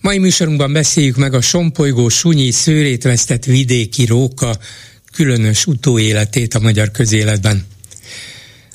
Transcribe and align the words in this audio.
Mai 0.00 0.18
műsorunkban 0.18 0.72
beszéljük 0.72 1.16
meg 1.16 1.34
a 1.34 1.40
Sompolygó 1.40 2.08
sunyi 2.08 2.50
szőrét 2.50 3.02
vesztett 3.02 3.44
vidéki 3.44 4.04
róka 4.04 4.58
különös 5.12 5.66
utóéletét 5.66 6.54
a 6.54 6.58
magyar 6.60 6.90
közéletben. 6.90 7.66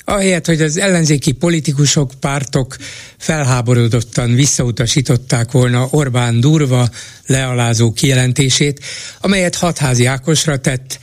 Ahelyett, 0.04 0.46
hogy 0.46 0.62
az 0.62 0.76
ellenzéki 0.76 1.32
politikusok, 1.32 2.12
pártok 2.20 2.76
felháborodottan 3.18 4.34
visszautasították 4.34 5.50
volna 5.52 5.88
Orbán 5.90 6.40
durva, 6.40 6.88
lealázó 7.26 7.92
kijelentését, 7.92 8.84
amelyet 9.20 9.54
hatházi 9.54 10.04
Ákosra 10.06 10.58
tett, 10.58 10.98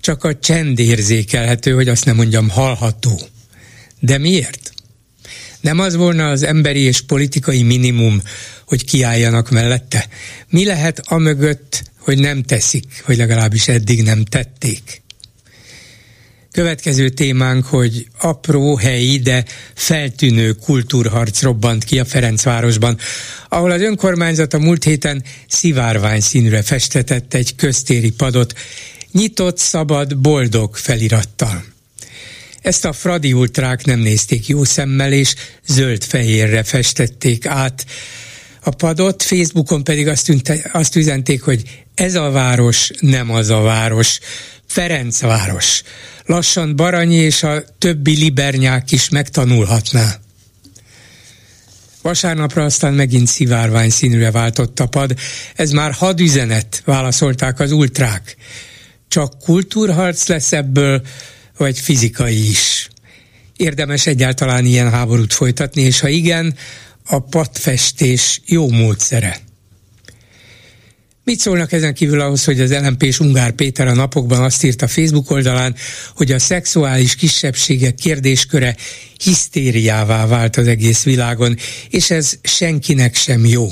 csak 0.00 0.24
a 0.24 0.38
csend 0.38 0.78
érzékelhető, 0.78 1.72
hogy 1.72 1.88
azt 1.88 2.04
nem 2.04 2.16
mondjam 2.16 2.48
hallható. 2.48 3.20
De 4.00 4.18
miért? 4.18 4.72
Nem 5.60 5.78
az 5.78 5.96
volna 5.96 6.28
az 6.28 6.42
emberi 6.42 6.80
és 6.80 7.00
politikai 7.00 7.62
minimum, 7.62 8.22
hogy 8.70 8.84
kiálljanak 8.84 9.50
mellette? 9.50 10.08
Mi 10.48 10.64
lehet 10.64 11.00
amögött, 11.04 11.82
hogy 11.98 12.18
nem 12.18 12.42
teszik, 12.42 13.02
vagy 13.06 13.16
legalábbis 13.16 13.68
eddig 13.68 14.02
nem 14.02 14.24
tették? 14.24 15.02
Következő 16.52 17.08
témánk, 17.08 17.66
hogy 17.66 18.06
apró, 18.20 18.76
helyi, 18.76 19.18
de 19.18 19.44
feltűnő 19.74 20.52
kultúrharc 20.52 21.42
robbant 21.42 21.84
ki 21.84 21.98
a 21.98 22.04
Ferencvárosban, 22.04 22.98
ahol 23.48 23.70
az 23.70 23.80
önkormányzat 23.80 24.54
a 24.54 24.58
múlt 24.58 24.84
héten 24.84 25.24
szivárvány 25.48 26.20
színűre 26.20 26.62
festetett 26.62 27.34
egy 27.34 27.54
köztéri 27.54 28.10
padot, 28.10 28.58
nyitott, 29.12 29.58
szabad, 29.58 30.18
boldog 30.18 30.76
felirattal. 30.76 31.64
Ezt 32.60 32.84
a 32.84 32.92
Fradi 32.92 33.32
ultrák 33.32 33.84
nem 33.84 33.98
nézték 33.98 34.46
jó 34.46 34.64
szemmel, 34.64 35.12
és 35.12 35.34
zöld-fehérre 35.66 36.62
festették 36.62 37.46
át 37.46 37.86
a 38.62 38.70
padot, 38.70 39.22
Facebookon 39.22 39.84
pedig 39.84 40.08
azt, 40.08 40.24
tűnte, 40.24 40.70
azt 40.72 40.96
üzenték, 40.96 41.42
hogy 41.42 41.84
ez 41.94 42.14
a 42.14 42.30
város 42.30 42.90
nem 43.00 43.30
az 43.30 43.48
a 43.48 43.60
város, 43.60 44.18
Ferencváros. 44.66 45.82
Lassan 46.26 46.76
Baranyi 46.76 47.16
és 47.16 47.42
a 47.42 47.64
többi 47.78 48.16
libernyák 48.16 48.92
is 48.92 49.08
megtanulhatná. 49.08 50.14
Vasárnapra 52.02 52.64
aztán 52.64 52.94
megint 52.94 53.26
szivárvány 53.26 53.90
színűre 53.90 54.30
váltott 54.30 54.80
a 54.80 54.86
pad. 54.86 55.14
Ez 55.54 55.70
már 55.70 55.92
hadüzenet, 55.92 56.82
válaszolták 56.84 57.60
az 57.60 57.72
ultrák. 57.72 58.36
Csak 59.08 59.38
kultúrharc 59.38 60.26
lesz 60.26 60.52
ebből, 60.52 61.02
vagy 61.56 61.78
fizikai 61.78 62.48
is. 62.48 62.88
Érdemes 63.56 64.06
egyáltalán 64.06 64.64
ilyen 64.64 64.90
háborút 64.90 65.32
folytatni, 65.32 65.82
és 65.82 66.00
ha 66.00 66.08
igen, 66.08 66.54
a 67.10 67.18
patfestés 67.18 68.40
jó 68.46 68.70
módszere. 68.70 69.40
Mit 71.24 71.40
szólnak 71.40 71.72
ezen 71.72 71.94
kívül 71.94 72.20
ahhoz, 72.20 72.44
hogy 72.44 72.60
az 72.60 72.72
lmp 72.72 73.14
Ungár 73.18 73.52
Péter 73.52 73.86
a 73.86 73.94
napokban 73.94 74.42
azt 74.42 74.64
írta 74.64 74.88
Facebook 74.88 75.30
oldalán, 75.30 75.74
hogy 76.14 76.32
a 76.32 76.38
szexuális 76.38 77.14
kisebbségek 77.14 77.94
kérdésköre 77.94 78.76
hisztériává 79.16 80.26
vált 80.26 80.56
az 80.56 80.66
egész 80.66 81.02
világon, 81.02 81.56
és 81.88 82.10
ez 82.10 82.38
senkinek 82.42 83.14
sem 83.14 83.44
jó. 83.44 83.68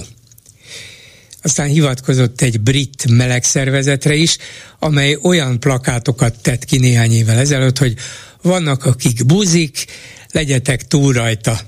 Aztán 1.43 1.69
hivatkozott 1.69 2.41
egy 2.41 2.61
brit 2.61 3.09
melegszervezetre 3.11 4.15
is, 4.15 4.37
amely 4.79 5.19
olyan 5.23 5.61
plakátokat 5.61 6.43
tett 6.43 6.65
ki 6.65 6.79
néhány 6.79 7.13
évvel 7.13 7.39
ezelőtt, 7.39 7.79
hogy 7.79 7.95
vannak, 8.43 8.85
akik 8.85 9.27
buzik, 9.27 9.85
legyetek 10.31 10.87
túl 10.87 11.13
rajta. 11.13 11.61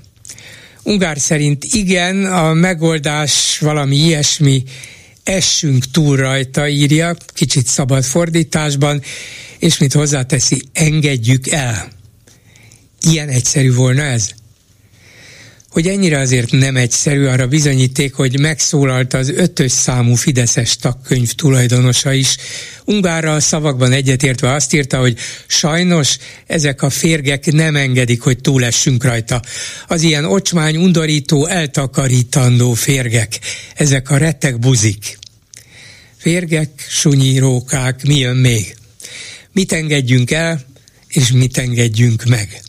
Ungár 0.83 1.19
szerint 1.19 1.63
igen, 1.63 2.25
a 2.25 2.53
megoldás 2.53 3.57
valami 3.59 3.95
ilyesmi, 3.95 4.63
essünk 5.23 5.91
túl 5.91 6.15
rajta, 6.15 6.67
írja, 6.67 7.15
kicsit 7.33 7.67
szabad 7.67 8.03
fordításban, 8.03 9.01
és 9.59 9.77
mit 9.77 9.93
hozzáteszi, 9.93 10.61
engedjük 10.73 11.47
el. 11.47 11.87
Ilyen 13.01 13.29
egyszerű 13.29 13.73
volna 13.73 14.01
ez? 14.01 14.29
Hogy 15.71 15.87
ennyire 15.87 16.19
azért 16.19 16.51
nem 16.51 16.75
egyszerű 16.75 17.25
arra 17.25 17.47
bizonyíték, 17.47 18.13
hogy 18.13 18.39
megszólalt 18.39 19.13
az 19.13 19.29
ötös 19.29 19.71
számú 19.71 20.15
Fideszes 20.15 20.75
tagkönyv 20.75 21.31
tulajdonosa 21.31 22.13
is. 22.13 22.37
Ungárral 22.85 23.39
szavakban 23.39 23.91
egyetértve 23.91 24.53
azt 24.53 24.73
írta, 24.73 24.99
hogy 24.99 25.17
sajnos 25.47 26.17
ezek 26.47 26.81
a 26.81 26.89
férgek 26.89 27.51
nem 27.51 27.75
engedik, 27.75 28.21
hogy 28.21 28.41
túlessünk 28.41 29.03
rajta. 29.03 29.41
Az 29.87 30.01
ilyen 30.01 30.25
ocsmány, 30.25 30.77
undorító, 30.77 31.45
eltakarítandó 31.45 32.73
férgek, 32.73 33.39
ezek 33.75 34.09
a 34.09 34.17
retek 34.17 34.59
buzik. 34.59 35.19
Férgek, 36.17 36.69
sunyírókák, 36.89 38.03
mi 38.03 38.17
jön 38.17 38.35
még? 38.35 38.75
Mit 39.51 39.71
engedjünk 39.71 40.31
el, 40.31 40.65
és 41.07 41.31
mit 41.31 41.57
engedjünk 41.57 42.23
meg? 42.23 42.61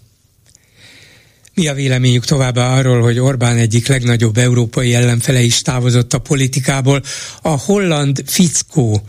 Mi 1.55 1.69
a 1.69 1.75
véleményük 1.75 2.25
továbbá 2.25 2.77
arról, 2.79 3.01
hogy 3.01 3.19
Orbán 3.19 3.57
egyik 3.57 3.87
legnagyobb 3.87 4.37
európai 4.37 4.95
ellenfele 4.95 5.41
is 5.41 5.63
távozott 5.63 6.13
a 6.13 6.19
politikából? 6.19 7.03
A 7.43 7.49
holland 7.49 8.23
fickó, 8.27 9.03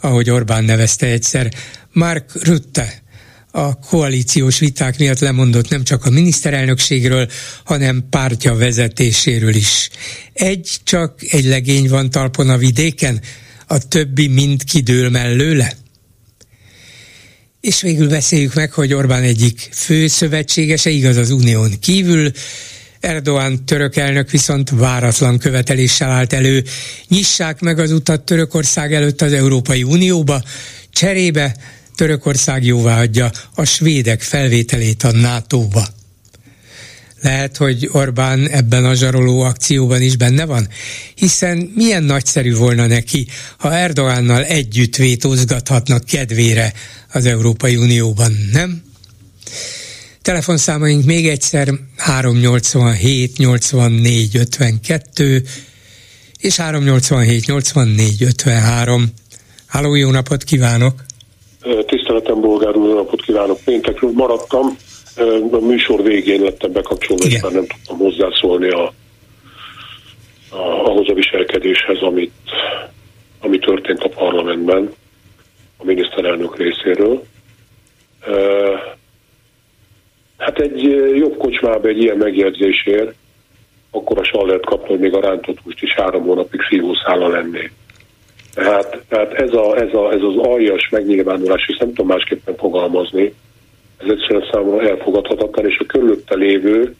ahogy 0.00 0.30
Orbán 0.30 0.64
nevezte 0.64 1.06
egyszer, 1.06 1.52
Mark 1.92 2.44
Rutte, 2.44 3.02
a 3.50 3.78
koalíciós 3.78 4.58
viták 4.58 4.98
miatt 4.98 5.18
lemondott 5.18 5.68
nem 5.68 5.84
csak 5.84 6.04
a 6.04 6.10
miniszterelnökségről, 6.10 7.28
hanem 7.64 8.06
pártja 8.10 8.54
vezetéséről 8.54 9.54
is. 9.54 9.90
Egy 10.32 10.76
csak 10.84 11.22
egy 11.30 11.44
legény 11.44 11.88
van 11.88 12.10
talpon 12.10 12.48
a 12.48 12.56
vidéken, 12.56 13.20
a 13.66 13.88
többi 13.88 14.28
mind 14.28 14.64
kidől 14.64 15.10
mellőle? 15.10 15.72
És 17.60 17.80
végül 17.80 18.08
beszéljük 18.08 18.54
meg, 18.54 18.72
hogy 18.72 18.94
Orbán 18.94 19.22
egyik 19.22 19.68
fő 19.72 20.06
szövetségese, 20.06 20.90
igaz 20.90 21.16
az 21.16 21.30
unión 21.30 21.78
kívül, 21.80 22.32
Erdoğan 23.00 23.64
török 23.64 23.96
elnök 23.96 24.30
viszont 24.30 24.70
váratlan 24.70 25.38
követeléssel 25.38 26.10
állt 26.10 26.32
elő. 26.32 26.64
Nyissák 27.08 27.60
meg 27.60 27.78
az 27.78 27.92
utat 27.92 28.24
Törökország 28.24 28.94
előtt 28.94 29.22
az 29.22 29.32
Európai 29.32 29.82
Unióba, 29.82 30.42
cserébe 30.90 31.56
Törökország 31.94 32.64
jóvá 32.64 33.00
adja 33.00 33.30
a 33.54 33.64
svédek 33.64 34.22
felvételét 34.22 35.02
a 35.02 35.12
NATO-ba. 35.12 35.97
Lehet, 37.22 37.56
hogy 37.56 37.88
Orbán 37.92 38.48
ebben 38.48 38.84
a 38.84 38.94
zsaroló 38.94 39.40
akcióban 39.40 40.02
is 40.02 40.16
benne 40.16 40.44
van, 40.44 40.68
hiszen 41.14 41.72
milyen 41.74 42.02
nagyszerű 42.02 42.54
volna 42.54 42.86
neki, 42.86 43.26
ha 43.58 43.74
Erdoánnal 43.74 44.44
együtt 44.44 44.96
vétózgathatnak 44.96 46.04
kedvére 46.04 46.72
az 47.12 47.26
Európai 47.26 47.76
Unióban, 47.76 48.32
nem? 48.52 48.82
Telefonszámaink 50.22 51.04
még 51.04 51.28
egyszer 51.28 51.68
387 51.96 53.36
84 53.36 54.36
52 54.36 55.42
és 56.38 56.56
387 56.56 57.46
84 57.46 58.22
53. 58.22 59.04
Háló, 59.66 59.94
jó 59.94 60.10
napot 60.10 60.44
kívánok! 60.44 61.04
Tiszteletem, 61.86 62.40
bolgár 62.40 62.76
úr, 62.76 62.94
napot 62.94 63.22
kívánok! 63.22 63.60
Péntekről 63.64 64.10
maradtam, 64.14 64.76
a 65.50 65.58
műsor 65.60 66.02
végén 66.02 66.42
lettem 66.42 66.72
bekapcsolva, 66.72 67.24
és 67.24 67.40
már 67.40 67.52
nem 67.52 67.66
tudtam 67.66 67.98
hozzászólni 67.98 68.68
a, 68.68 68.92
a, 70.50 70.56
ahhoz 70.58 71.08
a 71.08 71.14
viselkedéshez, 71.14 72.00
amit, 72.00 72.32
ami 73.40 73.58
történt 73.58 74.02
a 74.02 74.08
parlamentben 74.08 74.92
a 75.76 75.84
miniszterelnök 75.84 76.56
részéről. 76.56 77.22
Hát 80.38 80.58
egy 80.58 80.82
jobb 81.16 81.36
kocsmába 81.36 81.88
egy 81.88 82.02
ilyen 82.02 82.16
megjegyzésért 82.16 83.14
akkor 83.90 84.18
a 84.18 84.24
sallert 84.24 84.64
kapni, 84.64 84.88
hogy 84.88 84.98
még 84.98 85.14
a 85.14 85.20
rántott 85.20 85.58
húst 85.64 85.82
is 85.82 85.94
három 85.94 86.22
hónapig 86.22 86.60
szívószála 86.68 87.28
lenné. 87.28 87.70
Tehát, 88.54 89.02
tehát 89.08 89.32
ez, 89.32 89.52
a, 89.52 89.76
ez, 89.76 89.94
a, 89.94 90.12
ez 90.12 90.22
az 90.22 90.36
aljas 90.36 90.88
megnyilvánulás, 90.90 91.68
és 91.68 91.76
nem 91.76 91.88
tudom 91.88 92.06
másképpen 92.06 92.56
fogalmazni, 92.56 93.34
ez 93.98 94.06
egyszerűen 94.10 94.48
számomra 94.52 94.88
elfogadhatatlan, 94.88 95.66
és 95.66 95.76
a 95.78 95.86
körülötte 95.86 96.34
lévő, 96.34 96.94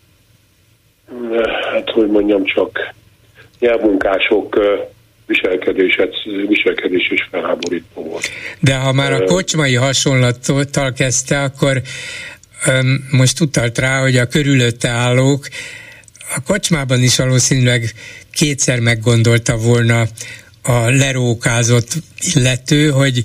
hát 1.72 1.90
hogy 1.90 2.08
mondjam 2.08 2.44
csak, 2.44 2.94
nyelvmunkások 3.58 4.58
viselkedés, 5.26 5.98
viselkedés 6.48 7.10
is 7.10 7.28
felháborító 7.30 8.02
volt. 8.02 8.28
De 8.60 8.76
ha 8.76 8.92
már 8.92 9.12
a 9.12 9.24
kocsmai 9.24 9.74
hasonlattal 9.74 10.92
kezdte, 10.92 11.42
akkor 11.42 11.80
most 13.10 13.40
utalt 13.40 13.78
rá, 13.78 14.00
hogy 14.00 14.16
a 14.16 14.26
körülötte 14.26 14.88
állók 14.88 15.48
a 16.34 16.42
kocsmában 16.46 17.02
is 17.02 17.16
valószínűleg 17.16 17.92
kétszer 18.32 18.80
meggondolta 18.80 19.56
volna 19.56 20.04
a 20.62 20.90
lerókázott 20.90 21.92
illető, 22.34 22.88
hogy 22.88 23.22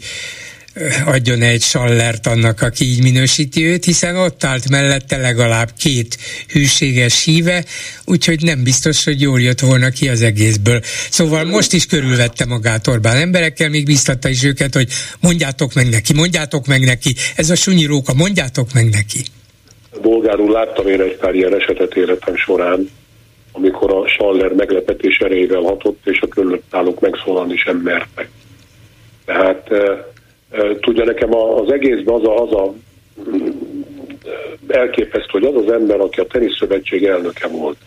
adjon 1.06 1.42
egy 1.42 1.62
sallert 1.62 2.28
annak, 2.28 2.62
aki 2.62 2.86
így 2.86 3.04
minősíti 3.04 3.66
őt, 3.66 3.86
hiszen 3.86 4.16
ott 4.16 4.44
állt 4.44 4.70
mellette 4.70 5.18
legalább 5.18 5.70
két 5.78 6.18
hűséges 6.48 7.24
híve, 7.24 7.64
úgyhogy 8.06 8.42
nem 8.44 8.64
biztos, 8.64 9.04
hogy 9.04 9.22
jól 9.22 9.42
jött 9.42 9.60
volna 9.60 9.90
ki 9.90 10.10
az 10.10 10.22
egészből. 10.22 10.82
Szóval 11.10 11.44
most 11.44 11.74
is 11.74 11.86
körülvette 11.86 12.46
magát 12.46 12.88
Orbán 12.88 13.16
emberekkel, 13.16 13.70
még 13.70 13.86
biztatta 13.86 14.30
is 14.30 14.44
őket, 14.44 14.74
hogy 14.74 14.88
mondjátok 15.20 15.74
meg 15.74 15.90
neki, 15.90 16.14
mondjátok 16.14 16.68
meg 16.68 16.82
neki, 16.82 17.16
ez 17.36 17.50
a 17.50 17.56
sunyi 17.56 17.86
róka, 17.86 18.14
mondjátok 18.14 18.74
meg 18.74 18.90
neki. 18.90 19.20
Bolgárul 20.02 20.52
láttam 20.52 20.88
én 20.88 21.02
egy 21.02 21.18
pár 21.18 21.36
ilyen 21.36 21.56
esetet 21.60 21.96
életem 21.96 22.36
során, 22.36 22.90
amikor 23.52 23.94
a 23.94 24.08
Saller 24.08 24.52
meglepetés 24.52 25.18
erejével 25.18 25.62
hatott, 25.62 26.02
és 26.04 26.20
a 26.22 26.28
körülött 26.28 26.64
állók 26.70 27.00
megszólalni 27.00 27.58
sem 27.58 27.78
mertek. 27.78 28.30
Tehát 29.26 29.70
tudja 30.80 31.06
nekem 31.06 31.36
az 31.36 31.72
egészben 31.72 32.16
az 32.16 32.24
a, 32.24 32.42
az 32.42 32.54
a 32.54 32.74
elképesztő, 34.68 35.30
hogy 35.40 35.44
az 35.44 35.56
az 35.56 35.72
ember, 35.72 36.00
aki 36.00 36.20
a 36.20 36.26
teniszszövetség 36.26 37.04
elnöke 37.04 37.48
volt, 37.48 37.78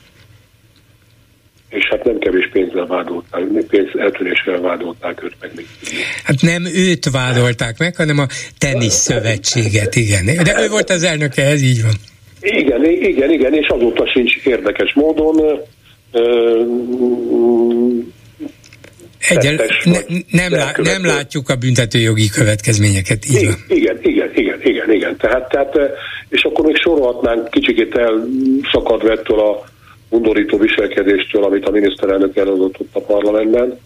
és 1.69 1.89
hát 1.91 2.05
nem 2.05 2.19
kevés 2.19 2.49
pénzzel 2.53 2.87
vádolták, 2.87 3.45
pénz 3.69 3.89
eltűnéssel 3.99 4.61
vádolták 4.61 5.23
őt 5.25 5.35
meg 5.41 5.51
még. 5.57 5.67
Hát 6.25 6.41
nem 6.41 6.65
őt 6.65 7.11
vádolták 7.11 7.79
meg, 7.79 7.97
hanem 7.97 8.19
a 8.19 8.27
teniszszövetséget, 8.59 9.95
igen. 9.95 10.25
De 10.25 10.63
ő 10.63 10.69
volt 10.69 10.91
az 10.91 11.03
elnöke, 11.03 11.43
ez 11.43 11.63
így 11.63 11.83
van. 11.83 11.95
Igen, 12.41 12.85
igen, 12.85 13.31
igen, 13.31 13.55
és 13.55 13.69
azóta 13.69 14.07
sincs 14.07 14.37
érdekes 14.45 14.93
módon 14.95 15.61
Egyel, 19.19 19.55
ne, 19.85 19.99
nem, 20.31 20.53
lá, 20.53 20.73
nem 20.77 21.05
látjuk 21.05 21.49
a 21.49 21.57
büntetőjogi 21.57 22.29
következményeket. 22.29 23.25
Így 23.25 23.35
igen, 23.35 23.55
van. 23.69 23.77
igen, 23.77 23.99
igen, 24.03 24.31
igen, 24.35 24.61
igen, 24.63 24.93
igen. 24.93 25.17
Tehát, 25.17 25.49
tehát, 25.49 25.79
és 26.29 26.43
akkor 26.43 26.65
még 26.65 26.77
sorolhatnánk 26.77 27.51
kicsikét 27.51 27.95
elszakadva 27.95 29.11
ettől 29.11 29.41
a 29.41 29.65
undorító 30.09 30.59
viselkedéstől, 30.59 31.45
amit 31.45 31.67
a 31.67 31.71
miniszterelnök 31.71 32.37
elhozott 32.37 32.81
ott 32.81 32.91
a 32.93 33.01
parlamentben. 33.01 33.79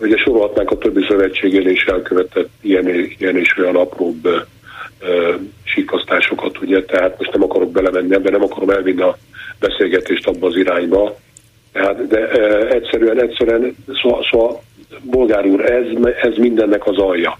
Ugye 0.00 0.16
sorolhatnánk 0.16 0.70
a 0.70 0.78
többi 0.78 1.04
szövetségén 1.08 1.68
is 1.68 1.84
elkövetett 1.84 2.48
ilyen, 2.60 2.88
ilyen 3.18 3.36
és 3.36 3.56
olyan 3.58 3.76
apróbb 3.76 4.26
ö, 5.00 5.34
sikasztásokat, 5.64 6.58
ugye, 6.60 6.84
tehát 6.84 7.18
most 7.18 7.32
nem 7.32 7.42
akarok 7.42 7.70
belemenni 7.70 8.14
ebbe, 8.14 8.30
nem 8.30 8.42
akarom 8.42 8.70
elvinni 8.70 9.02
a 9.02 9.18
beszélgetést 9.58 10.26
abba 10.26 10.46
az 10.46 10.56
irányba, 10.56 11.18
tehát, 11.72 12.06
de 12.06 12.28
ö, 12.32 12.68
egyszerűen, 12.68 13.22
egyszerűen, 13.22 13.76
szóval, 14.02 14.26
szóval 14.30 14.62
bolgár 15.02 15.46
úr, 15.46 15.70
ez, 15.70 15.86
ez 16.22 16.36
mindennek 16.36 16.86
az 16.86 16.98
alja. 16.98 17.38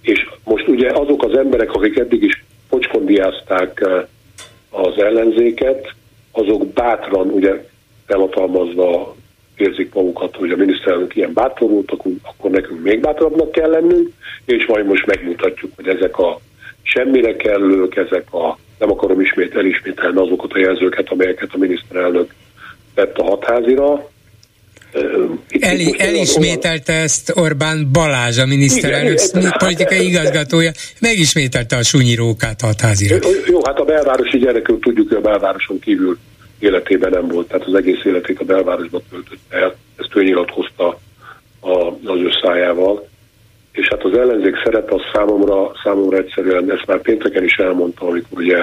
És 0.00 0.28
most 0.44 0.68
ugye 0.68 0.90
azok 0.90 1.22
az 1.22 1.36
emberek, 1.36 1.72
akik 1.72 1.98
eddig 1.98 2.22
is 2.22 2.44
pocskondiázták 2.68 3.86
az 4.70 4.98
ellenzéket, 4.98 5.94
azok 6.32 6.66
bátran, 6.66 7.28
ugye 7.28 7.66
felhatalmazva 8.06 9.16
érzik 9.56 9.94
magukat, 9.94 10.36
hogy 10.36 10.50
a 10.50 10.56
miniszterelnök 10.56 11.16
ilyen 11.16 11.32
bátor 11.32 11.70
volt, 11.70 11.92
akkor 12.22 12.50
nekünk 12.50 12.82
még 12.82 13.00
bátrabbnak 13.00 13.50
kell 13.50 13.70
lennünk, 13.70 14.08
és 14.44 14.66
majd 14.66 14.86
most 14.86 15.06
megmutatjuk, 15.06 15.72
hogy 15.76 15.88
ezek 15.88 16.18
a 16.18 16.40
semmire 16.82 17.36
kellők, 17.36 17.96
ezek 17.96 18.34
a, 18.34 18.58
nem 18.78 18.90
akarom 18.90 19.20
ismét 19.20 19.56
elismételni 19.56 20.18
azokat 20.18 20.52
a 20.52 20.58
jelzőket, 20.58 21.08
amelyeket 21.08 21.50
a 21.52 21.58
miniszterelnök 21.58 22.34
tett 22.94 23.18
a 23.18 23.24
hatházira, 23.24 24.10
El, 25.60 25.76
elismételte 25.96 26.92
ezt 26.92 27.32
Orbán 27.34 27.88
Balázs, 27.92 28.38
a 28.38 28.46
miniszterelnök 28.46 29.18
politikai 29.58 30.06
igazgatója, 30.06 30.70
megismételte 31.00 31.76
a 31.76 31.82
sunyi 31.82 32.14
rókát 32.14 32.60
hatházira. 32.60 33.16
Jó, 33.46 33.60
hát 33.64 33.78
a 33.78 33.84
belvárosi 33.84 34.38
gyerekünk 34.38 34.82
tudjuk, 34.82 35.08
hogy 35.08 35.16
a 35.16 35.20
belvároson 35.20 35.78
kívül 35.78 36.18
életében 36.58 37.10
nem 37.10 37.28
volt, 37.28 37.48
tehát 37.48 37.66
az 37.66 37.74
egész 37.74 38.04
életét 38.04 38.40
a 38.40 38.44
belvárosban 38.44 39.02
töltötte 39.10 39.56
el, 39.56 39.76
ezt 39.96 40.16
ő 40.16 40.22
nyilatkozta 40.22 41.00
az 42.04 42.20
ő 42.20 42.30
szájával 42.42 43.08
és 43.72 43.88
hát 43.88 44.02
az 44.02 44.18
ellenzék 44.18 44.54
szerepe 44.64 44.94
az 44.94 45.00
számomra, 45.12 45.72
számomra 45.84 46.16
egyszerűen, 46.16 46.70
ezt 46.70 46.86
már 46.86 47.00
pénteken 47.00 47.44
is 47.44 47.54
elmondtam, 47.56 48.08
amikor 48.08 48.38
ugye 48.38 48.56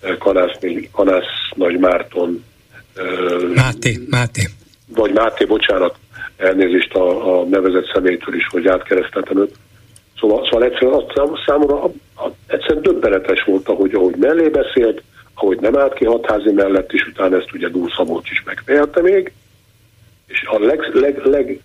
eh, 0.00 0.16
Kanász, 0.18 0.58
Kanász 0.92 1.50
Nagy 1.54 1.78
Márton 1.78 2.44
Máté, 3.54 3.98
Máté. 4.10 4.42
Vagy 4.86 5.12
Máté, 5.12 5.44
bocsánat, 5.44 5.96
elnézést 6.36 6.94
a, 6.94 7.38
a 7.40 7.44
nevezett 7.44 7.90
személytől 7.94 8.34
is, 8.34 8.46
hogy 8.46 8.66
átkereszteltem 8.66 9.38
őt. 9.38 9.54
Szóval, 10.18 10.44
szóval 10.44 10.64
egyszerűen 10.64 10.94
azt 10.94 11.42
számomra 11.46 11.90
egyszerűen 12.46 12.82
döbbenetes 12.82 13.44
volt, 13.44 13.68
ahogy, 13.68 13.94
ahogy 13.94 14.16
mellé 14.16 14.48
beszélt, 14.48 15.02
ahogy 15.34 15.60
nem 15.60 15.78
állt 15.78 15.94
ki 15.94 16.04
hatházi 16.04 16.52
mellett, 16.52 16.92
és 16.92 17.06
utána 17.06 17.36
ezt 17.36 17.52
ugye 17.52 17.68
Dúl 17.68 17.90
Szabolcs 17.96 18.30
is 18.30 18.42
megfejelte 18.44 19.00
még, 19.00 19.32
és 20.26 20.44
a 20.46 20.58
leg, 20.58 20.90
leg, 20.92 21.26
leg 21.26 21.60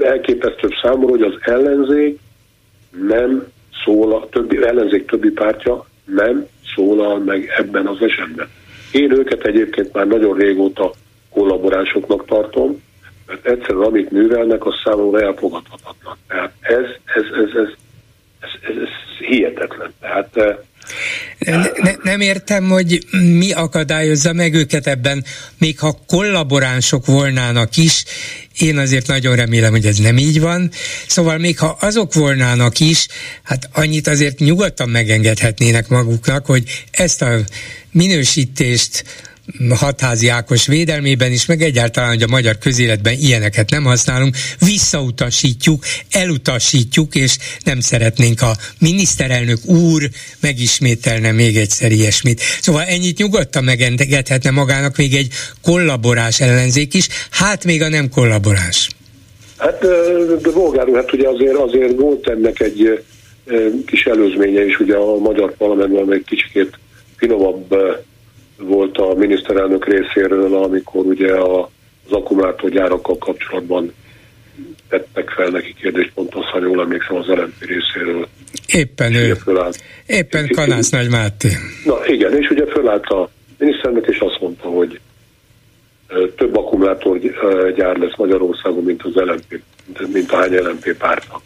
elképesztőbb 0.00 0.72
számomra, 0.82 1.08
hogy 1.08 1.22
az 1.22 1.34
ellenzék 1.40 2.18
nem 3.08 3.46
szólal, 3.84 4.28
többi, 4.28 4.64
ellenzék 4.64 5.06
többi 5.06 5.30
pártja 5.30 5.86
nem 6.04 6.46
szólal 6.74 7.18
meg 7.18 7.52
ebben 7.56 7.86
az 7.86 8.02
esetben. 8.02 8.48
Én 8.92 9.12
őket 9.12 9.46
egyébként 9.46 9.92
már 9.92 10.06
nagyon 10.06 10.36
régóta 10.36 10.92
kollaborásoknak 11.30 12.26
tartom, 12.26 12.82
mert 13.26 13.46
egyszerűen 13.46 13.84
amit 13.84 14.10
művelnek, 14.10 14.66
az 14.66 14.74
számomra 14.84 15.20
elfogadhatatlan. 15.20 16.16
Tehát 16.28 16.52
ez, 16.60 16.84
ez, 17.04 17.24
ez, 17.44 17.62
ez, 17.62 17.68
ez, 18.40 18.50
ez, 18.68 18.82
ez 18.82 19.26
hihetetlen. 19.26 19.92
Tehát 20.00 20.36
eh, 20.36 20.56
ne, 21.82 21.92
nem 22.02 22.20
értem, 22.20 22.68
hogy 22.68 23.04
mi 23.10 23.52
akadályozza 23.52 24.32
meg 24.32 24.54
őket 24.54 24.86
ebben, 24.86 25.24
még 25.58 25.78
ha 25.78 25.98
kollaboránsok 26.06 27.06
volnának 27.06 27.76
is, 27.76 28.04
én 28.58 28.78
azért 28.78 29.06
nagyon 29.06 29.36
remélem, 29.36 29.70
hogy 29.70 29.86
ez 29.86 29.98
nem 29.98 30.18
így 30.18 30.40
van. 30.40 30.70
Szóval 31.06 31.38
még 31.38 31.58
ha 31.58 31.76
azok 31.80 32.14
volnának 32.14 32.80
is, 32.80 33.06
hát 33.42 33.68
annyit 33.72 34.06
azért 34.06 34.38
nyugodtan 34.38 34.88
megengedhetnének 34.88 35.88
maguknak, 35.88 36.46
hogy 36.46 36.62
ezt 36.90 37.22
a 37.22 37.38
minősítést 37.92 39.04
hatházi 39.68 40.28
Ákos 40.28 40.66
védelmében 40.66 41.32
is, 41.32 41.46
meg 41.46 41.62
egyáltalán, 41.62 42.08
hogy 42.08 42.22
a 42.22 42.26
magyar 42.26 42.58
közéletben 42.58 43.14
ilyeneket 43.18 43.70
nem 43.70 43.84
használunk, 43.84 44.36
visszautasítjuk, 44.58 45.84
elutasítjuk, 46.10 47.14
és 47.14 47.38
nem 47.64 47.80
szeretnénk 47.80 48.42
a 48.42 48.56
miniszterelnök 48.78 49.64
úr 49.64 50.08
megismételne 50.40 51.32
még 51.32 51.56
egyszer 51.56 51.92
ilyesmit. 51.92 52.40
Szóval 52.60 52.82
ennyit 52.82 53.18
nyugodtan 53.18 53.64
megengedhetne 53.64 54.50
magának 54.50 54.96
még 54.96 55.14
egy 55.14 55.32
kollaborás 55.62 56.40
ellenzék 56.40 56.94
is, 56.94 57.08
hát 57.30 57.64
még 57.64 57.82
a 57.82 57.88
nem 57.88 58.08
kollaborás. 58.08 58.88
Hát, 59.56 59.80
de 60.42 60.50
Bolgár 60.50 60.88
hát 60.94 61.12
ugye 61.12 61.28
azért, 61.28 61.56
azért 61.56 62.00
volt 62.00 62.28
ennek 62.28 62.60
egy 62.60 63.02
kis 63.86 64.04
előzménye 64.04 64.64
is, 64.64 64.80
ugye 64.80 64.96
a 64.96 65.18
magyar 65.18 65.56
parlamentben 65.56 66.12
egy 66.12 66.24
kicsit 66.26 66.78
finomabb 67.16 67.74
volt 68.60 68.98
a 68.98 69.14
miniszterelnök 69.14 69.86
részéről, 69.86 70.54
amikor 70.54 71.04
ugye 71.04 71.32
a, 71.32 71.60
az 72.06 72.12
akkumulátorgyárakkal 72.12 73.18
kapcsolatban 73.18 73.92
tettek 74.88 75.30
fel 75.30 75.48
neki 75.48 75.74
kérdést, 75.80 76.12
pont 76.14 76.34
azt, 76.34 76.48
ha 76.48 76.60
jól 76.60 76.80
emlékszem, 76.80 77.16
az 77.16 77.26
LNP 77.26 77.60
részéről. 77.60 78.28
Éppen 78.66 79.14
ő. 79.14 79.34
Fölállt. 79.34 79.82
Éppen 80.06 80.48
Kanász 80.48 80.90
Nagy 80.90 81.08
Máté. 81.08 81.48
Na 81.84 82.06
igen, 82.06 82.36
és 82.36 82.50
ugye 82.50 82.66
fölállt 82.66 83.06
a 83.06 83.30
miniszterelnök, 83.58 84.06
és 84.06 84.18
azt 84.18 84.40
mondta, 84.40 84.68
hogy 84.68 85.00
több 86.36 86.56
akkumulátorgyár 86.56 87.96
lesz 87.96 88.16
Magyarországon, 88.16 88.84
mint 88.84 89.02
az 89.02 89.14
LNP, 89.14 89.60
mint 90.12 90.32
a 90.32 90.36
hány 90.36 90.54
LNP 90.54 90.96
párta. 90.98 91.42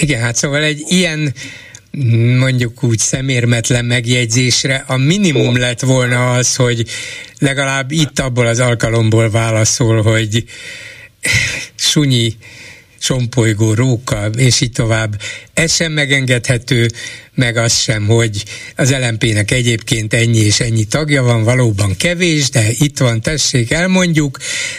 Igen, 0.00 0.20
hát 0.20 0.34
szóval 0.34 0.62
egy 0.62 0.82
ilyen 0.88 1.32
mondjuk 2.38 2.82
úgy 2.82 2.98
szemérmetlen 2.98 3.84
megjegyzésre 3.84 4.84
a 4.86 4.96
minimum 4.96 5.58
lett 5.58 5.80
volna 5.80 6.32
az, 6.32 6.56
hogy 6.56 6.88
legalább 7.38 7.90
itt 7.90 8.18
abból 8.18 8.46
az 8.46 8.60
alkalomból 8.60 9.30
válaszol, 9.30 10.02
hogy 10.02 10.44
sunyi 11.76 12.36
sompolygó, 12.98 13.74
róka, 13.74 14.26
és 14.36 14.60
így 14.60 14.72
tovább. 14.72 15.20
Ez 15.54 15.74
sem 15.74 15.92
megengedhető, 15.92 16.86
meg 17.34 17.56
az 17.56 17.72
sem, 17.72 18.06
hogy 18.06 18.44
az 18.76 18.94
LMP-nek 19.08 19.50
egyébként 19.50 20.14
ennyi 20.14 20.38
és 20.38 20.60
ennyi 20.60 20.84
tagja 20.84 21.22
van, 21.22 21.44
valóban 21.44 21.96
kevés, 21.98 22.50
de 22.50 22.64
itt 22.78 22.98
van, 22.98 23.20
tessék, 23.20 23.70
elmondjuk, 23.70 24.38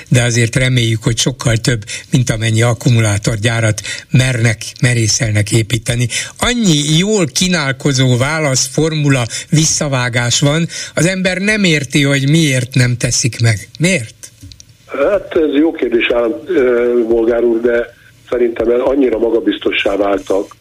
de 0.10 0.24
azért 0.24 0.56
reméljük, 0.56 1.04
hogy 1.04 1.18
sokkal 1.18 1.58
több, 1.58 1.84
mint 2.12 2.30
amennyi 2.30 2.62
akkumulátorgyárat 2.62 3.82
mernek, 4.12 4.62
merészelnek 4.82 5.52
építeni. 5.52 6.08
Annyi 6.40 6.98
jól 6.98 7.26
kínálkozó 7.26 8.18
válasz, 8.18 8.70
formula, 8.72 9.26
visszavágás 9.50 10.40
van, 10.40 10.68
az 10.94 11.06
ember 11.06 11.38
nem 11.38 11.64
érti, 11.64 12.04
hogy 12.04 12.30
miért 12.30 12.74
nem 12.74 12.98
teszik 12.98 13.42
meg. 13.42 13.68
Miért? 13.80 14.14
Hát 14.86 15.36
ez 15.36 15.56
jó 15.56 15.72
kérdés, 15.72 16.10
állam, 16.14 16.34
bolgár 17.08 17.44
úr, 17.44 17.62
de 17.62 17.98
szerintem 18.30 18.68
annyira 18.82 19.18
magabiztossá 19.18 19.96
váltak, 19.96 20.56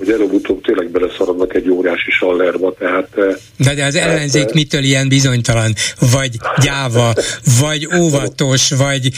hogy 0.00 0.10
előbb-utóbb 0.10 0.62
tényleg 0.62 0.90
beleszaradnak 0.90 1.54
egy 1.54 1.70
óriási 1.70 2.10
sallerba, 2.10 2.74
tehát... 2.78 3.08
De, 3.56 3.74
de 3.74 3.84
az 3.84 3.92
tehát, 3.92 4.08
ellenzék 4.08 4.52
mitől 4.52 4.82
ilyen 4.82 5.08
bizonytalan, 5.08 5.72
vagy 6.12 6.30
gyáva, 6.62 7.12
vagy 7.60 7.88
óvatos, 8.00 8.70
vagy 8.70 9.10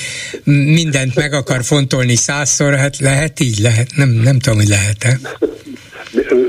mindent 0.45 1.15
meg 1.15 1.33
akar 1.33 1.63
fontolni 1.63 2.15
százszor, 2.15 2.75
hát 2.75 2.99
lehet 2.99 3.41
így, 3.41 3.59
lehet, 3.59 3.89
nem, 3.97 4.09
nem 4.09 4.39
tudom, 4.39 4.59
hogy 4.59 4.69
lehet-e. 4.69 5.19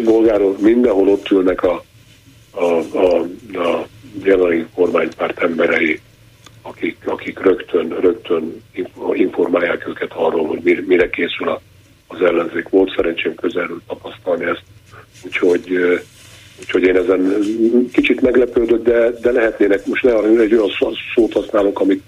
Bolgáról 0.03 0.55
mindenhol 0.59 1.07
ott 1.07 1.29
ülnek 1.31 1.63
a, 1.63 1.83
a, 2.51 2.63
a, 2.97 3.19
a 3.53 3.87
jelenlegi 4.23 4.65
kormánypárt 4.75 5.43
emberei, 5.43 5.99
akik, 6.63 6.97
akik 7.05 7.39
rögtön, 7.39 7.99
rögtön 7.99 8.63
informálják 9.13 9.87
őket 9.87 10.11
arról, 10.13 10.47
hogy 10.47 10.83
mire 10.87 11.09
készül 11.09 11.59
az 12.07 12.21
ellenzék. 12.21 12.69
Volt 12.69 12.93
szerencsém 12.95 13.35
közelről 13.35 13.81
tapasztalni 13.87 14.45
ezt, 14.45 14.63
úgyhogy, 15.25 15.77
úgyhogy 16.59 16.83
én 16.83 16.95
ezen 16.95 17.47
kicsit 17.91 18.21
meglepődök, 18.21 18.83
de, 18.83 19.09
de 19.21 19.31
lehetnének, 19.31 19.85
most 19.85 20.03
ne 20.03 20.11
egy 20.41 20.53
olyan 20.53 20.71
szót 21.15 21.33
használok, 21.33 21.79
amit 21.79 22.03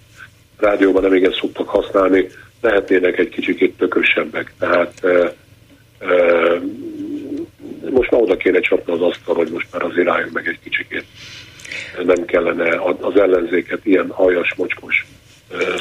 rádióban 0.58 1.02
nem 1.02 1.14
igen 1.14 1.36
szoktak 1.40 1.68
használni, 1.68 2.30
lehetnének 2.62 3.18
egy 3.18 3.30
kicsit 3.30 3.78
tökösebbek. 3.78 4.54
Tehát 4.60 5.04
e, 5.04 5.34
e, 6.00 6.62
most 7.90 8.12
már 8.12 8.22
oda 8.22 8.38
kéne 8.38 8.60
csapni 8.60 8.94
az 8.94 9.02
asztal, 9.02 9.36
hogy 9.36 9.50
most 9.52 9.68
már 9.72 9.84
azért 9.84 10.08
álljunk 10.08 10.34
meg 10.34 10.48
egy 10.48 10.60
kicsikét 10.64 11.06
nem 12.06 12.26
kellene 12.26 12.82
az 13.00 13.20
ellenzéket 13.20 13.80
ilyen 13.84 14.10
aljas, 14.10 14.54
mocskos 14.58 15.06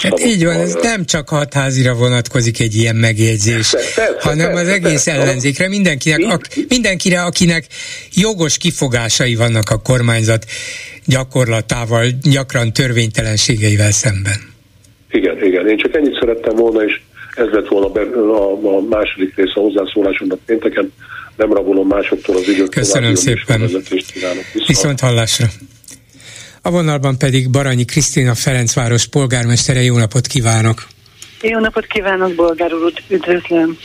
Hát 0.03 0.25
így 0.25 0.45
van, 0.45 0.55
ez 0.55 0.75
nem 0.83 1.05
csak 1.05 1.29
hatházira 1.29 1.95
vonatkozik 1.95 2.61
egy 2.61 2.75
ilyen 2.75 2.97
megjegyzés, 2.97 3.71
persze, 3.71 3.95
persze, 3.95 4.29
hanem 4.29 4.47
persze, 4.47 4.61
az 4.61 4.69
egész 4.69 5.07
ellenzékre, 5.07 5.69
mindenkinek, 5.69 6.33
ak, 6.33 6.43
mindenkire, 6.69 7.23
akinek 7.23 7.67
jogos 8.13 8.57
kifogásai 8.57 9.35
vannak 9.35 9.71
a 9.71 9.79
kormányzat 9.79 10.45
gyakorlatával, 11.07 12.07
gyakran 12.23 12.73
törvénytelenségeivel 12.73 13.91
szemben. 13.91 14.53
Igen, 15.11 15.45
igen, 15.45 15.69
én 15.69 15.77
csak 15.77 15.95
ennyit 15.95 16.19
szerettem 16.21 16.57
volna, 16.57 16.85
és 16.85 17.01
ez 17.35 17.47
lett 17.53 17.69
volna 17.69 17.89
be, 17.89 18.01
a, 18.01 18.77
a 18.77 18.81
második 18.81 19.37
része 19.37 19.53
a 19.55 19.61
hozzászólásomnak 19.61 20.39
pénteken, 20.47 20.93
nem 21.37 21.53
rabolom 21.53 21.87
másoktól 21.87 22.37
az 22.37 22.49
időt. 22.49 22.69
Köszönöm 22.69 23.15
szépen. 23.15 23.71
Viszont 24.67 25.01
hallásra. 25.01 25.47
A 26.67 26.71
vonalban 26.71 27.19
pedig 27.19 27.51
Baranyi 27.51 27.85
Krisztina 27.85 28.35
Ferencváros 28.35 29.07
polgármestere. 29.07 29.83
Jó 29.83 29.97
napot 29.97 30.27
kívánok! 30.27 30.87
Jó 31.41 31.59
napot 31.59 31.87
kívánok, 31.87 32.35
bolgár 32.35 32.73
úr, 32.73 32.93
üdvözlöm! 33.09 33.79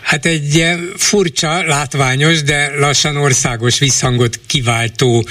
Hát 0.00 0.26
egy 0.26 0.64
furcsa, 0.96 1.66
látványos, 1.66 2.42
de 2.42 2.72
lassan 2.78 3.16
országos 3.16 3.78
visszhangot 3.78 4.40
kiváltó 4.46 5.26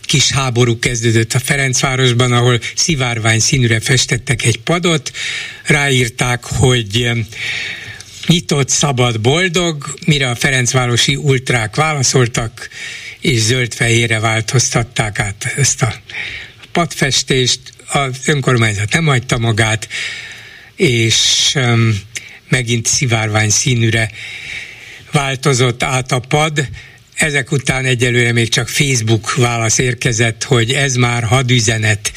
kis 0.00 0.30
háború 0.30 0.78
kezdődött 0.78 1.32
a 1.32 1.38
Ferencvárosban, 1.38 2.32
ahol 2.32 2.58
szivárvány 2.74 3.40
színűre 3.40 3.80
festettek 3.80 4.44
egy 4.44 4.60
padot, 4.60 5.10
ráírták, 5.66 6.44
hogy 6.44 7.10
nyitott, 8.26 8.68
szabad, 8.68 9.20
boldog, 9.20 9.94
mire 10.06 10.30
a 10.30 10.34
Ferencvárosi 10.34 11.16
ultrák 11.16 11.76
válaszoltak, 11.76 12.68
és 13.22 13.40
zöld-fehérre 13.40 14.18
változtatták 14.18 15.18
át 15.18 15.54
ezt 15.56 15.82
a 15.82 15.94
padfestést. 16.72 17.60
Az 17.86 18.16
önkormányzat 18.26 18.92
nem 18.92 19.04
hagyta 19.04 19.38
magát, 19.38 19.88
és 20.76 21.52
um, 21.54 22.00
megint 22.48 22.86
szivárvány 22.86 23.50
színűre 23.50 24.10
változott 25.12 25.82
át 25.82 26.12
a 26.12 26.18
pad. 26.18 26.68
Ezek 27.14 27.52
után 27.52 27.84
egyelőre 27.84 28.32
még 28.32 28.48
csak 28.48 28.68
Facebook 28.68 29.34
válasz 29.34 29.78
érkezett, 29.78 30.42
hogy 30.42 30.72
ez 30.72 30.94
már 30.94 31.22
hadüzenet. 31.22 32.12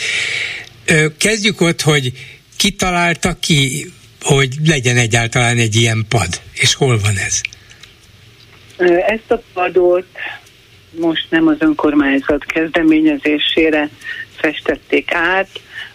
Kezdjük 1.17 1.61
ott, 1.61 1.81
hogy 1.81 2.11
kitalálta 2.55 3.37
ki, 3.39 3.91
hogy 4.21 4.55
legyen 4.65 4.97
egyáltalán 4.97 5.57
egy 5.57 5.75
ilyen 5.75 6.05
pad, 6.09 6.41
és 6.53 6.73
hol 6.73 6.99
van 6.99 7.17
ez? 7.17 7.41
Ezt 9.07 9.31
a 9.31 9.41
padot 9.53 10.07
most 10.99 11.25
nem 11.29 11.47
az 11.47 11.55
önkormányzat 11.59 12.45
kezdeményezésére 12.45 13.89
festették 14.35 15.13
át, 15.13 15.49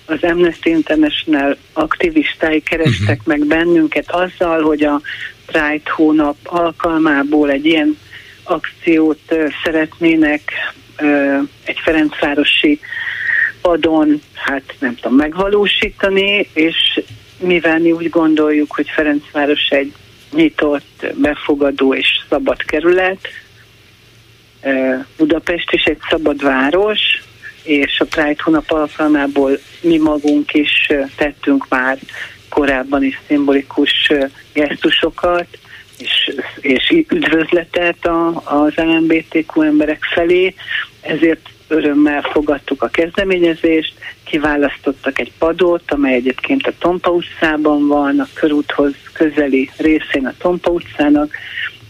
az 0.05 0.23
Amnesty 0.23 0.67
International 0.67 1.57
aktivistái 1.73 2.61
kerestek 2.61 3.19
uh-huh. 3.19 3.27
meg 3.27 3.47
bennünket 3.47 4.11
azzal, 4.11 4.63
hogy 4.63 4.83
a 4.83 5.01
Pride 5.47 5.91
hónap 5.95 6.37
alkalmából 6.45 7.51
egy 7.51 7.67
ilyen 7.67 7.99
akciót 8.43 9.35
szeretnének 9.65 10.53
egy 11.65 11.79
Ferencvárosi 11.85 12.81
padon, 13.61 14.21
hát 14.35 14.75
nem 14.79 14.95
tudom, 14.95 15.17
megvalósítani, 15.17 16.49
és 16.53 17.01
mivel 17.39 17.79
mi 17.79 17.93
úgy 17.93 18.09
gondoljuk, 18.09 18.73
hogy 18.73 18.89
Ferencváros 18.91 19.69
egy 19.69 19.93
nyitott, 20.33 21.07
befogadó 21.15 21.95
és 21.95 22.07
szabad 22.29 22.63
kerület, 22.63 23.29
Budapest 25.17 25.73
is 25.73 25.85
egy 25.85 25.99
szabad 26.11 26.43
város, 26.43 27.01
és 27.63 28.01
a 28.01 28.05
Pride 28.05 28.43
hónap 28.43 28.71
alkalmából 28.71 29.59
mi 29.81 29.99
magunk 29.99 30.55
is 30.55 30.89
tettünk 31.17 31.69
már 31.69 31.99
korábban 32.49 33.03
is 33.05 33.21
szimbolikus 33.27 34.13
gesztusokat, 34.53 35.47
és, 35.99 36.35
és 36.61 37.05
üdvözletet 37.09 38.07
a, 38.07 38.43
az 38.45 38.75
LMBTQ 38.75 39.63
emberek 39.63 40.05
felé, 40.15 40.55
ezért 41.01 41.49
örömmel 41.69 42.23
fogadtuk 42.23 42.83
a 42.83 42.89
kezdeményezést, 42.89 43.95
kiválasztottak 44.25 45.19
egy 45.19 45.33
padot, 45.39 45.93
amely 45.93 46.15
egyébként 46.15 46.67
a 46.67 46.73
Tompa 46.79 47.11
utcában 47.11 47.87
van, 47.87 48.21
a 48.21 48.29
körúthoz 48.35 48.93
közeli 49.13 49.71
részén 49.77 50.27
a 50.27 50.35
Tompa 50.39 50.71
utcának, 50.71 51.33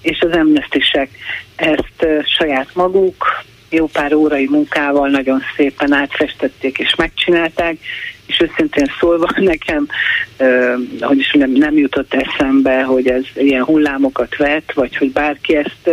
és 0.02 0.20
az 0.20 0.32
amnestisek 0.32 1.10
ezt 1.56 2.06
saját 2.38 2.74
maguk 2.74 3.44
jó 3.70 3.86
pár 3.86 4.14
órai 4.14 4.46
munkával 4.50 5.08
nagyon 5.08 5.42
szépen 5.56 5.92
átfestették 5.92 6.78
és 6.78 6.94
megcsinálták, 6.94 7.76
és 8.26 8.40
őszintén 8.40 8.92
szólva 9.00 9.28
nekem, 9.52 9.88
hogy 11.00 11.18
is 11.18 11.32
nem, 11.32 11.50
nem 11.50 11.76
jutott 11.76 12.14
eszembe, 12.14 12.82
hogy 12.82 13.08
ez 13.08 13.24
ilyen 13.34 13.64
hullámokat 13.64 14.36
vet, 14.36 14.72
vagy 14.72 14.96
hogy 14.96 15.12
bárki 15.12 15.56
ezt 15.56 15.90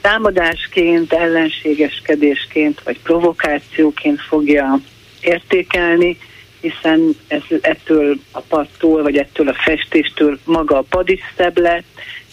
támadásként, 0.00 1.12
ellenségeskedésként, 1.12 2.80
vagy 2.84 2.98
provokációként 3.02 4.20
fogja 4.20 4.80
értékelni, 5.20 6.18
hiszen 6.60 7.16
ez, 7.28 7.42
ettől 7.60 8.16
a 8.30 8.40
pattól, 8.40 9.02
vagy 9.02 9.16
ettől 9.16 9.48
a 9.48 9.54
festéstől 9.54 10.38
maga 10.44 10.76
a 10.76 10.84
pad 10.88 11.08
is 11.08 11.20
szebb 11.36 11.58
lett, 11.58 11.84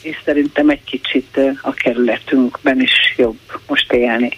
és 0.02 0.16
szerintem 0.26 0.70
egy 0.70 0.84
kicsit 0.84 1.40
a 1.62 1.74
kerületünkben 1.74 2.82
is 2.82 3.14
jobb 3.18 3.38
most 3.68 3.92
élni. 3.92 4.38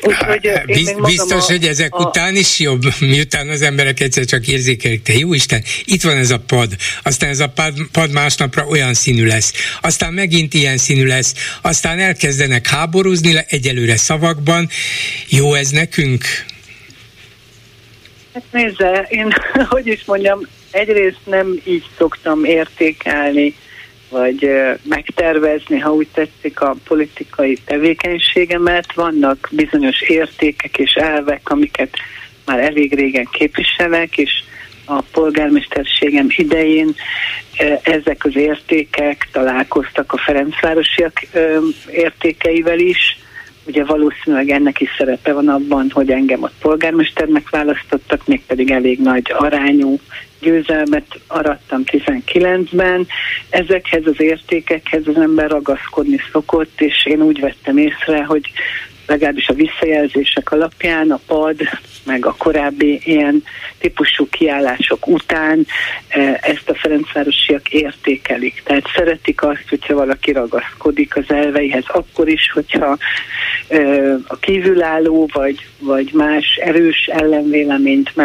Úgyhogy 0.00 0.50
Biz, 0.66 0.94
biztos, 1.04 1.48
a, 1.48 1.52
hogy 1.52 1.64
ezek 1.64 1.94
a, 1.94 2.04
után 2.04 2.36
is 2.36 2.58
jobb, 2.58 2.82
miután 3.00 3.48
az 3.48 3.62
emberek 3.62 4.00
egyszer 4.00 4.24
csak 4.24 4.48
érzékelik, 4.48 5.02
te 5.02 5.12
jó 5.12 5.34
Isten, 5.34 5.62
itt 5.84 6.02
van 6.02 6.16
ez 6.16 6.30
a 6.30 6.38
pad, 6.38 6.76
aztán 7.02 7.30
ez 7.30 7.40
a 7.40 7.48
pad, 7.48 7.74
pad 7.92 8.12
másnapra 8.12 8.66
olyan 8.66 8.94
színű 8.94 9.26
lesz, 9.26 9.52
aztán 9.80 10.12
megint 10.12 10.54
ilyen 10.54 10.76
színű 10.76 11.06
lesz, 11.06 11.34
aztán 11.62 11.98
elkezdenek 11.98 12.66
háborúzni 12.66 13.34
egyelőre 13.48 13.96
szavakban. 13.96 14.68
Jó 15.28 15.54
ez 15.54 15.70
nekünk? 15.70 16.24
Hát 18.34 18.44
nézze, 18.50 19.06
én, 19.08 19.34
hogy 19.68 19.86
is 19.86 20.04
mondjam, 20.04 20.40
egyrészt 20.70 21.20
nem 21.24 21.60
így 21.64 21.84
szoktam 21.98 22.44
értékelni 22.44 23.54
vagy 24.12 24.50
megtervezni, 24.82 25.78
ha 25.78 25.94
úgy 25.94 26.08
tetszik, 26.12 26.60
a 26.60 26.74
politikai 26.84 27.58
tevékenységemet. 27.64 28.94
Vannak 28.94 29.48
bizonyos 29.50 30.00
értékek 30.00 30.78
és 30.78 30.92
elvek, 30.92 31.50
amiket 31.50 31.96
már 32.46 32.58
elég 32.58 32.94
régen 32.94 33.28
képviselek, 33.32 34.18
és 34.18 34.30
a 34.84 35.02
polgármesterségem 35.12 36.26
idején 36.28 36.94
ezek 37.82 38.24
az 38.24 38.36
értékek 38.36 39.28
találkoztak 39.32 40.12
a 40.12 40.18
Ferencvárosiak 40.18 41.20
értékeivel 41.90 42.78
is, 42.78 43.20
Ugye 43.66 43.84
valószínűleg 43.84 44.48
ennek 44.50 44.80
is 44.80 44.88
szerepe 44.98 45.32
van 45.32 45.48
abban, 45.48 45.90
hogy 45.90 46.10
engem 46.10 46.42
ott 46.42 46.54
polgármesternek 46.60 47.50
választottak, 47.50 48.26
mégpedig 48.26 48.70
elég 48.70 48.98
nagy 48.98 49.32
arányú 49.38 49.98
győzelmet 50.42 51.20
arattam 51.26 51.82
19-ben. 51.86 53.06
Ezekhez 53.50 54.06
az 54.06 54.20
értékekhez 54.20 55.06
az 55.06 55.16
ember 55.16 55.50
ragaszkodni 55.50 56.18
szokott, 56.32 56.80
és 56.80 57.06
én 57.06 57.22
úgy 57.22 57.40
vettem 57.40 57.78
észre, 57.78 58.24
hogy 58.24 58.52
legalábbis 59.06 59.48
a 59.48 59.54
visszajelzések 59.54 60.52
alapján 60.52 61.10
a 61.10 61.20
pad, 61.26 61.56
meg 62.04 62.26
a 62.26 62.34
korábbi 62.38 63.00
ilyen 63.04 63.44
típusú 63.78 64.28
kiállások 64.28 65.06
után 65.06 65.66
e, 66.08 66.38
ezt 66.42 66.68
a 66.68 66.74
Ferencvárosiak 66.74 67.68
értékelik. 67.68 68.62
Tehát 68.64 68.84
szeretik 68.94 69.42
azt, 69.42 69.68
hogyha 69.68 69.94
valaki 69.94 70.32
ragaszkodik 70.32 71.16
az 71.16 71.24
elveihez, 71.28 71.84
akkor 71.86 72.28
is, 72.28 72.50
hogyha 72.52 72.96
e, 73.68 73.78
a 74.26 74.36
kívülálló 74.36 75.28
vagy, 75.32 75.66
vagy 75.78 76.10
más 76.12 76.54
erős 76.54 77.06
ellenvéleményt 77.06 78.16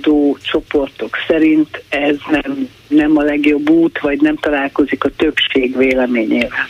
megfogalmazó 0.00 0.38
csoportok 0.42 1.16
szerint 1.28 1.82
ez 1.88 2.16
nem, 2.30 2.68
nem 2.88 3.16
a 3.16 3.22
legjobb 3.22 3.70
út, 3.70 3.98
vagy 4.00 4.20
nem 4.20 4.36
találkozik 4.36 5.04
a 5.04 5.10
többség 5.16 5.76
véleményével. 5.76 6.66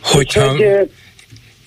Hogyha... 0.00 0.52
Úgyhogy, 0.52 0.90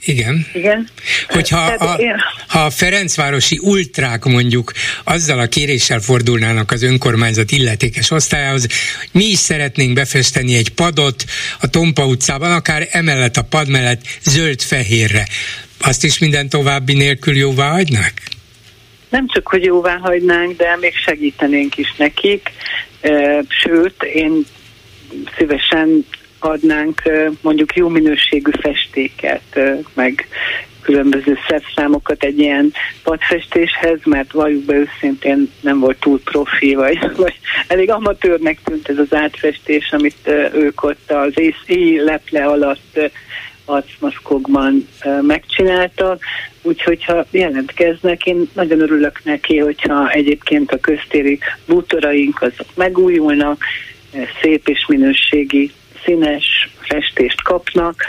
igen. 0.05 0.45
Igen. 0.53 0.87
Hogyha 1.27 1.59
a, 1.59 1.99
ha 2.47 2.65
a 2.65 2.69
Ferencvárosi 2.69 3.59
ultrák 3.61 4.23
mondjuk 4.23 4.71
azzal 5.03 5.39
a 5.39 5.45
kéréssel 5.45 5.99
fordulnának 5.99 6.71
az 6.71 6.83
önkormányzat 6.83 7.51
illetékes 7.51 8.11
osztályához, 8.11 8.67
mi 9.11 9.23
is 9.23 9.37
szeretnénk 9.37 9.93
befesteni 9.93 10.55
egy 10.55 10.69
padot 10.69 11.23
a 11.59 11.67
Tompa 11.67 12.05
utcában, 12.05 12.51
akár 12.51 12.87
emellett 12.91 13.37
a 13.37 13.43
pad 13.43 13.69
mellett 13.69 14.01
zöld-fehérre. 14.23 15.27
Azt 15.79 16.03
is 16.03 16.17
minden 16.17 16.49
további 16.49 16.93
nélkül 16.93 17.37
jóvá 17.37 17.69
hagynák? 17.69 18.21
Nem 19.13 19.27
csak, 19.27 19.47
hogy 19.47 19.63
jóvá 19.63 19.97
hagynánk, 19.97 20.57
de 20.57 20.77
még 20.79 20.95
segítenénk 20.95 21.77
is 21.77 21.95
nekik. 21.95 22.51
Sőt, 23.47 24.03
én 24.03 24.45
szívesen 25.37 26.05
adnánk 26.39 27.01
mondjuk 27.41 27.75
jó 27.75 27.87
minőségű 27.87 28.51
festéket, 28.61 29.59
meg 29.93 30.27
különböző 30.81 31.37
szerszámokat 31.47 32.23
egy 32.23 32.39
ilyen 32.39 32.73
padfestéshez, 33.03 33.99
mert 34.03 34.31
valljuk 34.31 34.63
be 34.63 34.75
őszintén 34.75 35.51
nem 35.61 35.79
volt 35.79 35.99
túl 35.99 36.21
profi, 36.23 36.75
vagy, 36.75 36.99
vagy 37.15 37.39
elég 37.67 37.89
amatőrnek 37.89 38.59
tűnt 38.63 38.89
ez 38.89 38.97
az 38.97 39.13
átfestés, 39.13 39.91
amit 39.91 40.27
ők 40.53 40.83
ott 40.83 41.11
az 41.11 41.33
éj 41.65 41.97
leple 41.97 42.45
alatt 42.45 42.99
arcmaszkokban 43.65 44.87
megcsináltak, 45.21 46.23
úgyhogy 46.61 47.03
ha 47.03 47.25
jelentkeznek, 47.31 48.25
én 48.25 48.49
nagyon 48.53 48.81
örülök 48.81 49.23
neki, 49.23 49.57
hogyha 49.57 50.09
egyébként 50.09 50.71
a 50.71 50.79
köztéri 50.79 51.39
bútoraink 51.65 52.41
azok 52.41 52.67
megújulnak, 52.75 53.63
szép 54.41 54.67
és 54.67 54.85
minőségi 54.87 55.71
színes 56.05 56.69
festést 56.79 57.41
kapnak, 57.41 58.05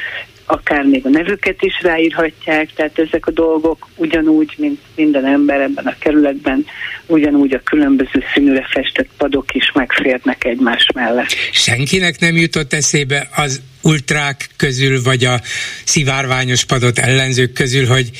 akár 0.46 0.84
még 0.84 1.06
a 1.06 1.08
nevüket 1.08 1.62
is 1.62 1.82
ráírhatják, 1.82 2.68
tehát 2.74 2.98
ezek 2.98 3.26
a 3.26 3.30
dolgok 3.30 3.88
ugyanúgy, 3.96 4.54
mint 4.56 4.80
minden 4.96 5.26
ember 5.26 5.60
ebben 5.60 5.86
a 5.86 5.94
kerületben, 5.98 6.66
ugyanúgy 7.06 7.52
a 7.52 7.60
különböző 7.64 8.22
színűre 8.34 8.66
festett 8.70 9.08
padok 9.16 9.54
is 9.54 9.72
megférnek 9.74 10.44
egymás 10.44 10.86
mellett. 10.94 11.34
Senkinek 11.52 12.20
nem 12.20 12.36
jutott 12.36 12.72
eszébe 12.72 13.28
az 13.36 13.62
ultrák 13.82 14.48
közül, 14.56 15.02
vagy 15.02 15.24
a 15.24 15.40
szivárványos 15.84 16.64
padot 16.64 16.98
ellenzők 16.98 17.52
közül, 17.52 17.86
hogy 17.86 18.10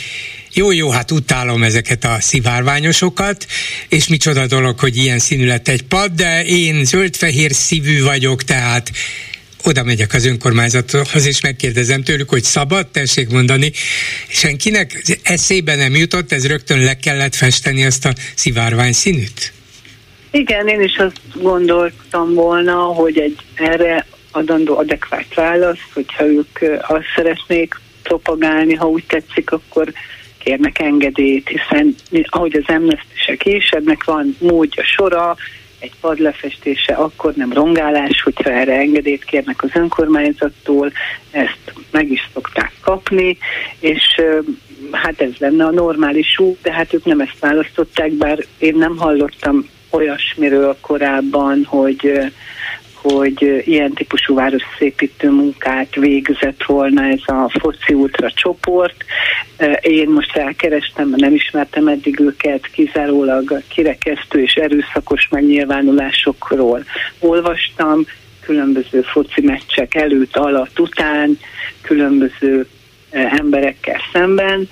jó, 0.56 0.72
jó, 0.72 0.90
hát 0.90 1.10
utálom 1.10 1.62
ezeket 1.62 2.04
a 2.04 2.16
szivárványosokat, 2.20 3.46
és 3.88 4.08
micsoda 4.08 4.46
dolog, 4.46 4.78
hogy 4.78 4.96
ilyen 4.96 5.18
színű 5.18 5.46
lett 5.46 5.68
egy 5.68 5.82
pad, 5.82 6.12
de 6.12 6.44
én 6.44 6.84
zöld-fehér 6.84 7.52
szívű 7.52 8.02
vagyok, 8.02 8.42
tehát 8.42 8.90
oda 9.66 9.83
megyek 9.83 10.14
az 10.14 10.26
önkormányzathoz, 10.26 11.26
és 11.26 11.40
megkérdezem 11.40 12.02
tőlük, 12.02 12.28
hogy 12.28 12.42
szabad, 12.42 12.88
tessék 12.88 13.28
mondani. 13.28 13.73
Senkinek 14.28 15.02
eszébe 15.23 15.74
nem 15.74 15.94
jutott, 15.94 16.33
ez 16.33 16.46
rögtön 16.46 16.79
le 16.79 16.96
kellett 16.96 17.35
festeni 17.35 17.85
azt 17.85 18.05
a 18.05 18.12
szivárvány 18.35 18.92
színűt? 18.92 19.53
Igen, 20.31 20.68
én 20.68 20.81
is 20.81 20.96
azt 20.96 21.20
gondoltam 21.35 22.35
volna, 22.35 22.74
hogy 22.74 23.18
egy 23.18 23.37
erre 23.55 24.07
adandó 24.31 24.79
adekvát 24.79 25.35
válasz, 25.35 25.79
hogyha 25.92 26.27
ők 26.27 26.59
azt 26.81 27.07
szeretnék 27.16 27.81
propagálni, 28.03 28.74
ha 28.74 28.87
úgy 28.87 29.05
tetszik, 29.07 29.50
akkor 29.50 29.92
kérnek 30.38 30.79
engedélyt, 30.79 31.48
hiszen 31.48 31.94
ahogy 32.24 32.57
az 32.57 32.74
amnestisek 32.74 33.44
is, 33.44 33.68
ennek 33.68 34.05
van 34.05 34.37
módja 34.38 34.85
sora, 34.85 35.37
egy 35.85 35.92
pad 36.01 36.18
lefestése 36.18 36.94
akkor 36.94 37.35
nem 37.35 37.53
rongálás, 37.53 38.23
hogyha 38.23 38.51
erre 38.51 38.75
engedélyt 38.77 39.25
kérnek 39.25 39.62
az 39.62 39.70
önkormányzattól, 39.75 40.92
ezt 41.31 41.73
meg 41.90 42.11
is 42.11 42.31
szokták 42.33 42.73
kapni, 42.81 43.38
és 43.79 44.03
hát 44.92 45.20
ez 45.20 45.33
lenne 45.38 45.64
a 45.64 45.70
normális 45.70 46.38
út, 46.38 46.59
de 46.62 46.73
hát 46.73 46.94
ők 46.94 47.05
nem 47.05 47.20
ezt 47.20 47.38
választották, 47.40 48.12
bár 48.12 48.38
én 48.59 48.77
nem 48.77 48.97
hallottam 48.97 49.68
olyasmiről 49.90 50.77
korábban, 50.81 51.64
hogy 51.64 52.33
hogy 53.12 53.62
ilyen 53.66 53.92
típusú 53.92 54.34
városszépítő 54.34 55.30
munkát 55.30 55.94
végzett 55.94 56.64
volna 56.66 57.04
ez 57.04 57.20
a 57.26 57.50
foci 57.60 57.92
ultra 57.94 58.30
csoport. 58.30 59.04
Én 59.80 60.08
most 60.08 60.30
felkerestem, 60.30 61.08
mert 61.08 61.22
nem 61.22 61.34
ismertem 61.34 61.88
eddig 61.88 62.20
őket, 62.20 62.66
kizárólag 62.66 63.62
kirekesztő 63.68 64.42
és 64.42 64.54
erőszakos 64.54 65.28
megnyilvánulásokról 65.30 66.84
olvastam, 67.18 68.06
különböző 68.40 69.02
foci 69.02 69.40
meccsek 69.40 69.94
előtt, 69.94 70.36
alatt, 70.36 70.78
után, 70.78 71.38
különböző 71.82 72.66
emberekkel 73.10 74.00
szemben, 74.12 74.68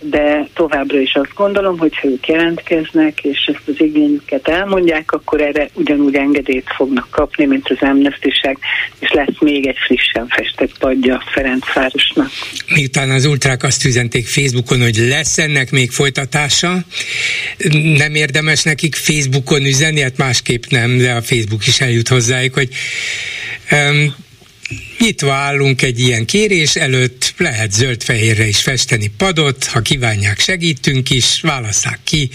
de 0.00 0.48
továbbra 0.54 1.00
is 1.00 1.14
azt 1.14 1.34
gondolom, 1.34 1.78
hogy 1.78 1.98
ha 1.98 2.08
ők 2.08 2.28
jelentkeznek, 2.28 3.20
és 3.24 3.50
ezt 3.54 3.68
az 3.68 3.74
igényüket 3.78 4.48
elmondják, 4.48 5.12
akkor 5.12 5.40
erre 5.40 5.68
ugyanúgy 5.72 6.14
engedélyt 6.14 6.66
fognak 6.76 7.06
kapni, 7.10 7.44
mint 7.44 7.68
az 7.68 7.76
amnestisek, 7.80 8.56
és 8.98 9.10
lesz 9.12 9.38
még 9.38 9.66
egy 9.66 9.76
frissen 9.86 10.26
festett 10.28 10.78
padja 10.78 11.22
Ferencvárosnak. 11.32 12.30
Miután 12.74 13.10
az 13.10 13.24
ultrák 13.24 13.62
azt 13.62 13.84
üzenték 13.84 14.26
Facebookon, 14.26 14.80
hogy 14.80 14.96
lesz 14.96 15.38
ennek 15.38 15.70
még 15.70 15.90
folytatása, 15.90 16.78
nem 17.96 18.14
érdemes 18.14 18.62
nekik 18.62 18.94
Facebookon 18.94 19.64
üzenni, 19.64 20.00
hát 20.00 20.16
másképp 20.16 20.62
nem, 20.68 20.96
de 20.96 21.12
a 21.12 21.22
Facebook 21.22 21.66
is 21.66 21.80
eljut 21.80 22.08
hozzájuk, 22.08 22.54
hogy 22.54 22.68
um, 23.70 24.14
Nyitva 24.98 25.32
állunk 25.32 25.82
egy 25.82 25.98
ilyen 25.98 26.26
kérés 26.26 26.74
előtt, 26.74 27.34
lehet 27.36 27.72
zöld-fehérre 27.72 28.46
is 28.46 28.62
festeni 28.62 29.10
padot, 29.18 29.64
ha 29.64 29.80
kívánják 29.80 30.38
segítünk 30.40 31.10
is, 31.10 31.40
válasszák 31.40 31.98
ki, 32.04 32.30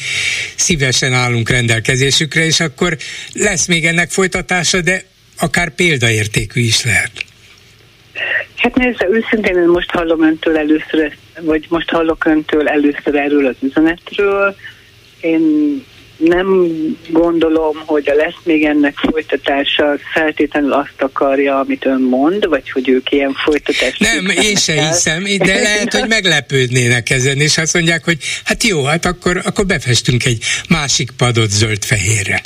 szívesen 0.55 1.13
állunk 1.13 1.49
rendelkezésükre, 1.49 2.45
és 2.45 2.59
akkor 2.59 2.97
lesz 3.33 3.67
még 3.67 3.85
ennek 3.85 4.09
folytatása, 4.09 4.81
de 4.81 5.03
akár 5.37 5.75
példaértékű 5.75 6.61
is 6.61 6.83
lehet. 6.83 7.11
Hát 8.55 8.75
nézze, 8.75 9.07
őszintén 9.11 9.57
én 9.57 9.67
most 9.67 9.91
hallom 9.91 10.23
öntől 10.23 10.57
először, 10.57 11.15
vagy 11.39 11.65
most 11.69 11.89
hallok 11.89 12.25
öntől 12.25 12.67
először 12.67 13.15
erről 13.15 13.45
az 13.45 13.55
üzenetről. 13.59 14.55
Én 15.21 15.83
nem 16.23 16.67
gondolom, 17.09 17.77
hogy 17.85 18.09
a 18.09 18.13
lesz 18.13 18.39
még 18.43 18.63
ennek 18.63 18.95
folytatása 18.95 19.97
feltétlenül 20.13 20.73
azt 20.73 21.01
akarja, 21.01 21.59
amit 21.59 21.85
ön 21.85 22.01
mond, 22.01 22.47
vagy 22.47 22.71
hogy 22.71 22.89
ők 22.89 23.11
ilyen 23.11 23.33
folytatást... 23.33 23.99
Nem, 23.99 24.25
én 24.25 24.55
se 24.55 24.87
hiszem, 24.87 25.23
de 25.37 25.59
lehet, 25.59 25.93
hogy 25.93 26.09
meglepődnének 26.09 27.09
ezen, 27.09 27.37
és 27.37 27.57
azt 27.57 27.73
mondják, 27.73 28.03
hogy 28.03 28.17
hát 28.43 28.63
jó, 28.63 28.83
hát 28.83 29.05
akkor, 29.05 29.41
akkor 29.45 29.65
befestünk 29.65 30.25
egy 30.25 30.43
másik 30.69 31.11
padot 31.17 31.49
zöld-fehérre. 31.49 32.41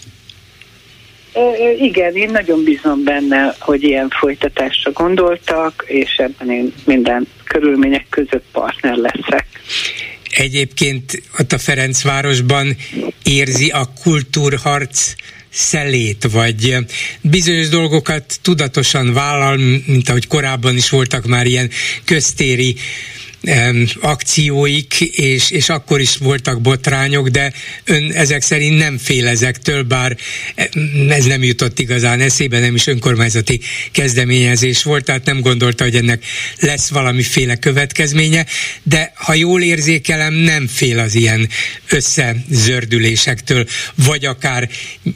Igen, 1.80 2.16
én 2.16 2.30
nagyon 2.30 2.64
bízom 2.64 3.04
benne, 3.04 3.56
hogy 3.60 3.84
ilyen 3.84 4.10
folytatásra 4.10 4.92
gondoltak, 4.92 5.84
és 5.88 6.16
ebben 6.18 6.52
én 6.52 6.74
minden 6.86 7.28
körülmények 7.44 8.06
között 8.10 8.44
partner 8.52 8.96
leszek 8.96 9.46
egyébként 10.36 11.22
ott 11.40 11.54
a 11.54 11.58
Ferencvárosban 11.58 12.78
érzi 13.24 13.70
a 13.70 13.94
kultúrharc 14.02 15.16
szelét, 15.50 16.28
vagy 16.32 16.78
bizonyos 17.22 17.68
dolgokat 17.68 18.40
tudatosan 18.42 19.14
vállal, 19.14 19.58
mint 19.86 20.10
ahogy 20.10 20.28
korábban 20.28 20.76
is 20.76 20.90
voltak 20.90 21.26
már 21.26 21.46
ilyen 21.46 21.70
köztéri 22.06 22.76
akcióik, 24.02 25.02
és, 25.02 25.50
és 25.50 25.70
akkor 25.70 26.00
is 26.00 26.18
voltak 26.18 26.62
botrányok, 26.62 27.28
de 27.28 27.54
ön 27.84 28.12
ezek 28.12 28.42
szerint 28.42 28.78
nem 28.78 28.98
fél 28.98 29.28
ezektől, 29.28 29.84
bár 29.84 30.18
ez 31.10 31.26
nem 31.26 31.44
jutott 31.44 31.80
igazán 31.80 32.20
eszébe, 32.20 32.60
nem 32.60 32.76
is 32.76 32.88
önkormányzati 32.88 33.60
kezdeményezés 33.92 34.84
volt, 34.84 35.04
tehát 35.04 35.26
nem 35.26 35.42
gondolta, 35.42 35.84
hogy 35.84 35.96
ennek 35.96 36.24
lesz 36.60 36.90
valamiféle 36.90 37.56
következménye, 37.56 38.46
de 38.84 39.12
ha 39.16 39.34
jól 39.34 39.62
érzékelem, 39.62 40.34
nem 40.34 40.68
fél 40.68 41.00
az 41.00 41.16
ilyen 41.16 41.50
összezördülésektől, 41.90 43.66
vagy 43.96 44.26
akár 44.26 44.70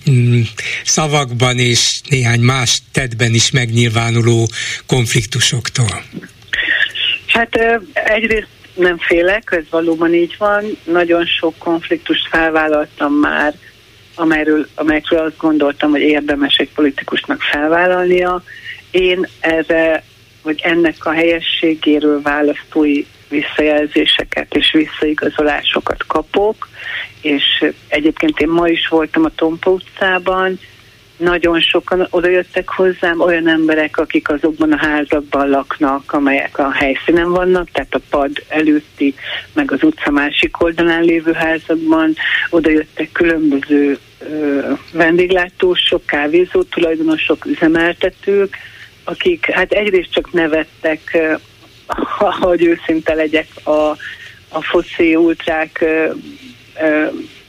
mm, 0.09 0.41
szavakban 0.85 1.59
és 1.59 1.99
néhány 2.09 2.39
más 2.39 2.81
tedben 2.91 3.33
is 3.33 3.51
megnyilvánuló 3.51 4.51
konfliktusoktól. 4.85 6.03
Hát 7.39 7.81
egyrészt 7.93 8.47
nem 8.75 8.97
félek, 8.97 9.49
ez 9.51 9.63
valóban 9.69 10.13
így 10.13 10.35
van. 10.37 10.63
Nagyon 10.83 11.25
sok 11.25 11.57
konfliktust 11.57 12.27
felvállaltam 12.27 13.13
már, 13.13 13.53
amelyről, 14.15 14.67
amelyekről 14.75 15.19
azt 15.19 15.37
gondoltam, 15.37 15.91
hogy 15.91 16.01
érdemes 16.01 16.55
egy 16.55 16.69
politikusnak 16.73 17.41
felvállalnia. 17.41 18.43
Én 18.91 19.27
erre, 19.39 20.03
vagy 20.41 20.59
ennek 20.63 21.05
a 21.05 21.11
helyességéről 21.11 22.21
választói 22.21 23.05
visszajelzéseket 23.29 24.55
és 24.55 24.71
visszaigazolásokat 24.71 26.05
kapok, 26.07 26.69
és 27.21 27.65
egyébként 27.87 28.39
én 28.39 28.49
ma 28.49 28.67
is 28.67 28.87
voltam 28.87 29.23
a 29.25 29.35
Tompa 29.35 29.69
utcában, 29.69 30.59
nagyon 31.19 31.61
sokan 31.61 32.07
odajöttek 32.09 32.69
hozzám, 32.69 33.19
olyan 33.19 33.47
emberek, 33.47 33.97
akik 33.97 34.29
azokban 34.29 34.71
a 34.71 34.77
házakban 34.77 35.49
laknak, 35.49 36.13
amelyek 36.13 36.57
a 36.57 36.71
helyszínen 36.71 37.31
vannak, 37.31 37.69
tehát 37.71 37.93
a 37.95 38.01
pad 38.09 38.43
előtti, 38.47 39.15
meg 39.53 39.71
az 39.71 39.83
utca 39.83 40.11
másik 40.11 40.63
oldalán 40.63 41.03
lévő 41.03 41.31
házakban, 41.31 42.15
odajöttek 42.49 43.11
különböző 43.11 43.97
ö, 44.19 44.59
vendéglátósok, 44.91 46.05
kávézó 46.05 46.63
tulajdonosok, 46.63 47.45
üzemeltetők, 47.45 48.57
akik 49.03 49.51
hát 49.51 49.71
egyrészt 49.71 50.11
csak 50.11 50.31
nevettek, 50.31 51.17
ha, 51.87 52.35
hogy 52.39 52.63
őszinte 52.63 53.13
legyek, 53.13 53.47
a, 53.63 53.89
a 54.49 54.61
foszé 54.61 55.15
ultrák 55.15 55.85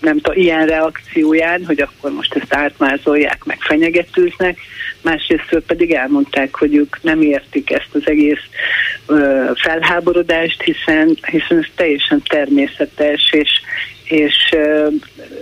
nem 0.01 0.21
tudom, 0.21 0.43
ilyen 0.43 0.67
reakcióján, 0.67 1.65
hogy 1.65 1.81
akkor 1.81 2.13
most 2.13 2.35
ezt 2.35 2.55
átmázolják, 2.55 3.45
meg 3.45 3.59
fenyegetőznek, 3.61 4.59
másrészt 5.03 5.59
pedig 5.67 5.93
elmondták, 5.93 6.57
hogy 6.57 6.75
ők 6.75 7.03
nem 7.03 7.23
értik 7.23 7.71
ezt 7.71 7.89
az 7.93 8.03
egész 8.05 8.43
ö, 9.07 9.51
felháborodást, 9.55 10.63
hiszen, 10.63 11.19
hiszen 11.31 11.59
ez 11.59 11.67
teljesen 11.77 12.23
természetes, 12.29 13.33
és, 13.33 13.51
és 14.11 14.57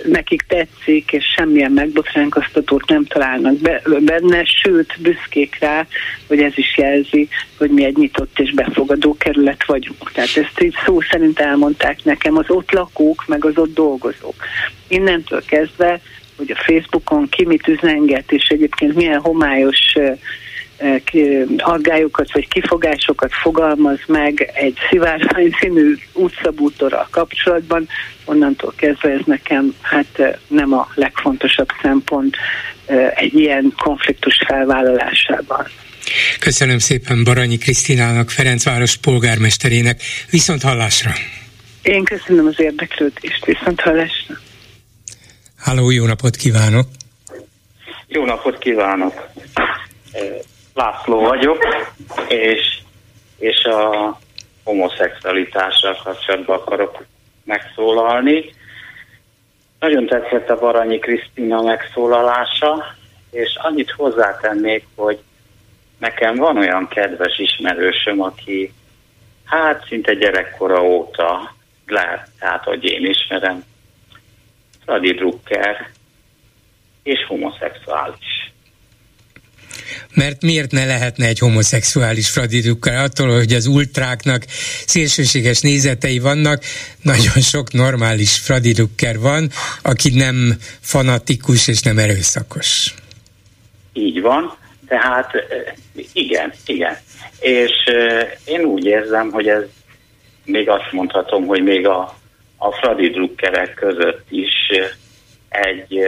nekik 0.04 0.42
tetszik, 0.42 1.12
és 1.12 1.24
semmilyen 1.37 1.72
megbotránkoztatót 1.72 2.88
nem 2.88 3.04
találnak 3.04 3.54
benne, 4.00 4.44
sőt, 4.44 4.94
büszkék 5.00 5.57
rá, 5.61 5.87
hogy 6.26 6.40
ez 6.40 6.52
is 6.54 6.76
jelzi, 6.76 7.28
hogy 7.59 7.70
mi 7.70 7.85
egy 7.85 7.96
nyitott 7.96 8.38
és 8.38 8.52
befogadó 8.52 9.16
kerület 9.18 9.64
vagyunk. 9.66 10.12
Tehát 10.12 10.37
ezt 10.37 10.62
így 10.62 10.74
szó 10.85 11.00
szerint 11.00 11.38
elmondták 11.38 12.04
nekem 12.04 12.37
az 12.37 12.44
ott 12.48 12.72
lakók, 12.72 13.24
meg 13.26 13.44
az 13.44 13.59
ott 13.59 13.74
dolgozók. 13.74 14.35
Innentől 14.88 15.42
kezdve, 15.44 16.00
hogy 16.37 16.50
a 16.50 16.62
Facebookon 16.66 17.28
ki 17.28 17.46
mit 17.46 17.68
üzenget, 17.68 18.33
és 18.33 18.48
egyébként 18.48 18.94
milyen 18.94 19.20
homályos 19.20 19.94
aggályokat 21.57 22.33
vagy 22.33 22.49
kifogásokat 22.49 23.33
fogalmaz 23.33 23.99
meg 24.07 24.51
egy 24.55 24.79
szivárvány 24.91 25.51
színű 25.61 25.95
utcabútorral 26.12 27.09
kapcsolatban, 27.11 27.88
onnantól 28.25 28.73
kezdve 28.77 29.11
ez 29.11 29.21
nekem 29.25 29.75
hát 29.81 30.38
nem 30.47 30.73
a 30.73 30.88
legfontosabb 30.95 31.69
szempont 31.83 32.37
egy 33.14 33.35
ilyen 33.35 33.73
konfliktus 33.83 34.35
felvállalásában. 34.47 35.67
Köszönöm 36.41 36.79
szépen 36.79 37.25
Baranyi 37.25 37.59
Krisztinának, 37.59 38.31
Ferencváros 38.31 38.97
polgármesterének. 38.97 40.03
Viszont 40.31 40.62
hallásra! 40.62 41.11
Én 41.83 42.05
köszönöm 42.05 42.47
az 42.47 42.61
érdeklődést, 42.61 43.45
viszont 43.45 43.81
hallásra! 43.81 44.35
Háló, 45.59 45.91
jó 45.91 46.07
napot 46.07 46.37
kívánok! 46.37 46.88
Jó 48.07 48.25
napot 48.25 48.59
kívánok! 48.59 49.31
László 50.79 51.21
vagyok, 51.21 51.67
és, 52.29 52.79
és 53.38 53.64
a 53.64 54.19
homoszexualitással 54.64 55.97
kapcsolatban 56.05 56.57
akarok 56.57 57.05
megszólalni. 57.45 58.45
Nagyon 59.79 60.07
tetszett 60.07 60.49
a 60.49 60.59
Baranyi 60.59 60.99
Krisztina 60.99 61.62
megszólalása, 61.62 62.85
és 63.31 63.57
annyit 63.62 63.91
hozzátennék, 63.91 64.87
hogy 64.95 65.19
nekem 65.99 66.37
van 66.37 66.57
olyan 66.57 66.88
kedves 66.88 67.38
ismerősöm, 67.38 68.21
aki 68.21 68.73
hát 69.45 69.85
szinte 69.87 70.14
gyerekkora 70.14 70.83
óta 70.83 71.55
lehet, 71.87 72.29
tehát 72.38 72.64
hogy 72.64 72.85
én 72.85 73.07
ismerem, 73.07 73.64
Fradi 74.85 75.12
Drucker, 75.12 75.91
és 77.03 77.25
homoszexuális. 77.29 78.53
Mert 80.14 80.43
miért 80.43 80.71
ne 80.71 80.85
lehetne 80.85 81.27
egy 81.27 81.38
homoszexuális 81.38 82.31
Fradi 82.31 82.61
Drucker? 82.61 82.95
Attól, 82.95 83.37
hogy 83.37 83.53
az 83.53 83.67
ultráknak 83.67 84.45
szélsőséges 84.87 85.61
nézetei 85.61 86.19
vannak, 86.19 86.62
nagyon 87.03 87.43
sok 87.43 87.73
normális 87.73 88.38
Fradi 88.38 88.73
Drucker 88.73 89.19
van, 89.19 89.51
aki 89.83 90.11
nem 90.14 90.57
fanatikus 90.81 91.69
és 91.69 91.81
nem 91.81 91.99
erőszakos. 91.99 92.95
Így 93.93 94.21
van, 94.21 94.57
tehát 94.88 95.31
igen, 96.12 96.53
igen. 96.67 96.97
És 97.41 97.73
én 98.45 98.61
úgy 98.61 98.85
érzem, 98.85 99.31
hogy 99.31 99.49
ez 99.49 99.62
még 100.45 100.69
azt 100.69 100.93
mondhatom, 100.93 101.47
hogy 101.47 101.62
még 101.62 101.87
a, 101.87 102.19
a 102.57 102.73
Fradi 102.73 103.09
Druckerek 103.09 103.75
között 103.75 104.27
is 104.31 104.53
egy 105.49 106.01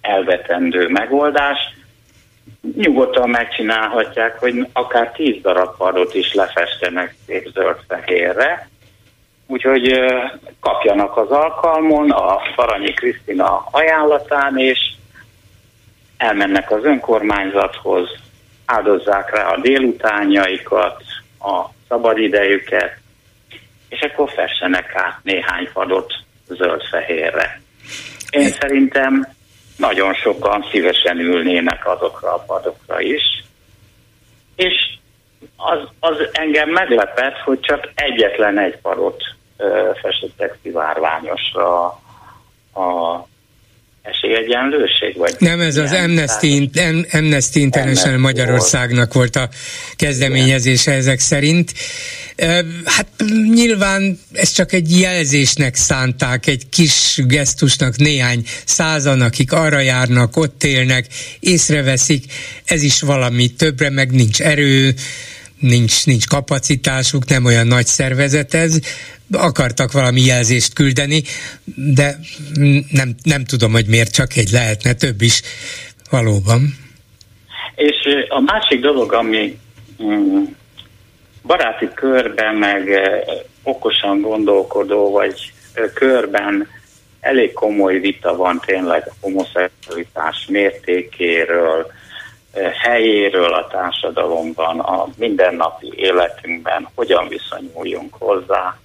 elvetendő 0.00 0.88
megoldás. 0.88 1.58
Nyugodtan 2.76 3.30
megcsinálhatják, 3.30 4.38
hogy 4.38 4.66
akár 4.72 5.10
tíz 5.12 5.42
darab 5.42 5.76
padot 5.76 6.14
is 6.14 6.34
lefestenek 6.34 7.14
szép 7.26 7.48
zöld-fehérre, 7.54 8.68
úgyhogy 9.46 9.92
kapjanak 10.60 11.16
az 11.16 11.30
alkalmon 11.30 12.10
a 12.10 12.38
Faranyi 12.54 12.92
Krisztina 12.92 13.66
ajánlatán, 13.70 14.58
és 14.58 14.78
elmennek 16.16 16.70
az 16.70 16.84
önkormányzathoz, 16.84 18.08
áldozzák 18.64 19.36
rá 19.36 19.48
a 19.48 19.60
délutánjaikat, 19.60 21.02
a 21.40 21.64
szabadidejüket, 21.88 22.96
és 23.88 24.00
akkor 24.00 24.30
fessenek 24.30 24.94
át 24.94 25.18
néhány 25.22 25.68
padot 25.72 26.12
zöld-fehérre. 26.48 27.60
Én 28.30 28.48
szerintem 28.48 29.26
nagyon 29.82 30.14
sokan 30.14 30.64
szívesen 30.70 31.18
ülnének 31.18 31.86
azokra 31.86 32.34
a 32.34 32.44
padokra 32.46 33.00
is, 33.00 33.44
és 34.56 34.74
az, 35.56 35.78
az 36.00 36.16
engem 36.32 36.68
meglepett, 36.68 37.36
hogy 37.38 37.60
csak 37.60 37.92
egyetlen 37.94 38.58
egy 38.58 38.78
padot 38.80 39.22
festettek 40.02 40.58
szivárványosra 40.62 41.84
a 42.74 43.18
esélyegyenlőség? 44.02 45.16
Vagy 45.16 45.34
nem, 45.38 45.60
ez 45.60 45.76
az 45.76 45.92
Amnesty, 45.92 46.70
Amnesty 47.12 47.56
International 47.56 48.18
Magyarországnak 48.18 49.12
volt 49.12 49.36
a 49.36 49.48
kezdeményezése 49.96 50.92
ezek 50.92 51.20
szerint. 51.20 51.72
Hát 52.84 53.06
nyilván 53.54 54.18
ez 54.32 54.52
csak 54.52 54.72
egy 54.72 55.00
jelzésnek 55.00 55.74
szánták, 55.74 56.46
egy 56.46 56.68
kis 56.68 57.20
gesztusnak 57.26 57.96
néhány 57.96 58.42
százan, 58.64 59.20
akik 59.20 59.52
arra 59.52 59.80
járnak, 59.80 60.36
ott 60.36 60.64
élnek, 60.64 61.06
észreveszik, 61.40 62.24
ez 62.64 62.82
is 62.82 63.00
valami 63.00 63.48
többre, 63.48 63.90
meg 63.90 64.10
nincs 64.10 64.40
erő, 64.40 64.94
nincs, 65.62 66.06
nincs 66.06 66.26
kapacitásuk, 66.26 67.28
nem 67.28 67.44
olyan 67.44 67.66
nagy 67.66 67.86
szervezet 67.86 68.54
ez, 68.54 68.78
akartak 69.32 69.92
valami 69.92 70.20
jelzést 70.20 70.72
küldeni, 70.74 71.22
de 71.74 72.16
nem, 72.90 73.14
nem 73.22 73.44
tudom, 73.44 73.72
hogy 73.72 73.86
miért 73.86 74.12
csak 74.12 74.36
egy 74.36 74.50
lehetne, 74.50 74.92
több 74.92 75.20
is 75.20 75.42
valóban. 76.10 76.60
És 77.74 77.96
a 78.28 78.40
másik 78.40 78.80
dolog, 78.80 79.12
ami 79.12 79.58
mm, 80.02 80.42
baráti 81.42 81.88
körben, 81.94 82.54
meg 82.54 82.88
okosan 83.62 84.20
gondolkodó, 84.20 85.10
vagy 85.10 85.52
körben 85.94 86.68
elég 87.20 87.52
komoly 87.52 87.98
vita 87.98 88.36
van 88.36 88.62
tényleg 88.66 89.02
a 89.06 89.14
homoszexualitás 89.20 90.46
mértékéről, 90.48 91.92
helyéről 92.54 93.54
a 93.54 93.66
társadalomban, 93.66 94.80
a 94.80 95.06
mindennapi 95.16 95.92
életünkben, 95.96 96.88
hogyan 96.94 97.28
viszonyuljunk 97.28 98.14
hozzá. 98.18 98.78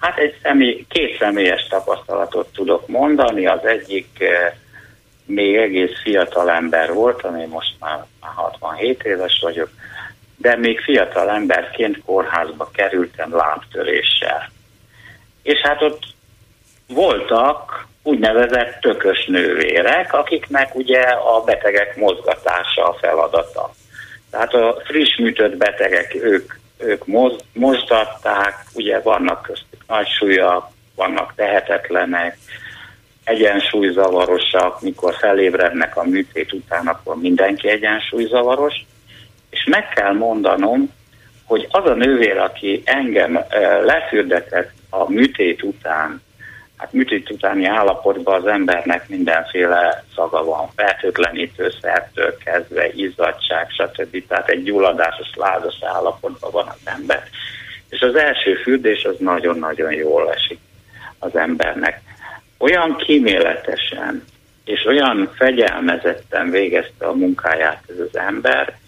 Hát 0.00 0.18
egy 0.18 0.38
személy, 0.42 0.86
két 0.88 1.18
személyes 1.18 1.66
tapasztalatot 1.66 2.52
tudok 2.52 2.88
mondani. 2.88 3.46
Az 3.46 3.64
egyik 3.64 4.24
még 5.24 5.56
egész 5.56 6.00
fiatal 6.02 6.50
ember 6.50 6.92
volt, 6.92 7.22
ami 7.24 7.46
most 7.46 7.74
már 7.80 8.04
67 8.20 9.02
éves 9.02 9.38
vagyok, 9.42 9.70
de 10.36 10.56
még 10.56 10.80
fiatal 10.80 11.30
emberként 11.30 12.02
kórházba 12.04 12.70
kerültem 12.72 13.34
lábtöréssel. 13.34 14.50
És 15.42 15.60
hát 15.60 15.82
ott 15.82 16.02
voltak 16.86 17.87
úgynevezett 18.08 18.80
tökös 18.80 19.26
nővérek, 19.26 20.12
akiknek 20.12 20.74
ugye 20.74 21.00
a 21.00 21.42
betegek 21.44 21.96
mozgatása 21.96 22.88
a 22.88 22.96
feladata. 23.00 23.70
Tehát 24.30 24.54
a 24.54 24.82
friss 24.84 25.16
műtött 25.16 25.56
betegek, 25.56 26.14
ők, 26.14 26.52
ők 26.78 27.06
moz, 27.06 27.36
ugye 28.74 29.00
vannak 29.00 29.42
köztük 29.42 29.82
nagy 29.86 30.08
súlyak, 30.08 30.70
vannak 30.94 31.32
tehetetlenek, 31.36 32.38
egyensúlyzavarosak, 33.24 34.80
mikor 34.80 35.14
felébrednek 35.14 35.96
a 35.96 36.04
műtét 36.04 36.52
után, 36.52 36.86
akkor 36.86 37.16
mindenki 37.16 37.68
egyensúlyzavaros, 37.68 38.74
és 39.50 39.64
meg 39.70 39.88
kell 39.88 40.12
mondanom, 40.12 40.92
hogy 41.44 41.66
az 41.70 41.90
a 41.90 41.94
nővér, 41.94 42.38
aki 42.38 42.82
engem 42.84 43.44
lefürdetett 43.84 44.70
a 44.90 45.10
műtét 45.10 45.62
után, 45.62 46.22
hát 46.78 46.92
műtét 46.92 47.30
utáni 47.30 47.64
állapotban 47.64 48.40
az 48.40 48.46
embernek 48.46 49.08
mindenféle 49.08 50.04
szaga 50.14 50.44
van, 50.44 50.68
fertőtlenítőszertől 50.76 52.36
kezdve, 52.44 52.88
izzadság, 52.92 53.70
stb. 53.70 54.26
Tehát 54.28 54.48
egy 54.48 54.62
gyulladásos, 54.62 55.28
lázas 55.34 55.78
állapotban 55.82 56.50
van 56.50 56.66
az 56.66 56.80
ember. 56.84 57.22
És 57.88 58.00
az 58.00 58.14
első 58.14 58.54
fürdés 58.54 59.04
az 59.04 59.16
nagyon-nagyon 59.18 59.92
jól 59.92 60.32
esik 60.32 60.58
az 61.18 61.36
embernek. 61.36 62.00
Olyan 62.58 62.96
kíméletesen 62.96 64.24
és 64.68 64.84
olyan 64.86 65.30
fegyelmezetten 65.34 66.50
végezte 66.50 67.06
a 67.06 67.14
munkáját 67.14 67.82
ez 67.88 67.98
az 67.98 68.16
ember, 68.18 68.78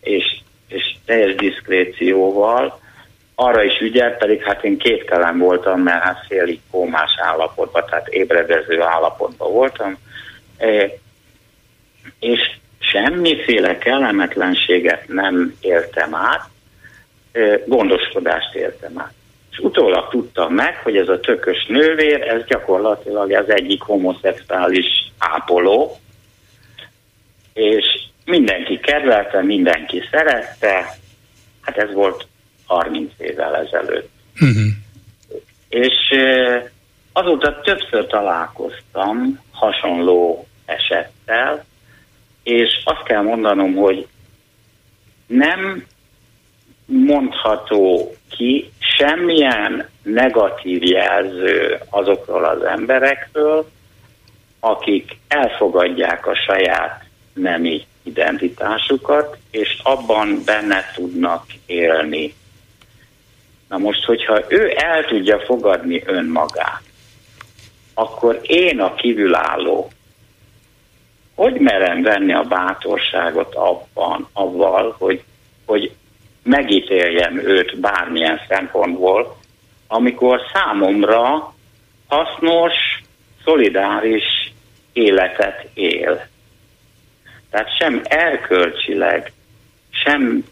és, 0.00 0.40
és 0.68 0.94
teljes 1.04 1.34
diszkrécióval, 1.34 2.79
arra 3.40 3.62
is 3.62 3.80
ügyelt, 3.80 4.18
pedig 4.18 4.42
hát 4.42 4.64
én 4.64 4.78
képtelen 4.78 5.38
voltam, 5.38 5.80
mert 5.80 6.02
hát 6.02 6.24
félig 6.28 6.60
kómás 6.70 7.10
állapotban, 7.22 7.84
tehát 7.86 8.08
ébredező 8.08 8.80
állapotban 8.80 9.52
voltam, 9.52 9.98
e, 10.58 10.90
és 12.18 12.40
semmiféle 12.78 13.78
kellemetlenséget 13.78 15.08
nem 15.08 15.54
éltem 15.60 16.14
át, 16.14 16.48
e, 17.32 17.60
gondoskodást 17.66 18.54
éltem 18.54 18.92
át. 18.98 19.12
És 19.50 19.58
utólag 19.58 20.08
tudtam 20.08 20.54
meg, 20.54 20.76
hogy 20.82 20.96
ez 20.96 21.08
a 21.08 21.20
tökös 21.20 21.66
nővér, 21.68 22.22
ez 22.22 22.44
gyakorlatilag 22.44 23.32
az 23.32 23.50
egyik 23.50 23.82
homoszexuális 23.82 25.12
ápoló, 25.18 25.96
és 27.52 27.84
mindenki 28.24 28.78
kedvelte, 28.78 29.42
mindenki 29.42 30.02
szerette, 30.10 30.86
hát 31.60 31.76
ez 31.76 31.92
volt 31.92 32.28
30 32.70 33.12
évvel 33.18 33.56
ezelőtt. 33.56 34.10
Uh-huh. 34.40 34.66
És 35.68 36.14
azóta 37.12 37.60
többször 37.60 38.06
találkoztam 38.06 39.40
hasonló 39.52 40.46
esettel, 40.64 41.64
és 42.42 42.80
azt 42.84 43.02
kell 43.02 43.22
mondanom, 43.22 43.74
hogy 43.74 44.06
nem 45.26 45.86
mondható 46.86 48.14
ki 48.28 48.70
semmilyen 48.78 49.88
negatív 50.02 50.82
jelző 50.82 51.78
azokról 51.90 52.44
az 52.44 52.62
emberekről, 52.62 53.70
akik 54.60 55.18
elfogadják 55.28 56.26
a 56.26 56.34
saját 56.34 57.04
nemi 57.32 57.86
identitásukat, 58.02 59.38
és 59.50 59.80
abban 59.82 60.42
benne 60.44 60.84
tudnak 60.94 61.44
élni. 61.66 62.34
Na 63.70 63.78
most, 63.78 64.04
hogyha 64.04 64.42
ő 64.48 64.72
el 64.76 65.04
tudja 65.04 65.38
fogadni 65.38 66.02
önmagát, 66.06 66.82
akkor 67.94 68.40
én 68.42 68.80
a 68.80 68.94
kívülálló, 68.94 69.90
hogy 71.34 71.60
merem 71.60 72.02
venni 72.02 72.32
a 72.32 72.42
bátorságot 72.42 73.54
abban, 73.54 74.28
avval, 74.32 74.94
hogy, 74.98 75.22
hogy 75.66 75.92
megítéljem 76.42 77.38
őt 77.38 77.80
bármilyen 77.80 78.40
szempontból, 78.48 79.36
amikor 79.86 80.40
számomra 80.52 81.54
hasznos, 82.08 82.72
szolidáris 83.44 84.52
életet 84.92 85.68
él. 85.74 86.26
Tehát 87.50 87.76
sem 87.78 88.00
erkölcsileg, 88.04 89.32
sem 89.90 90.44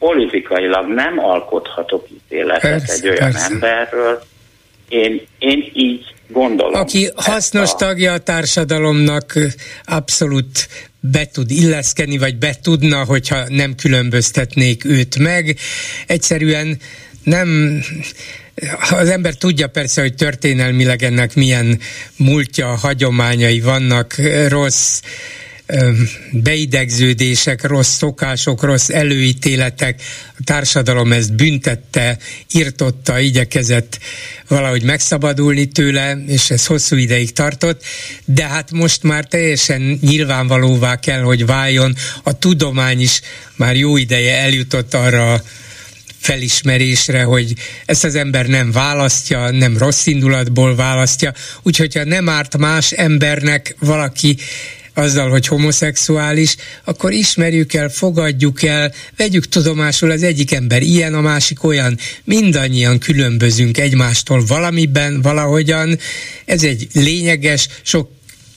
politikailag 0.00 0.86
nem 0.88 1.18
alkothatok 1.18 2.06
ítéletet 2.10 2.70
persze, 2.70 2.92
egy 2.92 3.08
olyan 3.08 3.30
persze. 3.32 3.52
emberről. 3.52 4.22
Én, 4.88 5.26
én 5.38 5.70
így 5.74 6.14
gondolom. 6.28 6.80
Aki 6.80 7.08
hasznos 7.16 7.72
a... 7.72 7.76
tagja 7.76 8.12
a 8.12 8.18
társadalomnak, 8.18 9.32
abszolút 9.84 10.68
be 11.00 11.26
tud 11.26 11.50
illeszkedni, 11.50 12.18
vagy 12.18 12.36
be 12.36 12.54
tudna, 12.62 13.04
hogyha 13.04 13.48
nem 13.48 13.74
különböztetnék 13.74 14.84
őt 14.84 15.18
meg. 15.18 15.56
Egyszerűen 16.06 16.78
nem 17.24 17.80
az 18.90 19.08
ember 19.08 19.34
tudja 19.34 19.68
persze, 19.68 20.00
hogy 20.00 20.14
történelmileg 20.14 21.02
ennek 21.02 21.34
milyen 21.34 21.78
múltja, 22.16 22.66
hagyományai 22.66 23.60
vannak, 23.60 24.14
rossz 24.48 25.00
beidegződések, 26.32 27.64
rossz 27.64 27.96
szokások, 27.96 28.62
rossz 28.62 28.88
előítéletek, 28.88 30.02
a 30.38 30.42
társadalom 30.44 31.12
ezt 31.12 31.34
büntette, 31.34 32.18
írtotta, 32.52 33.18
igyekezett 33.18 33.98
valahogy 34.48 34.82
megszabadulni 34.82 35.66
tőle, 35.66 36.22
és 36.26 36.50
ez 36.50 36.66
hosszú 36.66 36.96
ideig 36.96 37.32
tartott, 37.32 37.82
de 38.24 38.46
hát 38.46 38.70
most 38.70 39.02
már 39.02 39.24
teljesen 39.24 39.98
nyilvánvalóvá 40.00 40.96
kell, 40.96 41.20
hogy 41.20 41.46
váljon. 41.46 41.96
A 42.22 42.38
tudomány 42.38 43.00
is 43.00 43.20
már 43.56 43.76
jó 43.76 43.96
ideje 43.96 44.38
eljutott 44.38 44.94
arra 44.94 45.42
felismerésre, 46.20 47.22
hogy 47.22 47.54
ezt 47.86 48.04
az 48.04 48.14
ember 48.14 48.46
nem 48.46 48.72
választja, 48.72 49.50
nem 49.50 49.78
rossz 49.78 50.06
indulatból 50.06 50.74
választja, 50.74 51.32
úgyhogy 51.62 51.94
ha 51.94 52.04
nem 52.04 52.28
árt 52.28 52.56
más 52.56 52.92
embernek 52.92 53.76
valaki 53.78 54.36
azzal, 55.00 55.30
hogy 55.30 55.46
homoszexuális, 55.46 56.56
akkor 56.84 57.12
ismerjük 57.12 57.74
el, 57.74 57.88
fogadjuk 57.88 58.62
el, 58.62 58.92
vegyük 59.16 59.48
tudomásul 59.48 60.10
az 60.10 60.22
egyik 60.22 60.52
ember 60.52 60.82
ilyen, 60.82 61.14
a 61.14 61.20
másik 61.20 61.64
olyan. 61.64 61.96
Mindannyian 62.24 62.98
különbözünk 62.98 63.78
egymástól 63.78 64.44
valamiben, 64.46 65.22
valahogyan. 65.22 65.98
Ez 66.44 66.62
egy 66.62 66.86
lényeges, 66.92 67.68
sok 67.82 68.08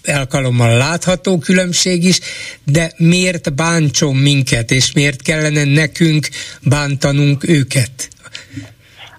alkalommal 0.05 0.77
látható 0.77 1.37
különbség 1.37 2.03
is, 2.03 2.19
de 2.65 2.91
miért 2.97 3.55
bántson 3.55 4.15
minket, 4.15 4.71
és 4.71 4.93
miért 4.93 5.21
kellene 5.21 5.63
nekünk 5.63 6.27
bántanunk 6.61 7.47
őket? 7.47 8.07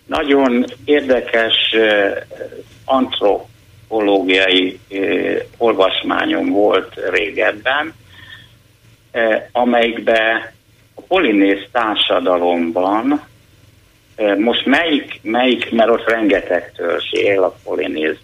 Nagyon 0.07 0.65
érdekes 0.85 1.55
uh, 1.73 2.41
antro 2.85 3.47
pszichológiai 3.95 4.79
olvasmányom 5.59 6.51
volt 6.51 6.95
régebben, 7.11 7.95
amelyikben 9.53 10.51
a 10.95 11.01
polinész 11.09 11.67
társadalomban 11.73 13.23
most 14.39 14.67
melyik, 14.67 15.21
melyik, 15.23 15.71
mert 15.71 15.91
ott 15.91 16.09
rengeteg 16.09 16.73
törzs 16.77 17.13
él 17.13 17.43
a 17.43 17.55
polinéz 17.65 18.17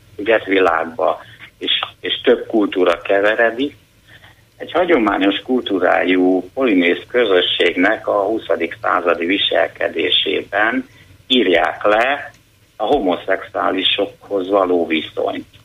világba, 0.45 1.21
és, 1.59 1.73
és 2.01 2.21
több 2.25 2.47
kultúra 2.47 3.01
keveredik. 3.01 3.77
Egy 4.57 4.73
hagyományos 4.73 5.41
kultúrájú 5.45 6.51
polinész 6.55 7.03
közösségnek 7.09 8.09
a 8.09 8.23
20. 8.23 8.43
századi 8.81 9.27
viselkedésében 9.27 10.89
írják 11.27 11.85
le 11.85 12.31
a 12.77 12.85
homoszexuálisokhoz 12.85 14.49
való 14.49 14.87
viszonyt. 14.87 15.60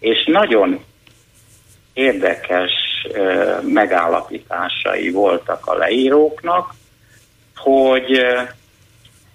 És 0.00 0.24
nagyon 0.26 0.84
érdekes 1.92 2.72
megállapításai 3.62 5.10
voltak 5.10 5.66
a 5.66 5.74
leíróknak, 5.74 6.74
hogy 7.56 8.26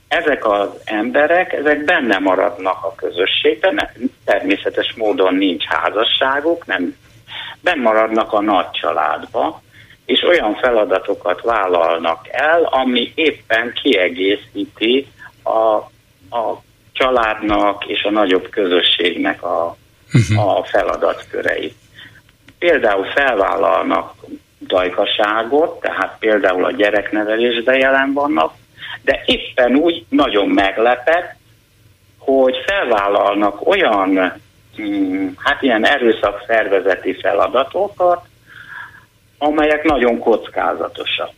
ezek 0.08 0.46
az 0.46 0.70
emberek, 0.84 1.54
ezek 1.54 1.84
benne 1.84 2.20
maradnak 2.20 2.84
a 2.84 2.96
közösségben, 2.96 3.90
természetes 4.26 4.94
módon 4.96 5.36
nincs 5.36 5.64
házasságuk, 5.64 6.66
nem 6.66 6.96
benne 7.62 7.82
maradnak 7.82 8.34
a 8.34 8.42
nagy 8.42 8.72
családba, 8.72 9.62
és 10.06 10.24
olyan 10.24 10.56
feladatokat 10.56 11.42
vállalnak 11.42 12.28
el, 12.32 12.64
ami 12.64 13.12
éppen 13.16 13.74
kiegészíti 13.84 15.08
a, 15.44 15.76
a 16.38 16.62
családnak 16.92 17.86
és 17.86 18.04
a 18.04 18.12
nagyobb 18.12 18.50
közösségnek 18.50 19.44
a, 19.44 19.78
uh-huh. 20.16 20.58
a 20.58 20.64
feladatköreit. 20.64 21.76
Például 22.60 23.06
felvállalnak 23.06 24.14
dajkaságot, 24.60 25.80
tehát 25.80 26.16
például 26.20 26.66
a 26.66 26.72
gyereknevelésben 26.72 27.80
jelen 27.80 28.14
vannak, 28.14 28.54
de 29.02 29.24
éppen 29.26 29.76
úgy 29.76 30.06
nagyon 30.10 30.50
meglepett, 30.50 31.36
hogy 32.18 32.56
felvállalnak 32.66 33.68
olyan, 33.68 34.34
mm, 34.82 35.28
hát 35.38 35.62
ilyen 35.62 35.86
erőszak 35.86 36.44
szervezeti 36.48 37.14
feladatokat, 37.14 38.26
amelyek 39.38 39.84
nagyon 39.84 40.20
kockázatosak. 40.20 41.34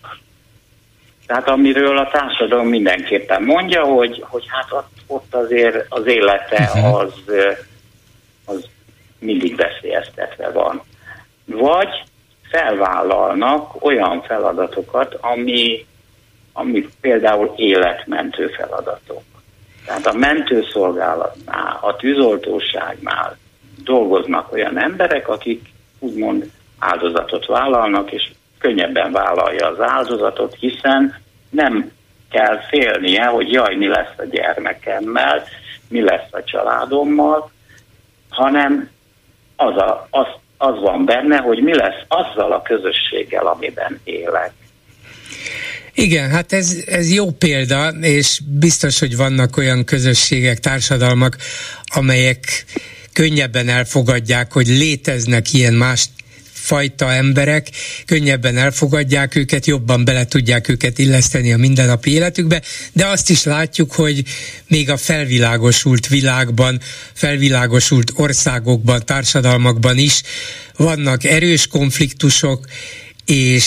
Tehát 1.28 1.50
amiről 1.50 1.98
a 1.98 2.10
társadalom 2.12 2.68
mindenképpen 2.68 3.44
mondja, 3.44 3.84
hogy, 3.84 4.24
hogy 4.28 4.46
hát 4.48 4.72
ott, 4.72 4.92
ott 5.08 5.36
azért 5.36 5.86
az 5.90 6.06
élete 6.06 6.70
az, 6.74 6.84
az 6.84 7.34
mindig 9.20 9.56
veszélyeztetve 9.56 10.50
van. 10.50 10.82
Vagy 11.46 12.04
felvállalnak 12.50 13.86
olyan 13.86 14.22
feladatokat, 14.22 15.18
ami, 15.22 15.86
ami 16.54 16.88
például 17.02 17.54
életmentő 17.56 18.48
feladatok. 18.48 19.22
Tehát 19.86 20.06
a 20.06 20.18
mentőszolgálatnál, 20.18 21.78
a 21.82 21.96
tűzoltóságnál 21.96 23.38
dolgoznak 23.84 24.52
olyan 24.52 24.80
emberek, 24.80 25.28
akik 25.28 25.70
úgymond 26.00 26.52
áldozatot 26.80 27.46
vállalnak, 27.46 28.12
és 28.12 28.32
könnyebben 28.60 29.12
vállalja 29.12 29.68
az 29.68 29.82
áldozatot, 29.82 30.56
hiszen 30.60 31.16
nem 31.50 31.92
kell 32.30 32.60
félnie, 32.68 33.26
hogy 33.26 33.52
jaj, 33.52 33.76
mi 33.76 33.88
lesz 33.88 34.18
a 34.18 34.24
gyermekemmel, 34.24 35.44
mi 35.90 36.02
lesz 36.02 36.32
a 36.32 36.44
családommal, 36.44 37.52
hanem 38.30 38.90
az, 39.58 39.78
a, 39.78 40.08
az, 40.10 40.28
az 40.58 40.82
van 40.82 41.06
benne, 41.06 41.38
hogy 41.38 41.64
mi 41.64 41.76
lesz 41.76 42.04
azzal 42.08 42.52
a 42.52 42.62
közösséggel, 42.62 43.48
amiben 43.48 44.00
élek. 44.04 44.52
Igen, 45.94 46.30
hát 46.30 46.54
ez, 46.54 46.84
ez 46.86 47.14
jó 47.14 47.32
példa, 47.32 47.88
és 47.88 48.42
biztos, 48.60 49.00
hogy 49.00 49.18
vannak 49.18 49.58
olyan 49.58 49.84
közösségek, 49.84 50.58
társadalmak, 50.58 51.38
amelyek 51.86 52.66
könnyebben 53.14 53.70
elfogadják, 53.70 54.54
hogy 54.54 54.68
léteznek 54.68 55.54
ilyen 55.54 55.74
más 55.74 56.10
fajta 56.68 57.14
emberek, 57.14 57.68
könnyebben 58.06 58.58
elfogadják 58.58 59.36
őket, 59.36 59.66
jobban 59.66 60.06
bele 60.06 60.26
tudják 60.26 60.70
őket 60.70 61.00
illeszteni 61.00 61.54
a 61.54 61.58
mindennapi 61.58 62.12
életükbe, 62.12 62.62
de 62.94 63.06
azt 63.06 63.30
is 63.30 63.44
látjuk, 63.44 63.92
hogy 63.94 64.24
még 64.68 64.90
a 64.90 64.98
felvilágosult 64.98 66.08
világban, 66.08 66.80
felvilágosult 67.14 68.12
országokban, 68.16 69.06
társadalmakban 69.06 69.98
is 69.98 70.22
vannak 70.76 71.24
erős 71.24 71.68
konfliktusok, 71.68 72.66
és 73.26 73.66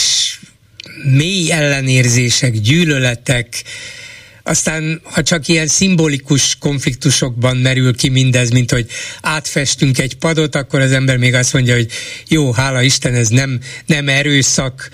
mély 1.04 1.52
ellenérzések, 1.52 2.52
gyűlöletek, 2.52 3.64
aztán, 4.50 5.00
ha 5.02 5.22
csak 5.22 5.48
ilyen 5.48 5.66
szimbolikus 5.66 6.56
konfliktusokban 6.58 7.56
merül 7.56 7.96
ki 7.96 8.08
mindez, 8.08 8.50
mint 8.50 8.70
hogy 8.70 8.86
átfestünk 9.20 9.98
egy 9.98 10.16
padot, 10.16 10.54
akkor 10.54 10.80
az 10.80 10.92
ember 10.92 11.16
még 11.16 11.34
azt 11.34 11.52
mondja, 11.52 11.74
hogy 11.74 11.90
jó, 12.28 12.52
hála 12.52 12.82
Isten, 12.82 13.14
ez 13.14 13.28
nem, 13.28 13.60
nem 13.86 14.08
erőszak, 14.08 14.90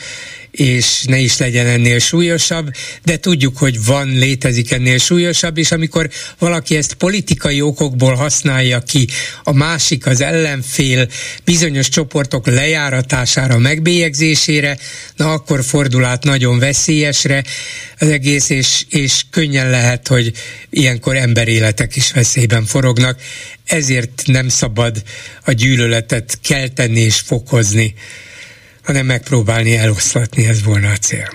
és 0.57 1.03
ne 1.07 1.19
is 1.19 1.39
legyen 1.39 1.67
ennél 1.67 1.99
súlyosabb, 1.99 2.71
de 3.05 3.17
tudjuk, 3.17 3.59
hogy 3.59 3.85
van, 3.85 4.09
létezik 4.09 4.71
ennél 4.71 4.99
súlyosabb, 4.99 5.59
és 5.59 5.71
amikor 5.71 6.11
valaki 6.39 6.77
ezt 6.77 6.95
politikai 6.95 7.61
okokból 7.61 8.15
használja 8.15 8.81
ki, 8.81 9.09
a 9.45 9.53
másik, 9.53 10.07
az 10.07 10.21
ellenfél 10.21 11.09
bizonyos 11.45 11.89
csoportok 11.89 12.47
lejáratására, 12.47 13.59
megbélyegzésére, 13.59 14.79
na 15.17 15.33
akkor 15.33 15.65
fordul 15.65 16.05
át 16.05 16.25
nagyon 16.25 16.59
veszélyesre 16.59 17.45
az 17.99 18.09
egész, 18.09 18.51
és, 18.51 18.85
és 18.89 19.23
könnyen 19.31 19.71
lehet, 19.71 20.09
hogy 20.09 20.33
ilyenkor 20.71 21.17
emberéletek 21.17 21.97
is 21.97 22.13
veszélyben 22.13 22.67
forognak, 22.67 23.21
ezért 23.65 24.23
nem 24.25 24.49
szabad 24.49 25.03
a 25.45 25.53
gyűlöletet 25.53 26.39
kelteni 26.43 27.01
és 27.01 27.17
fokozni 27.17 27.95
hanem 28.87 29.07
megpróbálni 29.07 29.77
eloszlatni, 29.77 30.47
ez 30.47 30.65
volna 30.65 30.89
a 30.91 30.97
cél. 30.97 31.29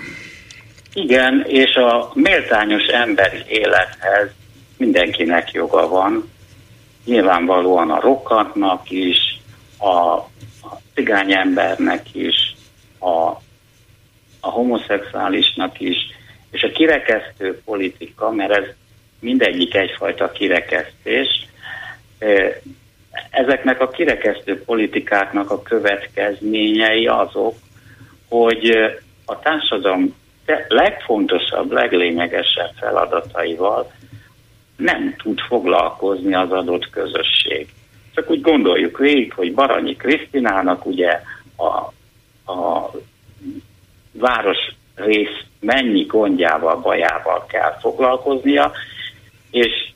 Igen, 0.94 1.44
és 1.48 1.74
a 1.74 2.10
méltányos 2.14 2.86
emberi 2.86 3.44
élethez 3.48 4.30
mindenkinek 4.76 5.52
joga 5.52 5.88
van, 5.88 6.30
nyilvánvalóan 7.04 7.90
a 7.90 8.00
rokkantnak 8.00 8.90
is, 8.90 9.18
a, 9.78 9.88
a 9.88 10.80
cigány 10.94 11.32
embernek 11.32 12.14
is, 12.14 12.54
a, 12.98 13.40
a 14.40 14.50
homoszexuálisnak 14.50 15.80
is, 15.80 15.96
és 16.50 16.62
a 16.62 16.72
kirekesztő 16.72 17.60
politika, 17.64 18.30
mert 18.30 18.52
ez 18.52 18.64
mindegyik 19.20 19.74
egyfajta 19.74 20.32
kirekesztés, 20.32 21.28
ezeknek 23.30 23.80
a 23.80 23.88
kirekesztő 23.88 24.62
politikáknak 24.62 25.50
a 25.50 25.62
következményei 25.62 27.06
azok, 27.06 27.54
hogy 28.28 28.70
a 29.24 29.38
társadalom 29.38 30.14
legfontosabb, 30.68 31.70
leglényegesebb 31.70 32.72
feladataival 32.80 33.92
nem 34.76 35.14
tud 35.22 35.40
foglalkozni 35.40 36.34
az 36.34 36.52
adott 36.52 36.90
közösség. 36.90 37.68
Csak 38.14 38.30
úgy 38.30 38.40
gondoljuk 38.40 38.98
végig, 38.98 39.32
hogy 39.32 39.54
Baranyi 39.54 39.96
Krisztinának 39.96 40.86
ugye 40.86 41.20
a, 41.56 41.66
a 42.52 42.90
város 44.12 44.58
rész 44.94 45.40
mennyi 45.60 46.02
gondjával, 46.02 46.76
bajával 46.76 47.46
kell 47.46 47.76
foglalkoznia, 47.80 48.72
és 49.50 49.91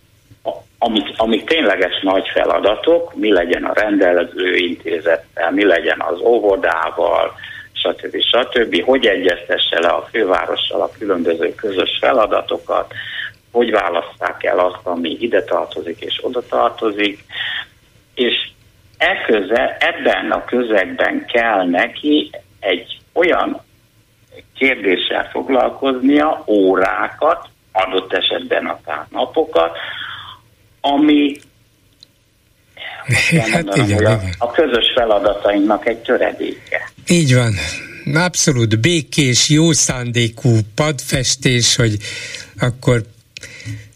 amik, 0.79 1.07
amik 1.17 1.49
tényleges 1.49 2.01
nagy 2.03 2.29
feladatok, 2.29 3.15
mi 3.15 3.33
legyen 3.33 3.65
a 3.65 3.73
rendelező 3.75 4.55
intézettel, 4.55 5.51
mi 5.51 5.65
legyen 5.65 6.01
az 6.01 6.21
óvodával, 6.21 7.35
stb. 7.73 8.21
stb. 8.21 8.83
Hogy 8.85 9.07
egyeztesse 9.07 9.81
le 9.81 9.89
a 9.89 10.09
fővárossal 10.11 10.81
a 10.81 10.91
különböző 10.99 11.55
közös 11.55 11.99
feladatokat, 12.01 12.93
hogy 13.53 13.71
választák 13.71 14.45
el 14.45 14.59
azt, 14.59 14.87
ami 14.87 15.17
ide 15.21 15.43
tartozik 15.43 16.01
és 16.01 16.19
oda 16.23 16.43
tartozik, 16.49 17.25
és 18.15 18.49
e 18.99 19.25
köze, 19.27 19.77
ebben 19.81 20.31
a 20.31 20.45
közegben 20.45 21.27
kell 21.27 21.65
neki 21.65 22.31
egy 22.61 22.99
olyan 23.13 23.61
kérdéssel 24.55 25.29
foglalkoznia, 25.31 26.45
órákat, 26.47 27.49
adott 27.73 28.13
esetben 28.13 28.67
akár 28.67 29.07
napokat, 29.11 29.77
ami 30.81 31.37
hát 33.51 33.51
mondanom, 33.51 33.89
igen, 33.89 33.99
a, 33.99 34.01
igen. 34.01 34.35
a 34.39 34.51
közös 34.51 34.93
feladatainknak 34.95 35.87
egy 35.87 35.99
töredéke. 35.99 36.93
Így 37.09 37.35
van. 37.35 37.55
Abszolút 38.15 38.81
békés, 38.81 39.49
jó 39.49 39.73
szándékú 39.73 40.59
padfestés, 40.75 41.77
hogy 41.77 41.97
akkor 42.59 43.03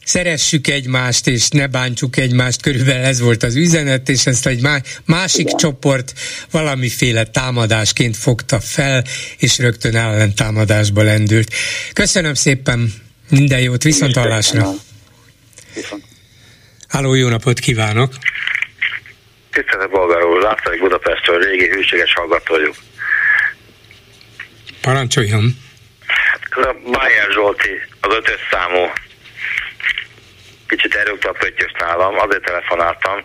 szeressük 0.05 0.69
egymást, 0.69 1.27
és 1.27 1.49
ne 1.49 1.67
bántsuk 1.67 2.17
egymást, 2.17 2.63
körülbelül 2.63 3.05
ez 3.05 3.21
volt 3.21 3.43
az 3.43 3.55
üzenet, 3.55 4.09
és 4.09 4.27
ezt 4.27 4.47
egy 4.47 4.63
másik 5.05 5.41
Igen. 5.41 5.57
csoport 5.57 6.13
valamiféle 6.51 7.25
támadásként 7.25 8.17
fogta 8.17 8.61
fel, 8.61 9.05
és 9.39 9.59
rögtön 9.59 9.97
ellentámadásba 9.97 11.03
lendült. 11.03 11.55
Köszönöm 11.93 12.35
szépen, 12.35 12.93
minden 13.29 13.61
jót, 13.61 13.83
viszont 13.83 14.17
hallásra. 14.17 14.75
Viszont. 15.75 16.10
Háló, 16.91 17.15
jó 17.15 17.29
napot 17.29 17.59
kívánok! 17.59 18.13
Tisztelt 19.51 19.91
Bolgár 19.91 20.23
úr, 20.23 20.43
László 20.43 20.77
Budapestről, 20.79 21.39
régi 21.43 21.69
hűséges 21.69 22.13
hallgató 22.13 22.55
vagyok. 22.55 22.75
Parancsoljon! 24.81 25.57
Ez 26.57 26.65
a 26.65 26.77
Bayer 26.85 27.31
Zsolti, 27.33 27.81
az 28.01 28.15
ötös 28.15 28.41
számú, 28.51 28.91
kicsit 30.67 30.95
elrúgta 30.95 31.29
a 31.29 31.33
pöttyös 31.33 31.73
nálam, 31.79 32.19
azért 32.19 32.45
telefonáltam. 32.45 33.23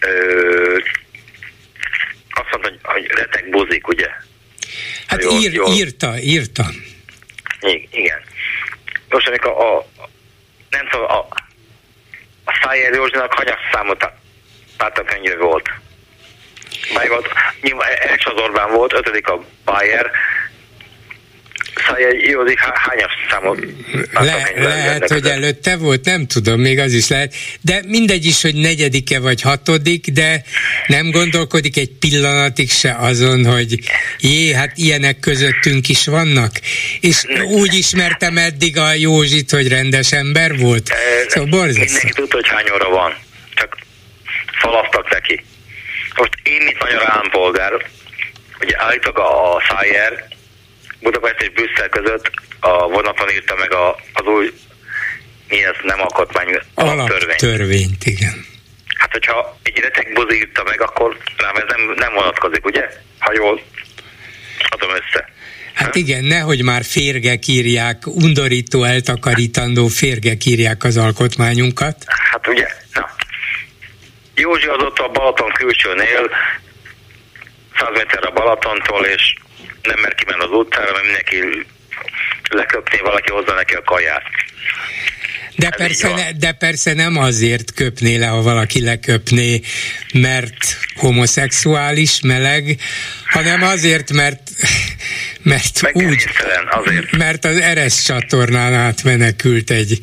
Ö, 0.00 0.78
azt 2.30 2.50
mondta, 2.50 2.68
hogy, 2.68 2.78
hogy 2.82 3.06
retek 3.06 3.50
buzik, 3.50 3.88
ugye? 3.88 4.08
Hát 5.06 5.22
jól, 5.22 5.40
ír, 5.40 5.52
jól. 5.52 5.72
írta, 5.72 6.18
írta. 6.18 6.64
igen. 7.90 8.20
Most 9.08 9.28
amikor 9.28 9.50
a, 9.50 9.86
nem 10.70 10.88
tudom, 10.88 11.06
a 11.06 11.41
Szájer 12.62 12.92
Józsinak 12.92 13.32
hanyas 13.32 13.60
számú 13.72 13.92
pártakönyve 14.76 15.36
volt. 15.36 15.70
Báj 16.94 17.08
volt, 17.08 17.28
első 18.00 18.30
az 18.30 18.42
Orbán 18.42 18.72
volt, 18.72 18.92
ötödik 18.92 19.28
a 19.28 19.44
Bayer, 19.64 20.10
Jó, 22.26 22.40
hányas 22.74 23.12
számot? 23.30 23.58
Le, 24.12 24.52
lehet, 24.56 25.08
hogy 25.08 25.26
előtte 25.26 25.76
volt, 25.76 26.04
nem 26.04 26.26
tudom, 26.26 26.60
még 26.60 26.78
az 26.78 26.92
is 26.92 27.08
lehet. 27.08 27.34
De 27.60 27.82
mindegy 27.86 28.24
is, 28.24 28.42
hogy 28.42 28.54
negyedike 28.54 29.20
vagy 29.20 29.40
hatodik, 29.42 30.06
de 30.06 30.42
nem 30.86 31.10
gondolkodik 31.10 31.76
egy 31.76 31.90
pillanatig 31.90 32.70
se 32.70 32.96
azon, 32.98 33.46
hogy 33.46 33.78
jé, 34.20 34.52
hát 34.52 34.72
ilyenek 34.74 35.18
közöttünk 35.18 35.88
is 35.88 36.06
vannak. 36.06 36.52
És 37.00 37.24
úgy 37.44 37.74
ismertem 37.74 38.38
eddig 38.38 38.78
a 38.78 38.92
Józsit, 38.92 39.50
hogy 39.50 39.68
rendes 39.68 40.12
ember 40.12 40.58
volt. 40.58 40.92
Szóval 41.28 41.50
borzasztó. 41.50 41.82
Mindenki 41.82 42.12
tudta, 42.12 42.36
hogy 42.36 42.48
hány 42.48 42.70
óra 42.74 42.88
van. 42.88 43.14
Csak 43.54 43.76
szalasztak 44.62 45.10
neki. 45.10 45.44
Most 46.16 46.32
én, 46.42 46.62
mint 46.62 46.78
magyar 46.78 47.10
állampolgár, 47.10 47.72
ugye 48.60 48.76
állítok 48.78 49.18
a, 49.18 49.54
a 49.54 49.62
Szájer, 49.68 50.31
Budapest 51.02 51.40
és 51.40 51.50
Brüsszel 51.50 51.88
között 51.88 52.30
a 52.60 52.88
vonaton 52.88 53.30
írta 53.30 53.54
meg 53.56 53.72
a, 53.72 53.96
az 54.12 54.26
új, 54.26 54.52
mi 55.48 55.64
ez, 55.64 55.74
nem 55.82 56.00
alkotmány, 56.00 56.58
alaptörvényt. 56.74 57.38
Törvényt, 57.38 58.04
igen. 58.04 58.46
Hát, 58.96 59.12
hogyha 59.12 59.58
egy 59.62 59.78
retek 59.78 60.12
buzi 60.12 60.36
írta 60.36 60.62
meg, 60.62 60.80
akkor 60.80 61.16
rám 61.36 61.56
ez 61.56 61.64
nem, 61.68 61.92
nem 61.96 62.12
vonatkozik, 62.12 62.64
ugye? 62.64 62.88
Ha 63.18 63.32
jól 63.34 63.62
adom 64.68 64.90
össze. 64.90 65.30
Hát 65.74 65.94
igen, 65.94 66.24
nehogy 66.24 66.62
már 66.62 66.84
férgek 66.84 67.46
írják, 67.46 68.06
undorító, 68.06 68.84
eltakarítandó 68.84 69.86
férgek 69.86 70.44
írják 70.44 70.84
az 70.84 70.96
alkotmányunkat. 70.96 71.96
Hát 72.06 72.48
ugye, 72.48 72.66
na. 72.94 73.10
Józsi 74.34 74.66
az 74.66 74.82
ott 74.82 74.98
a 74.98 75.08
Balaton 75.08 75.52
külsőnél, 75.52 76.30
100 77.78 77.88
méter 77.92 78.26
a 78.26 78.30
Balatontól, 78.30 79.04
és 79.04 79.34
nem 79.82 79.98
mer 80.00 80.14
kimenni 80.14 80.42
az 80.42 80.50
utcára, 80.50 80.92
mert 80.92 81.04
mindenki 81.04 81.66
leköpné, 82.50 82.98
valaki 82.98 83.30
hozza 83.30 83.54
neki 83.54 83.74
a 83.74 83.82
kaját. 83.82 84.22
De 85.56 85.70
persze, 85.70 86.14
ne, 86.14 86.32
de 86.32 86.52
persze 86.52 86.94
nem 86.94 87.16
azért 87.16 87.74
köpné 87.74 88.16
le, 88.16 88.26
ha 88.26 88.42
valaki 88.42 88.82
leköpné, 88.82 89.60
mert 90.12 90.56
homoszexuális, 90.94 92.20
meleg, 92.20 92.76
hanem 93.26 93.62
azért, 93.62 94.12
mert 94.12 94.40
mert 95.42 95.90
úgy, 95.92 96.26
azért. 96.70 97.16
mert 97.16 97.44
az 97.44 97.56
Eres 97.56 98.02
csatornán 98.02 98.74
átmenekült 98.74 99.70
egy 99.70 99.98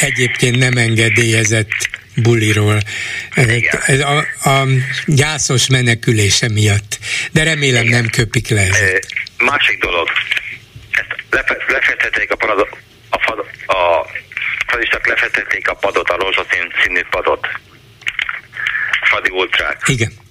egyébként 0.00 0.58
nem 0.58 0.76
engedélyezett 0.76 1.88
buliról. 2.22 2.80
Ez 3.86 4.00
a, 4.00 4.16
a 4.50 4.66
gyászos 5.06 5.68
menekülése 5.68 6.48
miatt. 6.48 6.98
De 7.32 7.42
remélem 7.42 7.84
Igen. 7.84 8.00
nem 8.00 8.10
köpik 8.10 8.48
le 8.48 8.60
ezt. 8.60 9.06
Másik 9.38 9.78
dolog, 9.82 10.08
ezt 10.90 11.56
lefethették 11.68 12.30
a 12.30 12.36
padot, 12.36 12.76
a, 13.10 13.18
fad, 13.20 13.38
a 13.66 14.06
fadistak 14.66 15.06
lefethették 15.06 15.68
a 15.68 15.74
padot, 15.74 16.10
a 16.10 16.16
rózsaszín 16.16 16.72
színű 16.82 17.00
padot. 17.10 17.46
Fadi 19.02 19.30
ultrák. 19.30 19.82
Igen 19.86 20.26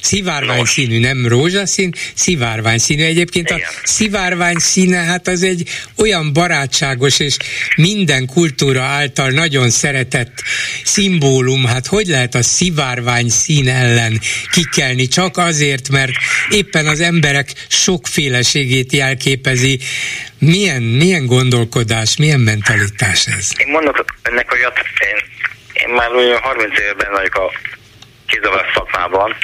Szivárvány 0.00 0.58
Nos. 0.58 0.70
színű, 0.70 0.98
nem 0.98 1.26
rózsaszín, 1.26 1.92
szivárvány 2.14 2.78
színű. 2.78 3.02
Egyébként 3.02 3.50
Igen. 3.50 3.60
a 3.60 3.80
szivárvány 3.84 4.58
színe, 4.58 4.96
hát 4.96 5.28
az 5.28 5.42
egy 5.42 5.68
olyan 5.96 6.32
barátságos 6.32 7.18
és 7.18 7.36
minden 7.76 8.26
kultúra 8.26 8.82
által 8.82 9.30
nagyon 9.30 9.70
szeretett 9.70 10.42
szimbólum. 10.84 11.64
Hát 11.64 11.86
hogy 11.86 12.06
lehet 12.06 12.34
a 12.34 12.42
szivárvány 12.42 13.28
szín 13.28 13.68
ellen 13.68 14.20
kikelni? 14.50 15.06
Csak 15.08 15.36
azért, 15.36 15.88
mert 15.88 16.12
éppen 16.50 16.86
az 16.86 17.00
emberek 17.00 17.52
sokféleségét 17.68 18.92
jelképezi. 18.92 19.78
Milyen, 20.38 20.82
milyen 20.82 21.26
gondolkodás, 21.26 22.16
milyen 22.16 22.40
mentalitás 22.40 23.26
ez? 23.26 23.50
Én 23.56 23.68
mondok 23.68 24.04
ennek 24.22 24.52
olyat, 24.52 24.78
én, 24.78 25.16
én 25.72 25.94
már 25.94 26.10
olyan 26.10 26.40
30 26.40 26.78
évben 26.78 27.10
vagyok 27.10 27.34
a 27.34 27.52
kézavás 28.32 28.72
szakmában, 28.74 29.36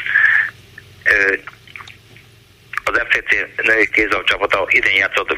az 2.84 3.00
FCC 3.08 3.30
női 3.66 3.88
kézzel 3.90 4.22
csapata 4.24 4.66
idén 4.68 4.96
játszott 4.96 5.36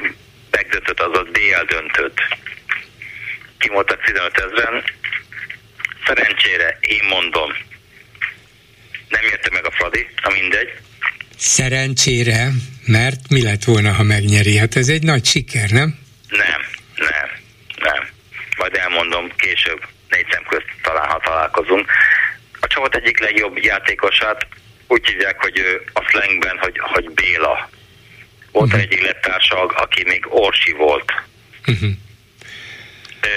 megdöntött, 0.51 1.01
azaz 1.01 1.27
BL 1.33 1.65
döntött. 1.67 2.19
Ki 3.59 3.69
voltak 3.69 4.05
15 4.05 4.39
ezeren. 4.39 4.85
Szerencsére 6.07 6.79
én 6.81 7.05
mondom, 7.09 7.51
nem 9.09 9.23
érte 9.25 9.51
meg 9.53 9.67
a 9.67 9.71
Fradi, 9.71 10.09
ha 10.23 10.31
mindegy. 10.31 10.69
Szerencsére, 11.37 12.49
mert 12.87 13.21
mi 13.29 13.43
lett 13.43 13.65
volna, 13.65 13.93
ha 13.93 14.03
megnyeri? 14.03 14.57
Hát 14.57 14.77
ez 14.77 14.89
egy 14.89 15.03
nagy 15.03 15.25
siker, 15.25 15.71
nem? 15.71 15.99
Nem, 16.29 16.61
nem, 16.95 17.29
nem. 17.77 18.09
Majd 18.57 18.77
elmondom 18.77 19.33
később, 19.37 19.87
négy 20.09 20.27
szem 20.31 20.43
közt 20.49 20.67
talán, 20.83 21.11
ha 21.11 21.21
találkozunk. 21.25 21.91
A 22.61 22.67
csapat 22.67 22.95
egyik 22.95 23.19
legjobb 23.19 23.57
játékosát 23.57 24.47
úgy 24.87 25.07
hívják, 25.07 25.41
hogy 25.41 25.63
a 25.93 26.03
slangben, 26.03 26.59
hogy, 26.59 26.79
hogy 26.79 27.11
Béla. 27.11 27.71
Volt 28.53 28.67
uh-huh. 28.67 28.81
egy 28.81 28.93
illettársa, 28.93 29.65
aki 29.65 30.05
még 30.05 30.25
Orsi 30.29 30.73
volt. 30.73 31.13
Uh-huh. 31.67 31.91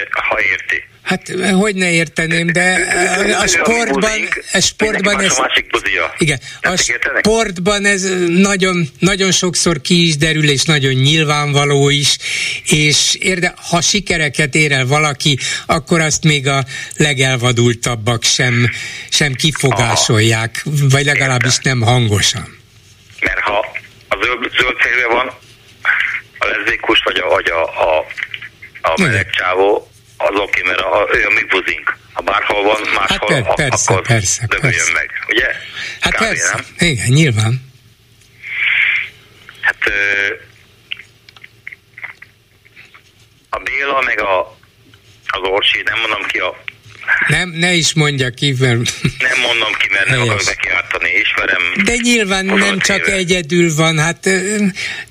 Ha 0.10 0.42
érti. 0.42 0.88
Hát 1.04 1.34
hogy 1.52 1.76
ne 1.76 1.92
érteném, 1.92 2.48
de 2.52 2.78
a 3.42 3.48
sportban, 3.48 4.12
a 4.54 4.60
sportban 4.60 5.20
ez, 5.20 5.38
igen, 6.18 6.40
a 6.62 6.76
sportban 6.76 7.86
ez 7.86 8.04
nagyon, 8.28 8.90
nagyon 9.00 9.32
sokszor 9.32 9.82
ki 9.82 10.08
is 10.08 10.18
derül, 10.18 10.50
és 10.50 10.64
nagyon 10.64 10.94
nyilvánvaló 10.94 11.90
is, 11.90 12.18
és 12.66 13.16
érde, 13.20 13.54
ha 13.70 13.82
sikereket 13.82 14.56
ér 14.56 14.72
el 14.72 14.86
valaki, 14.86 15.38
akkor 15.66 16.00
azt 16.00 16.24
még 16.24 16.48
a 16.48 16.64
legelvadultabbak 16.98 18.24
sem, 18.24 18.70
sem 19.10 19.34
kifogásolják, 19.34 20.64
vagy 20.90 21.06
legalábbis 21.06 21.58
nem 21.58 21.82
hangosan. 21.82 22.58
Mert 23.20 23.40
ha 23.40 23.66
a 24.08 24.16
zöld, 24.24 24.52
zöld 24.60 25.12
van 25.12 25.28
a 26.38 26.46
lezékus, 26.46 27.02
vagy 27.04 27.18
a, 27.18 27.28
vagy 27.28 27.48
a, 27.48 27.64
a, 27.64 28.06
a 28.82 29.02
meleg 29.02 29.30
csávó, 29.30 29.88
az 30.30 30.40
oké, 30.40 30.62
mert 30.62 30.80
a, 30.80 31.08
ő 31.14 31.26
a 31.26 31.30
mi 31.30 31.44
buzink. 31.44 31.98
Ha 32.14 32.22
bárhol 32.22 32.64
van, 32.64 32.82
máshol, 32.82 33.44
hát 33.44 33.56
persze, 33.56 33.94
akkor 33.94 34.08
persze, 34.08 34.46
persze. 34.62 34.92
meg, 34.94 35.10
ugye? 35.28 35.48
Hát 36.00 36.14
Kb. 36.14 36.20
persze, 36.20 36.54
nem? 36.54 36.90
igen, 36.90 37.10
nyilván. 37.10 37.72
Hát 39.62 39.92
a 43.50 43.58
Béla 43.60 44.02
meg 44.02 44.20
a, 44.20 44.58
az 45.28 45.42
Orsi, 45.42 45.82
nem 45.86 46.00
mondom 46.00 46.24
ki 46.28 46.38
a 46.38 46.64
nem, 47.28 47.50
ne 47.50 47.74
is 47.74 47.94
mondja 47.94 48.30
ki, 48.30 48.56
mert... 48.60 48.78
Nem 49.20 49.40
mondom 49.42 49.74
ki, 49.74 49.88
mert 49.92 50.08
nem 50.08 50.22
akarok 50.22 50.46
neki 50.46 50.70
ártani, 50.70 51.10
ismerem. 51.22 51.62
De 51.84 51.96
nyilván 51.96 52.46
nem 52.46 52.80
csak 52.80 53.08
éve. 53.08 53.12
egyedül 53.12 53.76
van, 53.76 54.00
hát 54.00 54.30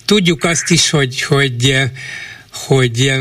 tudjuk 0.06 0.44
azt 0.44 0.70
is, 0.70 0.90
hogy, 0.90 1.22
hogy 1.22 1.76
hogy 2.66 3.12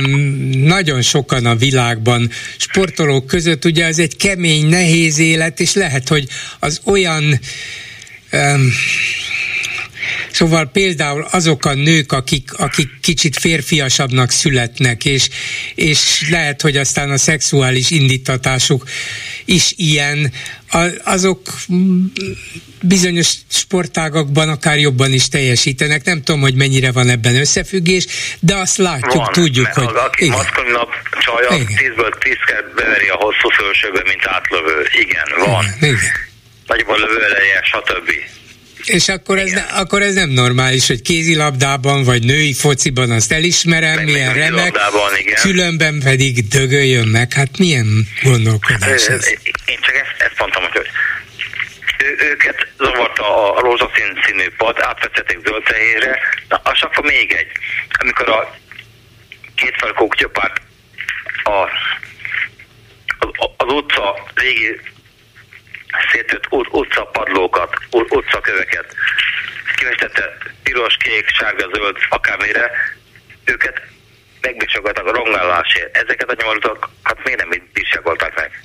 nagyon 0.51 1.01
sokan 1.01 1.45
a 1.45 1.55
világban 1.55 2.29
sportolók 2.57 3.27
között, 3.27 3.65
ugye 3.65 3.85
ez 3.85 3.99
egy 3.99 4.15
kemény, 4.15 4.65
nehéz 4.65 5.19
élet, 5.19 5.59
és 5.59 5.73
lehet, 5.73 6.07
hogy 6.07 6.27
az 6.59 6.81
olyan 6.83 7.39
um, 8.31 8.71
Szóval 10.31 10.65
például 10.65 11.27
azok 11.31 11.65
a 11.65 11.73
nők, 11.73 12.11
akik, 12.11 12.53
akik 12.53 12.89
kicsit 13.01 13.37
férfiasabbnak 13.37 14.31
születnek, 14.31 15.05
és, 15.05 15.29
és 15.75 16.27
lehet, 16.29 16.61
hogy 16.61 16.77
aztán 16.77 17.11
a 17.11 17.17
szexuális 17.17 17.91
indítatásuk 17.91 18.83
is 19.45 19.73
ilyen, 19.75 20.31
azok 21.03 21.41
bizonyos 22.81 23.33
sportágakban 23.49 24.49
akár 24.49 24.77
jobban 24.77 25.11
is 25.11 25.27
teljesítenek. 25.27 26.03
Nem 26.03 26.23
tudom, 26.23 26.41
hogy 26.41 26.55
mennyire 26.55 26.91
van 26.91 27.09
ebben 27.09 27.35
összefüggés, 27.35 28.05
de 28.39 28.55
azt 28.55 28.77
látjuk, 28.77 29.13
van, 29.13 29.31
tudjuk, 29.31 29.67
hogy... 29.67 29.83
Az, 29.83 29.95
aki 29.95 30.25
igen. 30.25 30.37
maszkolinap 30.37 30.89
csaja, 31.19 31.49
10-ből 31.49 32.13
10 32.23 32.35
beveri 32.75 33.07
a 33.07 33.15
hosszú 33.15 33.49
fölsőbe, 33.49 34.01
mint 34.05 34.25
átlövő. 34.25 34.87
Igen, 35.01 35.25
van. 35.45 35.63
Igen, 35.63 35.89
igen. 35.89 36.29
Nagyobb 36.67 36.89
a 36.89 36.95
lövőeleje, 36.95 37.61
stb. 37.63 38.09
És 38.85 39.07
akkor 39.07 39.37
ez, 39.37 39.51
ne, 39.51 39.61
akkor 39.61 40.01
ez 40.01 40.13
nem 40.13 40.29
normális, 40.29 40.87
hogy 40.87 41.01
kézilabdában 41.01 42.03
vagy 42.03 42.23
női 42.23 42.53
fociban 42.53 43.11
azt 43.11 43.31
elismerem, 43.31 43.95
meg 43.95 44.05
milyen 44.05 44.33
remek, 44.33 44.77
különben 45.41 45.99
pedig 46.03 46.47
dögöljön 46.47 47.07
meg. 47.07 47.33
Hát 47.33 47.57
milyen 47.57 48.07
gondolkodás 48.23 49.07
ez? 49.07 49.27
Én 49.65 49.79
csak 49.81 49.95
ezt, 49.95 50.15
ezt 50.17 50.39
mondtam, 50.39 50.63
hogy 50.63 50.87
ő, 51.97 52.17
őket 52.29 52.67
zavarta 52.77 53.53
a 53.53 53.59
rózsaszín 53.59 54.19
színű 54.25 54.49
pad, 54.57 54.77
átvetették 54.79 55.39
zöld-fehérre, 55.45 56.19
na, 56.49 56.61
és 56.73 56.81
akkor 56.81 57.03
még 57.03 57.31
egy. 57.31 57.51
Amikor 57.99 58.29
a 58.29 58.55
két 59.55 59.75
szétött 59.79 60.61
ut- 66.49 66.67
utcapadlókat, 66.71 67.77
ut- 67.91 68.11
utcaköveket, 68.11 68.95
kifestette 69.75 70.37
piros, 70.63 70.97
kék, 70.97 71.27
sárga, 71.27 71.69
zöld, 71.73 71.97
akármire, 72.09 72.71
őket 73.45 73.81
megbicsakoltak 74.41 75.07
a 75.07 75.11
rongálásért. 75.11 75.97
Ezeket 75.97 76.29
a 76.29 76.35
nyomorultak, 76.37 76.89
hát 77.03 77.23
miért 77.23 77.39
nem 77.39 77.69
bicsakolták 77.73 78.35
meg? 78.35 78.63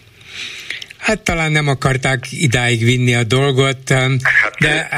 Hát 1.07 1.21
talán 1.21 1.53
nem 1.53 1.69
akarták 1.69 2.27
idáig 2.31 2.85
vinni 2.85 3.15
a 3.15 3.25
dolgot, 3.25 3.89
Hát, 3.89 4.21
de 4.59 4.89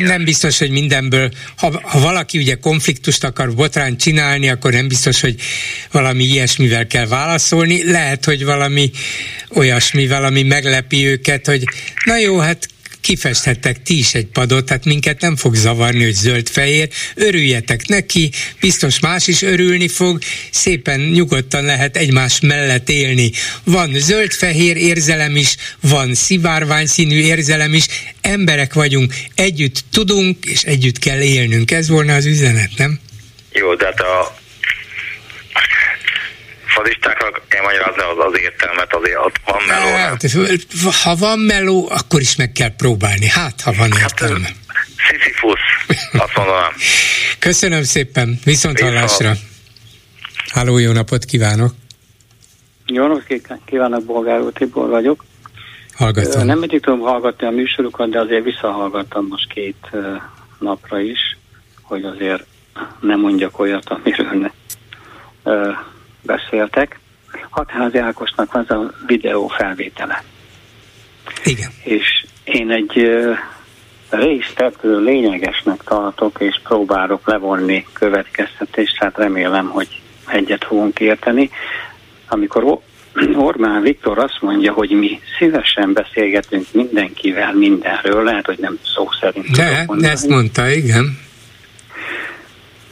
nem 0.00 0.24
biztos, 0.24 0.58
hogy 0.58 0.70
mindenből, 0.70 1.30
ha, 1.56 1.80
ha 1.82 2.00
valaki 2.00 2.38
ugye 2.38 2.54
konfliktust 2.54 3.24
akar 3.24 3.54
botrán 3.54 3.96
csinálni, 3.96 4.48
akkor 4.48 4.72
nem 4.72 4.88
biztos, 4.88 5.20
hogy 5.20 5.40
valami 5.90 6.24
ilyesmivel 6.24 6.86
kell 6.86 7.06
válaszolni. 7.06 7.90
Lehet, 7.90 8.24
hogy 8.24 8.44
valami 8.44 8.90
olyasmivel, 9.54 10.24
ami 10.24 10.42
meglepi 10.42 11.06
őket, 11.06 11.46
hogy 11.46 11.64
na 12.04 12.18
jó, 12.18 12.38
hát 12.38 12.68
kifesthettek 13.04 13.82
ti 13.82 13.98
is 13.98 14.14
egy 14.14 14.26
padot, 14.26 14.64
tehát 14.64 14.84
minket 14.84 15.20
nem 15.20 15.36
fog 15.36 15.54
zavarni, 15.54 16.04
hogy 16.04 16.14
zöld-fehér, 16.14 16.88
örüljetek 17.14 17.86
neki, 17.86 18.30
biztos 18.60 19.00
más 19.00 19.26
is 19.26 19.42
örülni 19.42 19.88
fog, 19.88 20.18
szépen 20.50 21.00
nyugodtan 21.00 21.64
lehet 21.64 21.96
egymás 21.96 22.40
mellett 22.40 22.88
élni. 22.88 23.30
Van 23.64 23.90
zöld-fehér 23.94 24.76
érzelem 24.76 25.36
is, 25.36 25.56
van 25.80 26.14
szivárvány 26.14 26.86
színű 26.86 27.20
érzelem 27.20 27.74
is, 27.74 27.86
emberek 28.20 28.74
vagyunk, 28.74 29.14
együtt 29.34 29.84
tudunk, 29.92 30.44
és 30.44 30.62
együtt 30.62 30.98
kell 30.98 31.20
élnünk. 31.20 31.70
Ez 31.70 31.88
volna 31.88 32.14
az 32.14 32.26
üzenet, 32.26 32.70
nem? 32.76 33.00
Jó, 33.52 33.74
de 33.74 33.84
hát 33.84 34.00
a 34.00 34.42
fadistáknak 36.74 37.40
elmagyarázni 37.48 38.02
az 38.02 38.26
az 38.26 38.38
értelmet, 38.38 38.94
azért 38.94 39.18
ott 39.18 39.40
van 39.44 39.62
meló. 39.66 39.94
Hát, 39.96 40.24
ha 41.02 41.14
van 41.14 41.38
meló, 41.38 41.88
akkor 41.90 42.20
is 42.20 42.36
meg 42.36 42.52
kell 42.52 42.74
próbálni. 42.76 43.28
Hát, 43.28 43.60
ha 43.60 43.72
van 43.72 43.92
Hát 43.92 44.00
értelme. 44.00 44.48
Sisyphus, 44.96 45.60
azt 46.12 46.36
mondanám. 46.36 46.72
Köszönöm 47.38 47.82
szépen, 47.82 48.38
viszont 48.44 48.80
hallásra. 48.80 49.32
Háló, 50.52 50.78
jó 50.78 50.92
napot 50.92 51.24
kívánok! 51.24 51.72
Jó 52.86 53.06
napot 53.06 53.42
kívánok, 53.64 54.04
Bolgár 54.04 54.40
úr, 54.40 54.52
Tibor 54.52 54.88
vagyok. 54.88 55.24
Hallgatom. 55.94 56.46
Nem 56.46 56.58
mindig 56.58 56.80
tudom 56.80 57.00
hallgatni 57.00 57.46
a 57.46 57.50
műsorokat, 57.50 58.10
de 58.10 58.20
azért 58.20 58.44
visszahallgattam 58.44 59.26
most 59.26 59.52
két 59.52 59.90
napra 60.58 61.00
is, 61.00 61.36
hogy 61.82 62.04
azért 62.04 62.44
nem 63.00 63.20
mondjak 63.20 63.58
olyat, 63.58 63.88
amiről 63.88 64.30
ne 64.32 64.50
beszéltek. 66.26 66.98
Hatházi 67.50 67.98
Ákosnak 67.98 68.54
az 68.54 68.70
a 68.70 68.92
videó 69.06 69.48
felvétele. 69.48 70.22
Igen. 71.44 71.70
És 71.82 72.26
én 72.44 72.70
egy 72.70 72.98
ö, 72.98 73.32
részt 74.10 74.60
ebből 74.60 75.02
lényegesnek 75.02 75.82
tartok, 75.84 76.36
és 76.40 76.60
próbálok 76.62 77.26
levonni 77.26 77.86
következtetést, 77.92 78.98
tehát 78.98 79.16
remélem, 79.16 79.68
hogy 79.68 80.00
egyet 80.26 80.64
fogunk 80.64 81.00
érteni. 81.00 81.50
Amikor 82.28 82.80
Orbán 83.34 83.82
Viktor 83.82 84.18
azt 84.18 84.38
mondja, 84.40 84.72
hogy 84.72 84.90
mi 84.90 85.20
szívesen 85.38 85.92
beszélgetünk 85.92 86.66
mindenkivel 86.72 87.52
mindenről, 87.52 88.24
lehet, 88.24 88.46
hogy 88.46 88.58
nem 88.58 88.78
szó 88.94 89.08
szerint 89.20 89.50
de 89.50 89.84
mondani, 89.86 90.12
ezt 90.12 90.28
mondta, 90.28 90.68
igen. 90.68 91.18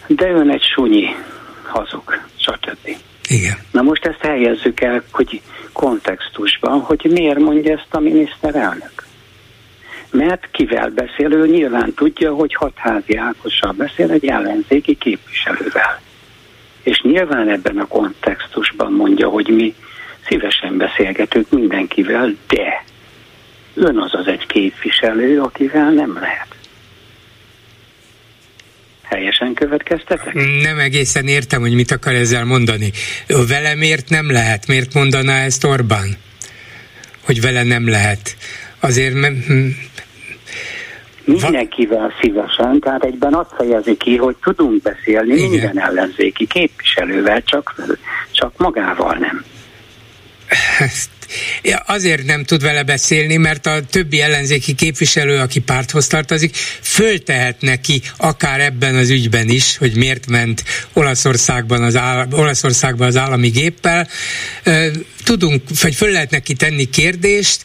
de 0.06 0.30
ön 0.30 0.50
egy 0.50 0.62
sunyi 0.74 1.16
hazug, 1.62 2.20
stb. 2.36 2.96
Igen. 3.32 3.56
Na 3.70 3.82
most 3.82 4.04
ezt 4.04 4.20
helyezzük 4.20 4.80
el, 4.80 5.02
hogy 5.10 5.40
kontextusban, 5.72 6.80
hogy 6.80 7.10
miért 7.10 7.38
mondja 7.38 7.72
ezt 7.72 7.94
a 7.94 8.00
miniszterelnök. 8.00 9.06
Mert 10.10 10.48
kivel 10.50 10.88
beszél, 10.88 11.32
ő 11.32 11.46
nyilván 11.46 11.94
tudja, 11.94 12.34
hogy 12.34 12.54
hatházi 12.54 13.16
Ákossal 13.16 13.72
beszél 13.72 14.10
egy 14.10 14.26
ellenzéki 14.26 14.94
képviselővel. 14.94 16.00
És 16.82 17.00
nyilván 17.02 17.48
ebben 17.48 17.78
a 17.78 17.86
kontextusban 17.86 18.92
mondja, 18.92 19.28
hogy 19.28 19.48
mi 19.48 19.74
szívesen 20.26 20.76
beszélgetünk 20.76 21.50
mindenkivel, 21.50 22.36
de 22.48 22.84
ön 23.74 23.98
az 23.98 24.14
az 24.14 24.26
egy 24.26 24.46
képviselő, 24.46 25.40
akivel 25.40 25.90
nem 25.90 26.18
lehet. 26.20 26.61
Helyesen 29.12 29.54
következtetek? 29.54 30.34
Nem 30.62 30.78
egészen 30.78 31.26
értem, 31.28 31.60
hogy 31.60 31.74
mit 31.74 31.90
akar 31.90 32.14
ezzel 32.14 32.44
mondani. 32.44 32.90
Vele 33.48 33.74
miért 33.74 34.08
nem 34.08 34.30
lehet? 34.30 34.66
Miért 34.66 34.94
mondaná 34.94 35.44
ezt 35.44 35.64
Orbán? 35.64 36.16
Hogy 37.24 37.40
vele 37.40 37.62
nem 37.62 37.88
lehet. 37.88 38.36
Azért 38.80 39.14
me- 39.14 39.44
hm, 39.46 39.66
Mindenkivel 41.24 42.12
szívesen, 42.20 42.80
tehát 42.80 43.04
egyben 43.04 43.34
azt 43.34 43.50
fejezi 43.56 43.96
ki, 43.96 44.16
hogy 44.16 44.36
tudunk 44.42 44.82
beszélni 44.82 45.34
Igen. 45.34 45.48
minden 45.48 45.80
ellenzéki 45.80 46.46
képviselővel, 46.46 47.42
csak, 47.42 47.74
csak 48.30 48.52
magával 48.56 49.14
nem. 49.14 49.44
Ezt- 50.78 51.10
azért 51.86 52.24
nem 52.24 52.44
tud 52.44 52.62
vele 52.62 52.82
beszélni, 52.82 53.36
mert 53.36 53.66
a 53.66 53.82
többi 53.90 54.20
ellenzéki 54.20 54.74
képviselő, 54.74 55.38
aki 55.38 55.60
párthoz 55.60 56.06
tartozik, 56.06 56.56
föltehet 56.82 57.60
neki 57.60 58.02
akár 58.16 58.60
ebben 58.60 58.94
az 58.94 59.10
ügyben 59.10 59.48
is, 59.48 59.76
hogy 59.76 59.96
miért 59.96 60.26
ment 60.26 60.64
Olaszországban 60.92 61.82
az, 61.82 61.96
áll, 61.96 62.26
Olaszországban 62.30 63.06
az 63.06 63.16
állami 63.16 63.48
géppel. 63.48 64.08
Tudunk, 65.24 65.62
vagy 65.80 65.94
föl 65.94 66.10
lehet 66.10 66.30
neki 66.30 66.54
tenni 66.54 66.84
kérdést, 66.84 67.62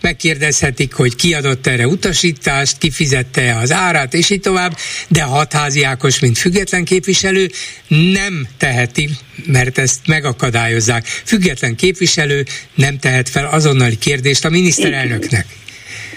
megkérdezhetik, 0.00 0.92
hogy 0.92 1.16
ki 1.16 1.34
adott 1.34 1.66
erre 1.66 1.86
utasítást, 1.86 2.78
ki 2.78 2.90
fizette 2.90 3.56
az 3.56 3.72
árát, 3.72 4.14
és 4.14 4.30
így 4.30 4.40
tovább, 4.40 4.76
de 5.08 5.22
hatházi 5.22 5.82
Ákos, 5.82 6.18
mint 6.18 6.38
független 6.38 6.84
képviselő 6.84 7.50
nem 7.88 8.48
teheti, 8.56 9.10
mert 9.46 9.78
ezt 9.78 10.06
megakadályozzák. 10.06 11.06
Független 11.06 11.76
képviselő 11.76 12.46
nem 12.74 12.98
tehet 13.10 13.28
fel 13.28 13.48
azonnali 13.52 13.98
kérdést 13.98 14.44
a 14.44 14.50
miniszterelnöknek. 14.50 15.46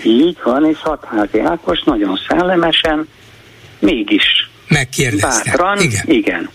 Így 0.03 0.37
van, 0.43 0.65
és 0.69 0.77
Hatházi 0.79 1.39
Ákos 1.39 1.83
nagyon 1.83 2.19
szellemesen, 2.27 3.07
mégis 3.79 4.49
Megkérdezte. 4.67 5.27
bátran, 5.45 5.79
Igen. 5.81 6.03
igen. 6.05 6.49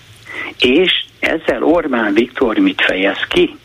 És 0.58 1.04
ezzel 1.20 1.62
Orbán 1.62 2.14
Viktor 2.14 2.56
mit 2.56 2.82
fejez 2.86 3.18
ki? 3.28 3.56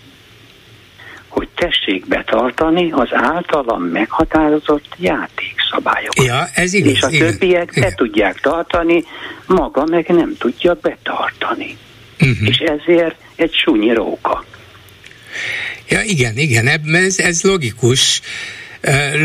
Hogy 1.28 1.48
tessék 1.56 2.08
betartani 2.08 2.92
az 2.92 3.10
általam 3.12 3.84
meghatározott 3.84 4.86
játékszabályokat. 4.98 6.26
Ja, 6.26 6.48
ez 6.54 6.74
igaz. 6.74 6.92
és 6.92 7.02
a 7.02 7.10
igen, 7.10 7.32
többiek 7.32 7.66
be 7.66 7.72
igen. 7.76 7.96
tudják 7.96 8.40
tartani, 8.40 9.04
maga 9.46 9.86
meg 9.86 10.08
nem 10.08 10.36
tudja 10.40 10.74
betartani. 10.82 11.78
Uh-huh. 12.20 12.48
És 12.48 12.58
ezért 12.58 13.16
egy 13.36 13.54
sunyi 13.54 13.94
róka. 13.94 14.44
Ja, 15.94 16.02
igen, 16.02 16.38
igen, 16.38 16.68
ez, 16.94 17.20
ez 17.20 17.42
logikus. 17.42 18.22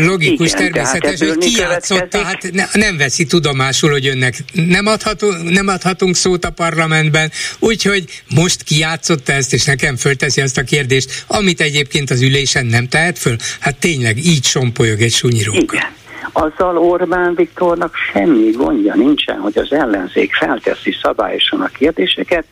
Logikus, 0.05 0.53
Igen, 0.53 0.71
természetes, 0.71 1.19
hogy 1.19 1.37
kijátszotta, 1.37 2.23
hát 2.23 2.51
ne, 2.51 2.65
nem 2.73 2.97
veszi 2.97 3.25
tudomásul, 3.25 3.91
hogy 3.91 4.07
önnek 4.07 4.35
nem 4.53 4.85
adhatunk, 4.85 5.49
nem 5.49 5.67
adhatunk 5.67 6.15
szót 6.15 6.45
a 6.45 6.49
parlamentben, 6.49 7.31
úgyhogy 7.59 8.03
most 8.35 8.63
kijátszotta 8.63 9.33
ezt, 9.33 9.53
és 9.53 9.65
nekem 9.65 9.95
fölteszi 9.95 10.41
azt 10.41 10.57
a 10.57 10.63
kérdést, 10.63 11.23
amit 11.27 11.61
egyébként 11.61 12.09
az 12.09 12.21
ülésen 12.21 12.65
nem 12.65 12.87
tehet 12.87 13.19
föl. 13.19 13.35
Hát 13.59 13.75
tényleg 13.75 14.17
így 14.17 14.45
sompolyog 14.45 15.01
egy 15.01 15.13
sunyiróka. 15.13 15.57
Igen. 15.59 15.97
Azzal 16.31 16.77
Orbán 16.77 17.35
Viktornak 17.35 17.95
semmi 18.13 18.51
gondja 18.51 18.95
nincsen, 18.95 19.39
hogy 19.39 19.57
az 19.57 19.71
ellenzék 19.71 20.33
felteszi 20.33 20.95
szabályosan 21.01 21.61
a 21.61 21.67
kérdéseket, 21.67 22.45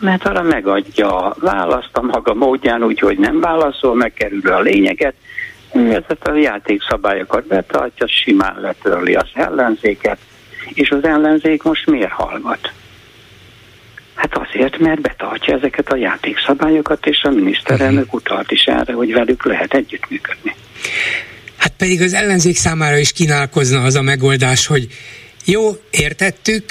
mert 0.00 0.26
arra 0.26 0.42
megadja 0.42 1.16
a 1.16 1.36
választ 1.40 1.90
a 1.96 2.02
maga 2.02 2.34
módján, 2.34 2.82
úgyhogy 2.82 3.18
nem 3.18 3.40
válaszol, 3.40 3.94
megkerül 3.94 4.52
a 4.52 4.60
lényeget. 4.60 5.14
Ezeket 5.72 6.28
a 6.28 6.34
játékszabályokat 6.34 7.46
betartja, 7.46 8.06
simán 8.08 8.60
letörli 8.60 9.14
az 9.14 9.28
ellenzéket, 9.34 10.18
és 10.72 10.90
az 10.90 11.04
ellenzék 11.04 11.62
most 11.62 11.86
miért 11.86 12.10
hallgat? 12.10 12.72
Hát 14.14 14.36
azért, 14.36 14.78
mert 14.78 15.00
betartja 15.00 15.56
ezeket 15.56 15.92
a 15.92 15.96
játékszabályokat, 15.96 17.06
és 17.06 17.22
a 17.22 17.30
miniszterelnök 17.30 18.14
utalt 18.14 18.50
is 18.50 18.64
erre, 18.64 18.92
hogy 18.92 19.12
velük 19.12 19.44
lehet 19.44 19.74
együttműködni. 19.74 20.54
Hát 21.56 21.72
pedig 21.76 22.02
az 22.02 22.14
ellenzék 22.14 22.56
számára 22.56 22.96
is 22.98 23.12
kínálkozna 23.12 23.82
az 23.82 23.94
a 23.94 24.02
megoldás, 24.02 24.66
hogy 24.66 24.86
jó, 25.44 25.70
értettük, 25.90 26.64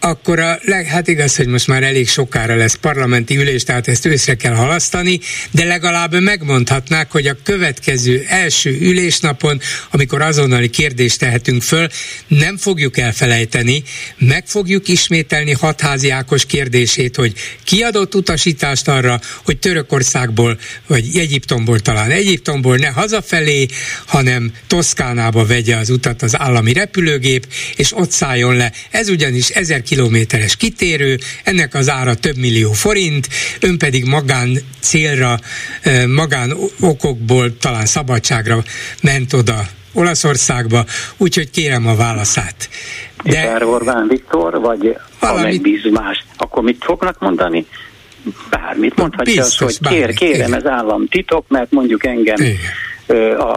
akkor 0.00 0.38
a 0.38 0.58
leg, 0.62 0.86
hát 0.86 1.08
igaz, 1.08 1.36
hogy 1.36 1.46
most 1.46 1.66
már 1.66 1.82
elég 1.82 2.08
sokára 2.08 2.54
lesz 2.54 2.74
parlamenti 2.74 3.36
ülés, 3.36 3.62
tehát 3.62 3.88
ezt 3.88 4.06
őszre 4.06 4.34
kell 4.34 4.54
halasztani, 4.54 5.20
de 5.50 5.64
legalább 5.64 6.20
megmondhatnák, 6.20 7.10
hogy 7.10 7.26
a 7.26 7.36
következő 7.42 8.24
első 8.28 8.78
ülésnapon, 8.80 9.60
amikor 9.90 10.22
azonnali 10.22 10.68
kérdést 10.70 11.18
tehetünk 11.18 11.62
föl, 11.62 11.88
nem 12.26 12.56
fogjuk 12.56 12.98
elfelejteni, 12.98 13.82
meg 14.18 14.46
fogjuk 14.46 14.88
ismételni 14.88 15.52
hatházi 15.52 16.10
Ákos 16.10 16.46
kérdését, 16.46 17.16
hogy 17.16 17.32
kiadott 17.64 18.14
utasítást 18.14 18.88
arra, 18.88 19.20
hogy 19.44 19.58
Törökországból, 19.58 20.58
vagy 20.86 21.10
Egyiptomból 21.14 21.80
talán 21.80 22.10
Egyiptomból 22.10 22.76
ne 22.76 22.88
hazafelé, 22.88 23.66
hanem 24.06 24.52
Toszkánába 24.66 25.46
vegye 25.46 25.76
az 25.76 25.90
utat 25.90 26.22
az 26.22 26.38
állami 26.38 26.72
repülőgép, 26.72 27.46
és 27.76 27.96
ott 27.96 28.10
szálljon 28.10 28.56
le. 28.56 28.72
Ez 28.90 29.08
ugyanis 29.08 29.48
ezer 29.48 29.82
kilométeres 29.88 30.56
kitérő, 30.56 31.18
ennek 31.44 31.74
az 31.74 31.90
ára 31.90 32.14
több 32.14 32.36
millió 32.36 32.72
forint, 32.72 33.28
ön 33.60 33.78
pedig 33.78 34.04
magán 34.04 34.58
célra, 34.80 35.38
magán 36.06 36.52
okokból 36.80 37.56
talán 37.56 37.86
szabadságra 37.86 38.62
ment 39.02 39.32
oda 39.32 39.66
Olaszországba, 39.92 40.84
úgyhogy 41.16 41.50
kérem 41.50 41.86
a 41.86 41.96
válaszát. 41.96 42.68
De... 43.24 43.54
És 43.56 43.62
Orbán 43.62 44.08
Viktor, 44.08 44.60
vagy 44.60 44.96
valami... 45.20 45.60
ha 45.94 46.14
akkor 46.36 46.62
mit 46.62 46.84
fognak 46.84 47.18
mondani? 47.18 47.66
Bármit 48.50 48.96
mondhatja 48.96 49.42
Biztos, 49.42 49.68
az, 49.68 49.78
hogy 49.78 49.88
kér, 49.88 50.14
kérem, 50.14 50.48
igen. 50.48 50.54
ez 50.54 50.66
államtitok, 50.66 51.44
mert 51.48 51.70
mondjuk 51.70 52.06
engem 52.06 52.36
igen 52.40 52.56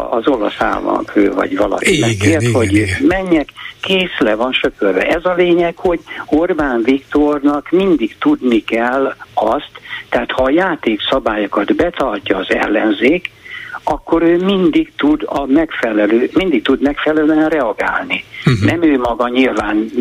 az 0.09 0.27
olasz 0.27 0.61
államfő, 0.61 1.33
vagy 1.33 1.57
valaki 1.57 1.95
igen, 1.95 2.09
megkért, 2.09 2.41
igen, 2.41 2.53
hogy 2.53 2.73
igen. 2.73 3.01
menjek, 3.01 3.49
kész 3.81 4.17
le 4.19 4.35
van 4.35 4.51
söpörve. 4.51 5.01
Ez 5.01 5.25
a 5.25 5.33
lényeg, 5.33 5.77
hogy 5.77 5.99
Orbán 6.25 6.81
Viktornak 6.83 7.69
mindig 7.69 8.15
tudni 8.19 8.63
kell 8.63 9.15
azt, 9.33 9.71
tehát 10.09 10.31
ha 10.31 10.43
a 10.43 10.49
játékszabályokat 10.49 11.75
betartja 11.75 12.37
az 12.37 12.49
ellenzék, 12.49 13.31
akkor 13.83 14.21
ő 14.21 14.37
mindig 14.37 14.91
tud 14.97 15.23
a 15.25 15.45
megfelelő, 15.45 16.29
mindig 16.33 16.63
tud 16.63 16.81
megfelelően 16.81 17.49
reagálni. 17.49 18.23
Uh-huh. 18.45 18.69
Nem 18.69 18.83
ő 18.83 18.97
maga 18.97 19.27
nyilván, 19.29 19.91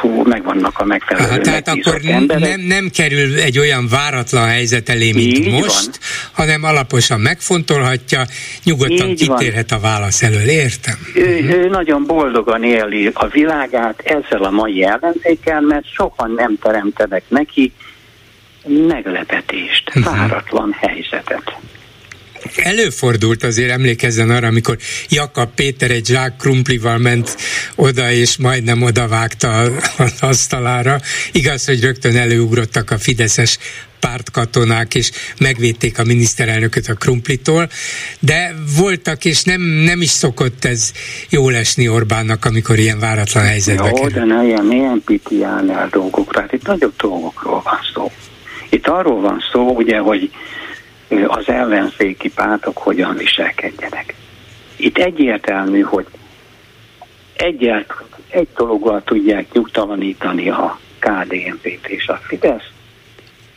fú, 0.00 0.22
megvannak 0.22 0.78
a 0.78 0.84
megfelelő 0.84 1.28
Aha, 1.28 1.38
Tehát 1.38 1.68
akkor 1.68 2.00
nem, 2.00 2.60
nem 2.60 2.88
kerül 2.94 3.38
egy 3.38 3.58
olyan 3.58 3.88
váratlan 3.88 4.46
helyzet 4.46 4.88
elé, 4.88 5.12
mint 5.12 5.38
Így 5.38 5.52
most, 5.52 5.84
van. 5.84 5.94
hanem 6.32 6.64
alaposan 6.64 7.20
megfontolhatja, 7.20 8.22
nyugodtan 8.64 9.08
Így 9.08 9.18
kitérhet 9.18 9.70
van. 9.70 9.78
a 9.78 9.82
válasz 9.82 10.22
elől, 10.22 10.48
értem? 10.48 10.94
Ő, 11.14 11.38
uh-huh. 11.38 11.56
ő 11.56 11.68
nagyon 11.68 12.06
boldogan 12.06 12.64
éli 12.64 13.10
a 13.14 13.26
világát 13.26 14.00
ezzel 14.00 14.42
a 14.42 14.50
mai 14.50 14.84
ellenzékkel, 14.84 15.60
mert 15.60 15.92
sokan 15.92 16.32
nem 16.36 16.58
teremtenek 16.62 17.22
neki 17.28 17.72
meglepetést, 18.66 19.92
uh-huh. 19.94 20.16
váratlan 20.16 20.76
helyzetet. 20.80 21.58
Előfordult 22.56 23.42
azért, 23.42 23.70
emlékezzen 23.70 24.30
arra, 24.30 24.46
amikor 24.46 24.76
Jakab 25.08 25.50
Péter 25.54 25.90
egy 25.90 26.06
zsák 26.06 26.36
krumplival 26.36 26.98
ment 26.98 27.36
oda, 27.74 28.10
és 28.10 28.36
majdnem 28.36 28.82
odavágta 28.82 29.58
az 29.98 30.14
asztalára. 30.20 31.00
Igaz, 31.32 31.64
hogy 31.64 31.80
rögtön 31.80 32.16
előugrottak 32.16 32.90
a 32.90 32.98
fideszes 32.98 33.58
pártkatonák, 34.00 34.94
és 34.94 35.10
megvédték 35.40 35.98
a 35.98 36.04
miniszterelnököt 36.04 36.88
a 36.88 36.94
krumplitól, 36.94 37.68
de 38.20 38.54
voltak, 38.76 39.24
és 39.24 39.42
nem, 39.42 39.60
nem 39.60 40.00
is 40.00 40.08
szokott 40.08 40.64
ez 40.64 40.92
jól 41.28 41.54
esni 41.54 41.88
Orbánnak, 41.88 42.44
amikor 42.44 42.78
ilyen 42.78 42.98
váratlan 42.98 43.44
helyzetbe 43.44 43.86
Jó, 43.86 43.92
kerül. 43.92 44.10
de 44.10 44.34
ne 44.34 44.44
ilyen, 44.44 44.72
ilyen 44.72 45.02
pitián 45.06 45.70
el 45.70 45.88
dolgokra, 45.92 46.40
hát 46.40 46.52
itt 46.52 46.66
nagyobb 46.66 46.96
dolgokról 46.96 47.62
van 47.64 47.78
szó. 47.94 48.10
Itt 48.70 48.86
arról 48.86 49.20
van 49.20 49.44
szó, 49.52 49.70
ugye, 49.76 49.98
hogy 49.98 50.30
az 51.26 51.48
ellenzéki 51.48 52.30
pártok 52.30 52.78
hogyan 52.78 53.16
viselkedjenek. 53.16 54.14
Itt 54.76 54.98
egyértelmű, 54.98 55.80
hogy 55.80 56.06
egyet, 57.32 57.94
egy 58.28 58.48
dologgal 58.56 59.02
tudják 59.04 59.52
nyugtalanítani 59.52 60.50
a 60.50 60.78
KDNP-t 60.98 61.86
és 61.86 62.08
a 62.08 62.20
Fidesz, 62.22 62.68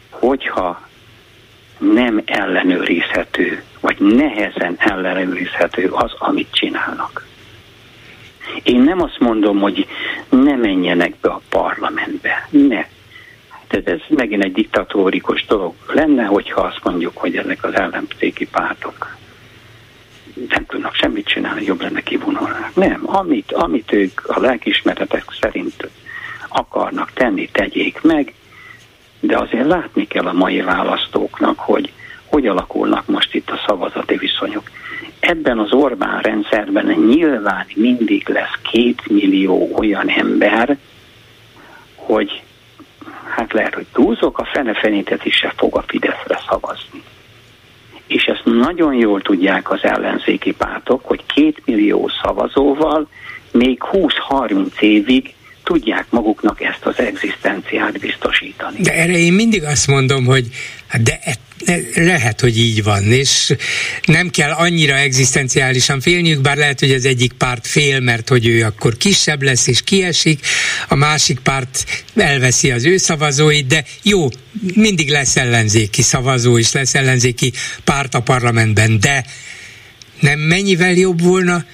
hogyha 0.10 0.88
nem 1.78 2.22
ellenőrizhető, 2.26 3.64
vagy 3.80 4.00
nehezen 4.00 4.76
ellenőrizhető 4.78 5.90
az, 5.90 6.12
amit 6.18 6.52
csinálnak. 6.52 7.28
Én 8.64 8.82
nem 8.82 9.02
azt 9.02 9.20
mondom, 9.20 9.60
hogy 9.60 9.88
ne 10.30 10.56
menjenek 10.56 11.16
be 11.22 11.30
a 11.30 11.42
parlamentbe, 11.50 12.48
ne. 12.50 12.86
Tehát 13.74 14.02
ez 14.02 14.18
megint 14.18 14.44
egy 14.44 14.52
diktatórikus 14.52 15.46
dolog 15.46 15.74
lenne, 15.88 16.24
hogyha 16.24 16.62
azt 16.62 16.80
mondjuk, 16.84 17.18
hogy 17.18 17.36
ezek 17.36 17.64
az 17.64 17.74
ellenzéki 17.74 18.48
pártok 18.48 19.18
nem 20.50 20.66
tudnak 20.66 20.94
semmit 20.94 21.28
csinálni, 21.28 21.64
jobb 21.64 21.82
lenne 21.82 22.02
kivonulnák. 22.02 22.76
Nem, 22.76 23.02
amit, 23.06 23.52
amit 23.52 23.92
ők 23.92 24.22
a 24.28 24.40
lelkismeretek 24.40 25.24
szerint 25.42 25.90
akarnak 26.48 27.12
tenni, 27.14 27.50
tegyék 27.52 28.02
meg, 28.02 28.34
de 29.20 29.38
azért 29.38 29.68
látni 29.68 30.08
kell 30.08 30.26
a 30.26 30.34
mai 30.34 30.62
választóknak, 30.62 31.60
hogy 31.60 31.92
hogy 32.26 32.48
alakulnak 32.48 33.08
most 33.08 33.34
itt 33.34 33.50
a 33.50 33.64
szavazati 33.68 34.16
viszonyok. 34.18 34.70
Ebben 35.20 35.60
az 35.60 35.74
Orbán 35.74 36.22
rendszerben 36.22 36.86
nyilván 36.86 37.66
mindig 37.76 38.28
lesz 38.28 38.60
két 38.72 39.10
millió 39.10 39.70
olyan 39.76 40.10
ember, 40.10 40.78
hogy 41.96 42.43
hát 43.30 43.54
lehet, 43.54 43.74
hogy 43.74 43.86
túlzok, 43.94 44.38
a 44.40 44.50
fene-fenétet 44.54 45.26
is 45.26 45.36
se 45.36 45.54
fog 45.58 45.78
a 45.78 45.84
Fideszre 45.88 46.40
szavazni. 46.50 47.02
És 48.08 48.24
ezt 48.24 48.46
nagyon 48.46 48.94
jól 48.94 49.22
tudják 49.22 49.72
az 49.72 49.84
ellenzéki 49.84 50.52
pártok, 50.52 51.06
hogy 51.06 51.26
két 51.26 51.62
millió 51.66 52.10
szavazóval 52.24 53.08
még 53.52 53.82
20-30 53.92 54.80
évig 54.80 55.34
tudják 55.64 56.06
maguknak 56.10 56.62
ezt 56.62 56.86
az 56.86 57.00
egzisztenciát 57.00 58.00
biztosítani. 58.00 58.82
De 58.82 58.94
erre 58.94 59.18
én 59.18 59.34
mindig 59.34 59.64
azt 59.64 59.88
mondom, 59.88 60.26
hogy 60.26 60.48
de 61.02 61.20
lehet, 61.96 62.40
hogy 62.40 62.60
így 62.60 62.84
van, 62.84 63.12
és 63.12 63.56
nem 64.06 64.30
kell 64.30 64.52
annyira 64.52 64.98
egzisztenciálisan 64.98 66.02
félniük, 66.02 66.42
bár 66.42 66.58
lehet, 66.58 66.80
hogy 66.80 66.92
az 66.92 67.06
egyik 67.06 67.34
párt 67.34 67.68
fél, 67.68 68.00
mert 68.00 68.30
hogy 68.30 68.48
ő 68.48 68.64
akkor 68.64 68.98
kisebb 68.98 69.42
lesz 69.42 69.68
és 69.68 69.82
kiesik, 69.82 70.46
a 70.88 70.96
másik 70.96 71.40
párt 71.40 71.86
elveszi 72.16 72.72
az 72.72 72.86
ő 72.86 72.98
szavazóit, 72.98 73.68
de 73.68 73.86
jó, 74.04 74.28
mindig 74.74 75.10
lesz 75.10 75.36
ellenzéki 75.36 76.02
szavazó, 76.02 76.58
és 76.58 76.72
lesz 76.72 76.96
ellenzéki 76.96 77.54
párt 77.84 78.16
a 78.16 78.22
parlamentben, 78.22 79.00
de 79.00 79.26
nem 80.20 80.40
mennyivel 80.40 80.94
jobb 80.94 81.22
volna 81.22 81.66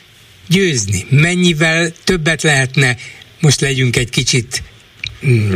győzni, 0.47 1.05
mennyivel 1.09 1.91
többet 2.03 2.41
lehetne? 2.41 2.97
Most 3.39 3.59
legyünk 3.59 3.95
egy 3.95 4.09
kicsit 4.09 4.63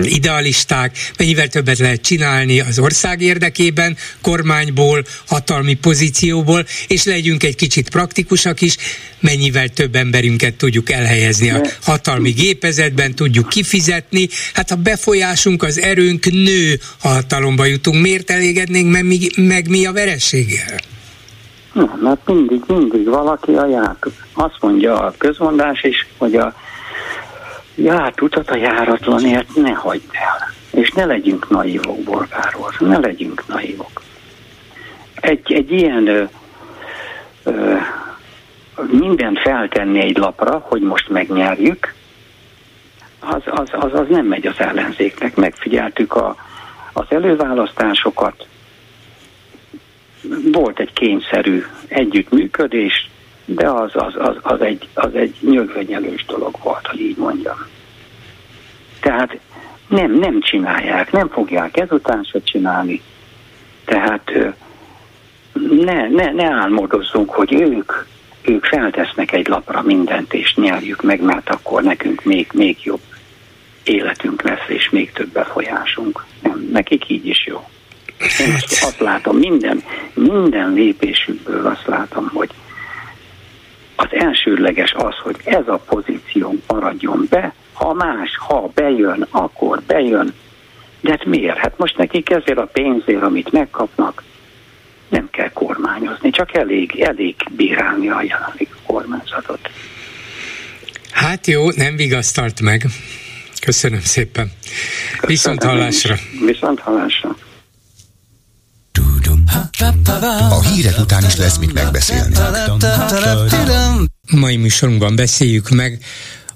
idealisták, 0.01 0.97
mennyivel 1.17 1.47
többet 1.47 1.77
lehet 1.77 2.01
csinálni 2.01 2.59
az 2.59 2.79
ország 2.79 3.21
érdekében, 3.21 3.97
kormányból, 4.21 5.03
hatalmi 5.27 5.73
pozícióból, 5.73 6.65
és 6.87 7.03
legyünk 7.03 7.43
egy 7.43 7.55
kicsit 7.55 7.89
praktikusak 7.89 8.61
is, 8.61 8.77
mennyivel 9.19 9.69
több 9.69 9.95
emberünket 9.95 10.53
tudjuk 10.53 10.91
elhelyezni 10.91 11.49
a 11.49 11.61
hatalmi 11.83 12.29
gépezetben, 12.29 13.15
tudjuk 13.15 13.49
kifizetni. 13.49 14.27
Hát 14.53 14.71
a 14.71 14.75
befolyásunk, 14.75 15.63
az 15.63 15.79
erőnk 15.79 16.25
nő, 16.25 16.79
ha 17.01 17.09
hatalomba 17.09 17.65
jutunk. 17.65 18.01
Miért 18.01 18.29
elégednénk 18.29 18.91
meg 18.91 19.05
mi, 19.05 19.19
meg 19.35 19.69
mi 19.69 19.85
a 19.85 19.91
verességgel? 19.91 20.79
Na, 21.73 21.99
mert 22.01 22.27
mindig, 22.27 22.63
mindig 22.67 23.05
valaki 23.05 23.51
a 23.51 23.67
ját. 23.67 24.05
Azt 24.33 24.57
mondja 24.59 24.99
a 24.99 25.13
közmondás 25.17 25.83
is, 25.83 26.07
hogy 26.17 26.35
a 26.35 26.53
járt 27.75 28.21
utat 28.21 28.49
a 28.49 28.55
járatlanért 28.55 29.55
ne 29.55 29.71
hagyd 29.71 30.09
el. 30.11 30.51
És 30.81 30.91
ne 30.91 31.05
legyünk 31.05 31.49
naívok, 31.49 32.03
Borgáról, 32.03 32.73
ne 32.79 32.97
legyünk 32.97 33.47
naívok. 33.47 34.01
Egy, 35.13 35.53
egy 35.53 35.71
ilyen 35.71 36.07
ö, 36.07 36.23
ö, 37.43 37.75
mindent 38.91 39.39
feltenni 39.39 39.99
egy 39.99 40.17
lapra, 40.17 40.57
hogy 40.57 40.81
most 40.81 41.09
megnyerjük, 41.09 41.93
az, 43.19 43.41
az, 43.45 43.69
az, 43.71 43.93
az 43.93 44.05
nem 44.09 44.25
megy 44.25 44.47
az 44.47 44.59
ellenzéknek. 44.59 45.35
Megfigyeltük 45.35 46.15
a, 46.15 46.35
az 46.93 47.05
előválasztásokat, 47.09 48.47
volt 50.51 50.79
egy 50.79 50.93
kényszerű 50.93 51.65
együttműködés, 51.87 53.09
de 53.45 53.69
az, 53.69 53.91
az, 53.93 54.13
az, 54.17 54.35
az, 54.41 54.61
egy, 54.61 54.87
az 54.93 55.15
egy 55.15 55.35
nyögvenyelős 55.39 56.25
dolog 56.25 56.55
volt, 56.63 56.87
hogy 56.87 56.99
így 56.99 57.17
mondjam. 57.17 57.57
Tehát 58.99 59.37
nem, 59.87 60.11
nem 60.11 60.41
csinálják, 60.41 61.11
nem 61.11 61.29
fogják 61.29 61.77
ezután 61.77 62.23
se 62.23 62.39
csinálni. 62.43 63.01
Tehát 63.85 64.31
ne, 65.69 66.09
ne, 66.09 66.31
ne 66.31 66.45
álmodozzunk, 66.45 67.29
hogy 67.29 67.53
ők, 67.53 67.91
ők 68.41 68.65
feltesznek 68.65 69.31
egy 69.31 69.47
lapra 69.47 69.81
mindent, 69.81 70.33
és 70.33 70.55
nyerjük 70.55 71.01
meg, 71.01 71.21
mert 71.21 71.49
akkor 71.49 71.83
nekünk 71.83 72.23
még, 72.23 72.47
még 72.53 72.77
jobb. 72.83 73.01
életünk 73.83 74.41
lesz, 74.41 74.67
és 74.67 74.89
még 74.89 75.11
több 75.11 75.29
befolyásunk. 75.29 76.25
Nem, 76.41 76.69
nekik 76.71 77.09
így 77.09 77.27
is 77.27 77.45
jó. 77.45 77.69
Én 78.39 78.53
azt, 78.53 78.83
azt 78.83 78.99
látom, 78.99 79.37
minden, 79.37 79.83
minden 80.13 80.73
lépésükből 80.73 81.65
azt 81.65 81.87
látom, 81.87 82.29
hogy 82.33 82.49
az 83.95 84.07
elsődleges 84.11 84.93
az, 84.97 85.15
hogy 85.23 85.35
ez 85.43 85.67
a 85.67 85.77
pozíció 85.77 86.55
maradjon 86.67 87.27
be, 87.29 87.53
ha 87.73 87.93
más, 87.93 88.37
ha 88.47 88.71
bejön, 88.73 89.27
akkor 89.29 89.81
bejön. 89.87 90.33
De 91.01 91.09
hát 91.09 91.25
miért? 91.25 91.57
Hát 91.57 91.77
most 91.77 91.97
nekik 91.97 92.29
ezért 92.29 92.57
a 92.57 92.69
pénzért, 92.73 93.21
amit 93.21 93.51
megkapnak, 93.51 94.23
nem 95.09 95.29
kell 95.31 95.49
kormányozni, 95.49 96.29
csak 96.29 96.55
elég, 96.55 96.99
elég 96.99 97.35
bírálni 97.51 98.09
a 98.09 98.21
jelenlegi 98.21 98.67
kormányzatot. 98.85 99.69
Hát 101.11 101.47
jó, 101.47 101.69
nem 101.69 101.95
vigasztalt 101.95 102.61
meg. 102.61 102.85
Köszönöm 103.61 103.99
szépen. 103.99 104.51
Köszönöm. 105.11 105.27
Viszont 105.27 105.63
hallásra. 105.63 106.15
Viszont 106.45 106.79
hallásra. 106.79 107.35
A 110.49 110.61
hírek 110.61 110.99
után 110.99 111.25
is 111.25 111.35
lesz 111.35 111.57
mit 111.57 111.73
megbeszélni. 111.73 112.35
Mai 114.31 114.55
műsorunkban 114.55 115.15
beszéljük 115.15 115.69
meg 115.69 115.99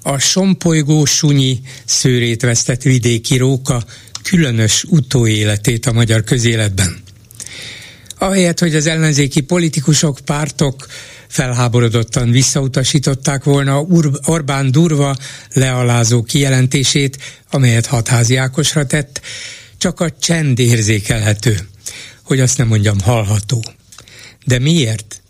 a 0.02 0.18
sompolygó 0.18 1.04
sunyi 1.04 1.60
szőrét 1.84 2.42
vesztett 2.42 2.82
vidéki 2.82 3.36
róka 3.36 3.84
különös 4.22 4.84
utóéletét 4.84 5.86
a 5.86 5.92
magyar 5.92 6.24
közéletben. 6.24 7.02
Ahelyett, 8.18 8.58
hogy 8.58 8.74
az 8.74 8.86
ellenzéki 8.86 9.40
politikusok, 9.40 10.18
pártok 10.24 10.86
felháborodottan 11.28 12.30
visszautasították 12.30 13.44
volna 13.44 13.80
Orbán 14.24 14.70
durva, 14.70 15.16
lealázó 15.52 16.22
kijelentését, 16.22 17.18
amelyet 17.50 17.86
hatházi 17.86 18.36
Ákosra 18.36 18.86
tett, 18.86 19.20
csak 19.78 20.00
a 20.00 20.10
csend 20.10 20.58
érzékelhető 20.58 21.68
hogy 22.28 22.40
azt 22.40 22.58
nem 22.58 22.66
mondjam 22.66 23.00
hallható. 23.00 23.64
De 24.44 24.58
miért? 24.58 25.22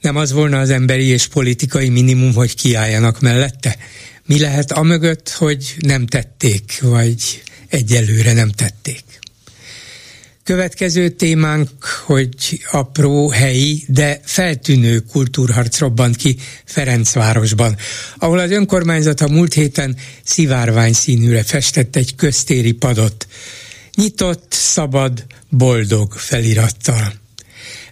Nem 0.00 0.16
az 0.16 0.32
volna 0.32 0.58
az 0.58 0.70
emberi 0.70 1.04
és 1.04 1.26
politikai 1.26 1.88
minimum, 1.88 2.34
hogy 2.34 2.54
kiálljanak 2.54 3.20
mellette? 3.20 3.76
Mi 4.26 4.38
lehet 4.38 4.72
a 4.72 4.82
mögött, 4.82 5.30
hogy 5.30 5.74
nem 5.78 6.06
tették, 6.06 6.78
vagy 6.80 7.42
egyelőre 7.68 8.32
nem 8.32 8.50
tették? 8.50 9.02
Következő 10.44 11.08
témánk, 11.08 11.68
hogy 12.04 12.62
apró, 12.70 13.28
helyi, 13.28 13.84
de 13.88 14.20
feltűnő 14.24 14.98
kultúrharc 14.98 15.78
robbant 15.78 16.16
ki 16.16 16.36
Ferencvárosban, 16.64 17.76
ahol 18.18 18.38
az 18.38 18.50
önkormányzat 18.50 19.20
a 19.20 19.28
múlt 19.28 19.54
héten 19.54 19.96
szivárvány 20.24 20.92
színűre 20.92 21.42
festett 21.42 21.96
egy 21.96 22.14
köztéri 22.14 22.72
padot 22.72 23.26
nyitott, 24.00 24.52
szabad, 24.52 25.26
boldog 25.48 26.12
felirattal. 26.12 27.12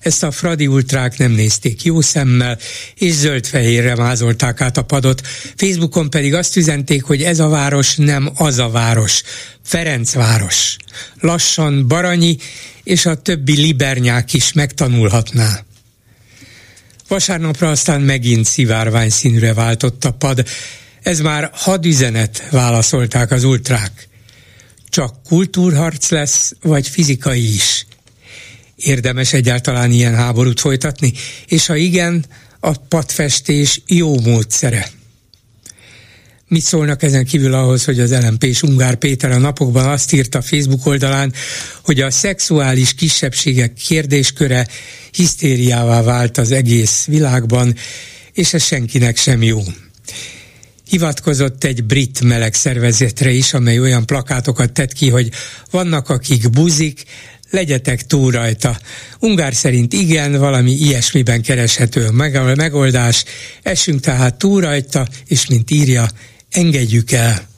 Ezt 0.00 0.22
a 0.22 0.30
Fradi 0.30 0.66
ultrák 0.66 1.18
nem 1.18 1.30
nézték 1.30 1.84
jó 1.84 2.00
szemmel, 2.00 2.58
és 2.94 3.12
zöld-fehérre 3.12 3.94
mázolták 3.94 4.60
át 4.60 4.76
a 4.76 4.82
padot. 4.82 5.26
Facebookon 5.56 6.10
pedig 6.10 6.34
azt 6.34 6.56
üzenték, 6.56 7.02
hogy 7.02 7.22
ez 7.22 7.38
a 7.38 7.48
város 7.48 7.96
nem 7.96 8.30
az 8.34 8.58
a 8.58 8.68
város, 8.70 9.22
Ferencváros. 9.62 10.76
Lassan 11.20 11.88
Baranyi 11.88 12.36
és 12.84 13.06
a 13.06 13.14
többi 13.14 13.56
libernyák 13.56 14.32
is 14.32 14.52
megtanulhatná. 14.52 15.64
Vasárnapra 17.08 17.70
aztán 17.70 18.00
megint 18.00 18.46
szivárvány 18.46 19.10
színűre 19.10 19.54
váltott 19.54 20.04
a 20.04 20.10
pad. 20.10 20.46
Ez 21.02 21.20
már 21.20 21.50
hadüzenet, 21.52 22.48
válaszolták 22.50 23.30
az 23.30 23.44
ultrák 23.44 24.08
csak 24.88 25.22
kultúrharc 25.22 26.08
lesz, 26.10 26.52
vagy 26.62 26.88
fizikai 26.88 27.54
is? 27.54 27.86
Érdemes 28.76 29.32
egyáltalán 29.32 29.90
ilyen 29.90 30.14
háborút 30.14 30.60
folytatni? 30.60 31.12
És 31.46 31.66
ha 31.66 31.76
igen, 31.76 32.24
a 32.60 32.72
padfestés 32.72 33.82
jó 33.86 34.20
módszere. 34.20 34.90
Mit 36.48 36.62
szólnak 36.62 37.02
ezen 37.02 37.24
kívül 37.24 37.54
ahhoz, 37.54 37.84
hogy 37.84 38.00
az 38.00 38.22
LMP 38.22 38.44
és 38.44 38.62
Ungár 38.62 38.94
Péter 38.94 39.30
a 39.30 39.38
napokban 39.38 39.88
azt 39.88 40.12
írta 40.12 40.42
Facebook 40.42 40.86
oldalán, 40.86 41.32
hogy 41.84 42.00
a 42.00 42.10
szexuális 42.10 42.94
kisebbségek 42.94 43.72
kérdésköre 43.72 44.66
hisztériává 45.10 46.02
vált 46.02 46.38
az 46.38 46.50
egész 46.50 47.04
világban, 47.04 47.74
és 48.32 48.54
ez 48.54 48.64
senkinek 48.64 49.16
sem 49.16 49.42
jó 49.42 49.62
hivatkozott 50.88 51.64
egy 51.64 51.84
brit 51.84 52.20
meleg 52.20 52.54
szervezetre 52.54 53.30
is, 53.30 53.54
amely 53.54 53.78
olyan 53.78 54.06
plakátokat 54.06 54.72
tett 54.72 54.92
ki, 54.92 55.08
hogy 55.08 55.30
vannak, 55.70 56.08
akik 56.08 56.50
buzik, 56.50 57.02
legyetek 57.50 58.06
túl 58.06 58.30
rajta. 58.30 58.78
Ungár 59.18 59.54
szerint 59.54 59.92
igen, 59.92 60.38
valami 60.38 60.70
ilyesmiben 60.70 61.42
kereshető 61.42 62.06
a 62.06 62.12
megoldás, 62.54 63.24
esünk 63.62 64.00
tehát 64.00 64.38
túl 64.38 64.60
rajta, 64.60 65.06
és 65.26 65.46
mint 65.46 65.70
írja, 65.70 66.08
engedjük 66.50 67.12
el. 67.12 67.48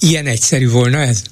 Ilyen 0.00 0.26
egyszerű 0.26 0.68
volna 0.68 0.98
ez? 0.98 1.22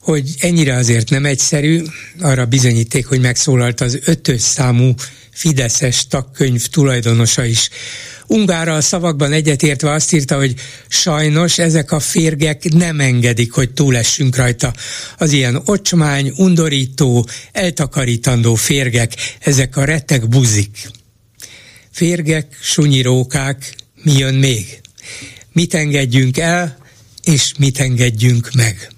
Hogy 0.00 0.34
ennyire 0.38 0.74
azért 0.74 1.10
nem 1.10 1.24
egyszerű, 1.24 1.82
arra 2.20 2.46
bizonyíték, 2.46 3.06
hogy 3.06 3.20
megszólalt 3.20 3.80
az 3.80 3.98
ötös 4.04 4.40
számú 4.40 4.94
Fideszes 5.30 6.06
tagkönyv 6.06 6.66
tulajdonosa 6.66 7.44
is. 7.44 7.68
Ungárral 8.26 8.80
szavakban 8.80 9.32
egyetértve 9.32 9.90
azt 9.90 10.12
írta, 10.12 10.36
hogy 10.36 10.54
sajnos 10.88 11.58
ezek 11.58 11.92
a 11.92 12.00
férgek 12.00 12.72
nem 12.72 13.00
engedik, 13.00 13.52
hogy 13.52 13.72
túlessünk 13.72 14.36
rajta. 14.36 14.74
Az 15.18 15.32
ilyen 15.32 15.62
ocsmány, 15.64 16.32
undorító, 16.36 17.28
eltakarítandó 17.52 18.54
férgek, 18.54 19.14
ezek 19.40 19.76
a 19.76 19.84
retek 19.84 20.28
buzik. 20.28 20.90
Férgek, 21.90 22.58
sunyirókák, 22.60 23.74
mi 24.02 24.12
jön 24.12 24.34
még? 24.34 24.80
Mit 25.52 25.74
engedjünk 25.74 26.38
el, 26.38 26.78
és 27.22 27.52
mit 27.58 27.80
engedjünk 27.80 28.50
meg? 28.52 28.90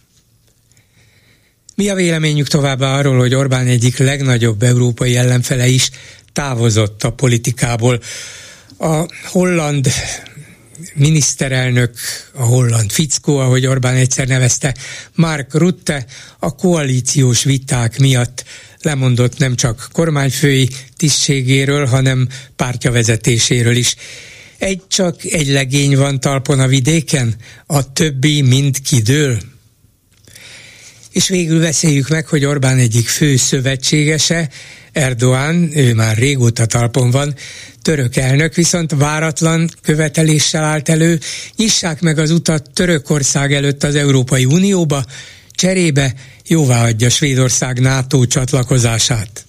Mi 1.83 1.89
a 1.89 1.95
véleményük 1.95 2.49
továbbá 2.49 2.99
arról, 2.99 3.19
hogy 3.19 3.35
Orbán 3.35 3.67
egyik 3.67 3.99
legnagyobb 3.99 4.63
európai 4.63 5.17
ellenfele 5.17 5.67
is 5.67 5.91
távozott 6.33 7.03
a 7.03 7.13
politikából? 7.13 8.01
A 8.79 9.07
holland 9.25 9.89
miniszterelnök, 10.95 11.95
a 12.33 12.43
holland 12.43 12.91
fickó, 12.91 13.39
ahogy 13.39 13.67
Orbán 13.67 13.95
egyszer 13.95 14.27
nevezte, 14.27 14.75
Mark 15.15 15.55
Rutte 15.55 16.07
a 16.39 16.55
koalíciós 16.55 17.45
viták 17.45 17.99
miatt 17.99 18.45
lemondott 18.83 19.39
nem 19.39 19.55
csak 19.55 19.89
kormányfői 19.93 20.69
tisztségéről, 20.97 21.87
hanem 21.87 22.29
pártja 22.57 22.91
vezetéséről 22.91 23.77
is. 23.77 23.97
Egy 24.59 24.83
csak 24.89 25.25
egy 25.25 25.49
legény 25.49 25.97
van 25.97 26.21
talpon 26.21 26.61
a 26.61 26.67
vidéken, 26.67 27.35
a 27.67 27.93
többi 27.93 28.43
mind 28.43 28.81
kidől. 28.81 29.39
És 31.13 31.29
végül 31.29 31.61
beszéljük 31.61 32.09
meg, 32.09 32.27
hogy 32.27 32.45
Orbán 32.45 32.79
egyik 32.79 33.09
fő 33.09 33.37
szövetségese, 33.37 34.49
Erdoğan, 34.93 35.77
ő 35.77 35.95
már 35.95 36.17
régóta 36.17 36.67
talpon 36.67 37.11
van, 37.11 37.35
török 37.83 38.17
elnök 38.17 38.55
viszont 38.55 38.93
váratlan 38.97 39.71
követeléssel 39.83 40.65
állt 40.65 40.89
elő, 40.89 41.21
nyissák 41.57 42.01
meg 42.01 42.19
az 42.19 42.31
utat 42.31 42.71
Törökország 42.71 43.53
előtt 43.55 43.85
az 43.85 43.95
Európai 43.95 44.45
Unióba, 44.45 45.05
cserébe 45.51 46.15
jóváhagyja 46.47 47.11
Svédország 47.11 47.81
NATO 47.81 48.27
csatlakozását. 48.27 49.45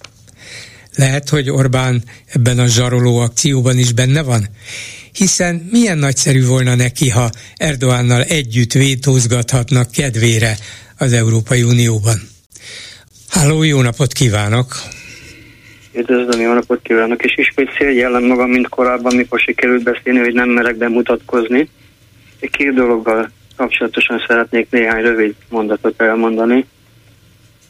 Lehet, 0.94 1.28
hogy 1.28 1.50
Orbán 1.50 2.04
ebben 2.26 2.58
a 2.58 2.66
zsaroló 2.66 3.18
akcióban 3.18 3.78
is 3.78 3.92
benne 3.92 4.22
van? 4.22 4.48
Hiszen 5.12 5.68
milyen 5.70 5.98
nagyszerű 5.98 6.44
volna 6.44 6.74
neki, 6.74 7.08
ha 7.08 7.30
Erdoánnal 7.56 8.22
együtt 8.22 8.72
vétózgathatnak 8.72 9.90
kedvére 9.90 10.58
az 10.98 11.12
Európai 11.12 11.62
Unióban. 11.62 12.18
Háló, 13.28 13.62
jó 13.62 13.82
napot 13.82 14.12
kívánok! 14.12 14.74
Üdvözlöm, 15.92 16.40
jó 16.40 16.52
napot 16.52 16.82
kívánok, 16.82 17.24
és 17.24 17.36
ismét 17.36 17.70
szégyellem 17.78 18.24
magam, 18.24 18.50
mint 18.50 18.68
korábban, 18.68 19.14
mikor 19.14 19.40
sikerült 19.40 19.82
beszélni, 19.82 20.18
hogy 20.18 20.32
nem 20.32 20.48
merek 20.48 20.76
bemutatkozni. 20.76 21.68
Két 22.40 22.74
dologgal 22.74 23.30
kapcsolatosan 23.56 24.24
szeretnék 24.26 24.70
néhány 24.70 25.02
rövid 25.02 25.34
mondatot 25.48 26.02
elmondani. 26.02 26.66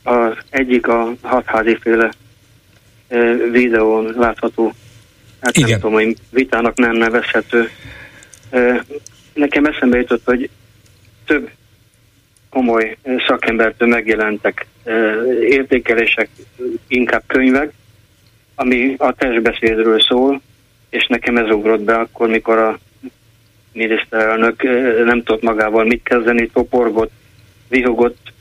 Az 0.03 0.33
egyik 0.51 0.87
a 0.87 1.15
hatházi 1.21 1.79
féle 1.81 2.13
videón 3.53 4.15
látható, 4.17 4.75
hát 5.41 5.57
Igen. 5.57 5.69
nem 5.69 5.79
tudom, 5.79 5.95
hogy 5.95 6.17
vitának 6.31 6.77
nem 6.77 6.97
nevezhető. 6.97 7.71
Nekem 9.35 9.65
eszembe 9.65 9.99
jutott, 9.99 10.25
hogy 10.25 10.51
több 11.27 11.51
komoly 12.55 12.97
szakembertől 13.27 13.89
megjelentek 13.89 14.67
értékelések, 15.41 16.29
inkább 16.89 17.23
könyvek, 17.27 17.73
ami 18.55 18.95
a 18.99 19.13
testbeszédről 19.13 20.01
szól, 20.01 20.41
és 20.91 21.07
nekem 21.07 21.37
ez 21.37 21.51
ugrott 21.51 21.81
be 21.81 21.95
akkor, 21.95 22.29
mikor 22.29 22.59
a 22.59 22.79
miniszterelnök 23.73 24.63
nem 25.05 25.23
tudott 25.23 25.43
magával 25.43 25.85
mit 25.85 26.03
kezdeni, 26.03 26.51
toporgott, 26.53 27.13
vihogott, 27.69 28.33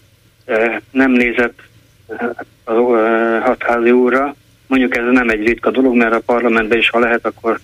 nem 0.92 1.12
nézett 1.12 1.60
a 2.64 2.74
hatházi 3.42 3.92
úrra. 3.92 4.36
Mondjuk 4.68 4.98
ez 4.98 5.04
nem 5.12 5.30
egy 5.30 5.46
ritka 5.48 5.72
dolog, 5.72 5.96
mert 5.96 6.14
a 6.14 6.22
parlamentben 6.26 6.78
is, 6.78 6.90
ha 6.90 7.00
lehet, 7.00 7.26
akkor 7.26 7.60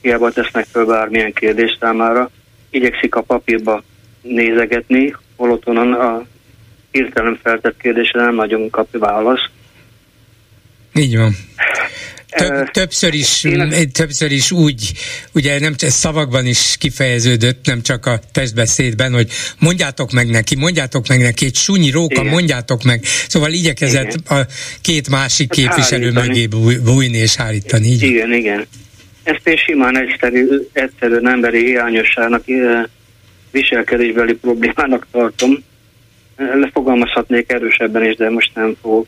hiába 0.00 0.30
tesznek 0.30 0.64
föl 0.64 0.86
bármilyen 0.86 1.32
kérdés 1.32 1.76
számára. 1.80 2.30
Igyekszik 2.70 3.14
a 3.14 3.20
papírba 3.22 3.82
nézegetni, 4.22 5.14
holott 5.42 5.66
onnan 5.66 5.92
a 5.92 6.26
hirtelen 6.90 7.38
feltett 7.42 7.76
kérdésre 7.78 8.20
nem 8.20 8.34
nagyon 8.34 8.70
kap 8.70 8.88
választ. 8.98 9.50
Így 10.94 11.16
van. 11.16 11.32
Több, 12.30 12.70
többször, 12.70 13.14
is, 13.14 13.46
többször 13.92 14.32
is 14.32 14.50
úgy, 14.50 14.92
ugye 15.32 15.60
nem 15.60 15.74
csak 15.74 15.90
szavakban 15.90 16.46
is 16.46 16.76
kifejeződött, 16.78 17.66
nem 17.66 17.82
csak 17.82 18.06
a 18.06 18.20
testbeszédben, 18.32 19.12
hogy 19.12 19.30
mondjátok 19.58 20.12
meg 20.12 20.30
neki, 20.30 20.56
mondjátok 20.56 21.08
meg 21.08 21.20
neki, 21.20 21.44
egy 21.44 21.54
súnyi 21.54 21.90
róka, 21.90 22.20
Igen. 22.20 22.32
mondjátok 22.32 22.82
meg. 22.82 23.04
Szóval 23.04 23.52
igyekezett 23.52 24.14
igen. 24.14 24.38
a 24.38 24.46
két 24.80 25.08
másik 25.08 25.54
hát 25.54 25.56
képviselő 25.56 26.12
hárítani. 26.12 26.28
mögé 26.28 26.76
bújni 26.78 27.16
és 27.16 27.36
hárítani. 27.36 27.86
Így. 27.86 28.02
Igen, 28.02 28.32
igen. 28.32 28.66
Ezt 29.22 29.48
én 29.48 29.56
simán 29.56 29.98
egyszerű, 29.98 30.46
egyszerűen 30.72 31.28
emberi 31.28 31.64
hiányosságnak, 31.64 32.42
viselkedésbeli 33.52 34.34
problémának 34.34 35.06
tartom. 35.10 35.64
Lefogalmazhatnék 36.36 37.52
erősebben 37.52 38.04
is, 38.04 38.16
de 38.16 38.30
most 38.30 38.54
nem 38.54 38.76
fogok. 38.80 39.06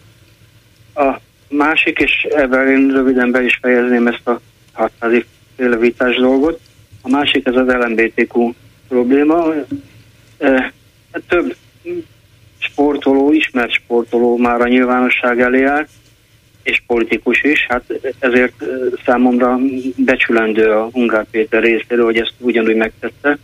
A 0.95 1.21
másik, 1.49 1.99
és 1.99 2.27
ebben 2.31 2.69
én 2.69 2.91
röviden 2.93 3.31
be 3.31 3.45
is 3.45 3.59
fejezném 3.63 4.07
ezt 4.07 4.29
a 4.29 4.41
hatházi 4.73 5.25
vitás 5.57 6.17
dolgot. 6.17 6.61
A 7.03 7.09
másik 7.09 7.47
ez 7.47 7.55
az 7.57 7.67
LMBTQ 7.67 8.53
probléma. 8.89 9.53
Több 11.29 11.57
sportoló, 12.59 13.33
ismert 13.33 13.73
sportoló 13.73 14.37
már 14.37 14.61
a 14.61 14.69
nyilvánosság 14.69 15.41
elé 15.41 15.65
állt, 15.65 15.89
és 16.63 16.83
politikus 16.87 17.43
is, 17.43 17.67
hát 17.69 17.85
ezért 18.19 18.65
számomra 19.05 19.59
becsülendő 19.97 20.71
a 20.71 20.89
Ungár 20.93 21.27
Péter 21.31 21.63
részéről, 21.63 22.05
hogy 22.05 22.19
ezt 22.19 22.35
ugyanúgy 22.39 22.77
megtette. 22.77 23.39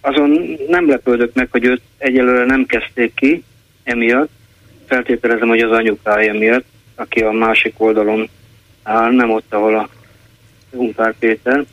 Azon 0.00 0.58
nem 0.68 0.88
lepődök 0.88 1.34
meg, 1.34 1.48
hogy 1.50 1.64
őt 1.64 1.80
egyelőre 1.98 2.44
nem 2.44 2.66
kezdték 2.66 3.14
ki 3.14 3.44
emiatt, 3.82 4.30
feltételezem, 4.86 5.48
hogy 5.48 5.60
az 5.60 5.70
anyukája 5.70 6.32
miatt, 6.32 6.64
aki 6.94 7.20
a 7.20 7.30
másik 7.30 7.74
oldalon 7.76 8.28
áll, 8.82 9.12
nem 9.12 9.30
ott, 9.30 9.54
ahol 9.54 9.74
a 9.74 9.88
Ungár 10.70 11.14
Péter. 11.18 11.64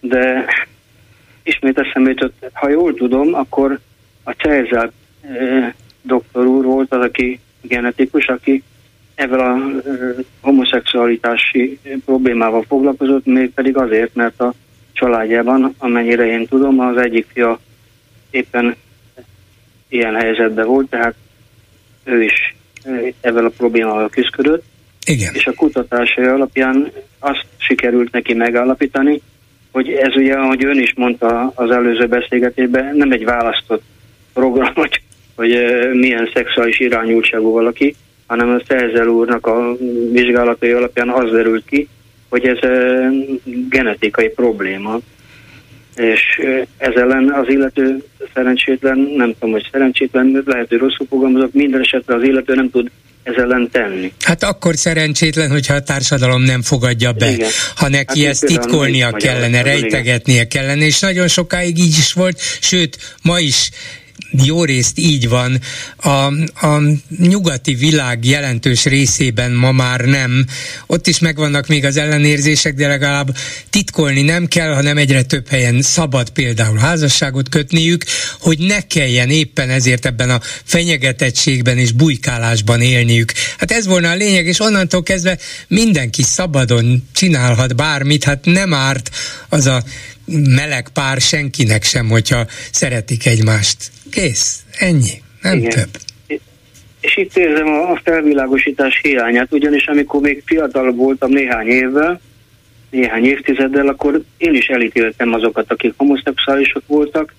De 0.00 0.44
ismét 1.42 1.78
eszembe 1.78 2.10
jutott, 2.10 2.50
ha 2.52 2.68
jól 2.68 2.94
tudom, 2.94 3.34
akkor 3.34 3.78
a 4.22 4.30
Cezár 4.30 4.90
doktor 6.02 6.46
úr 6.46 6.64
volt 6.64 6.94
az, 6.94 7.04
aki 7.04 7.40
genetikus, 7.60 8.26
aki 8.26 8.62
ezzel 9.14 9.40
a 9.40 9.58
homoszexualitási 10.40 11.78
problémával 12.04 12.64
foglalkozott, 12.68 13.24
mégpedig 13.24 13.76
azért, 13.76 14.14
mert 14.14 14.40
a 14.40 14.54
családjában, 15.00 15.74
amennyire 15.78 16.26
én 16.26 16.46
tudom, 16.46 16.80
az 16.80 16.96
egyik 16.96 17.26
fia 17.32 17.58
éppen 18.30 18.76
ilyen 19.88 20.14
helyzetben 20.14 20.66
volt, 20.66 20.90
tehát 20.90 21.14
ő 22.04 22.22
is 22.22 22.54
ezzel 23.20 23.44
a 23.44 23.52
problémával 23.56 24.08
küzdött. 24.08 24.62
Igen. 25.06 25.34
És 25.34 25.46
a 25.46 25.52
kutatásai 25.52 26.24
alapján 26.24 26.92
azt 27.18 27.44
sikerült 27.56 28.12
neki 28.12 28.34
megállapítani, 28.34 29.20
hogy 29.70 29.90
ez 29.90 30.16
ugye, 30.16 30.34
ahogy 30.34 30.64
ön 30.64 30.78
is 30.78 30.94
mondta 30.96 31.52
az 31.54 31.70
előző 31.70 32.06
beszélgetésben, 32.06 32.96
nem 32.96 33.12
egy 33.12 33.24
választott 33.24 33.82
program, 34.32 34.74
hogy, 34.74 35.02
hogy 35.34 35.50
milyen 35.92 36.30
szexuális 36.34 36.80
irányultságú 36.80 37.50
valaki, 37.52 37.94
hanem 38.26 38.48
a 38.50 38.62
Szerzel 38.68 39.08
úrnak 39.08 39.46
a 39.46 39.76
vizsgálatai 40.12 40.70
alapján 40.70 41.08
az 41.08 41.30
derült 41.30 41.64
ki, 41.64 41.88
hogy 42.30 42.46
ez 42.46 42.58
genetikai 43.68 44.28
probléma 44.28 45.00
és 45.96 46.40
ez 46.76 46.94
ellen 46.94 47.32
az 47.32 47.48
illető 47.48 48.04
szerencsétlen, 48.34 48.98
nem 49.16 49.32
tudom, 49.32 49.50
hogy 49.50 49.68
szerencsétlen, 49.72 50.42
lehet, 50.46 50.68
hogy 50.68 50.78
rosszul 50.78 51.06
fogalmazok, 51.08 51.52
minden 51.52 51.80
esetre 51.80 52.14
az 52.14 52.22
illető 52.22 52.54
nem 52.54 52.70
tud 52.70 52.90
ez 53.22 53.34
ellen 53.36 53.68
tenni. 53.72 54.12
Hát 54.20 54.42
akkor 54.42 54.76
szerencsétlen, 54.76 55.50
hogyha 55.50 55.74
a 55.74 55.82
társadalom 55.82 56.42
nem 56.42 56.62
fogadja 56.62 57.12
be, 57.12 57.30
igen. 57.30 57.48
ha 57.74 57.88
neki 57.88 58.22
hát 58.22 58.30
ezt 58.30 58.46
titkolnia 58.46 59.10
kellene, 59.10 59.62
rejtegetnie 59.62 60.46
kellene, 60.46 60.84
és 60.84 61.00
nagyon 61.00 61.28
sokáig 61.28 61.78
így 61.78 61.98
is 61.98 62.12
volt, 62.12 62.40
sőt, 62.60 63.16
ma 63.22 63.38
is 63.38 63.70
jó 64.30 64.64
részt 64.64 64.98
így 64.98 65.28
van. 65.28 65.60
A, 65.96 66.08
a 66.66 66.82
nyugati 67.18 67.74
világ 67.74 68.24
jelentős 68.24 68.84
részében 68.84 69.52
ma 69.52 69.72
már 69.72 70.00
nem. 70.00 70.46
Ott 70.86 71.06
is 71.06 71.18
megvannak 71.18 71.66
még 71.66 71.84
az 71.84 71.96
ellenérzések, 71.96 72.74
de 72.74 72.86
legalább 72.86 73.36
titkolni 73.70 74.22
nem 74.22 74.46
kell, 74.46 74.74
hanem 74.74 74.96
egyre 74.96 75.22
több 75.22 75.48
helyen 75.48 75.82
szabad 75.82 76.30
például 76.30 76.78
házasságot 76.78 77.48
kötniük, 77.48 78.04
hogy 78.40 78.58
ne 78.58 78.80
kelljen 78.80 79.30
éppen 79.30 79.70
ezért 79.70 80.06
ebben 80.06 80.30
a 80.30 80.40
fenyegetettségben 80.64 81.78
és 81.78 81.92
bujkálásban 81.92 82.80
élniük. 82.80 83.32
Hát 83.58 83.70
ez 83.70 83.86
volna 83.86 84.10
a 84.10 84.14
lényeg, 84.14 84.46
és 84.46 84.60
onnantól 84.60 85.02
kezdve 85.02 85.38
mindenki 85.68 86.22
szabadon 86.22 87.08
csinálhat 87.12 87.76
bármit, 87.76 88.24
hát 88.24 88.44
nem 88.44 88.74
árt 88.74 89.10
az 89.48 89.66
a 89.66 89.84
meleg 90.26 90.88
pár 90.88 91.20
senkinek 91.20 91.82
sem, 91.82 92.08
hogyha 92.08 92.46
szeretik 92.72 93.26
egymást. 93.26 93.90
Kész, 94.10 94.62
ennyi, 94.78 95.22
nem 95.42 95.58
Igen. 95.58 95.70
több. 95.70 95.88
És 97.00 97.16
itt 97.16 97.36
érzem 97.36 97.66
a 97.66 98.00
felvilágosítás 98.04 99.00
hiányát, 99.02 99.52
ugyanis 99.52 99.86
amikor 99.86 100.20
még 100.20 100.42
fiatal 100.46 100.92
voltam 100.92 101.30
néhány 101.30 101.66
évvel, 101.66 102.20
néhány 102.90 103.24
évtizeddel, 103.24 103.88
akkor 103.88 104.22
én 104.36 104.54
is 104.54 104.66
elítéltem 104.66 105.32
azokat, 105.32 105.72
akik 105.72 105.94
homoszexuálisok 105.96 106.82
voltak, 106.86 107.34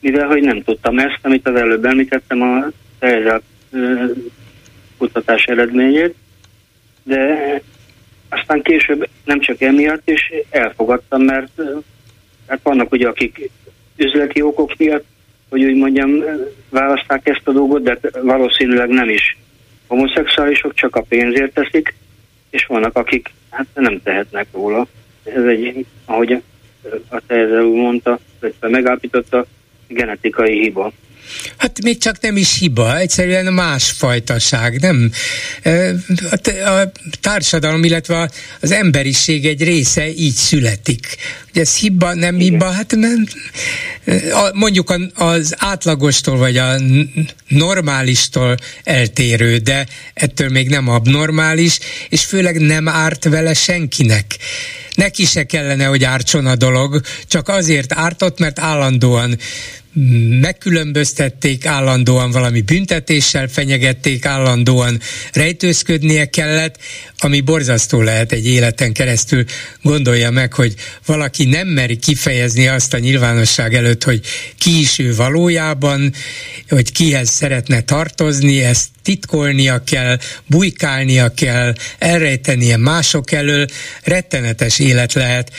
mivel 0.00 0.26
hogy 0.26 0.42
nem 0.42 0.62
tudtam 0.62 0.98
ezt, 0.98 1.18
amit 1.22 1.48
az 1.48 1.54
előbb 1.54 1.84
említettem, 1.84 2.42
a 2.42 2.66
szerzett 3.00 3.44
kutatás 4.98 5.44
eredményét, 5.44 6.14
de 7.02 7.62
aztán 8.28 8.62
később 8.62 9.08
nem 9.24 9.40
csak 9.40 9.60
emiatt 9.60 10.10
is 10.10 10.32
elfogadtam, 10.50 11.22
mert 11.22 11.62
hát 12.46 12.60
vannak 12.62 12.92
ugye, 12.92 13.08
akik 13.08 13.50
üzleti 13.96 14.42
okok 14.42 14.76
miatt 14.76 15.04
hogy 15.48 15.64
úgy 15.64 15.76
mondjam, 15.76 16.24
választák 16.70 17.28
ezt 17.28 17.48
a 17.48 17.52
dolgot, 17.52 17.82
de 17.82 17.98
valószínűleg 18.22 18.88
nem 18.88 19.08
is 19.08 19.36
homoszexuálisok, 19.86 20.74
csak 20.74 20.96
a 20.96 21.04
pénzért 21.08 21.54
teszik, 21.54 21.94
és 22.50 22.66
vannak, 22.66 22.96
akik 22.96 23.30
hát 23.50 23.66
nem 23.74 24.00
tehetnek 24.02 24.46
róla. 24.52 24.86
Ez 25.24 25.44
egy, 25.44 25.86
ahogy 26.04 26.42
a 27.08 27.20
Tezer 27.26 27.62
úr 27.62 27.76
mondta, 27.76 28.18
illetve 28.42 28.68
megállapította, 28.68 29.46
genetikai 29.88 30.60
hiba. 30.60 30.92
Hát 31.56 31.82
még 31.82 31.98
csak 31.98 32.20
nem 32.20 32.36
is 32.36 32.58
hiba, 32.58 32.98
egyszerűen 32.98 33.52
másfajtaság, 33.52 34.80
nem? 34.80 35.12
A 36.64 36.90
társadalom, 37.20 37.84
illetve 37.84 38.30
az 38.60 38.70
emberiség 38.70 39.46
egy 39.46 39.62
része 39.62 40.08
így 40.08 40.34
születik. 40.34 41.16
Hogy 41.52 41.60
ez 41.60 41.76
hiba, 41.76 42.14
nem 42.14 42.34
Igen. 42.34 42.50
hiba, 42.50 42.70
hát 42.70 42.94
nem, 42.96 43.26
mondjuk 44.52 44.94
az 45.14 45.54
átlagostól 45.56 46.36
vagy 46.36 46.56
a 46.56 46.74
normálistól 47.48 48.56
eltérő, 48.84 49.56
de 49.56 49.86
ettől 50.14 50.48
még 50.48 50.68
nem 50.68 50.88
abnormális, 50.88 51.78
és 52.08 52.24
főleg 52.24 52.60
nem 52.60 52.88
árt 52.88 53.24
vele 53.24 53.54
senkinek 53.54 54.36
neki 54.96 55.24
se 55.24 55.44
kellene, 55.44 55.84
hogy 55.84 56.04
ártson 56.04 56.46
a 56.46 56.56
dolog, 56.56 57.00
csak 57.26 57.48
azért 57.48 57.92
ártott, 57.92 58.38
mert 58.38 58.58
állandóan 58.58 59.38
megkülönböztették, 60.40 61.66
állandóan 61.66 62.30
valami 62.30 62.60
büntetéssel 62.60 63.48
fenyegették, 63.48 64.24
állandóan 64.24 65.00
rejtőzködnie 65.32 66.24
kellett, 66.24 66.78
ami 67.18 67.40
borzasztó 67.40 68.02
lehet 68.02 68.32
egy 68.32 68.46
életen 68.46 68.92
keresztül. 68.92 69.44
Gondolja 69.82 70.30
meg, 70.30 70.52
hogy 70.52 70.74
valaki 71.06 71.44
nem 71.44 71.68
meri 71.68 71.96
kifejezni 71.96 72.68
azt 72.68 72.94
a 72.94 72.98
nyilvánosság 72.98 73.74
előtt, 73.74 74.04
hogy 74.04 74.20
ki 74.58 74.80
is 74.80 74.98
ő 74.98 75.14
valójában, 75.14 76.12
hogy 76.68 76.92
kihez 76.92 77.30
szeretne 77.30 77.80
tartozni, 77.80 78.62
ezt 78.62 78.88
titkolnia 79.02 79.82
kell, 79.84 80.18
bujkálnia 80.46 81.34
kell, 81.34 81.74
elrejtenie 81.98 82.76
mások 82.76 83.32
elől, 83.32 83.66
rettenetes 84.02 84.78
élet 84.78 85.12
lehet 85.12 85.52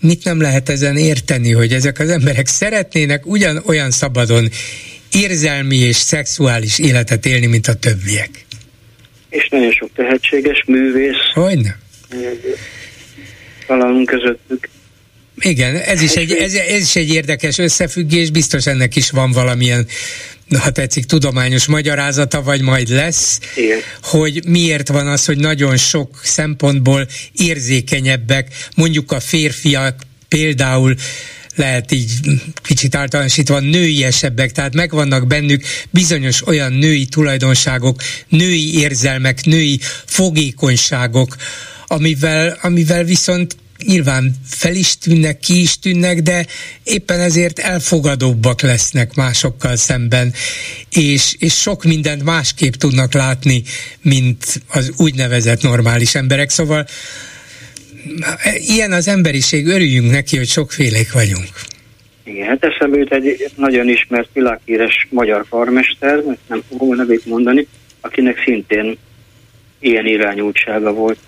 mit 0.00 0.24
nem 0.24 0.40
lehet 0.40 0.68
ezen 0.68 0.96
érteni, 0.96 1.52
hogy 1.52 1.72
ezek 1.72 1.98
az 1.98 2.08
emberek 2.08 2.46
szeretnének 2.46 3.26
ugyanolyan 3.26 3.90
szabadon 3.90 4.48
érzelmi 5.12 5.76
és 5.76 5.96
szexuális 5.96 6.78
életet 6.78 7.26
élni, 7.26 7.46
mint 7.46 7.66
a 7.66 7.74
többiek. 7.74 8.30
És 9.28 9.48
nagyon 9.48 9.72
sok 9.72 9.90
tehetséges 9.94 10.64
művész. 10.66 11.32
Hogyne? 11.34 11.78
Találunk 13.66 14.06
közöttük. 14.06 14.68
Igen, 15.40 15.76
ez 15.76 16.02
is, 16.02 16.14
egy, 16.14 16.32
ez, 16.32 16.54
ez 16.54 16.82
is 16.82 16.96
egy 16.96 17.12
érdekes 17.12 17.58
összefüggés, 17.58 18.30
biztos 18.30 18.66
ennek 18.66 18.96
is 18.96 19.10
van 19.10 19.32
valamilyen 19.32 19.86
ha 20.58 20.70
tetszik, 20.70 21.04
tudományos 21.04 21.66
magyarázata, 21.66 22.42
vagy 22.42 22.60
majd 22.60 22.88
lesz, 22.88 23.38
Igen. 23.56 23.78
hogy 24.02 24.42
miért 24.46 24.88
van 24.88 25.06
az, 25.06 25.24
hogy 25.24 25.38
nagyon 25.38 25.76
sok 25.76 26.20
szempontból 26.22 27.08
érzékenyebbek, 27.32 28.68
mondjuk 28.76 29.12
a 29.12 29.20
férfiak 29.20 29.94
például 30.28 30.94
lehet 31.54 31.92
így 31.92 32.12
kicsit 32.62 32.94
általánosítva 32.94 33.58
nőiesebbek, 33.60 34.52
tehát 34.52 34.74
megvannak 34.74 35.26
bennük 35.26 35.64
bizonyos 35.90 36.46
olyan 36.46 36.72
női 36.72 37.06
tulajdonságok, 37.06 38.02
női 38.28 38.78
érzelmek, 38.78 39.44
női 39.44 39.80
fogékonyságok, 40.04 41.36
amivel, 41.86 42.58
amivel 42.62 43.04
viszont 43.04 43.56
nyilván 43.86 44.34
fel 44.46 44.74
is 44.74 44.98
tűnnek, 44.98 45.38
ki 45.38 45.60
is 45.60 45.78
tűnnek, 45.78 46.20
de 46.20 46.46
éppen 46.82 47.20
ezért 47.20 47.58
elfogadóbbak 47.58 48.60
lesznek 48.60 49.14
másokkal 49.14 49.76
szemben, 49.76 50.32
és, 50.90 51.34
és 51.38 51.60
sok 51.60 51.84
mindent 51.84 52.24
másképp 52.24 52.72
tudnak 52.72 53.12
látni, 53.12 53.62
mint 54.02 54.62
az 54.68 54.92
úgynevezett 54.96 55.62
normális 55.62 56.14
emberek. 56.14 56.50
Szóval 56.50 56.86
ilyen 58.54 58.92
az 58.92 59.08
emberiség, 59.08 59.66
örüljünk 59.66 60.10
neki, 60.10 60.36
hogy 60.36 60.48
sokfélék 60.48 61.12
vagyunk. 61.12 61.48
Igen, 62.24 62.46
hát 62.46 62.64
eszembe 62.64 62.98
jut 62.98 63.12
egy 63.12 63.50
nagyon 63.56 63.88
ismert 63.88 64.28
világhíres 64.32 65.06
magyar 65.10 65.44
karmester, 65.48 66.22
nem 66.48 66.62
fogom 66.68 66.96
nevét 66.96 67.26
mondani, 67.26 67.66
akinek 68.00 68.42
szintén 68.44 68.98
ilyen 69.78 70.06
irányultsága 70.06 70.92
volt. 70.92 71.18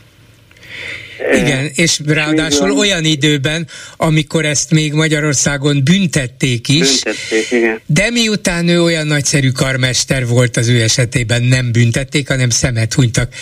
Igen, 1.18 1.70
és 1.74 2.00
ráadásul 2.06 2.66
Igen. 2.66 2.78
olyan 2.78 3.04
időben, 3.04 3.68
amikor 3.96 4.44
ezt 4.44 4.70
még 4.70 4.92
Magyarországon 4.92 5.84
büntették 5.84 6.68
is, 6.68 7.02
Büntették, 7.02 7.50
igen. 7.50 7.80
de 7.86 8.10
miután 8.10 8.68
ő 8.68 8.82
olyan 8.82 9.06
nagyszerű 9.06 9.50
karmester 9.50 10.26
volt 10.26 10.56
az 10.56 10.68
ő 10.68 10.82
esetében, 10.82 11.42
nem 11.42 11.72
büntették, 11.72 12.28
hanem 12.28 12.50
szemet 12.50 12.94
hunytak 12.94 13.34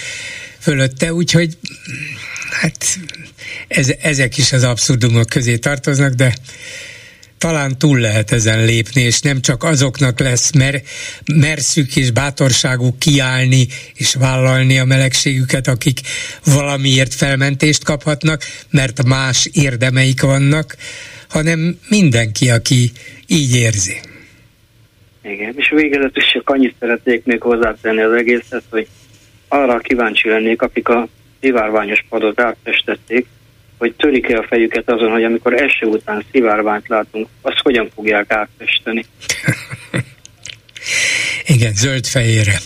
fölötte, 0.58 1.12
úgyhogy 1.12 1.56
hát 2.50 2.98
ez, 3.68 3.92
ezek 4.00 4.38
is 4.38 4.52
az 4.52 4.62
abszurdumok 4.62 5.28
közé 5.28 5.56
tartoznak, 5.56 6.12
de 6.12 6.34
talán 7.40 7.78
túl 7.78 7.98
lehet 7.98 8.30
ezen 8.30 8.64
lépni, 8.64 9.00
és 9.02 9.20
nem 9.20 9.40
csak 9.40 9.62
azoknak 9.62 10.18
lesz 10.18 10.52
mer, 10.52 10.82
merszük 11.34 11.96
és 11.96 12.10
bátorságuk 12.10 12.98
kiállni 12.98 13.66
és 13.94 14.14
vállalni 14.14 14.78
a 14.78 14.84
melegségüket, 14.84 15.66
akik 15.66 16.00
valamiért 16.44 17.14
felmentést 17.14 17.84
kaphatnak, 17.84 18.42
mert 18.70 19.04
más 19.04 19.48
érdemeik 19.52 20.22
vannak, 20.22 20.76
hanem 21.28 21.78
mindenki, 21.88 22.50
aki 22.50 22.90
így 23.26 23.56
érzi. 23.56 24.00
Igen, 25.22 25.54
és 25.56 25.68
végezetül 25.68 26.22
csak 26.32 26.50
annyit 26.50 26.74
szeretnék 26.78 27.24
még 27.24 27.40
hozzátenni 27.40 28.02
az 28.02 28.12
egészet, 28.12 28.62
hogy 28.70 28.86
arra 29.48 29.78
kíváncsi 29.78 30.28
lennék, 30.28 30.62
akik 30.62 30.88
a 30.88 31.08
szivárványos 31.40 32.04
padot 32.08 32.40
átfestették, 32.40 33.26
hogy 33.80 33.94
törik-e 33.96 34.38
a 34.38 34.46
fejüket 34.48 34.90
azon, 34.90 35.10
hogy 35.10 35.24
amikor 35.24 35.52
eső 35.54 35.86
után 35.86 36.24
szivárványt 36.32 36.88
látunk, 36.88 37.28
azt 37.42 37.58
hogyan 37.62 37.90
fogják 37.94 38.32
átfesteni. 38.32 39.04
Igen, 41.46 41.74
zöld-fehérre. 41.74 42.58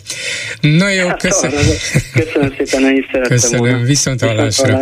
Na 0.61 0.89
jó, 0.91 1.07
Hát 1.09 1.21
köszönöm. 1.21 1.57
arra- 1.59 2.13
Köszönöm 2.13 2.55
szépen, 2.59 2.85
ennyit 2.87 3.05
szerettem 3.07 3.37
Köszönöm, 3.37 3.59
volna. 3.59 3.85
viszont 3.85 4.21
hallásra. 4.21 4.81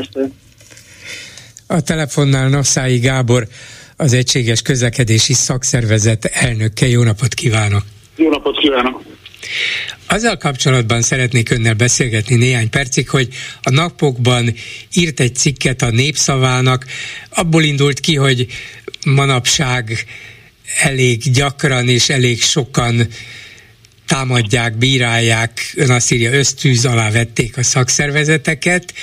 A 1.67 1.81
telefonnál 1.81 2.49
Nasszái 2.49 2.99
Gábor, 2.99 3.47
az 3.97 4.13
Egységes 4.13 4.63
Közlekedési 4.63 5.33
Szakszervezet 5.33 6.25
elnöke. 6.25 6.87
Jó 6.87 7.03
napot 7.03 7.35
kívánok! 7.35 7.83
Jó 8.17 8.31
napot 8.31 8.59
kívánok! 8.59 9.03
Azzal 10.13 10.37
kapcsolatban 10.37 11.03
szeretnék 11.03 11.51
önnel 11.51 11.75
beszélgetni 11.75 12.37
néhány 12.37 12.71
percig, 12.71 13.09
hogy 13.09 13.29
a 13.63 13.71
napokban 13.71 14.55
írt 14.95 15.21
egy 15.21 15.35
cikket 15.35 15.83
a 15.83 15.91
népszavának, 15.91 16.87
abból 17.29 17.63
indult 17.63 18.01
ki, 18.01 18.17
hogy 18.17 18.47
manapság 19.05 20.05
elég 20.83 21.31
gyakran 21.31 21.89
és 21.89 22.09
elég 22.09 22.43
sokan 22.43 23.09
támadják, 24.07 24.77
bírálják, 24.77 25.73
ön 25.75 25.91
azt 25.91 26.13
írja, 26.13 26.33
ösztűz 26.33 26.85
alá 26.85 27.11
vették 27.11 27.57
a 27.57 27.63
szakszervezeteket, 27.63 28.95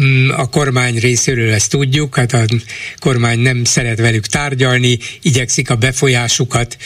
Mm, 0.00 0.30
a 0.30 0.46
kormány 0.46 0.98
részéről 0.98 1.52
ezt 1.52 1.70
tudjuk, 1.70 2.16
hát 2.16 2.32
a 2.32 2.44
kormány 2.98 3.38
nem 3.38 3.64
szeret 3.64 3.98
velük 3.98 4.26
tárgyalni, 4.26 4.98
igyekszik 5.22 5.70
a 5.70 5.76
befolyásukat 5.76 6.76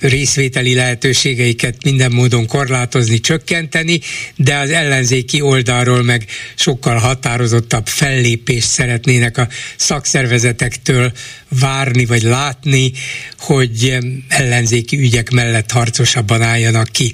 részvételi 0.00 0.74
lehetőségeiket 0.74 1.84
minden 1.84 2.12
módon 2.12 2.46
korlátozni, 2.46 3.20
csökkenteni, 3.20 4.00
de 4.36 4.56
az 4.56 4.70
ellenzéki 4.70 5.40
oldalról 5.40 6.02
meg 6.02 6.26
sokkal 6.54 6.96
határozottabb 6.96 7.86
fellépést 7.86 8.68
szeretnének 8.68 9.38
a 9.38 9.48
szakszervezetektől 9.76 11.12
várni 11.60 12.04
vagy 12.04 12.22
látni, 12.22 12.92
hogy 13.38 13.98
ellenzéki 14.28 14.98
ügyek 14.98 15.30
mellett 15.30 15.70
harcosabban 15.70 16.42
álljanak 16.42 16.88
ki. 16.92 17.12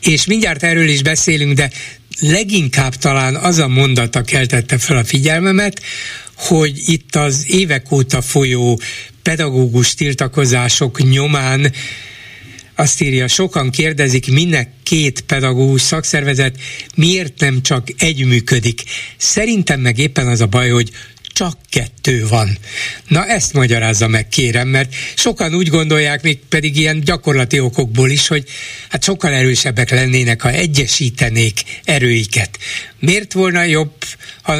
És 0.00 0.26
mindjárt 0.26 0.62
erről 0.62 0.88
is 0.88 1.02
beszélünk, 1.02 1.52
de 1.52 1.70
leginkább 2.20 2.94
talán 2.94 3.34
az 3.34 3.58
a 3.58 3.68
mondata 3.68 4.22
keltette 4.22 4.78
fel 4.78 4.96
a 4.96 5.04
figyelmemet, 5.04 5.82
hogy 6.36 6.82
itt 6.84 7.16
az 7.16 7.44
évek 7.46 7.92
óta 7.92 8.22
folyó 8.22 8.80
pedagógus 9.22 9.94
tiltakozások 9.94 11.10
nyomán 11.10 11.72
azt 12.78 13.00
írja, 13.00 13.28
sokan 13.28 13.70
kérdezik, 13.70 14.30
minek 14.30 14.68
két 14.82 15.20
pedagógus 15.20 15.80
szakszervezet, 15.80 16.56
miért 16.94 17.40
nem 17.40 17.62
csak 17.62 17.88
egy 17.98 18.24
működik. 18.26 18.82
Szerintem 19.16 19.80
meg 19.80 19.98
éppen 19.98 20.26
az 20.26 20.40
a 20.40 20.46
baj, 20.46 20.68
hogy 20.68 20.90
csak 21.32 21.58
kettő 21.70 22.26
van. 22.28 22.48
Na 23.08 23.26
ezt 23.26 23.52
magyarázza 23.52 24.08
meg 24.08 24.28
kérem, 24.28 24.68
mert 24.68 24.94
sokan 25.14 25.54
úgy 25.54 25.68
gondolják, 25.68 26.22
még 26.22 26.38
pedig 26.48 26.76
ilyen 26.76 27.00
gyakorlati 27.00 27.60
okokból 27.60 28.10
is, 28.10 28.28
hogy 28.28 28.44
hát 28.88 29.04
sokkal 29.04 29.32
erősebbek 29.32 29.90
lennének, 29.90 30.42
ha 30.42 30.50
egyesítenék 30.50 31.62
erőiket. 31.84 32.58
Miért 32.98 33.32
volna 33.32 33.62
jobb, 33.62 33.92
ha 34.42 34.58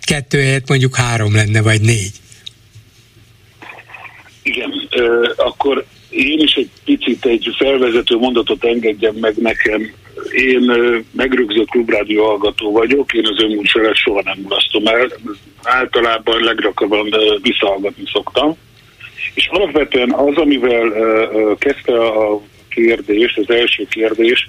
kettő 0.00 0.40
helyett 0.40 0.68
mondjuk 0.68 0.96
három 0.96 1.34
lenne, 1.34 1.60
vagy 1.60 1.80
négy? 1.80 2.12
Igen, 4.42 4.70
ö, 4.90 5.32
akkor 5.36 5.86
én 6.12 6.38
is 6.38 6.54
egy 6.54 6.70
picit 6.84 7.24
egy 7.24 7.48
felvezető 7.56 8.16
mondatot 8.16 8.64
engedjem 8.64 9.14
meg 9.14 9.36
nekem. 9.36 9.92
Én 10.30 10.72
megrögzött 11.12 11.68
klubrádió 11.68 12.24
hallgató 12.24 12.72
vagyok, 12.72 13.12
én 13.12 13.26
az 13.26 13.42
önműsorat 13.42 13.96
soha 13.96 14.22
nem 14.24 14.38
mulasztom 14.42 14.86
el. 14.86 15.08
Általában 15.62 16.40
leggyakrabban 16.40 17.14
visszahallgatni 17.42 18.04
szoktam. 18.12 18.56
És 19.34 19.46
alapvetően 19.50 20.10
az, 20.12 20.36
amivel 20.36 20.92
kezdte 21.58 22.04
a 22.04 22.40
kérdés, 22.68 23.36
az 23.36 23.50
első 23.54 23.86
kérdés, 23.90 24.48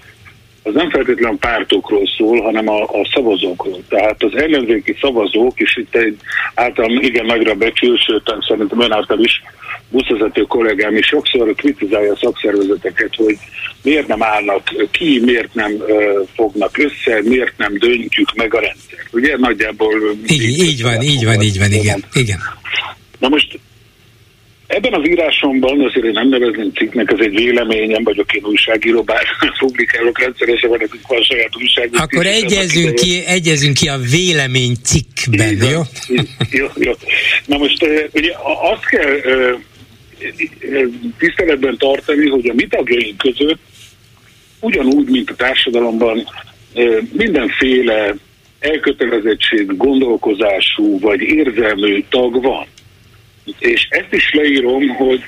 az 0.63 0.73
nem 0.73 0.89
feltétlenül 0.89 1.37
pártokról 1.37 2.07
szól, 2.17 2.41
hanem 2.41 2.67
a, 2.67 2.81
a 2.83 3.09
szavazókról. 3.13 3.83
Tehát 3.89 4.23
az 4.23 4.35
ellenzéki 4.35 4.95
szavazók, 5.01 5.59
és 5.59 5.77
itt 5.77 5.95
egy 5.95 6.17
általán 6.53 7.01
igen 7.01 7.25
nagyra 7.25 7.53
becsül, 7.53 7.97
sőt, 7.97 8.35
szerintem 8.47 8.81
ön 8.81 8.91
által 8.91 9.19
is 9.19 9.41
buszvezető 9.89 10.41
kollégám 10.41 10.95
is 10.95 11.05
sokszor 11.05 11.55
kritizálja 11.55 12.11
a 12.11 12.17
szakszervezeteket, 12.21 13.15
hogy 13.15 13.37
miért 13.83 14.07
nem 14.07 14.23
állnak 14.23 14.87
ki, 14.91 15.19
miért 15.25 15.53
nem 15.53 15.71
uh, 15.71 16.27
fognak 16.35 16.77
össze, 16.77 17.21
miért 17.23 17.57
nem 17.57 17.77
döntjük 17.77 18.33
meg 18.35 18.53
a 18.53 18.59
rendszert. 18.59 19.07
Ugye 19.11 19.37
nagyjából... 19.37 19.93
Így, 20.27 20.41
így 20.41 20.81
van, 20.81 21.01
így 21.01 21.25
van, 21.25 21.41
így 21.41 21.57
van, 21.57 21.71
igen. 21.71 22.03
igen. 22.13 22.39
Na 23.19 23.29
most 23.29 23.59
Ebben 24.73 24.93
az 24.93 25.07
írásomban, 25.07 25.81
azért 25.81 26.05
én 26.05 26.11
nem 26.11 26.29
nevezném 26.29 26.71
cikknek, 26.73 27.11
ez 27.11 27.19
egy 27.19 27.35
véleményem, 27.35 28.03
vagyok 28.03 28.33
én 28.33 28.43
újságíró, 28.45 29.01
bár 29.01 29.23
publikálok 29.59 30.19
rendszeresen, 30.19 30.69
van 30.69 30.79
nekünk 30.81 31.07
van 31.07 31.21
saját 31.21 31.55
újságíró. 31.55 32.01
Akkor 32.03 32.25
egyezünk 32.25 32.95
ki, 32.95 33.23
egyezünk 33.25 33.73
ki 33.73 33.87
a 33.87 33.97
vélemény 33.97 34.75
cikkben, 34.83 35.57
jó? 35.71 35.81
jó? 36.49 36.65
Jó, 36.75 36.91
Na 37.45 37.57
most 37.57 37.85
ugye 38.13 38.31
azt 38.71 38.85
kell 38.85 39.21
tiszteletben 41.17 41.77
tartani, 41.77 42.29
hogy 42.29 42.47
a 42.49 42.53
mi 42.53 42.67
tagjaink 42.67 43.17
között 43.17 43.59
ugyanúgy, 44.59 45.09
mint 45.09 45.29
a 45.29 45.35
társadalomban 45.35 46.27
mindenféle 47.11 48.15
elkötelezettség, 48.59 49.77
gondolkozású 49.77 50.99
vagy 50.99 51.21
érzelmű 51.21 52.03
tag 52.09 52.41
van. 52.41 52.65
És 53.59 53.87
ezt 53.89 54.13
is 54.13 54.33
leírom, 54.33 54.87
hogy 54.87 55.23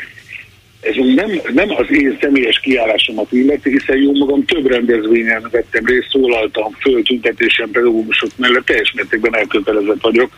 ez 0.86 0.96
nem, 1.16 1.42
nem 1.54 1.70
az 1.76 1.92
én 1.92 2.18
személyes 2.22 2.60
kiállásomat 2.60 3.32
illeti, 3.32 3.70
hiszen 3.70 3.98
jó 3.98 4.16
magam 4.16 4.46
több 4.46 4.68
rendezvényen 4.68 5.48
vettem 5.52 5.86
részt, 5.86 6.10
szólaltam 6.10 6.72
föl 6.80 7.04
tüntetésen 7.04 7.72
pedagógusok 7.72 8.30
mellett, 8.38 8.66
teljes 8.66 8.92
mértékben 8.96 9.36
elkötelezett 9.36 10.02
vagyok, 10.02 10.32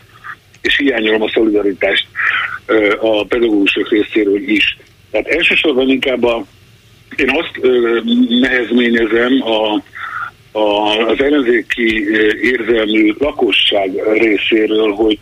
és 0.62 0.76
hiányolom 0.76 1.22
a 1.22 1.30
szolidaritást 1.34 2.06
a 3.00 3.24
pedagógusok 3.24 3.90
részéről 3.90 4.48
is. 4.48 4.76
Tehát 5.10 5.26
elsősorban 5.26 5.88
inkább 5.88 6.24
a, 6.24 6.44
én 7.16 7.30
azt 7.30 7.58
ö, 7.60 8.00
nehezményezem 8.40 9.42
a, 9.42 9.82
a, 10.58 10.96
az 11.08 11.20
ellenzéki 11.20 12.06
érzelmű 12.42 13.14
lakosság 13.18 13.90
részéről, 14.12 14.92
hogy 14.92 15.18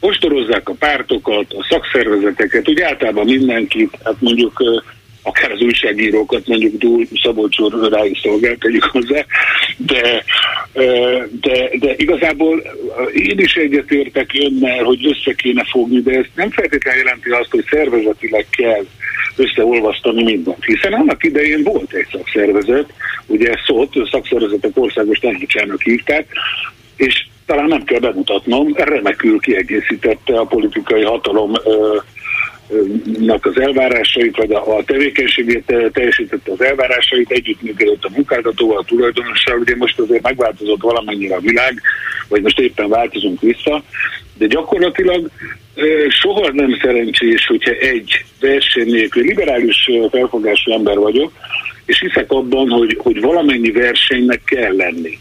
ostorozzák 0.00 0.68
a 0.68 0.74
pártokat, 0.78 1.52
a 1.52 1.66
szakszervezeteket, 1.68 2.68
úgy 2.68 2.80
általában 2.80 3.24
mindenkit, 3.24 3.98
hát 4.04 4.16
mondjuk 4.18 4.62
akár 5.22 5.50
az 5.50 5.60
újságírókat, 5.60 6.46
mondjuk 6.46 6.76
Dúl 6.76 7.06
Szabolcs 7.22 7.58
úr 7.58 7.90
rá 7.90 8.04
is 8.04 8.20
szolgált, 8.20 8.58
tegyük 8.58 8.84
hozzá, 8.84 9.24
de, 9.76 10.24
de, 11.40 11.70
de 11.78 11.94
igazából 11.96 12.62
én 13.12 13.38
is 13.38 13.54
egyetértek 13.54 14.30
önnel, 14.38 14.84
hogy 14.84 15.06
össze 15.06 15.32
kéne 15.32 15.64
fogni, 15.70 16.00
de 16.00 16.12
ez 16.12 16.24
nem 16.34 16.50
feltétlenül 16.50 17.00
jelenti 17.00 17.30
azt, 17.30 17.50
hogy 17.50 17.64
szervezetileg 17.70 18.46
kell 18.50 18.84
összeolvasztani 19.36 20.22
mindent. 20.22 20.64
Hiszen 20.64 20.92
annak 20.92 21.24
idején 21.24 21.62
volt 21.62 21.92
egy 21.92 22.06
szakszervezet, 22.12 22.92
ugye 23.26 23.52
szólt, 23.66 23.92
szakszervezetek 24.10 24.70
országos 24.74 25.18
tanácsának 25.18 25.82
hívták, 25.82 26.26
és 26.96 27.26
talán 27.48 27.68
nem 27.68 27.84
kell 27.84 27.98
bemutatnom, 27.98 28.74
remekül 28.76 29.38
kiegészítette 29.40 30.38
a 30.38 30.44
politikai 30.44 31.02
hatalom 31.02 31.52
nak 33.18 33.46
az 33.46 33.60
elvárásait, 33.60 34.36
vagy 34.36 34.52
a, 34.52 34.76
a 34.76 34.84
tevékenységét 34.84 35.74
teljesítette 35.92 36.52
az 36.52 36.60
elvárásait, 36.60 37.30
együttműködött 37.30 38.04
a 38.04 38.10
munkáltatóval, 38.14 38.78
a 38.78 38.84
tulajdonossal, 38.84 39.58
ugye 39.58 39.76
most 39.76 39.98
azért 39.98 40.22
megváltozott 40.22 40.80
valamennyire 40.80 41.34
a 41.34 41.40
világ, 41.40 41.80
vagy 42.28 42.42
most 42.42 42.60
éppen 42.60 42.88
változunk 42.88 43.40
vissza, 43.40 43.82
de 44.38 44.46
gyakorlatilag 44.46 45.30
soha 46.08 46.50
nem 46.52 46.78
szerencsés, 46.82 47.46
hogyha 47.46 47.72
egy 47.72 48.24
verseny 48.40 48.90
nélkül, 48.90 49.22
liberális 49.22 49.90
felfogású 50.10 50.72
ember 50.72 50.96
vagyok, 50.96 51.32
és 51.84 51.98
hiszek 51.98 52.30
abban, 52.30 52.68
hogy, 52.68 52.98
hogy 53.02 53.20
valamennyi 53.20 53.70
versenynek 53.70 54.40
kell 54.44 54.76
lenni. 54.76 55.18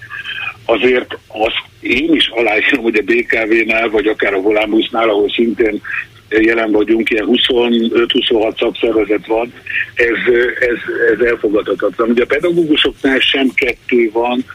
Azért 0.70 1.18
azt 1.28 1.64
én 1.80 2.14
is 2.14 2.28
aláírom, 2.28 2.84
hogy 2.84 2.96
a 2.96 3.02
BKV-nál, 3.02 3.90
vagy 3.90 4.08
akár 4.08 4.34
a 4.34 4.42
Volánbusznál, 4.42 5.10
ahol 5.10 5.30
szintén 5.30 5.82
jelen 6.30 6.72
vagyunk, 6.72 7.10
ilyen 7.10 7.28
25-26 7.30 8.58
szakszervezet 8.60 9.26
van, 9.26 9.54
ez, 9.94 10.34
ez, 10.60 10.78
ez 11.14 11.26
elfogadhatatlan. 11.26 12.10
Ugye 12.10 12.24
a 12.24 12.26
pedagógusoknál 12.26 13.20
sem 13.20 13.50
kettő 13.54 14.10
van, 14.14 14.46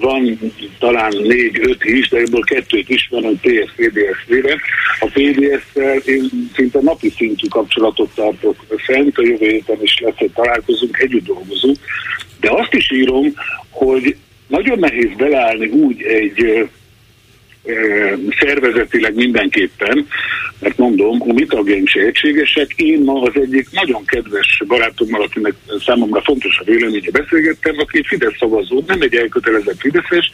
van 0.00 0.38
talán 0.78 1.16
négy-öt 1.22 1.84
is, 1.84 2.08
de 2.08 2.18
ebből 2.18 2.40
kettőt 2.40 2.88
is 2.88 3.08
van, 3.10 3.22
hogy 3.22 3.38
PS, 3.40 3.72
PDS-re. 3.76 4.58
A 5.00 5.06
PDS-szel 5.12 5.96
én 5.96 6.30
szinte 6.54 6.78
napi 6.82 7.12
szintű 7.16 7.46
kapcsolatot 7.46 8.10
tartok 8.14 8.56
fent, 8.76 9.18
a 9.18 9.22
jövő 9.22 9.46
héten 9.46 9.82
is 9.82 9.98
lesz 9.98 10.18
egy 10.18 10.32
találkozunk, 10.34 10.98
együtt 10.98 11.24
dolgozunk, 11.24 11.76
de 12.40 12.50
azt 12.50 12.74
is 12.74 12.90
írom, 12.90 13.34
hogy 13.70 14.16
nagyon 14.46 14.78
nehéz 14.78 15.10
beleállni 15.16 15.66
úgy 15.66 16.02
egy 16.02 16.68
szervezetileg 18.40 19.14
mindenképpen, 19.14 20.06
mert 20.60 20.76
mondom, 20.76 21.22
a 21.22 21.32
mi 21.32 21.44
tagjaink 21.44 21.88
se 21.88 22.00
egységesek. 22.00 22.72
Én 22.76 23.00
ma 23.00 23.20
az 23.22 23.40
egyik 23.40 23.68
nagyon 23.70 24.04
kedves 24.04 24.62
barátommal, 24.66 25.22
akinek 25.22 25.54
számomra 25.86 26.20
fontos 26.20 26.58
a 26.58 26.64
véleménye 26.64 27.10
beszélgettem, 27.10 27.74
aki 27.78 27.98
egy 27.98 28.06
Fidesz 28.06 28.36
szavazó, 28.38 28.82
nem 28.86 29.00
egy 29.00 29.14
elkötelezett 29.14 29.80
Fideszes, 29.80 30.30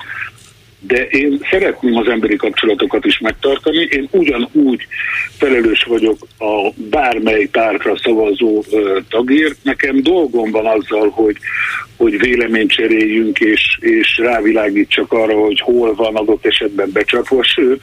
de 0.87 1.07
én 1.07 1.41
szeretném 1.51 1.97
az 1.97 2.09
emberi 2.09 2.37
kapcsolatokat 2.37 3.05
is 3.05 3.19
megtartani. 3.19 3.89
Én 3.91 4.09
ugyanúgy 4.11 4.87
felelős 5.39 5.83
vagyok 5.83 6.19
a 6.39 6.71
bármely 6.75 7.45
pártra 7.45 7.97
szavazó 7.97 8.65
tagért. 9.09 9.57
Nekem 9.63 10.03
dolgom 10.03 10.51
van 10.51 10.67
azzal, 10.67 11.09
hogy, 11.09 11.37
hogy 11.97 12.19
véleményt 12.19 12.73
cseréljünk, 12.73 13.39
és, 13.39 13.79
és 13.81 14.19
rávilágítsak 14.19 15.13
arra, 15.13 15.35
hogy 15.35 15.61
hol 15.61 15.95
van 15.95 16.17
adott 16.17 16.47
esetben 16.47 16.91
becsapva. 16.93 17.43
Sőt, 17.43 17.81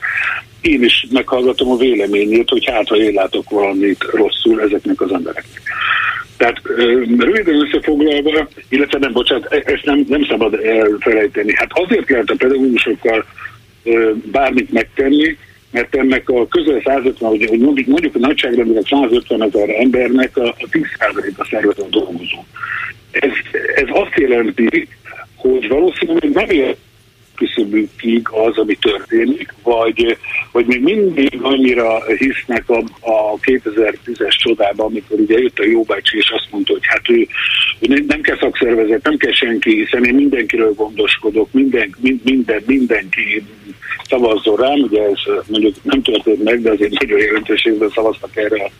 én 0.61 0.83
is 0.83 1.07
meghallgatom 1.11 1.71
a 1.71 1.77
véleményét, 1.77 2.49
hogy 2.49 2.65
hát, 2.65 2.87
ha 2.87 2.95
én 2.95 3.13
látok 3.13 3.49
valamit 3.49 4.03
rosszul 4.03 4.61
ezeknek 4.61 5.01
az 5.01 5.11
embereknek. 5.11 5.61
Tehát 6.39 6.61
röviden 7.17 7.61
összefoglalva, 7.61 8.47
illetve 8.69 8.99
nem, 8.99 9.11
bocsánat, 9.11 9.53
e- 9.53 9.63
ezt 9.65 9.85
nem, 9.85 10.05
nem 10.07 10.25
szabad 10.25 10.53
elfelejteni. 10.53 11.55
Hát 11.55 11.69
azért 11.73 12.09
lehet 12.09 12.29
a 12.29 12.35
pedagógusokkal 12.37 13.25
bármit 14.31 14.71
megtenni, 14.71 15.37
mert 15.71 15.95
ennek 15.95 16.29
a 16.29 16.47
közel 16.47 16.81
150, 16.85 17.29
hogy 17.29 17.59
mondjuk, 17.59 17.87
mondjuk 17.87 18.15
a 18.15 18.19
nagyságrendileg 18.19 18.83
150 18.89 19.43
ezer 19.43 19.69
embernek 19.69 20.37
a, 20.37 20.47
a 20.47 20.65
10%-a 20.71 21.47
szervezet 21.49 21.89
dolgozó. 21.89 22.45
Ez, 23.11 23.31
ez 23.75 23.87
azt 23.89 24.15
jelenti, 24.15 24.87
hogy 25.35 25.67
valószínűleg 25.67 26.29
nem 26.31 26.49
ér 26.49 26.75
küszöbükig 27.39 28.27
az, 28.31 28.57
ami 28.57 28.75
történik, 28.75 29.53
vagy, 29.63 30.17
vagy 30.51 30.65
még 30.65 30.81
mindig 30.81 31.39
annyira 31.41 32.03
hisznek 32.17 32.69
a, 32.69 32.77
a 32.99 33.39
2010-es 33.39 34.37
csodában, 34.37 34.85
amikor 34.85 35.19
ugye 35.19 35.37
jött 35.37 35.59
a 35.59 35.65
Jóbácsi, 35.65 36.17
és 36.17 36.29
azt 36.29 36.47
mondta, 36.51 36.71
hogy 36.71 36.85
hát 36.85 37.09
ő, 37.09 37.27
ő 37.79 38.03
nem 38.07 38.21
kell 38.21 38.37
szakszervezet, 38.37 39.03
nem 39.03 39.17
kell 39.17 39.31
senki, 39.31 39.75
hiszen 39.75 40.05
én 40.05 40.15
mindenkiről 40.15 40.73
gondoskodok, 40.73 41.51
minden, 41.51 41.95
minden, 42.23 42.63
mindenki 42.65 43.43
szavazzon 44.09 44.55
rám, 44.55 44.79
ugye 44.79 45.01
ez 45.01 45.45
mondjuk 45.47 45.75
nem 45.83 46.01
történt 46.01 46.43
meg, 46.43 46.61
de 46.61 46.71
azért 46.71 46.99
nagyon 46.99 47.19
jelentős 47.19 47.65
évben 47.65 47.89
szavaztak 47.89 48.35
erre 48.35 48.63
a 48.63 48.71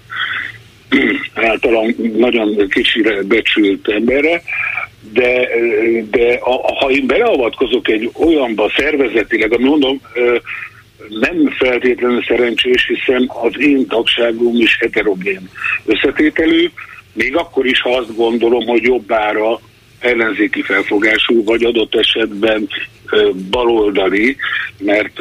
általán 1.33 1.95
nagyon 2.17 2.67
kicsire 2.69 3.23
becsült 3.23 3.87
emberre, 3.87 4.41
de, 5.13 5.47
de 6.11 6.39
a, 6.41 6.73
ha 6.73 6.89
én 6.89 7.07
beleavatkozok 7.07 7.87
egy 7.87 8.09
olyanba 8.13 8.71
szervezetileg, 8.75 9.53
ami 9.53 9.63
mondom, 9.63 10.01
nem 11.09 11.55
feltétlenül 11.57 12.23
szerencsés, 12.23 12.87
hiszen 12.87 13.31
az 13.43 13.59
én 13.59 13.87
tagságom 13.87 14.55
is 14.55 14.77
heterogén 14.79 15.49
összetételű, 15.85 16.69
még 17.13 17.35
akkor 17.35 17.65
is, 17.65 17.81
ha 17.81 17.97
azt 17.97 18.15
gondolom, 18.15 18.65
hogy 18.65 18.83
jobbára 18.83 19.59
ellenzéki 19.99 20.61
felfogású, 20.61 21.43
vagy 21.43 21.63
adott 21.63 21.95
esetben 21.95 22.69
baloldali, 23.49 24.35
mert 24.79 25.19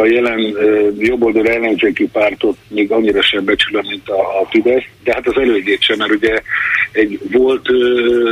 a 0.00 0.04
jelen 0.04 0.56
jobboldali 0.98 1.48
ellenzéki 1.48 2.08
pártot 2.12 2.56
még 2.68 2.90
annyira 2.90 3.22
sem 3.22 3.44
becsülöm, 3.44 3.84
mint 3.88 4.08
a, 4.08 4.40
a 4.40 4.46
Fidesz, 4.50 4.84
de 5.04 5.12
hát 5.12 5.26
az 5.26 5.36
elődjét 5.36 5.82
sem, 5.82 5.98
mert 5.98 6.10
ugye 6.10 6.42
egy 6.92 7.18
volt 7.30 7.68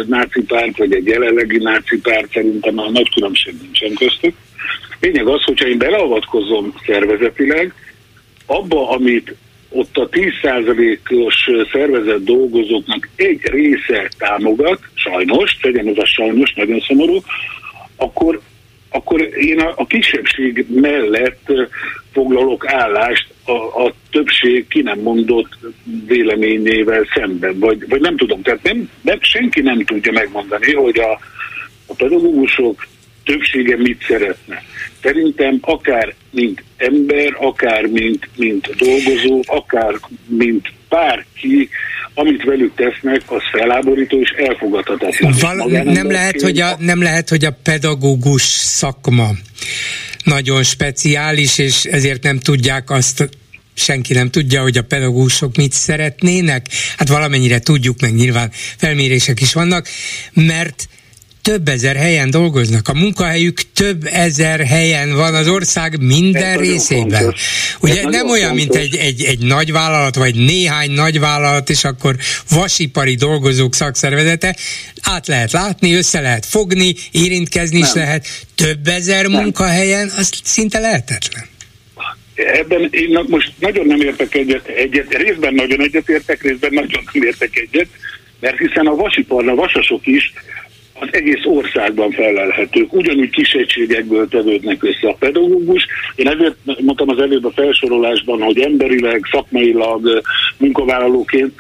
náci 0.07 0.43
párt, 0.43 0.77
vagy 0.77 0.95
egy 0.95 1.07
jelenlegi 1.07 1.59
náci 1.59 2.01
párt 2.01 2.33
szerintem 2.33 2.79
a 2.79 2.91
nagy 2.91 3.15
különbség 3.15 3.55
nincsen 3.63 3.95
köztük. 3.95 4.35
Lényeg 5.01 5.27
az, 5.29 5.43
hogyha 5.43 5.69
én 5.69 5.79
beleavatkozom 5.79 6.75
szervezetileg, 6.87 7.75
abba, 8.47 8.91
amit 8.91 9.35
ott 9.73 9.97
a 9.97 10.09
10%-os 10.09 11.51
szervezet 11.73 12.25
dolgozóknak 12.25 13.09
egy 13.17 13.41
része 13.43 14.09
támogat, 14.19 14.81
sajnos, 14.95 15.57
tegyen 15.61 15.89
ez 15.89 15.97
a 15.97 16.07
sajnos, 16.07 16.53
nagyon 16.55 16.81
szomorú, 16.81 17.19
akkor, 17.97 18.41
akkor 18.91 19.21
én 19.21 19.61
a, 19.61 19.73
a 19.77 19.87
kisebbség 19.87 20.67
mellett 20.69 21.53
foglalok 22.13 22.73
állást 22.73 23.27
a, 23.45 23.85
a 23.85 23.95
többség 24.11 24.67
ki 24.69 24.83
nem 24.83 24.99
mondott 24.99 25.59
véleményével 26.07 27.07
szemben, 27.15 27.59
vagy, 27.59 27.89
vagy 27.89 28.01
nem 28.01 28.17
tudom, 28.17 28.43
tehát 28.43 28.63
nem, 28.63 28.91
nem, 29.01 29.19
senki 29.21 29.61
nem 29.61 29.85
tudja 29.85 30.13
megmondani, 30.13 30.73
hogy 30.73 30.99
a, 30.99 31.13
a 31.87 31.95
pedagógusok 31.97 32.87
többsége 33.25 33.77
mit 33.77 34.05
szeretne. 34.09 34.63
Szerintem 35.03 35.59
akár 35.61 36.15
mint 36.31 36.63
ember, 36.77 37.37
akár 37.41 37.87
mint, 37.87 38.29
mint 38.37 38.75
dolgozó, 38.77 39.43
akár 39.47 39.95
mint 40.27 40.73
bárki, 40.89 41.69
amit 42.15 42.45
velük 42.45 42.75
tesznek, 42.75 43.23
az 43.27 43.43
feláborító 43.53 44.21
és 44.21 44.31
elfogadhatatlan. 44.31 45.35
Val- 45.41 45.85
nem, 45.85 46.11
lehet, 46.11 46.41
hogy 46.41 46.61
a, 46.61 46.77
nem 46.79 47.03
lehet, 47.03 47.29
hogy 47.29 47.45
a 47.45 47.57
pedagógus 47.63 48.43
szakma 48.43 49.31
nagyon 50.25 50.63
speciális, 50.63 51.59
és 51.59 51.85
ezért 51.85 52.23
nem 52.23 52.39
tudják 52.39 52.91
azt 52.91 53.29
senki 53.75 54.13
nem 54.13 54.31
tudja, 54.31 54.63
hogy 54.63 54.79
a 54.79 54.83
pedagógusok 54.83 55.57
mit 55.57 55.73
szeretnének. 55.73 56.67
Hát 56.97 57.09
valamennyire 57.09 57.59
tudjuk, 57.59 58.01
meg 58.01 58.15
nyilván 58.15 58.51
felmérések 58.77 59.41
is 59.41 59.53
vannak, 59.53 59.89
mert 60.33 60.89
több 61.43 61.69
ezer 61.69 61.97
helyen 61.97 62.31
dolgoznak. 62.31 62.89
A 62.89 62.95
munkahelyük 62.95 63.61
több 63.75 64.05
ezer 64.05 64.61
helyen 64.61 65.17
van 65.17 65.35
az 65.35 65.49
ország 65.49 66.01
minden 66.01 66.53
Ez 66.53 66.59
részében. 66.59 67.35
Ugye 67.81 67.99
Ez 67.99 68.05
nem 68.05 68.29
olyan, 68.29 68.57
fontos. 68.57 68.67
mint 68.67 68.75
egy, 68.75 68.97
egy, 68.97 69.23
egy 69.23 69.39
nagy 69.39 69.73
vállalat, 69.73 70.15
vagy 70.15 70.35
néhány 70.35 70.91
nagy 70.91 71.21
vállalat, 71.21 71.71
és 71.71 71.85
akkor 71.85 72.17
vasipari 72.51 73.15
dolgozók 73.15 73.75
szakszervezete. 73.75 74.57
Át 75.03 75.27
lehet 75.27 75.53
látni, 75.53 75.95
össze 75.95 76.21
lehet 76.21 76.47
fogni, 76.47 76.95
érintkezni 77.11 77.79
nem. 77.79 77.89
is 77.89 77.95
lehet. 77.95 78.27
Több 78.55 78.87
ezer 78.87 79.27
nem. 79.27 79.43
munkahelyen, 79.43 80.13
az 80.17 80.31
szinte 80.45 80.79
lehetetlen. 80.79 81.45
ebben 82.35 82.89
én 82.91 83.25
most 83.29 83.53
nagyon 83.59 83.87
nem 83.87 84.01
értek 84.01 84.35
egyet, 84.35 84.67
egyet, 84.67 85.15
részben 85.15 85.55
nagyon 85.55 85.81
egyet 85.81 86.09
értek, 86.09 86.43
részben 86.43 86.71
nagyon 86.73 87.03
nem 87.13 87.23
értek 87.23 87.57
egyet, 87.57 87.89
mert 88.41 88.59
hiszen 88.59 88.87
a 88.87 88.95
vasiparna, 88.95 89.55
vasasok 89.55 90.07
is 90.07 90.33
az 91.03 91.09
egész 91.11 91.45
országban 91.45 92.11
felelhetők. 92.11 92.93
Ugyanúgy 92.93 93.31
kis 93.31 93.53
egységekből 93.53 94.29
tevődnek 94.29 94.85
össze 94.85 95.09
a 95.09 95.17
pedagógus. 95.19 95.87
Én 96.15 96.29
ezért 96.29 96.57
mondtam 96.81 97.09
az 97.09 97.19
előbb 97.19 97.45
a 97.45 97.51
felsorolásban, 97.51 98.43
hogy 98.43 98.61
emberileg, 98.61 99.29
szakmailag, 99.31 100.23
munkavállalóként 100.57 101.53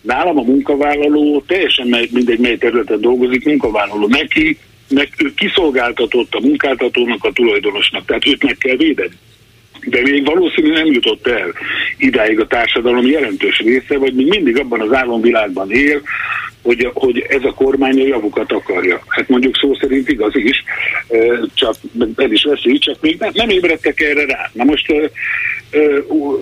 nálam 0.00 0.38
a 0.38 0.42
munkavállaló 0.42 1.44
teljesen 1.46 2.08
mindegy, 2.10 2.38
mely 2.38 2.56
területen 2.56 3.00
dolgozik, 3.00 3.44
munkavállaló 3.44 4.06
neki, 4.06 4.58
meg 4.88 5.08
ő 5.18 5.34
kiszolgáltatott 5.34 6.34
a 6.34 6.40
munkáltatónak, 6.40 7.24
a 7.24 7.32
tulajdonosnak, 7.32 8.04
tehát 8.04 8.26
őt 8.26 8.42
meg 8.42 8.56
kell 8.58 8.76
védeni. 8.76 9.14
De 9.86 10.00
még 10.02 10.24
valószínűleg 10.24 10.82
nem 10.82 10.92
jutott 10.92 11.26
el 11.26 11.52
idáig 11.96 12.40
a 12.40 12.46
társadalom 12.46 13.06
jelentős 13.06 13.58
része, 13.58 13.98
vagy 13.98 14.14
még 14.14 14.26
mindig 14.26 14.58
abban 14.58 14.80
az 14.80 14.92
álomvilágban 14.92 15.70
él, 15.70 16.02
hogy, 16.62 16.90
hogy 16.94 17.26
ez 17.28 17.44
a 17.44 17.54
kormány 17.54 18.00
a 18.00 18.06
javukat 18.06 18.52
akarja. 18.52 19.02
Hát 19.08 19.28
mondjuk 19.28 19.56
szó 19.56 19.74
szerint 19.74 20.08
igaz 20.08 20.36
is, 20.36 20.64
csak 21.54 21.74
el 22.16 22.32
is 22.32 22.44
veszi, 22.44 22.78
csak 22.78 23.00
még 23.00 23.24
nem, 23.32 23.48
ébredtek 23.48 24.00
erre 24.00 24.24
rá. 24.24 24.50
Na 24.52 24.64
most 24.64 24.90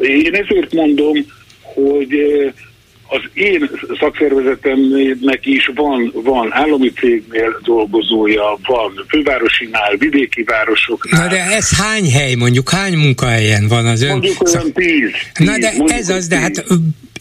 én 0.00 0.34
ezért 0.34 0.72
mondom, 0.72 1.16
hogy 1.62 2.14
az 3.10 3.20
én 3.32 3.70
szakszervezetemnek 4.00 5.46
is 5.46 5.70
van, 5.74 6.12
van 6.14 6.48
állami 6.52 6.92
cégnél 6.92 7.60
dolgozója, 7.62 8.58
van 8.66 9.04
fővárosinál, 9.08 9.96
vidéki 9.98 10.42
városoknál. 10.42 11.22
Na 11.22 11.30
de 11.30 11.42
ez 11.42 11.76
hány 11.76 12.10
hely, 12.10 12.34
mondjuk 12.34 12.70
hány 12.70 12.96
munkahelyen 12.96 13.68
van 13.68 13.86
az 13.86 14.02
ön? 14.02 14.10
Mondjuk 14.10 14.48
olyan 14.54 14.72
tíz. 14.72 15.10
Na 15.38 15.58
de 15.58 15.72
ez 15.86 16.08
az, 16.08 16.26
de 16.26 16.38
hát 16.38 16.64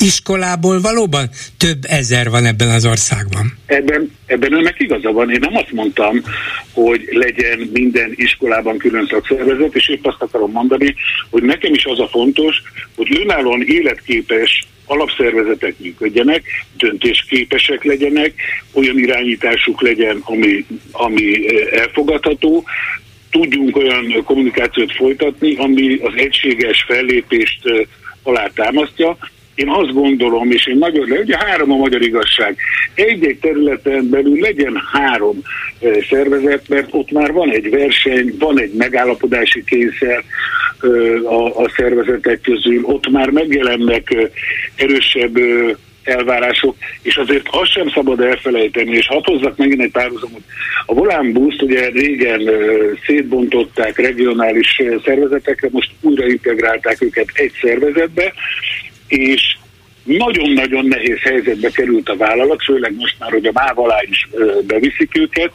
iskolából 0.04 0.82
valóban 0.82 1.30
több 1.58 1.78
ezer 1.82 2.30
van 2.30 2.46
ebben 2.46 2.70
az 2.70 2.86
országban. 2.86 3.58
Ebben, 3.66 4.12
ebben 4.26 4.54
önnek 4.54 4.80
igaza 4.80 5.12
van. 5.12 5.32
Én 5.32 5.40
nem 5.40 5.56
azt 5.56 5.72
mondtam, 5.72 6.22
hogy 6.74 7.08
legyen 7.12 7.70
minden 7.74 8.14
iskolában 8.16 8.78
külön 8.78 9.08
szakszervezet, 9.10 9.76
és 9.76 9.90
épp 9.90 10.06
azt 10.06 10.22
akarom 10.22 10.52
mondani, 10.52 10.96
hogy 11.30 11.44
nekem 11.44 11.74
is 11.74 11.86
az 11.86 12.00
a 12.00 12.08
fontos, 12.08 12.62
hogy 12.96 13.20
önállóan 13.22 13.62
életképes 13.62 14.68
alapszervezetek 14.88 15.80
működjenek, 15.80 16.44
döntésképesek 16.78 17.84
legyenek, 17.84 18.34
olyan 18.74 18.98
irányításuk 18.98 19.82
legyen, 19.82 20.22
ami, 20.24 20.66
ami 20.92 21.48
eh, 21.48 21.80
elfogadható, 21.80 22.64
tudjunk 23.30 23.76
olyan 23.76 24.24
kommunikációt 24.24 24.92
folytatni, 24.92 25.56
ami 25.56 25.96
az 25.96 26.14
egységes 26.16 26.84
fellépést 26.88 27.66
eh, 27.66 27.80
alátámasztja, 28.24 29.18
én 29.58 29.70
azt 29.70 29.94
gondolom, 29.94 30.52
és 30.52 30.68
én 30.68 30.78
nagyon, 30.78 31.08
le, 31.08 31.20
ugye 31.20 31.38
három 31.38 31.72
a 31.72 31.76
magyar 31.76 32.02
igazság, 32.02 32.58
egy-egy 32.94 33.38
területen 33.38 34.10
belül 34.10 34.40
legyen 34.40 34.82
három 34.92 35.42
e, 35.82 35.88
szervezet, 36.10 36.68
mert 36.68 36.88
ott 36.92 37.12
már 37.12 37.32
van 37.32 37.52
egy 37.52 37.70
verseny, 37.70 38.36
van 38.40 38.60
egy 38.60 38.74
megállapodási 38.74 39.64
kényszer 39.64 40.24
e, 40.82 40.88
a, 41.28 41.64
a 41.64 41.70
szervezetek 41.76 42.42
közül, 42.42 42.84
ott 42.84 43.10
már 43.10 43.30
megjelennek 43.30 44.12
e, 44.12 44.30
erősebb 44.76 45.38
elvárások, 46.04 46.76
és 47.02 47.16
azért 47.16 47.48
azt 47.52 47.72
sem 47.72 47.90
szabad 47.90 48.20
elfelejteni, 48.20 48.96
és 48.96 49.08
hadd 49.08 49.24
hozzak 49.24 49.58
megint 49.58 49.82
egy 49.82 49.92
párhuzamot. 49.92 50.42
A 50.86 50.94
Volán 50.94 51.32
Buszt 51.32 51.62
ugye 51.62 51.90
régen 51.90 52.50
szétbontották 53.06 53.98
regionális 53.98 54.82
szervezetekre, 55.06 55.68
most 55.72 55.92
újra 56.02 56.28
integrálták 56.28 57.02
őket 57.02 57.28
egy 57.34 57.52
szervezetbe, 57.62 58.34
és 59.08 59.58
nagyon-nagyon 60.04 60.86
nehéz 60.86 61.20
helyzetbe 61.20 61.70
került 61.70 62.10
a 62.10 62.18
vállalat, 62.18 62.64
főleg 62.64 62.96
most 62.96 63.16
már, 63.20 63.32
hogy 63.32 63.46
a 63.46 63.52
MÁV 63.54 63.80
alá 63.80 64.02
is 64.10 64.28
beviszik 64.68 65.18
őket, 65.18 65.52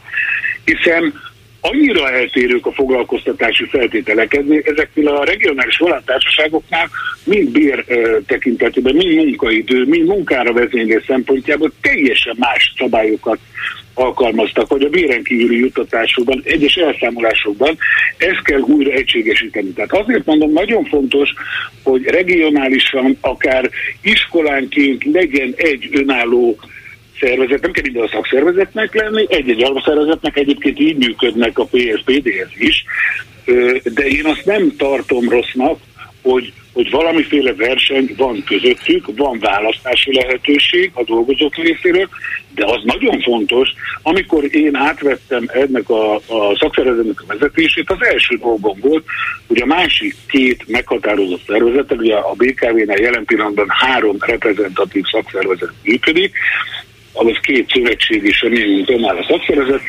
hiszen 0.64 1.20
annyira 1.60 2.10
eltérők 2.10 2.66
a 2.66 2.72
foglalkoztatási 2.72 3.64
feltételek. 3.64 4.34
Ezeknél 4.64 5.08
a 5.08 5.24
regionális 5.24 5.76
volántársaságoknál 5.76 6.90
mind 7.24 7.50
bér 7.50 7.84
tekintetében, 8.26 8.94
mind 8.94 9.14
munkaidő, 9.14 9.84
mind 9.84 10.06
munkára 10.06 10.52
vezénylés 10.52 11.04
szempontjából 11.06 11.72
teljesen 11.80 12.36
más 12.38 12.72
szabályokat 12.78 13.38
alkalmaztak, 13.94 14.68
hogy 14.68 14.82
a 14.82 14.88
béren 14.88 15.22
kívüli 15.22 15.58
juttatásokban, 15.58 16.42
egyes 16.44 16.74
elszámolásokban 16.74 17.78
ezt 18.16 18.42
kell 18.42 18.60
újra 18.60 18.90
egységesíteni. 18.90 19.72
Tehát 19.72 19.92
azért 19.92 20.24
mondom, 20.24 20.52
nagyon 20.52 20.84
fontos, 20.84 21.30
hogy 21.82 22.04
regionálisan, 22.04 23.16
akár 23.20 23.70
iskolánként 24.00 25.04
legyen 25.12 25.52
egy 25.56 25.88
önálló 25.92 26.58
szervezet, 27.20 27.62
nem 27.62 27.72
kell 27.72 27.82
minden 27.82 28.02
a 28.02 28.08
szakszervezetnek 28.08 28.94
lenni, 28.94 29.26
egy-egy 29.28 29.62
alapszervezetnek 29.62 30.36
egyébként 30.36 30.80
így 30.80 30.96
működnek 30.96 31.58
a 31.58 31.64
PSPD-hez 31.64 32.50
is, 32.58 32.84
de 33.94 34.06
én 34.06 34.24
azt 34.24 34.44
nem 34.44 34.76
tartom 34.76 35.28
rossznak, 35.28 35.78
hogy, 36.22 36.52
hogy 36.72 36.90
valamiféle 36.90 37.54
verseny 37.54 38.14
van 38.16 38.44
közöttük, 38.44 39.06
van 39.16 39.38
választási 39.38 40.14
lehetőség 40.14 40.90
a 40.94 41.04
dolgozók 41.04 41.56
részéről, 41.56 42.08
de 42.54 42.64
az 42.64 42.80
nagyon 42.84 43.20
fontos, 43.20 43.68
amikor 44.02 44.54
én 44.54 44.76
átvettem 44.76 45.44
ennek 45.52 45.88
a, 45.88 46.14
a 46.14 46.56
szakszervezetnek 46.58 47.20
a 47.20 47.24
vezetését, 47.26 47.90
az 47.90 48.02
első 48.04 48.36
dolgom 48.36 48.78
volt, 48.80 49.04
hogy 49.46 49.60
a 49.60 49.66
másik 49.66 50.14
két 50.28 50.64
meghatározott 50.68 51.46
szervezetek, 51.46 51.98
ugye 51.98 52.14
a 52.14 52.32
BKV-nál 52.32 53.00
jelen 53.00 53.24
pillanatban 53.24 53.66
három 53.68 54.16
reprezentatív 54.20 55.04
szakszervezet 55.12 55.72
működik, 55.82 56.32
ahhoz 57.12 57.38
két 57.42 57.70
szövetség 57.70 58.34
ami 58.40 58.64
mint 58.64 58.90
önáll 58.90 59.16
a 59.16 59.24
szakszervezet, 59.28 59.80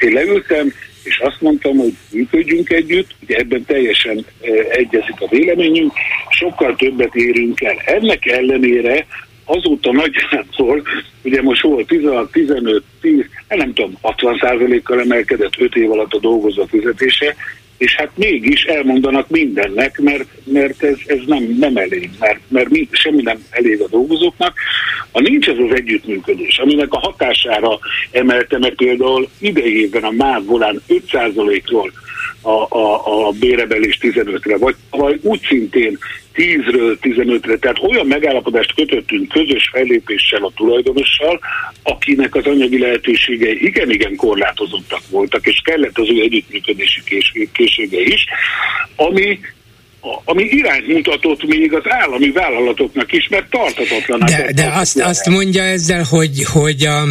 én 0.00 0.12
leültem, 0.12 0.72
és 1.04 1.18
azt 1.18 1.40
mondtam, 1.40 1.76
hogy 1.76 1.92
működjünk 2.10 2.70
együtt, 2.70 3.14
ugye 3.22 3.36
ebben 3.36 3.64
teljesen 3.64 4.24
e, 4.40 4.50
egyezik 4.70 5.20
a 5.20 5.28
véleményünk, 5.30 5.92
sokkal 6.34 6.76
többet 6.76 7.14
érünk 7.14 7.60
el. 7.60 7.76
Ennek 7.84 8.26
ellenére 8.26 9.06
azóta 9.44 9.92
nagyjából, 9.92 10.82
ugye 11.22 11.42
most 11.42 11.62
volt 11.62 11.86
16, 11.86 12.32
15, 12.32 12.82
10, 13.00 13.24
nem 13.48 13.72
tudom, 13.72 13.98
60% 14.02 14.80
kal 14.82 15.00
emelkedett 15.00 15.58
5 15.58 15.76
év 15.76 15.90
alatt 15.90 16.12
a 16.12 16.18
dolgozó 16.18 16.64
fizetése, 16.64 17.34
és 17.78 17.94
hát 17.94 18.10
mégis 18.14 18.64
elmondanak 18.64 19.28
mindennek, 19.28 19.98
mert, 20.00 20.28
mert 20.44 20.82
ez, 20.82 20.96
ez 21.06 21.18
nem, 21.26 21.56
nem 21.58 21.76
elég, 21.76 22.10
mert, 22.18 22.40
mert 22.48 22.68
mi, 22.68 22.88
semmi 22.90 23.22
nem 23.22 23.38
elég 23.50 23.80
a 23.80 23.88
dolgozóknak. 23.88 24.54
Ha 25.12 25.20
nincs 25.20 25.48
ez 25.48 25.58
az 25.58 25.74
együttműködés, 25.74 26.58
aminek 26.58 26.92
a 26.92 26.98
hatására 26.98 27.78
emelte 28.10 28.58
meg 28.58 28.74
például 28.74 29.28
idejében 29.38 30.02
a 30.02 30.10
MÁV 30.10 30.44
volán 30.44 30.82
5%-ról 30.88 31.92
a, 32.40 32.76
a, 32.78 33.26
a 33.26 33.32
bérebelés 33.40 33.98
15-re, 34.00 34.56
vagy, 34.56 34.74
vagy 34.90 35.18
úgy 35.22 35.40
szintén 35.48 35.98
10-ről 36.34 36.96
15-re, 37.00 37.56
tehát 37.56 37.82
olyan 37.82 38.06
megállapodást 38.06 38.74
kötöttünk 38.74 39.28
közös 39.28 39.68
fellépéssel 39.72 40.42
a 40.44 40.52
tulajdonossal, 40.54 41.40
akinek 41.82 42.34
az 42.34 42.46
anyagi 42.46 42.78
lehetőségei 42.78 43.64
igen-igen 43.64 44.16
korlátozottak 44.16 45.02
voltak, 45.10 45.46
és 45.46 45.60
kellett 45.64 45.98
az 45.98 46.08
ő 46.10 46.20
együttműködési 46.20 47.02
készsége 47.52 48.00
is, 48.00 48.24
ami 48.96 49.38
ami 50.24 50.42
irányt 50.42 50.86
mutatott 50.86 51.44
még 51.46 51.72
az 51.72 51.82
állami 51.84 52.30
vállalatoknak 52.30 53.12
is, 53.12 53.28
mert 53.28 53.50
tartatatlan. 53.50 54.18
De, 54.18 54.52
de 54.54 54.70
azt, 54.74 55.00
azt 55.00 55.28
mondja 55.28 55.62
ezzel, 55.62 56.02
hogy, 56.02 56.44
hogy 56.44 56.84
a 56.84 57.04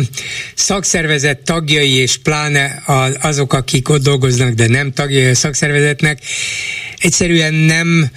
szakszervezet 0.56 1.40
tagjai, 1.40 1.91
és 1.91 2.18
pláne 2.18 2.84
azok, 3.22 3.53
akik 3.53 3.90
ott 3.90 4.03
dolgoznak, 4.03 4.53
de 4.53 4.68
nem 4.68 4.91
tagjai 4.91 5.30
a 5.30 5.36
szakszervezetnek, 5.36 6.20
egyszerűen 6.98 7.53
nem 7.53 8.10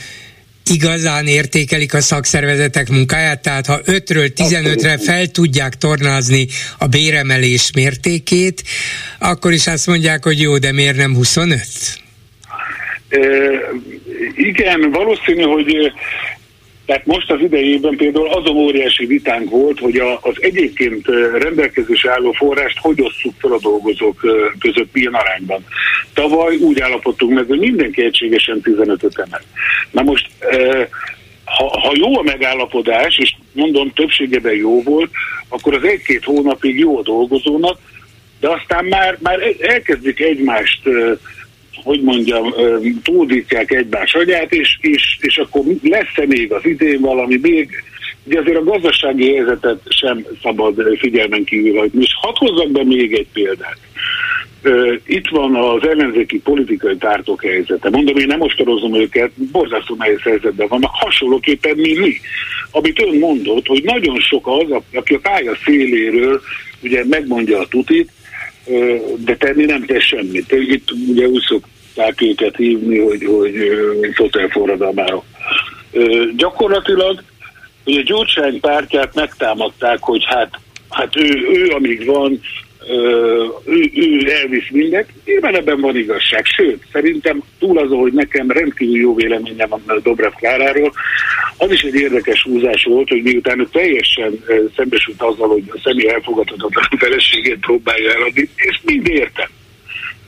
igazán 0.70 1.26
értékelik 1.26 1.94
a 1.94 2.00
szakszervezetek 2.00 2.88
munkáját, 2.88 3.42
tehát 3.42 3.66
ha 3.66 3.80
5-ről 3.84 4.30
15-re 4.36 4.98
fel 4.98 5.26
tudják 5.26 5.74
tornázni 5.74 6.46
a 6.78 6.86
béremelés 6.86 7.70
mértékét, 7.74 8.62
akkor 9.18 9.52
is 9.52 9.66
azt 9.66 9.86
mondják, 9.86 10.24
hogy 10.24 10.40
jó, 10.40 10.58
de 10.58 10.72
miért 10.72 10.96
nem 10.96 11.14
25? 11.14 11.60
Igen, 14.36 14.90
valószínű, 14.90 15.42
hogy 15.42 15.92
tehát 16.86 17.06
most 17.06 17.30
az 17.30 17.40
idejében 17.40 17.96
például 17.96 18.28
azon 18.28 18.56
óriási 18.56 19.06
vitánk 19.06 19.50
volt, 19.50 19.78
hogy 19.78 19.96
a, 19.96 20.18
az 20.22 20.34
egyébként 20.38 21.06
rendelkezés 21.38 22.04
álló 22.04 22.32
forrást 22.32 22.78
hogy 22.78 23.00
osszuk 23.00 23.34
fel 23.38 23.52
a 23.52 23.58
dolgozók 23.58 24.20
között 24.58 24.92
milyen 24.92 25.14
arányban. 25.14 25.64
Tavaly 26.14 26.56
úgy 26.56 26.80
állapodtunk 26.80 27.32
meg, 27.32 27.46
hogy 27.46 27.58
mindenki 27.58 28.02
egységesen 28.02 28.60
15-öt 28.62 29.18
emel. 29.18 29.42
Na 29.90 30.02
most 30.02 30.28
ha, 31.44 31.80
ha 31.80 31.92
jó 31.94 32.18
a 32.18 32.22
megállapodás, 32.22 33.18
és 33.18 33.34
mondom 33.52 33.92
többségében 33.92 34.54
jó 34.54 34.82
volt, 34.82 35.10
akkor 35.48 35.74
az 35.74 35.84
egy-két 35.84 36.24
hónapig 36.24 36.78
jó 36.78 36.98
a 36.98 37.02
dolgozónak, 37.02 37.78
de 38.40 38.48
aztán 38.48 38.84
már, 38.84 39.18
már 39.20 39.38
elkezdik 39.60 40.20
egymást 40.20 40.80
hogy 41.82 42.02
mondjam, 42.02 42.54
túldítják 43.02 43.70
egymás 43.70 44.14
agyát, 44.14 44.52
és, 44.52 44.78
és, 44.80 45.18
és 45.20 45.36
akkor 45.36 45.62
lesz-e 45.82 46.26
még 46.26 46.52
az 46.52 46.64
idén 46.64 47.00
valami 47.00 47.38
még, 47.42 47.68
ugye 48.24 48.40
azért 48.40 48.56
a 48.56 48.64
gazdasági 48.64 49.34
helyzetet 49.34 49.80
sem 49.88 50.26
szabad 50.42 50.96
figyelmen 50.98 51.44
kívül 51.44 51.78
hagyni. 51.78 52.02
És 52.02 52.16
hadd 52.20 52.34
hozzak 52.36 52.70
be 52.70 52.84
még 52.84 53.12
egy 53.12 53.26
példát. 53.32 53.78
Itt 55.06 55.28
van 55.28 55.54
az 55.54 55.88
ellenzéki 55.88 56.38
politikai 56.38 56.96
pártok 56.96 57.44
helyzete. 57.44 57.90
Mondom, 57.90 58.16
én 58.16 58.26
nem 58.26 58.40
ostorozom 58.40 58.94
őket, 58.94 59.30
borzasztó 59.52 59.94
nehéz 59.98 60.20
helyzetben 60.20 60.68
vannak, 60.68 60.90
hasonlóképpen, 60.92 61.76
mint 61.76 61.98
mi. 61.98 62.14
Amit 62.70 63.02
ön 63.02 63.18
mondott, 63.18 63.66
hogy 63.66 63.82
nagyon 63.82 64.20
sok 64.20 64.46
az, 64.46 64.82
aki 64.92 65.14
a 65.14 65.18
pálya 65.18 65.56
széléről 65.64 66.40
ugye 66.82 67.04
megmondja 67.08 67.58
a 67.58 67.66
tutit, 67.66 68.10
de 69.16 69.36
tenni 69.36 69.64
nem 69.64 69.84
tesz 69.84 70.02
semmit. 70.02 70.52
Itt 70.52 70.90
ugye 71.08 71.26
úgy 71.26 71.42
szokták 71.48 72.20
őket 72.20 72.56
hívni, 72.56 72.98
hogy, 72.98 73.24
hogy 73.24 73.54
fotelforradalmárok. 74.14 75.24
Gyakorlatilag 76.36 77.22
ugye 77.84 78.02
Gyurcsány 78.02 78.60
pártját 78.60 79.14
megtámadták, 79.14 79.98
hogy 80.02 80.24
hát, 80.24 80.60
hát 80.90 81.16
ő, 81.16 81.48
ő 81.52 81.68
amíg 81.68 82.06
van, 82.06 82.40
ő, 83.66 83.90
ő 83.94 84.30
elvisz 84.30 84.70
mindent, 84.70 85.08
nyilván 85.24 85.56
ebben 85.56 85.80
van 85.80 85.96
igazság. 85.96 86.44
Sőt, 86.44 86.82
szerintem 86.92 87.42
túl 87.58 87.78
azon, 87.78 87.98
hogy 87.98 88.12
nekem 88.12 88.50
rendkívül 88.50 88.96
jó 88.96 89.14
véleményem 89.14 89.68
van 89.68 90.00
Dobrev 90.02 90.32
Kláráról, 90.32 90.92
az 91.56 91.70
is 91.70 91.82
egy 91.82 91.94
érdekes 91.94 92.42
húzás 92.42 92.84
volt, 92.84 93.08
hogy 93.08 93.22
miután 93.22 93.60
ő 93.60 93.68
teljesen 93.72 94.44
szembesült 94.76 95.22
azzal, 95.22 95.48
hogy 95.48 95.62
a 95.68 95.80
személy 95.84 96.08
elfogadhatatlan 96.08 96.84
feleségét 96.98 97.58
próbálja 97.58 98.12
eladni, 98.12 98.48
és 98.56 98.80
mind 98.84 99.08
értem. 99.08 99.48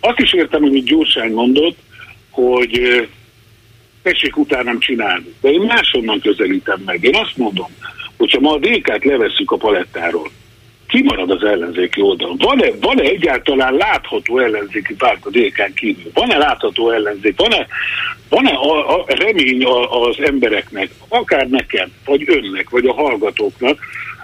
Azt 0.01 0.19
is 0.19 0.33
értem, 0.33 0.65
amit 0.65 0.85
Gyurcsány 0.85 1.33
mondott, 1.33 1.77
hogy 2.31 3.07
tessék 4.03 4.37
utánam 4.37 4.79
csinálni. 4.79 5.35
De 5.41 5.49
én 5.49 5.61
máshonnan 5.61 6.21
közelítem 6.21 6.83
meg. 6.85 7.05
Én 7.05 7.15
azt 7.15 7.37
mondom, 7.37 7.71
hogyha 8.17 8.41
ma 8.41 8.53
a 8.53 8.59
DK-t 8.59 9.05
levesszük 9.05 9.51
a 9.51 9.57
palettáról, 9.57 10.31
kimarad 10.89 11.31
az 11.31 11.43
ellenzéki 11.43 12.01
oldalon. 12.01 12.37
Van-e, 12.39 12.71
van-e 12.81 13.03
egyáltalán 13.03 13.75
látható 13.75 14.39
ellenzéki 14.39 14.95
párt 14.95 15.27
a 15.27 15.31
dk 15.31 15.75
kívül? 15.75 16.11
Van-e 16.15 16.37
látható 16.37 16.91
ellenzék? 16.91 17.37
Van-e, 17.37 17.67
van-e 18.29 18.51
a, 18.51 18.95
a 18.97 19.05
remény 19.07 19.65
a, 19.65 20.07
az 20.07 20.21
embereknek, 20.21 20.91
akár 21.09 21.49
nekem, 21.49 21.89
vagy 22.05 22.25
önnek, 22.27 22.71
vagy 22.71 22.87
a 22.87 22.93
hallgatóknak, 22.93 23.79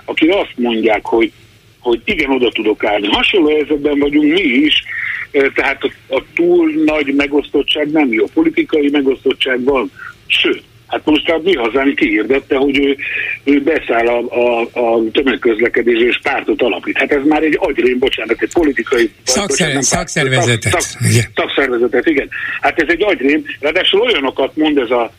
akik 0.05 0.35
azt 0.35 0.55
mondják, 0.57 1.07
hogy, 1.07 1.32
hogy 1.81 2.01
igen, 2.05 2.31
oda 2.31 2.51
tudok 2.51 2.85
állni. 2.85 3.07
Hasonló 3.07 3.49
helyzetben 3.49 3.99
vagyunk 3.99 4.32
mi 4.32 4.43
is, 4.43 4.85
e, 5.31 5.51
tehát 5.55 5.82
a, 5.82 6.15
a 6.15 6.23
túl 6.35 6.70
nagy 6.85 7.15
megosztottság 7.15 7.91
nem 7.91 8.12
jó. 8.12 8.24
Politikai 8.35 8.89
megosztottság 8.91 9.65
van, 9.65 9.91
sőt, 10.27 10.62
Hát 10.95 11.05
most 11.05 11.31
a 11.31 11.41
mi 11.43 11.55
hazán 11.55 11.95
kihirdette, 11.95 12.57
hogy 12.57 12.78
ő, 12.78 12.97
ő 13.45 13.62
beszáll 13.62 14.07
a, 14.07 14.19
a, 14.19 14.61
a 14.73 15.11
tömegközlekedés 15.12 16.01
és 16.01 16.19
pártot 16.23 16.62
alapít. 16.62 16.99
Hát 16.99 17.12
ez 17.12 17.25
már 17.25 17.43
egy 17.43 17.57
agyrém, 17.61 17.99
bocsánat, 17.99 18.43
egy 18.43 18.53
politikai... 18.53 19.11
Szakszer, 19.23 19.66
bocsánat, 19.66 19.83
szakszervezetet. 19.83 20.73
Szak, 20.73 20.81
szak, 20.81 21.01
igen. 21.11 21.31
Szakszervezetet, 21.35 22.07
igen. 22.07 22.29
Hát 22.61 22.81
ez 22.81 22.89
egy 22.89 23.03
agyrém, 23.03 23.45
ráadásul 23.61 24.01
olyanokat 24.01 24.57
mond 24.57 24.79
ez 24.79 24.91
a 24.91 25.12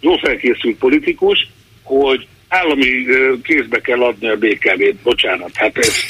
jó 0.00 0.16
felkészült 0.16 0.78
politikus, 0.78 1.48
hogy 1.82 2.26
állami 2.48 3.06
kézbe 3.42 3.80
kell 3.80 4.02
adni 4.02 4.28
a 4.28 4.36
BKV-t, 4.36 4.94
bocsánat, 5.02 5.50
hát 5.54 5.78
ez, 5.78 6.04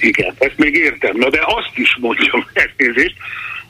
igen, 0.00 0.34
ezt 0.38 0.56
még 0.56 0.74
értem. 0.74 1.16
Na 1.16 1.30
de 1.30 1.40
azt 1.44 1.72
is 1.74 1.96
mondjam, 2.00 2.46
elnézést, 2.78 3.14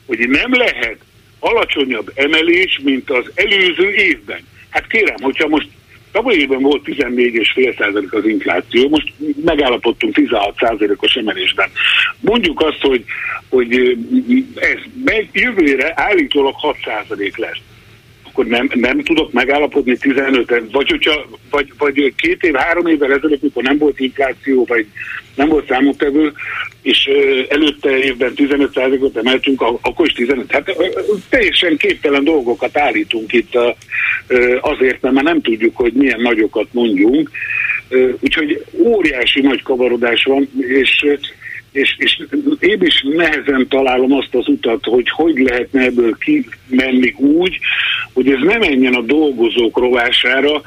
hogy 0.05 0.29
nem 0.29 0.53
lehet 0.53 0.97
alacsonyabb 1.39 2.11
emelés, 2.15 2.79
mint 2.83 3.09
az 3.09 3.31
előző 3.35 3.93
évben. 3.93 4.39
Hát 4.69 4.87
kérem, 4.87 5.15
hogyha 5.21 5.47
most 5.47 5.67
tavaly 6.15 6.35
évben 6.35 6.61
volt 6.61 6.81
14,5% 6.85 8.09
az 8.09 8.25
infláció, 8.25 8.89
most 8.89 9.13
megállapodtunk 9.45 10.15
16%-os 10.17 11.13
emelésben. 11.13 11.69
Mondjuk 12.19 12.61
azt, 12.61 12.81
hogy, 12.81 13.03
hogy 13.49 13.97
ez 14.55 14.77
meg 15.05 15.29
jövőre 15.31 15.93
állítólag 15.95 16.55
6% 16.61 17.37
lesz 17.37 17.74
akkor 18.35 18.47
nem, 18.47 18.69
nem 18.73 19.03
tudok 19.03 19.31
megállapodni 19.31 19.97
15 19.97 20.61
vagy 20.71 20.89
hogyha 20.89 21.25
vagy, 21.49 21.73
vagy 21.77 22.13
két 22.15 22.43
év, 22.43 22.53
három 22.53 22.87
évvel 22.87 23.13
ezelőtt, 23.13 23.41
mikor 23.41 23.63
nem 23.63 23.77
volt 23.77 23.99
infláció, 23.99 24.65
vagy 24.65 24.85
nem 25.35 25.47
volt 25.47 25.67
számottevő, 25.67 26.33
és 26.81 27.09
előtte 27.49 27.97
évben 27.97 28.33
15%-ot 28.35 29.17
emeltünk, 29.17 29.61
akkor 29.61 30.05
is 30.05 30.13
15. 30.13 30.51
Hát 30.51 30.75
teljesen 31.29 31.77
képtelen 31.77 32.23
dolgokat 32.23 32.77
állítunk 32.77 33.33
itt 33.33 33.57
azért, 34.59 35.01
mert 35.01 35.15
már 35.15 35.23
nem 35.23 35.41
tudjuk, 35.41 35.75
hogy 35.75 35.93
milyen 35.93 36.21
nagyokat 36.21 36.67
mondjunk. 36.71 37.29
Úgyhogy 38.19 38.65
óriási 38.77 39.41
nagy 39.41 39.63
kavarodás 39.63 40.23
van, 40.23 40.49
és 40.57 41.05
és, 41.75 41.95
és 41.97 42.21
én 42.59 42.81
is 42.81 43.05
nehezen 43.15 43.67
találom 43.67 44.13
azt 44.13 44.35
az 44.35 44.47
utat, 44.47 44.85
hogy 44.85 45.09
hogy 45.09 45.37
lehetne 45.37 45.81
ebből 45.81 46.17
kimenni 46.17 47.13
úgy, 47.17 47.59
hogy 48.13 48.29
ez 48.29 48.39
ne 48.41 48.57
menjen 48.57 48.93
a 48.93 49.01
dolgozók 49.01 49.77
rovására, 49.77 50.61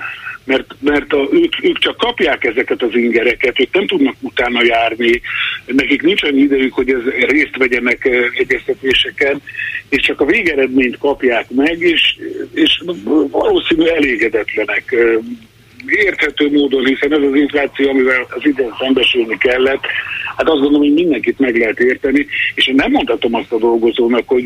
mert, 0.45 0.75
mert 0.81 1.13
a, 1.13 1.29
ők, 1.33 1.65
ők 1.65 1.79
csak 1.79 1.97
kapják 1.97 2.45
ezeket 2.45 2.83
az 2.83 2.95
ingereket, 2.95 3.61
ők 3.61 3.75
nem 3.75 3.87
tudnak 3.87 4.15
utána 4.21 4.65
járni, 4.65 5.21
nekik 5.67 6.03
nincs 6.03 6.23
annyi 6.23 6.41
idejük, 6.41 6.75
hogy 6.75 6.91
ez, 6.91 7.03
részt 7.29 7.57
vegyenek 7.57 8.09
egyeztetéseken, 8.35 9.43
és 9.89 10.03
csak 10.03 10.21
a 10.21 10.25
végeredményt 10.25 10.99
kapják 10.99 11.51
meg, 11.51 11.81
és, 11.81 12.17
és 12.55 12.83
valószínű 13.31 13.85
elégedetlenek 13.85 14.97
érthető 15.87 16.51
módon, 16.51 16.87
hiszen 16.87 17.13
ez 17.13 17.23
az 17.23 17.35
infláció, 17.35 17.89
amivel 17.91 18.27
az 18.31 18.47
idén 18.47 18.75
szembesülni 18.81 19.39
kellett, 19.39 19.85
hát 20.37 20.49
azt 20.49 20.61
gondolom, 20.61 20.81
hogy 20.81 20.93
mindenkit 20.93 21.39
meg 21.39 21.57
lehet 21.57 21.81
érteni, 21.81 22.27
és 22.55 22.67
én 22.67 22.75
nem 22.75 22.91
mondhatom 22.91 23.35
azt 23.35 23.53
a 23.53 23.59
dolgozónak, 23.59 24.29
hogy 24.29 24.45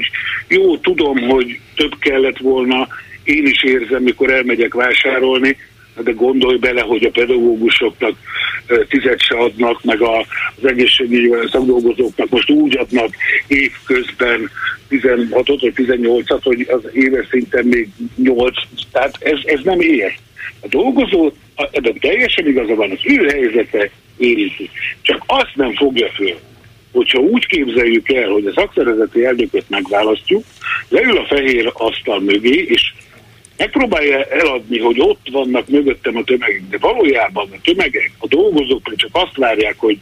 jó, 0.48 0.76
tudom, 0.76 1.18
hogy 1.18 1.58
több 1.76 1.98
kellett 1.98 2.38
volna, 2.38 2.88
én 3.24 3.46
is 3.46 3.62
érzem, 3.62 4.02
mikor 4.02 4.30
elmegyek 4.30 4.74
vásárolni, 4.74 5.56
de 5.96 6.12
gondolj 6.12 6.58
bele, 6.58 6.80
hogy 6.80 7.04
a 7.04 7.10
pedagógusoknak 7.10 8.16
tizet 8.88 9.20
se 9.20 9.36
adnak, 9.36 9.84
meg 9.84 10.00
az 10.00 10.66
egészségügyi 10.66 11.30
szakdolgozóknak 11.50 12.28
most 12.28 12.50
úgy 12.50 12.76
adnak 12.76 13.14
évközben 13.46 14.50
16-ot 14.90 15.58
vagy 15.60 15.72
18-at, 15.76 16.40
hogy 16.42 16.66
az 16.68 16.90
éves 16.92 17.26
szinten 17.30 17.64
még 17.64 17.88
8, 18.16 18.54
tehát 18.92 19.16
ez, 19.20 19.38
ez 19.44 19.60
nem 19.64 19.80
ér. 19.80 20.12
A 20.60 20.68
dolgozó, 20.68 21.32
ebben 21.70 21.98
teljesen 21.98 22.46
igaza 22.46 22.74
van, 22.74 22.90
az 22.90 23.00
ő 23.04 23.28
helyzete 23.28 23.90
érinti. 24.16 24.70
Csak 25.02 25.22
azt 25.26 25.52
nem 25.54 25.74
fogja 25.74 26.08
föl, 26.08 26.38
hogyha 26.92 27.18
úgy 27.18 27.46
képzeljük 27.46 28.08
el, 28.08 28.28
hogy 28.28 28.46
a 28.46 28.52
szakszervezeti 28.52 29.24
elnököt 29.24 29.68
megválasztjuk, 29.68 30.44
leül 30.88 31.18
a 31.18 31.26
fehér 31.26 31.70
asztal 31.74 32.20
mögé, 32.20 32.66
és 32.68 32.92
megpróbálja 33.56 34.24
eladni, 34.24 34.78
hogy 34.78 35.00
ott 35.00 35.28
vannak 35.30 35.68
mögöttem 35.68 36.16
a 36.16 36.24
tömegek, 36.24 36.62
de 36.70 36.78
valójában 36.78 37.48
a 37.52 37.60
tömegek, 37.62 38.10
a 38.18 38.26
dolgozók 38.26 38.94
csak 38.96 39.10
azt 39.12 39.36
várják, 39.36 39.74
hogy 39.78 39.98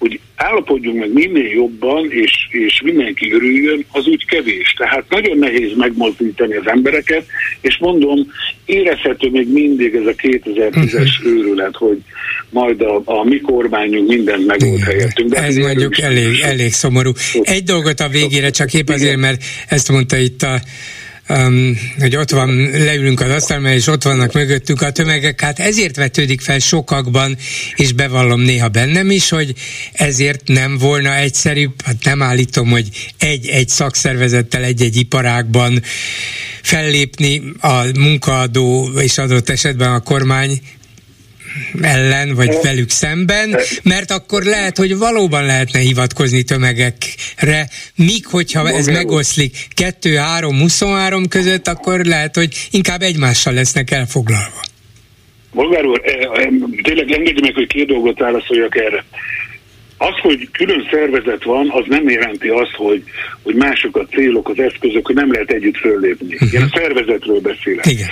hogy 0.00 0.20
állapodjunk 0.36 0.98
meg 0.98 1.12
minél 1.12 1.50
jobban, 1.50 2.12
és, 2.12 2.32
és 2.50 2.80
mindenki 2.84 3.32
örüljön, 3.32 3.84
az 3.92 4.06
úgy 4.06 4.26
kevés. 4.26 4.74
Tehát 4.78 5.04
nagyon 5.08 5.38
nehéz 5.38 5.76
megmozdítani 5.76 6.54
az 6.54 6.66
embereket, 6.66 7.26
és 7.60 7.78
mondom, 7.78 8.26
érezhető 8.64 9.30
még 9.30 9.52
mindig 9.52 9.94
ez 9.94 10.06
a 10.06 10.14
2010-es 10.14 11.20
mhm. 11.22 11.28
őrület, 11.28 11.76
hogy 11.76 11.98
majd 12.50 12.80
a, 12.80 13.02
a 13.04 13.24
mi 13.24 13.40
kormányunk 13.40 14.08
mindent 14.08 14.46
megold 14.46 14.80
helyettünk. 14.80 15.30
De 15.30 15.42
ez 15.42 15.56
mondjuk 15.56 16.00
elég, 16.00 16.40
elég 16.42 16.72
szomorú. 16.72 17.12
Egy 17.42 17.62
dolgot 17.62 18.00
a 18.00 18.08
végére, 18.08 18.50
csak 18.50 18.74
épp 18.74 18.88
azért, 18.88 19.16
mert 19.16 19.44
ezt 19.68 19.90
mondta 19.90 20.16
itt 20.16 20.42
a 20.42 20.60
um, 21.30 21.78
hogy 21.98 22.16
ott 22.16 22.30
van, 22.30 22.70
leülünk 22.70 23.20
az 23.20 23.30
asztalmál, 23.30 23.74
és 23.74 23.86
ott 23.86 24.02
vannak 24.02 24.32
mögöttünk 24.32 24.82
a 24.82 24.90
tömegek, 24.90 25.40
hát 25.40 25.58
ezért 25.58 25.96
vetődik 25.96 26.40
fel 26.40 26.58
sokakban, 26.58 27.36
és 27.74 27.92
bevallom 27.92 28.40
néha 28.40 28.68
bennem 28.68 29.10
is, 29.10 29.28
hogy 29.28 29.54
ezért 29.92 30.48
nem 30.48 30.78
volna 30.78 31.16
egyszerűbb, 31.16 31.82
hát 31.84 32.04
nem 32.04 32.22
állítom, 32.22 32.68
hogy 32.70 32.88
egy-egy 33.18 33.68
szakszervezettel 33.68 34.62
egy-egy 34.64 34.96
iparágban 34.96 35.82
fellépni 36.62 37.42
a 37.60 37.98
munkaadó 37.98 38.90
és 38.98 39.18
adott 39.18 39.48
esetben 39.48 39.92
a 39.92 40.00
kormány 40.00 40.60
ellen, 41.80 42.34
vagy 42.34 42.50
velük 42.62 42.90
szemben, 42.90 43.56
mert 43.82 44.10
akkor 44.10 44.42
lehet, 44.42 44.76
hogy 44.76 44.96
valóban 44.96 45.44
lehetne 45.44 45.78
hivatkozni 45.78 46.42
tömegekre, 46.42 47.68
míg 47.96 48.26
hogyha 48.26 48.68
ez 48.68 48.86
megoszlik 48.86 49.56
2, 49.74 50.14
3, 50.16 50.58
23 50.58 51.28
között, 51.28 51.68
akkor 51.68 52.04
lehet, 52.04 52.36
hogy 52.36 52.68
inkább 52.70 53.02
egymással 53.02 53.52
lesznek 53.52 53.90
elfoglalva. 53.90 54.68
Bolgár 55.52 55.84
úr, 55.84 56.00
eh, 56.04 56.14
eh, 56.14 56.48
tényleg 56.82 57.12
engedj 57.12 57.40
meg, 57.40 57.54
hogy 57.54 57.66
két 57.66 57.86
dolgot 57.86 58.18
válaszoljak 58.18 58.76
erre. 58.76 59.04
Az, 59.96 60.18
hogy 60.22 60.48
külön 60.52 60.88
szervezet 60.90 61.44
van, 61.44 61.70
az 61.70 61.84
nem 61.88 62.08
jelenti 62.08 62.48
azt, 62.48 62.74
hogy, 62.76 63.02
hogy 63.42 63.54
mások 63.54 63.96
a 63.96 64.06
célok, 64.06 64.48
az 64.48 64.58
eszközök, 64.58 65.06
hogy 65.06 65.14
nem 65.14 65.32
lehet 65.32 65.50
együtt 65.50 65.76
föllépni. 65.76 66.36
Én 66.52 66.62
a 66.62 66.78
szervezetről 66.78 67.40
beszélek. 67.40 67.86
Igen. 67.86 68.08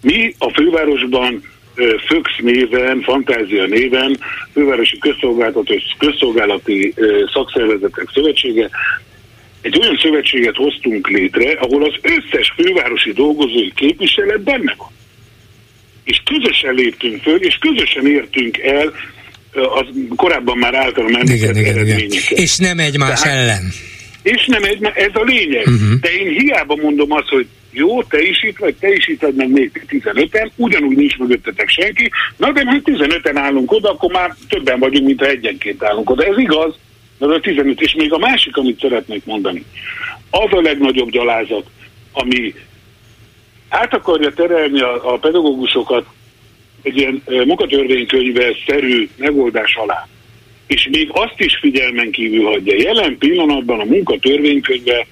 Mi 0.00 0.34
a 0.38 0.50
fővárosban 0.50 1.42
FÖX 2.06 2.30
néven, 2.38 3.02
Fantázia 3.02 3.66
néven, 3.66 4.18
Fővárosi 4.52 4.98
Közszolgáltató 4.98 5.74
és 5.74 5.82
Közszolgálati 5.98 6.94
Szakszervezetek 7.32 8.08
Szövetsége, 8.14 8.70
egy 9.60 9.78
olyan 9.80 9.98
szövetséget 10.02 10.56
hoztunk 10.56 11.08
létre, 11.08 11.52
ahol 11.52 11.84
az 11.84 11.94
összes 12.02 12.52
fővárosi 12.56 13.12
dolgozói 13.12 13.72
képviselet 13.74 14.40
benne 14.40 14.74
van. 14.76 14.88
És 16.04 16.22
közösen 16.24 16.74
léptünk 16.74 17.22
föl, 17.22 17.36
és 17.36 17.58
közösen 17.60 18.06
értünk 18.06 18.58
el 18.58 18.92
az 19.52 19.86
korábban 20.16 20.58
már 20.58 20.74
általam 20.74 21.14
említett 21.14 21.56
eredményeket. 21.56 22.38
És 22.38 22.56
nem 22.56 22.78
egymás 22.78 23.20
Tehát- 23.20 23.36
ellen. 23.38 23.72
És 24.22 24.46
nem 24.46 24.62
egy, 24.62 24.84
ez 24.94 25.10
a 25.12 25.22
lényeg. 25.22 25.66
Uh-huh. 25.66 26.00
De 26.00 26.08
én 26.12 26.38
hiába 26.38 26.76
mondom 26.76 27.12
azt, 27.12 27.28
hogy 27.28 27.46
jó, 27.70 28.02
te 28.02 28.20
is 28.22 28.42
itt 28.42 28.58
vagy, 28.58 28.74
te 28.74 28.92
is 28.92 29.08
itt 29.08 29.20
vagy, 29.20 29.34
meg 29.34 29.50
még 29.50 29.84
15-en, 29.88 30.50
ugyanúgy 30.56 30.96
nincs 30.96 31.18
mögöttetek 31.18 31.68
senki, 31.68 32.10
na 32.36 32.52
de 32.52 32.64
ha 32.64 32.76
15-en 32.84 33.32
állunk 33.34 33.72
oda, 33.72 33.90
akkor 33.90 34.12
már 34.12 34.34
többen 34.48 34.78
vagyunk, 34.78 35.06
mint 35.06 35.20
ha 35.20 35.26
egyenként 35.26 35.82
állunk 35.82 36.10
oda. 36.10 36.24
Ez 36.24 36.38
igaz, 36.38 36.74
de 37.18 37.26
a 37.26 37.40
15, 37.40 37.80
és 37.80 37.94
még 37.94 38.12
a 38.12 38.18
másik, 38.18 38.56
amit 38.56 38.80
szeretnék 38.80 39.24
mondani, 39.24 39.64
az 40.30 40.52
a 40.52 40.60
legnagyobb 40.60 41.10
gyalázat, 41.10 41.66
ami 42.12 42.54
át 43.68 43.94
akarja 43.94 44.32
terelni 44.32 44.80
a, 44.80 45.12
a 45.12 45.18
pedagógusokat 45.18 46.06
egy 46.82 46.96
ilyen 46.96 47.22
munkatörvénykönyve 47.26 48.56
szerű 48.66 49.08
megoldás 49.16 49.74
alá 49.74 50.08
és 50.70 50.88
még 50.90 51.10
azt 51.12 51.40
is 51.40 51.56
figyelmen 51.60 52.10
kívül 52.10 52.44
hagyja. 52.44 52.74
Jelen 52.76 53.18
pillanatban 53.18 53.80
a 53.80 53.84
munkatörvénykönyve 53.84 55.06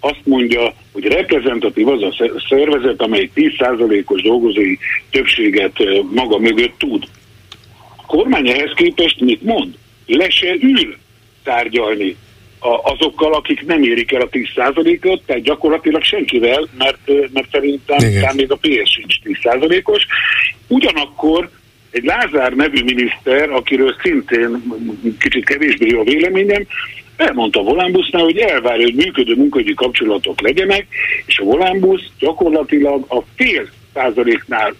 azt 0.00 0.20
mondja, 0.24 0.74
hogy 0.92 1.04
reprezentatív 1.04 1.88
az 1.88 2.02
a 2.02 2.12
sze- 2.12 2.44
szervezet, 2.48 3.02
amely 3.02 3.30
10%-os 3.34 4.22
dolgozói 4.22 4.76
többséget 5.10 5.72
maga 6.14 6.38
mögött 6.38 6.78
tud. 6.78 7.04
A 7.96 8.06
kormány 8.06 8.48
ehhez 8.48 8.72
képest 8.74 9.20
mit 9.20 9.42
mond? 9.42 9.74
Le 10.06 10.30
se 10.30 10.54
ül 10.60 10.96
tárgyalni 11.44 12.16
azokkal, 12.82 13.34
akik 13.34 13.66
nem 13.66 13.82
érik 13.82 14.12
el 14.12 14.20
a 14.20 14.28
10%-ot, 14.28 15.22
tehát 15.26 15.42
gyakorlatilag 15.42 16.02
senkivel, 16.02 16.68
mert, 16.78 17.32
mert 17.32 17.50
szerintem 17.50 18.08
Igen. 18.08 18.34
még 18.34 18.50
a 18.50 18.56
PS 18.56 18.90
sincs 18.90 19.16
10%-os. 19.24 20.06
Ugyanakkor 20.66 21.50
egy 21.90 22.04
Lázár 22.04 22.52
nevű 22.52 22.82
miniszter, 22.84 23.50
akiről 23.50 23.96
szintén 24.02 24.62
kicsit 25.18 25.44
kevésbé 25.44 25.86
jó 25.86 26.00
a 26.00 26.04
véleményem, 26.04 26.66
elmondta 27.20 27.60
a 27.60 27.62
Volánbusznál, 27.62 28.22
hogy 28.22 28.36
elvárja, 28.36 28.84
hogy 28.84 28.94
működő 28.94 29.34
munkahogyi 29.34 29.74
kapcsolatok 29.74 30.40
legyenek, 30.40 30.86
és 31.26 31.38
a 31.38 31.44
Volánbusz 31.44 32.02
gyakorlatilag 32.18 33.04
a 33.08 33.22
fél 33.36 33.68
százaléknál 33.94 34.74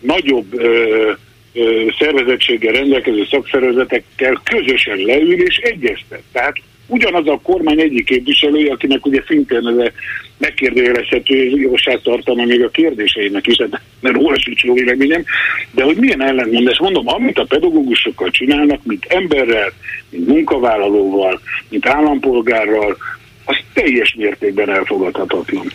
nagyobb 0.00 0.54
ö, 0.58 1.12
ö, 1.52 1.86
szervezettséggel 1.98 2.72
rendelkező 2.72 3.26
szakszervezetekkel 3.30 4.40
közösen 4.44 4.98
leül 4.98 5.46
és 5.46 5.56
egyeztet. 5.56 6.22
Tehát 6.32 6.56
ugyanaz 6.86 7.26
a 7.26 7.40
kormány 7.42 7.80
egyik 7.80 8.04
képviselője, 8.04 8.72
akinek 8.72 9.06
ugye 9.06 9.22
szintén 9.26 9.66
ez 9.66 9.76
a 9.76 9.92
megkérdőjelezhető 10.38 11.34
jóság 11.48 12.00
tartalma 12.02 12.44
még 12.44 12.62
a 12.62 12.70
kérdéseinek 12.70 13.46
is, 13.46 13.56
de 13.56 13.82
mert 14.00 14.14
róla 14.14 14.40
sincs 14.40 14.62
jó 14.64 14.74
véleményem, 14.74 15.24
de 15.70 15.82
hogy 15.82 15.96
milyen 15.96 16.22
ellentmondás, 16.22 16.78
mondom, 16.78 17.08
amit 17.08 17.38
a 17.38 17.44
pedagógusokkal 17.44 18.30
csinálnak, 18.30 18.80
mint 18.84 19.04
emberrel, 19.08 19.72
mint 20.10 20.26
munkavállalóval, 20.26 21.40
mint 21.68 21.86
állampolgárral, 21.86 22.96
az 23.44 23.56
teljes 23.72 24.14
mértékben 24.18 24.70
elfogadhatatlan. 24.70 25.72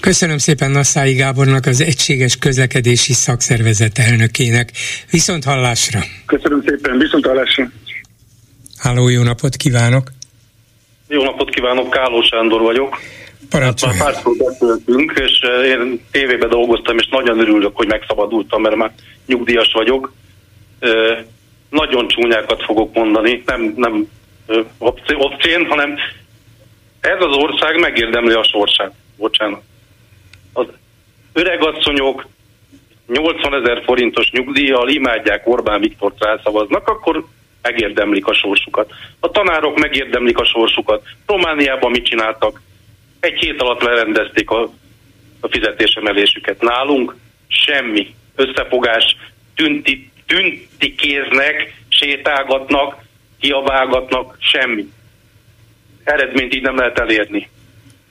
Köszönöm 0.00 0.38
szépen 0.38 0.70
Nasszái 0.70 1.14
Gábornak, 1.14 1.66
az 1.66 1.80
Egységes 1.80 2.36
Közlekedési 2.36 3.12
Szakszervezet 3.12 3.98
elnökének. 3.98 4.70
Viszont 5.10 5.44
hallásra. 5.44 6.00
Köszönöm 6.26 6.62
szépen, 6.66 6.98
viszont 6.98 7.26
hallásra. 7.26 7.70
Háló, 8.76 9.08
jó 9.08 9.22
napot 9.22 9.56
kívánok. 9.56 10.15
Jó 11.08 11.22
napot 11.22 11.50
kívánok, 11.50 11.90
Káló 11.90 12.22
Sándor 12.22 12.60
vagyok. 12.60 12.90
Már 12.90 13.00
Parancsoljon. 13.50 13.98
párszor 13.98 14.36
beszéltünk, 14.36 15.12
és 15.16 15.38
eh, 15.40 15.66
én 15.66 16.04
tévében 16.10 16.48
dolgoztam, 16.48 16.98
és 16.98 17.06
nagyon 17.10 17.38
örülök, 17.40 17.76
hogy 17.76 17.86
megszabadultam, 17.86 18.62
mert 18.62 18.76
már 18.76 18.92
nyugdíjas 19.26 19.72
vagyok. 19.72 20.12
Eh, 20.78 21.18
Nagyon 21.70 22.08
csúnyákat 22.08 22.62
fogok 22.62 22.94
mondani, 22.94 23.42
nem, 23.46 23.72
nem 23.76 24.08
eh, 24.46 24.64
obszén, 25.08 25.66
hanem 25.66 25.94
ez 27.00 27.16
az 27.18 27.36
ország 27.36 27.80
megérdemli 27.80 28.34
a 28.34 28.44
sorsát. 28.44 28.92
Bocsánat. 29.16 29.62
Az 30.52 30.66
öregasszonyok 31.32 32.26
80 33.06 33.54
ezer 33.54 33.82
forintos 33.84 34.30
nyugdíjjal 34.30 34.88
imádják 34.88 35.46
Orbán 35.48 35.80
Viktort 35.80 36.24
rászavaznak, 36.24 36.88
akkor 36.88 37.24
megérdemlik 37.66 38.26
a 38.26 38.34
sorsukat. 38.34 38.92
A 39.20 39.30
tanárok 39.30 39.78
megérdemlik 39.78 40.38
a 40.38 40.44
sorsukat. 40.44 41.02
Romániában 41.26 41.90
mit 41.90 42.06
csináltak? 42.06 42.60
Egy 43.20 43.38
hét 43.38 43.62
alatt 43.62 43.82
lerendezték 43.82 44.50
a, 44.50 44.62
a 45.40 45.48
fizetésemelésüket. 45.48 46.60
Nálunk 46.60 47.16
semmi. 47.48 48.14
Összefogás, 48.34 49.16
tünti, 49.54 50.10
tüntikéznek, 50.26 51.74
sétálgatnak, 51.88 52.96
kiabálgatnak, 53.40 54.36
semmi. 54.40 54.84
Eredményt 56.04 56.54
így 56.54 56.62
nem 56.62 56.76
lehet 56.76 56.98
elérni. 56.98 57.48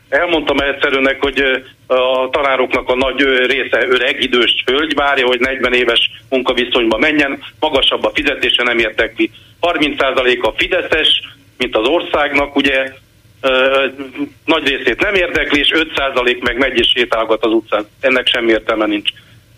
Elmondtam 0.10 0.57
egyszerűnek, 0.57 1.22
hogy 1.22 1.40
ö, 1.40 1.57
a 1.94 2.30
tanároknak 2.30 2.90
a 2.90 2.95
nagy 2.95 3.22
része 3.45 3.88
öreg, 3.88 4.22
idős 4.22 4.64
hölgy, 4.65 4.94
várja, 4.94 5.26
hogy 5.26 5.40
40 5.40 5.73
éves 5.73 6.11
munkaviszonyba 6.30 6.98
menjen, 6.98 7.44
magasabb 7.60 8.03
a 8.03 8.11
fizetése, 8.14 8.64
nem 8.64 8.80
érdekli. 8.80 9.32
30% 9.61 10.41
a 10.41 10.53
Fideszes, 10.57 11.22
mint 11.57 11.76
az 11.76 11.88
országnak, 11.88 12.56
ugye 12.56 12.91
nagy 14.45 14.68
részét 14.68 15.02
nem 15.02 15.14
érdekli, 15.14 15.60
és 15.60 15.72
5% 15.73 16.41
meg 16.41 16.57
megy 16.57 16.80
és 16.80 16.91
sétálgat 16.95 17.45
az 17.45 17.52
utcán. 17.52 17.86
Ennek 17.99 18.27
semmi 18.27 18.52
értelme 18.52 18.86
nincs. 18.86 19.10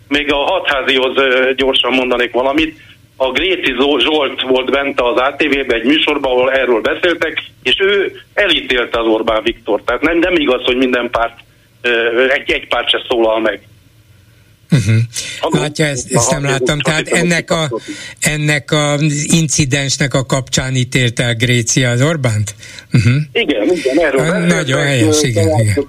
Még 0.08 0.32
a 0.32 0.36
hatházihoz 0.36 1.22
gyorsan 1.56 1.92
mondanék 1.92 2.32
valamit. 2.32 2.80
A 3.20 3.30
Gréci 3.30 3.74
Zsolt 3.98 4.42
volt 4.42 4.70
bent 4.70 5.00
az 5.00 5.16
ATV-ben 5.16 5.72
egy 5.72 5.84
műsorban, 5.84 6.32
ahol 6.32 6.52
erről 6.52 6.80
beszéltek, 6.80 7.42
és 7.62 7.76
ő 7.80 8.20
elítélte 8.34 9.00
az 9.00 9.06
Orbán 9.06 9.42
Viktor. 9.42 9.82
Tehát 9.84 10.02
nem, 10.02 10.18
nem 10.18 10.34
igaz, 10.34 10.64
hogy 10.64 10.76
minden 10.76 11.10
párt, 11.10 11.38
egy, 12.28 12.50
egy 12.50 12.68
párt 12.68 12.88
se 12.88 13.02
szólal 13.08 13.40
meg. 13.40 13.68
Uh-huh. 14.70 15.60
Látja, 15.60 15.84
ezt, 15.84 16.12
ezt 16.12 16.30
nem 16.30 16.44
láttam. 16.44 16.80
Tehát 16.80 17.08
ennek 17.08 17.50
a, 17.50 17.70
ennek 18.20 18.72
az 18.72 19.26
incidensnek 19.32 20.14
a 20.14 20.26
kapcsán 20.26 20.74
ítélt 20.74 21.20
el 21.20 21.34
Grécia 21.34 21.90
az 21.90 22.02
Orbánt? 22.02 22.54
Uh-huh. 22.92 23.14
Igen, 23.32 23.70
igen, 23.70 23.98
erről 23.98 24.20
Ah, 24.20 24.26
beszéltek, 24.26 24.56
nagyon 24.56 24.82
helyes, 24.82 25.22
igen, 25.22 25.48
igen. 25.58 25.88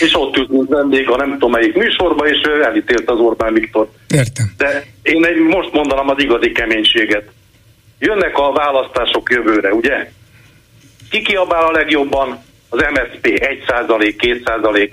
És 0.00 0.10
ott 0.12 0.36
ült 0.36 0.50
mint 0.50 0.68
vendég 0.68 1.08
a 1.08 1.16
nem 1.16 1.32
tudom 1.32 1.50
melyik 1.50 1.74
műsorba, 1.74 2.28
és 2.28 2.40
elítélte 2.64 3.12
az 3.12 3.18
Orbán 3.18 3.52
Viktor. 3.52 3.90
Értem. 4.14 4.52
De 4.56 4.86
én 5.02 5.24
egy, 5.24 5.36
most 5.36 5.72
mondanám 5.72 6.08
az 6.08 6.22
igazi 6.22 6.52
keménységet. 6.52 7.24
Jönnek 7.98 8.38
a 8.38 8.52
választások 8.52 9.30
jövőre, 9.30 9.72
ugye? 9.72 10.10
Ki 11.10 11.22
kiabál 11.22 11.64
a 11.64 11.70
legjobban? 11.70 12.42
Az 12.68 12.84
MSZP 12.92 13.26
1%, 13.66 14.40
2%. 14.44 14.90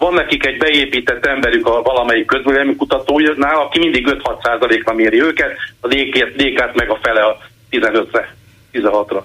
Van 0.00 0.14
nekik 0.14 0.46
egy 0.46 0.58
beépített 0.58 1.26
emberük 1.26 1.66
a 1.66 1.82
valamelyik 1.82 2.26
közvéleménykutatónál, 2.26 3.56
aki 3.56 3.78
mindig 3.78 4.06
5-6%-ra 4.22 4.94
méri 4.94 5.22
őket, 5.22 5.56
a 5.80 5.88
DK-t 5.88 6.74
meg 6.74 6.90
a 6.90 6.98
fele 7.02 7.22
a 7.22 7.38
15-re, 7.70 8.34
16-ra. 8.72 9.22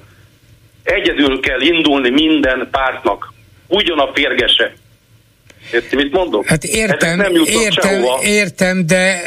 Egyedül 0.83 1.39
kell 1.39 1.61
indulni 1.61 2.09
minden 2.09 2.67
pártnak. 2.71 3.33
Ugyan 3.67 3.99
a 3.99 4.11
férgese. 4.13 4.73
Érti, 5.71 5.95
mit 5.95 6.11
mondok? 6.11 6.45
Hát 6.45 6.63
értem, 6.63 7.19
értem, 7.19 7.71
sehova. 7.71 8.19
értem, 8.23 8.85
de 8.85 9.21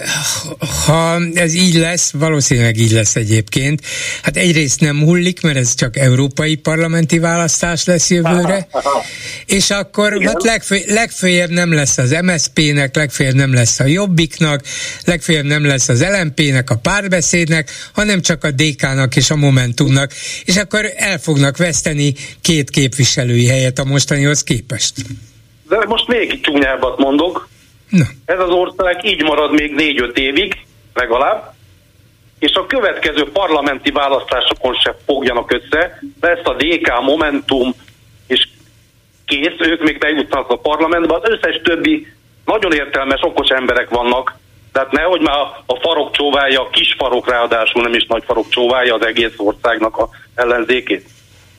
ha 0.87 1.21
ez 1.35 1.55
így 1.55 1.75
lesz, 1.75 2.11
valószínűleg 2.11 2.77
így 2.77 2.91
lesz 2.91 3.17
egyébként. 3.17 3.83
Hát 4.23 4.37
egyrészt 4.37 4.81
nem 4.81 5.03
hullik, 5.03 5.41
mert 5.41 5.57
ez 5.57 5.75
csak 5.75 5.97
európai 5.97 6.57
parlamenti 6.57 7.19
választás 7.19 7.85
lesz 7.85 8.11
jövőre, 8.11 8.69
és 9.47 9.71
akkor 9.71 10.15
Igen. 10.15 10.27
hát 10.27 10.43
legfő, 10.43 10.81
legfőjebb 10.87 11.51
nem 11.51 11.73
lesz 11.73 11.99
az 11.99 12.17
MSZP-nek, 12.23 12.97
legfőjebb 12.97 13.35
nem 13.35 13.55
lesz 13.55 13.81
a 13.81 13.85
Jobbiknak, 13.85 14.63
legfőjebb 15.05 15.45
nem 15.45 15.67
lesz 15.67 15.89
az 15.89 16.05
LMP-nek, 16.21 16.71
a 16.71 16.77
párbeszédnek, 16.77 17.71
hanem 17.93 18.21
csak 18.21 18.45
a 18.45 18.51
DK-nak 18.51 19.17
és 19.17 19.31
a 19.31 19.37
Momentumnak, 19.37 20.13
és 20.45 20.57
akkor 20.57 20.93
el 20.97 21.19
fognak 21.19 21.57
veszteni 21.57 22.15
két 22.41 22.71
képviselői 22.71 23.47
helyet 23.47 23.79
a 23.79 23.85
mostanihoz 23.85 24.43
képest. 24.43 24.95
De 25.69 25.85
most 25.87 26.07
még 26.07 26.41
csúnyábbat 26.41 26.99
mondok. 26.99 27.49
Na. 27.89 28.05
Ez 28.25 28.39
az 28.39 28.51
ország 28.51 29.05
így 29.05 29.23
marad 29.23 29.53
még 29.53 29.75
négy-öt 29.75 30.19
évig, 30.19 30.57
legalább. 30.95 31.57
és 32.39 32.53
a 32.53 32.67
következő 32.67 33.31
parlamenti 33.33 33.91
választásokon 33.91 34.75
se 34.75 34.97
fogjanak 35.07 35.53
össze, 35.53 36.01
lesz 36.21 36.45
a 36.45 36.55
DK 36.59 37.01
Momentum, 37.01 37.75
és 38.27 38.49
kész, 39.27 39.59
ők 39.59 39.83
még 39.83 39.99
bejutnak 39.99 40.51
a 40.51 40.59
parlamentbe, 40.59 41.15
az 41.15 41.31
összes 41.31 41.61
többi 41.63 42.07
nagyon 42.45 42.73
értelmes, 42.73 43.21
okos 43.23 43.49
emberek 43.49 43.89
vannak, 43.89 44.39
tehát 44.73 44.93
nehogy 44.93 45.21
már 45.21 45.39
a 45.67 45.79
farok 45.81 46.11
csóválja, 46.17 46.61
a 46.61 46.71
kis 46.71 46.95
farok 46.99 47.31
ráadásul 47.31 47.83
nem 47.83 47.95
is 47.95 48.07
nagy 48.07 48.23
farok 48.27 48.49
csóválja 48.49 48.95
az 48.95 49.07
egész 49.07 49.35
országnak 49.37 49.97
a 49.97 50.09
ellenzékét. 50.35 51.07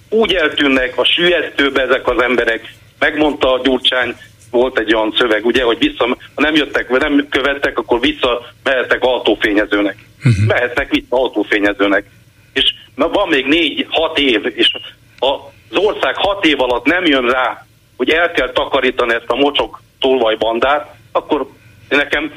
Úgy 0.10 0.34
eltűnnek 0.34 0.98
a 0.98 1.06
sülyeztőbe 1.06 1.82
ezek 1.82 2.08
az 2.08 2.22
emberek. 2.22 2.74
Megmondta 3.00 3.54
a 3.54 3.62
Gyurcsány, 3.64 4.16
volt 4.52 4.80
egy 4.80 4.94
olyan 4.94 5.14
szöveg, 5.18 5.46
ugye, 5.46 5.64
hogy 5.64 5.78
vissza, 5.78 6.18
ha 6.36 6.42
nem 6.42 6.56
jöttek, 6.56 6.90
vagy 6.90 7.00
nem 7.00 7.28
követtek, 7.30 7.78
akkor 7.78 8.00
vissza 8.00 8.42
mehettek 8.64 9.04
autófényezőnek. 9.04 9.96
Uh-huh. 10.18 10.46
Mehetnek 10.48 10.90
vissza 10.90 11.06
autófényezőnek. 11.10 12.06
És 12.54 12.74
na, 12.96 13.10
van 13.10 13.28
még 13.28 13.46
négy-hat 13.46 14.20
év, 14.20 14.46
és 14.56 14.72
az 15.20 15.78
ország 15.78 16.16
hat 16.16 16.46
év 16.46 16.62
alatt 16.62 16.86
nem 16.86 17.06
jön 17.06 17.30
rá, 17.30 17.66
hogy 17.98 18.10
el 18.10 18.32
kell 18.32 18.52
takarítani 18.52 19.14
ezt 19.14 19.30
a 19.30 19.36
mocsok 19.36 19.82
tolvajbandát, 20.00 20.96
akkor 21.12 21.50
nekem 21.90 22.34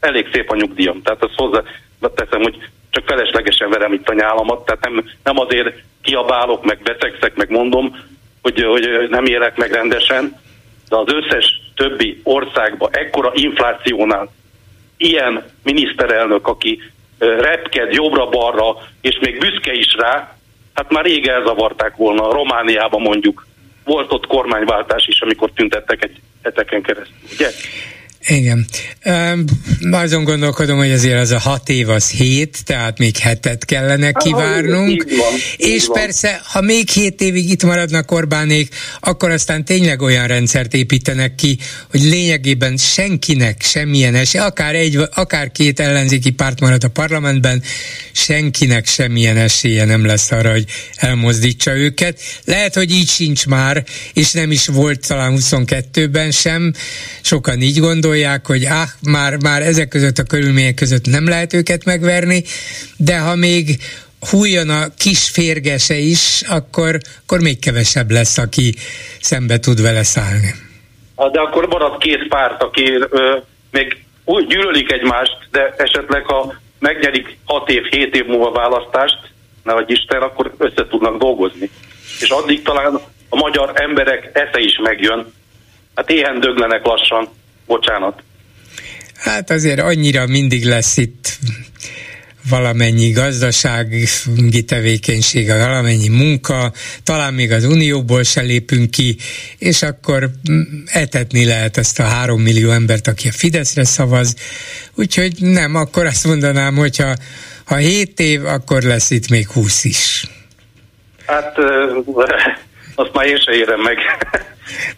elég 0.00 0.28
szép 0.32 0.50
a 0.50 0.56
nyugdíjam. 0.56 1.02
Tehát 1.02 1.22
azt 1.22 1.34
hozzá 1.36 1.62
teszem, 2.14 2.42
hogy 2.42 2.58
csak 2.90 3.04
feleslegesen 3.06 3.70
verem 3.70 3.92
itt 3.92 4.08
a 4.08 4.14
nyálamat, 4.14 4.64
tehát 4.64 4.84
nem, 4.84 5.10
nem 5.22 5.38
azért 5.38 5.74
kiabálok, 6.02 6.64
meg 6.64 6.82
betegszek, 6.82 7.36
meg 7.36 7.50
mondom, 7.50 7.96
hogy, 8.42 8.62
hogy 8.62 9.08
nem 9.08 9.24
élek 9.24 9.56
meg 9.56 9.72
rendesen, 9.72 10.40
de 10.88 10.96
az 10.96 11.12
összes 11.12 11.60
többi 11.74 12.20
országban 12.24 12.88
ekkora 12.92 13.32
inflációnál 13.34 14.32
ilyen 14.96 15.44
miniszterelnök, 15.62 16.46
aki 16.46 16.82
repked 17.18 17.92
jobbra-balra, 17.92 18.76
és 19.00 19.18
még 19.20 19.38
büszke 19.38 19.72
is 19.72 19.94
rá, 19.98 20.36
hát 20.74 20.90
már 20.90 21.04
rég 21.04 21.26
elzavarták 21.26 21.96
volna. 21.96 22.32
Romániában 22.32 23.00
mondjuk 23.00 23.46
volt 23.84 24.12
ott 24.12 24.26
kormányváltás 24.26 25.06
is, 25.06 25.20
amikor 25.20 25.50
tüntettek 25.54 26.04
egy 26.04 26.20
heteken 26.42 26.82
keresztül, 26.82 27.16
ugye? 27.32 27.48
Igen. 28.28 28.66
Um, 29.04 29.44
azon 29.92 30.24
gondolkodom, 30.24 30.78
hogy 30.78 30.90
azért 30.90 31.20
az 31.20 31.30
a 31.30 31.38
hat 31.38 31.68
év 31.68 31.88
az 31.88 32.10
hét, 32.10 32.64
tehát 32.64 32.98
még 32.98 33.16
hetet 33.16 33.64
kellene 33.64 34.12
kivárnunk. 34.12 35.06
Ah, 35.08 35.16
van, 35.16 35.38
és 35.56 35.86
van. 35.86 36.00
persze, 36.00 36.40
ha 36.44 36.60
még 36.60 36.88
hét 36.88 37.20
évig 37.20 37.50
itt 37.50 37.62
maradnak 37.62 38.10
Orbánék, 38.10 38.74
akkor 39.00 39.30
aztán 39.30 39.64
tényleg 39.64 40.02
olyan 40.02 40.26
rendszert 40.26 40.74
építenek 40.74 41.34
ki, 41.34 41.58
hogy 41.90 42.00
lényegében 42.00 42.76
senkinek 42.76 43.62
semmilyen 43.62 44.14
esély, 44.14 44.40
akár 44.40 44.74
egy, 44.74 44.98
akár 45.14 45.52
két 45.52 45.80
ellenzéki 45.80 46.30
párt 46.30 46.60
marad 46.60 46.84
a 46.84 46.88
parlamentben, 46.88 47.62
senkinek 48.12 48.86
semmilyen 48.86 49.36
esélye 49.36 49.84
nem 49.84 50.06
lesz 50.06 50.30
arra, 50.30 50.50
hogy 50.50 50.64
elmozdítsa 50.94 51.76
őket. 51.76 52.20
Lehet, 52.44 52.74
hogy 52.74 52.90
így 52.90 53.08
sincs 53.08 53.46
már, 53.46 53.84
és 54.12 54.32
nem 54.32 54.50
is 54.50 54.66
volt 54.66 55.06
talán 55.06 55.36
22-ben 55.40 56.30
sem, 56.30 56.72
sokan 57.20 57.60
így 57.60 57.78
gondolják, 57.78 58.08
gondolják, 58.10 58.46
hogy 58.46 58.64
ah, 58.64 58.88
már, 59.02 59.36
már 59.42 59.62
ezek 59.62 59.88
között 59.88 60.18
a 60.18 60.22
körülmények 60.22 60.74
között 60.74 61.06
nem 61.06 61.28
lehet 61.28 61.52
őket 61.52 61.84
megverni, 61.84 62.42
de 62.96 63.18
ha 63.18 63.34
még 63.34 63.66
hújjon 64.30 64.68
a 64.68 64.82
kis 64.98 65.30
férgese 65.30 65.94
is, 65.94 66.42
akkor, 66.48 66.98
akkor 67.22 67.40
még 67.40 67.58
kevesebb 67.58 68.10
lesz, 68.10 68.38
aki 68.38 68.74
szembe 69.20 69.58
tud 69.58 69.82
vele 69.82 70.02
szállni. 70.02 70.54
De 71.32 71.40
akkor 71.40 71.66
marad 71.66 71.98
két 71.98 72.28
párt, 72.28 72.62
aki 72.62 72.84
ö, 73.10 73.36
még 73.70 74.04
úgy 74.24 74.46
gyűlölik 74.46 74.92
egymást, 74.92 75.38
de 75.50 75.74
esetleg 75.76 76.24
ha 76.24 76.54
megnyerik 76.78 77.36
6 77.44 77.70
év, 77.70 77.82
7 77.82 78.14
év 78.14 78.26
múlva 78.26 78.50
választást, 78.50 79.18
nehogy 79.62 79.90
Isten, 79.90 80.22
akkor 80.22 80.54
össze 80.58 80.86
tudnak 80.88 81.18
dolgozni. 81.18 81.70
És 82.20 82.30
addig 82.30 82.62
talán 82.62 83.00
a 83.28 83.36
magyar 83.36 83.72
emberek 83.74 84.30
esze 84.32 84.58
is 84.58 84.78
megjön. 84.82 85.32
Hát 85.94 86.10
éhen 86.10 86.40
döglenek 86.40 86.84
lassan. 86.84 87.28
Bocsánat. 87.70 88.22
Hát 89.14 89.50
azért 89.50 89.80
annyira 89.80 90.26
mindig 90.26 90.64
lesz 90.64 90.96
itt 90.96 91.38
valamennyi 92.48 93.10
gazdasági 93.10 94.06
tevékenység, 94.66 95.48
valamennyi 95.48 96.08
munka, 96.08 96.72
talán 97.04 97.34
még 97.34 97.52
az 97.52 97.64
unióból 97.64 98.22
se 98.22 98.40
lépünk 98.40 98.90
ki, 98.90 99.16
és 99.58 99.82
akkor 99.82 100.30
etetni 100.86 101.44
lehet 101.44 101.76
ezt 101.76 102.00
a 102.00 102.02
három 102.02 102.40
millió 102.40 102.70
embert, 102.70 103.06
aki 103.06 103.28
a 103.28 103.32
Fideszre 103.32 103.84
szavaz. 103.84 104.34
Úgyhogy 104.94 105.32
nem, 105.38 105.74
akkor 105.74 106.06
azt 106.06 106.26
mondanám, 106.26 106.76
hogyha 106.76 107.14
ha 107.64 107.76
7 107.76 108.20
év, 108.20 108.46
akkor 108.46 108.82
lesz 108.82 109.10
itt 109.10 109.28
még 109.28 109.48
20 109.48 109.84
is. 109.84 110.26
Hát 111.26 111.56
azt 112.94 113.12
már 113.12 113.26
én 113.26 113.38
se 113.38 113.52
érem 113.52 113.80
meg. 113.80 113.98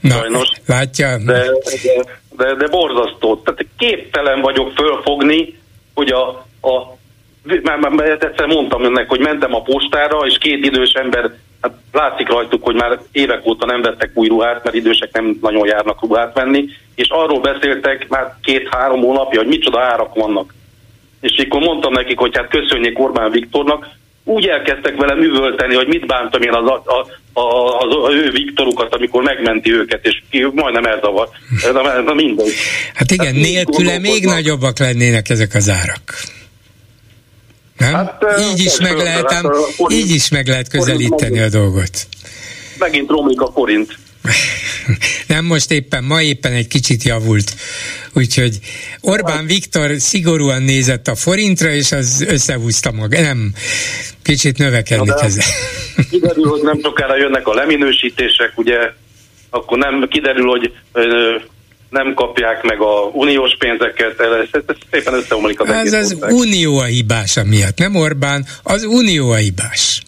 Na, 0.01 0.15
Sajnos. 0.15 0.49
Látja? 0.67 1.19
De, 1.19 1.33
de 1.33 2.22
de, 2.37 2.55
de 2.55 2.69
borzasztó. 2.69 3.37
Tehát 3.37 3.67
képtelen 3.79 4.41
vagyok 4.41 4.73
fölfogni, 4.73 5.59
hogy 5.95 6.11
a, 6.11 6.29
a 6.63 6.97
már, 7.63 7.79
már, 7.79 7.91
már 7.91 8.11
egyszer 8.11 8.47
mondtam 8.47 8.85
önnek, 8.85 9.09
hogy 9.09 9.21
mentem 9.21 9.55
a 9.55 9.63
postára, 9.63 10.19
és 10.27 10.39
két 10.39 10.65
idős 10.65 10.93
ember, 10.93 11.31
hát 11.61 11.73
látszik 11.93 12.29
rajtuk, 12.29 12.65
hogy 12.65 12.75
már 12.75 12.99
évek 13.13 13.47
óta 13.47 13.67
nem 13.67 13.83
vettek 13.83 14.11
új 14.15 14.29
ruhát, 14.29 14.65
mert 14.65 14.77
idősek 14.77 15.13
nem 15.13 15.39
nagyon 15.41 15.67
járnak 15.67 16.01
ruhát 16.01 16.35
venni, 16.35 16.69
és 16.95 17.09
arról 17.09 17.41
beszéltek 17.41 18.09
már 18.09 18.37
két-három 18.43 19.01
hónapja, 19.01 19.39
hogy 19.39 19.49
micsoda 19.49 19.81
árak 19.81 20.15
vannak. 20.15 20.55
És 21.21 21.45
akkor 21.45 21.61
mondtam 21.61 21.93
nekik, 21.93 22.19
hogy 22.19 22.37
hát 22.37 22.49
köszönjék 22.49 22.99
Orbán 22.99 23.31
Viktornak, 23.31 23.89
úgy 24.25 24.47
elkezdtek 24.47 24.97
vele 24.97 25.15
művölteni, 25.15 25.75
hogy 25.75 25.87
mit 25.87 26.07
bántam 26.07 26.43
én 26.43 26.53
az, 26.53 26.69
a, 26.69 27.07
a, 27.41 27.79
az, 27.79 27.97
az 28.09 28.15
ő 28.15 28.31
Viktorukat, 28.31 28.95
amikor 28.95 29.23
megmenti 29.23 29.73
őket, 29.73 30.07
és 30.07 30.23
ki 30.31 30.47
majdnem 30.55 30.85
elzavar. 30.85 31.29
Ez 31.65 32.07
a 32.07 32.15
mindegy. 32.15 32.53
Hát 32.95 33.11
igen, 33.11 33.27
hát 33.27 33.35
nélküle 33.35 33.99
még 33.99 34.25
nagyobbak 34.25 34.79
lennének 34.79 35.29
ezek 35.29 35.55
az 35.55 35.69
árak. 35.69 36.15
Nem? 37.79 37.95
Hát, 37.95 38.25
így 38.53 38.61
is 38.65 38.79
meg 38.81 38.97
lehet, 38.97 39.33
hát, 39.33 39.45
így 39.89 40.11
is 40.11 40.29
meg 40.29 40.47
lehet 40.47 40.69
közelíteni 40.69 41.39
a 41.39 41.49
dolgot. 41.49 42.07
Megint 42.79 43.11
romlik 43.11 43.41
a 43.41 43.51
forint. 43.53 43.99
Nem 45.27 45.45
most 45.45 45.71
éppen, 45.71 46.05
ma 46.05 46.23
éppen 46.23 46.53
egy 46.53 46.69
kicsit 46.69 47.03
javult. 47.03 47.55
Úgyhogy 48.13 48.59
Orbán 49.01 49.47
Viktor 49.47 49.91
szigorúan 49.99 50.63
nézett 50.63 51.09
a 51.09 51.15
forintra, 51.15 51.71
és 51.71 51.93
az 51.93 52.25
összehúzta 52.29 52.93
maga. 52.93 53.21
Nem, 53.21 53.53
kicsit 54.23 54.59
növekedni 54.59 55.13
kezd. 55.21 55.43
Kiderül, 56.11 56.49
hogy 56.49 56.63
nem 56.63 56.81
sokára 56.83 57.17
jönnek 57.17 57.47
a 57.47 57.55
leminősítések, 57.55 58.53
ugye, 58.55 58.79
akkor 59.51 59.79
nem 59.79 60.09
kiderül, 60.09 60.49
hogy 60.49 60.73
nem 61.91 62.15
kapják 62.15 62.63
meg 62.63 62.81
a 62.81 63.11
uniós 63.13 63.57
pénzeket, 63.59 64.21
ez, 64.21 64.49
ez 64.53 64.77
szépen 64.91 65.15
összeomlik 65.15 65.61
az 65.61 65.69
Ez 65.69 65.93
az 65.93 66.13
ország. 66.13 66.33
unió 66.33 66.79
a 66.79 66.85
hibás 66.85 67.39
miatt, 67.45 67.79
nem 67.79 67.95
Orbán, 67.95 68.47
az 68.63 68.85
unió 68.85 69.31
a 69.31 69.37
hibás. 69.37 70.03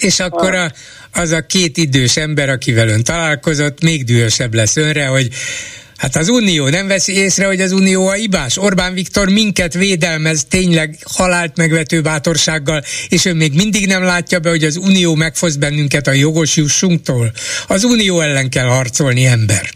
És 0.00 0.20
akkor 0.20 0.54
a, 0.54 0.70
az 1.12 1.30
a 1.30 1.46
két 1.46 1.76
idős 1.76 2.16
ember, 2.16 2.48
akivel 2.48 2.88
ön 2.88 3.02
találkozott, 3.02 3.82
még 3.82 4.04
dühösebb 4.04 4.54
lesz 4.54 4.76
önre, 4.76 5.06
hogy 5.06 5.28
Hát 6.00 6.16
az 6.16 6.28
Unió 6.28 6.68
nem 6.68 6.86
veszi 6.86 7.16
észre, 7.16 7.46
hogy 7.46 7.60
az 7.60 7.72
Unió 7.72 8.06
a 8.06 8.16
ibás. 8.16 8.56
Orbán 8.56 8.94
Viktor 8.94 9.28
minket 9.28 9.74
védelmez 9.74 10.44
tényleg 10.44 10.98
halált 11.04 11.56
megvető 11.56 12.00
bátorsággal, 12.00 12.82
és 13.08 13.24
ő 13.24 13.34
még 13.34 13.54
mindig 13.54 13.86
nem 13.86 14.02
látja 14.02 14.38
be, 14.38 14.48
hogy 14.48 14.64
az 14.64 14.76
Unió 14.76 15.14
megfosz 15.14 15.54
bennünket 15.54 16.06
a 16.06 16.12
jogos 16.12 16.56
jussunktól. 16.56 17.32
Az 17.66 17.84
Unió 17.84 18.20
ellen 18.20 18.50
kell 18.50 18.66
harcolni, 18.66 19.24
ember. 19.24 19.70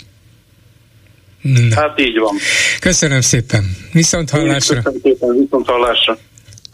Na. 1.43 1.75
Hát 1.75 2.01
így 2.01 2.19
van. 2.19 2.37
Köszönöm 2.81 3.21
szépen. 3.21 3.77
Viszont 3.93 4.31
hallásra. 4.31 4.77
Köszönöm 4.77 5.01
szépen, 5.03 5.39
viszont 5.39 5.67
hallásra. 5.67 6.19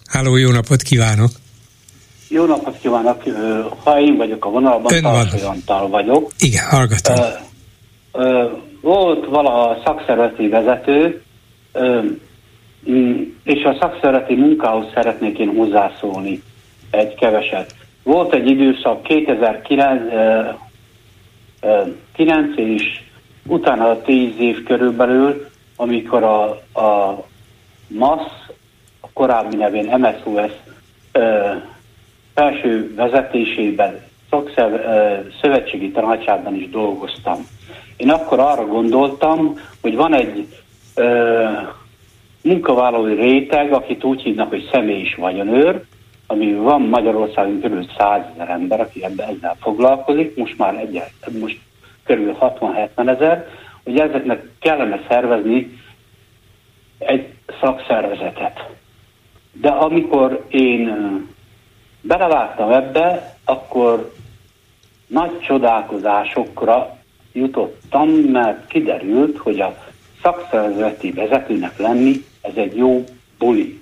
Háló, 0.07 0.37
jó 0.37 0.51
napot 0.51 0.82
kívánok. 0.82 1.31
Jó 2.32 2.44
napot 2.44 2.78
kívánok, 2.78 3.23
ha 3.85 4.01
én 4.01 4.16
vagyok 4.16 4.44
a 4.44 4.51
vonalban, 4.51 4.93
Ön 4.94 5.05
Antal 5.44 5.89
vagyok. 5.89 6.31
Igen, 6.39 6.65
hallgatom. 6.69 7.16
Ö, 8.12 8.23
ö, 8.23 8.51
volt 8.81 9.27
valaha 9.27 9.82
szakszervezeti 9.85 10.48
vezető, 10.48 11.23
ö, 11.73 12.01
és 13.44 13.65
a 13.65 13.77
szakszervezeti 13.81 14.35
munkához 14.35 14.86
szeretnék 14.94 15.39
én 15.39 15.55
hozzászólni 15.57 16.43
egy 16.90 17.15
keveset. 17.15 17.74
Volt 18.02 18.35
egy 18.35 18.51
időszak 18.51 19.02
2009 19.02 20.12
ö, 20.12 20.40
ö, 21.61 21.82
9 22.15 22.57
és 22.57 23.01
utána 23.47 24.02
10 24.02 24.32
év 24.39 24.62
körülbelül, 24.62 25.48
amikor 25.77 26.23
a, 26.23 26.43
a 26.81 27.24
MASZ, 27.86 28.31
a 29.01 29.09
korábbi 29.12 29.57
nevén 29.57 29.98
MSUS 29.98 30.52
ö, 31.12 31.52
felső 32.35 32.94
vezetésében, 32.94 34.01
szakszer, 34.31 34.70
szövetségi 35.40 35.90
tanácsában 35.90 36.55
is 36.55 36.70
dolgoztam. 36.70 37.47
Én 37.97 38.11
akkor 38.11 38.39
arra 38.39 38.66
gondoltam, 38.66 39.59
hogy 39.81 39.97
van 39.97 40.15
egy 40.15 40.47
ö, 40.94 41.44
munkavállalói 42.43 43.15
réteg, 43.15 43.73
akit 43.73 44.05
úgy 44.05 44.23
hívnak, 44.23 44.48
hogy 44.48 44.69
személy 44.73 45.01
is 45.01 45.15
vagyonőr, 45.15 45.82
ami 46.27 46.55
van 46.55 46.82
Magyarországon 46.82 47.61
kb. 47.61 47.90
100 47.98 48.23
ezer 48.35 48.48
ember, 48.48 48.81
aki 48.81 49.05
ebben 49.05 49.28
ezzel 49.28 49.57
foglalkozik, 49.61 50.36
most 50.36 50.59
már 50.59 50.74
egy, 50.74 51.02
most 51.40 51.59
kb. 52.05 52.36
60-70 52.40 53.09
ezer, 53.09 53.47
hogy 53.85 53.98
ezeknek 53.98 54.48
kellene 54.61 55.01
szervezni 55.09 55.78
egy 56.98 57.27
szakszervezetet. 57.61 58.69
De 59.52 59.69
amikor 59.69 60.44
én 60.48 60.97
belevágtam 62.01 62.70
ebbe, 62.70 63.36
akkor 63.44 64.12
nagy 65.06 65.40
csodálkozásokra 65.40 66.97
jutottam, 67.32 68.09
mert 68.09 68.66
kiderült, 68.66 69.39
hogy 69.39 69.60
a 69.60 69.77
szakszervezeti 70.22 71.10
vezetőnek 71.10 71.78
lenni, 71.78 72.24
ez 72.40 72.52
egy 72.55 72.77
jó 72.77 73.05
buli. 73.39 73.81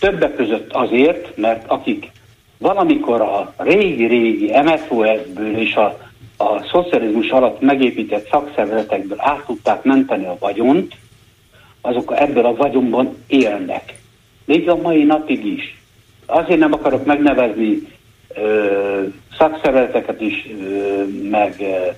Többek 0.00 0.34
között 0.34 0.72
azért, 0.72 1.36
mert 1.36 1.70
akik 1.70 2.10
valamikor 2.58 3.20
a 3.20 3.54
régi-régi 3.56 4.52
MSOS-ből 4.62 5.56
és 5.56 5.74
a, 5.74 5.98
a 6.36 6.62
szocializmus 6.72 7.30
alatt 7.30 7.60
megépített 7.60 8.28
szakszervezetekből 8.30 9.18
át 9.20 9.44
tudták 9.44 9.82
menteni 9.82 10.26
a 10.26 10.36
vagyont, 10.38 10.96
azok 11.80 12.12
ebből 12.16 12.46
a 12.46 12.54
vagyonban 12.54 13.16
élnek. 13.26 13.98
Még 14.44 14.68
a 14.68 14.76
mai 14.76 15.04
napig 15.04 15.44
is. 15.44 15.79
Azért 16.30 16.58
nem 16.58 16.72
akarok 16.72 17.04
megnevezni 17.04 17.78
ö, 18.34 19.02
szakszervezeteket 19.38 20.20
is, 20.20 20.46
ö, 20.60 21.02
meg 21.30 21.54
ö, 21.58 21.90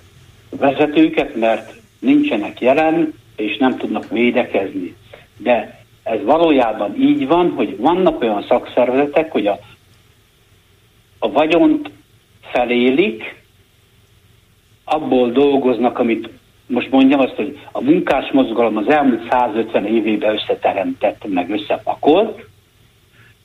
vezetőket, 0.56 1.34
mert 1.36 1.74
nincsenek 1.98 2.60
jelen, 2.60 3.14
és 3.36 3.56
nem 3.56 3.76
tudnak 3.76 4.08
védekezni. 4.08 4.96
De 5.36 5.84
ez 6.02 6.22
valójában 6.24 7.00
így 7.00 7.26
van, 7.26 7.50
hogy 7.50 7.76
vannak 7.78 8.20
olyan 8.20 8.44
szakszervezetek, 8.48 9.32
hogy 9.32 9.46
a, 9.46 9.58
a 11.18 11.30
vagyont 11.30 11.90
felélik, 12.40 13.40
abból 14.84 15.30
dolgoznak, 15.30 15.98
amit 15.98 16.28
most 16.66 16.90
mondjam 16.90 17.20
azt, 17.20 17.34
hogy 17.34 17.58
a 17.72 17.80
munkás 17.80 18.30
mozgalom 18.30 18.76
az 18.76 18.88
elmúlt 18.88 19.30
150 19.30 19.86
évében 19.86 20.34
összeteremtett, 20.34 21.28
meg 21.28 21.50
összepakolt, 21.50 22.50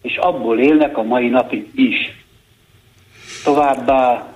és 0.07 0.17
abból 0.17 0.59
élnek 0.59 0.97
a 0.97 1.03
mai 1.03 1.27
napig 1.27 1.67
is. 1.75 2.25
Továbbá 3.43 4.33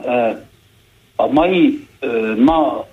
a 1.15 1.27
mai, 1.27 1.87
ma 2.37 2.85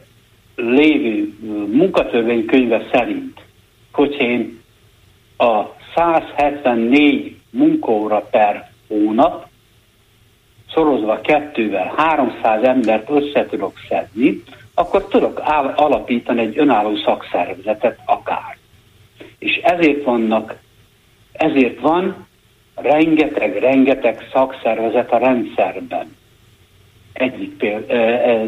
lévő 0.56 1.34
munkatörvénykönyve 1.72 2.88
szerint, 2.92 3.40
hogy 3.92 4.16
én 4.20 4.60
a 5.36 5.62
174 5.94 7.36
munkaóra 7.50 8.20
per 8.20 8.70
hónap, 8.88 9.46
szorozva 10.74 11.20
kettővel 11.20 11.94
300 11.96 12.62
embert 12.62 13.10
össze 13.10 13.46
tudok 13.46 13.72
szedni, 13.88 14.42
akkor 14.74 15.04
tudok 15.04 15.42
alapítani 15.74 16.40
egy 16.40 16.58
önálló 16.58 16.96
szakszervezetet 16.96 17.98
akár. 18.04 18.56
És 19.38 19.56
ezért 19.56 20.04
vannak, 20.04 20.56
ezért 21.32 21.80
van 21.80 22.26
rengeteg-rengeteg 22.82 24.28
szakszervezet 24.32 25.12
a 25.12 25.18
rendszerben. 25.18 26.16
Egyik 27.12 27.56
példa, 27.56 27.86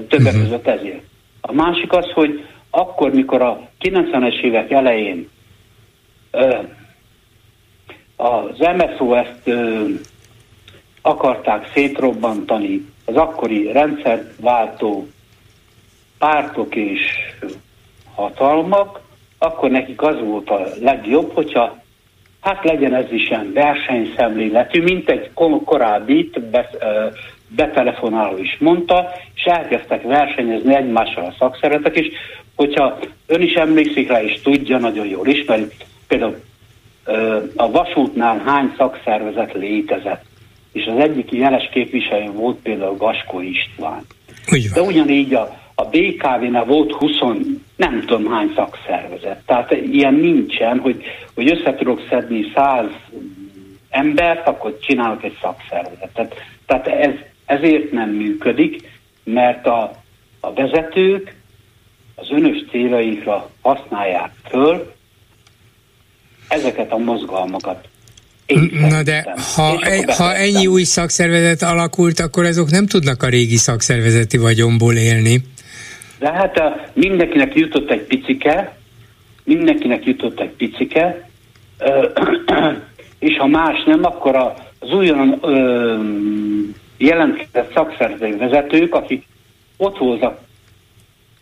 többek 0.09 0.33
uh-huh. 0.33 0.43
között 0.43 0.67
ezért. 0.67 1.03
A 1.41 1.53
másik 1.53 1.93
az, 1.93 2.11
hogy 2.15 2.45
akkor, 2.71 3.13
mikor 3.13 3.43
a 3.43 3.69
90-es 3.81 4.41
évek 4.41 4.71
elején 4.71 5.29
az 8.17 8.59
MSOS-t 8.59 9.51
akarták 11.03 11.71
szétrobbantani 11.75 12.87
az 13.05 13.17
akkori 13.17 13.73
rendszerváltó 13.73 15.09
pártok 16.19 16.75
és 16.75 17.01
hatalmak, 18.15 19.01
akkor 19.39 19.71
nekik 19.71 20.03
az 20.03 20.21
volt 20.21 20.51
a 20.51 20.67
legjobb, 20.81 21.33
hogyha 21.35 21.79
hát 22.41 22.65
legyen 22.65 22.95
ez 22.95 23.13
is 23.13 23.29
ilyen 23.29 23.53
versenyszemléletű, 23.53 24.83
mint 24.83 25.11
egy 25.11 25.31
korábbi 25.65 26.31
betelefonáló 27.49 28.37
is 28.37 28.57
mondta, 28.59 29.09
és 29.35 29.43
elkezdtek 29.43 30.03
versenyezni 30.03 30.75
egymással 30.75 31.25
a 31.25 31.35
szakszervezetek 31.39 31.99
is, 31.99 32.07
hogyha 32.57 32.99
ön 33.27 33.43
is 33.43 33.53
emlékszik 33.53 34.09
rá, 34.09 34.23
és 34.23 34.41
tudja, 34.43 34.79
nagyon 34.79 35.07
jól 35.07 35.27
ismeri, 35.27 35.67
például 36.09 36.37
a 37.57 37.71
vasútnál 37.71 38.43
hány 38.45 38.75
szakszervezet 38.77 39.53
létezett, 39.53 40.25
és 40.73 40.87
az 40.87 40.99
egyik 40.99 41.33
jeles 41.33 41.69
képviselő 41.73 42.31
volt 42.33 42.57
például 42.57 42.97
Gaskó 42.97 43.41
István. 43.41 44.07
De 44.75 44.83
ugyanígy 44.83 45.35
a, 45.35 45.59
a 45.81 45.89
BKV-nál 45.89 46.65
volt 46.65 46.93
20, 46.93 47.13
nem 47.77 48.05
tudom 48.07 48.33
hány 48.33 48.53
szakszervezet. 48.55 49.43
Tehát 49.47 49.71
ilyen 49.71 50.15
nincsen, 50.15 50.79
hogy, 50.79 51.03
hogy 51.35 51.51
össze 51.51 51.75
tudok 51.75 52.07
szedni 52.09 52.53
100 52.55 52.85
embert, 53.91 54.47
akkor 54.47 54.79
csinálok 54.79 55.25
egy 55.25 55.37
szakszervezetet. 55.41 56.35
Tehát 56.67 56.87
ez, 56.87 57.13
ezért 57.47 57.93
nem 57.93 58.11
működik, 58.11 58.89
mert 59.25 59.67
a, 59.67 59.91
a 60.41 60.53
vezetők 60.53 61.35
az 62.15 62.31
önös 62.31 62.65
céljaikra 62.71 63.51
használják 63.61 64.31
föl 64.49 64.93
ezeket 66.49 66.93
a 66.93 66.99
mozgalmakat. 66.99 67.89
Na 68.71 69.03
de 69.03 69.35
ha, 69.55 69.79
e, 69.81 70.15
ha 70.15 70.35
ennyi 70.35 70.67
új 70.67 70.83
szakszervezet 70.83 71.63
alakult, 71.63 72.21
akkor 72.21 72.45
azok 72.45 72.71
nem 72.71 72.87
tudnak 72.87 73.23
a 73.23 73.29
régi 73.29 73.57
szakszervezeti 73.57 74.37
vagyomból 74.37 74.95
élni. 74.95 75.43
De 76.21 76.33
hát 76.33 76.59
a, 76.59 76.81
mindenkinek 76.93 77.55
jutott 77.55 77.91
egy 77.91 78.03
picike, 78.03 78.77
mindenkinek 79.45 80.05
jutott 80.05 80.41
egy 80.41 80.51
picike, 80.51 81.29
ö, 81.79 82.09
és 83.19 83.37
ha 83.39 83.47
más 83.47 83.85
nem, 83.85 84.05
akkor 84.05 84.37
az 84.79 84.93
újon 84.93 85.41
jelentkezett 86.97 87.73
szakszervezeti 87.75 88.37
vezetők, 88.37 88.95
akik 88.95 89.27
ott 89.77 89.99
voltak 89.99 90.41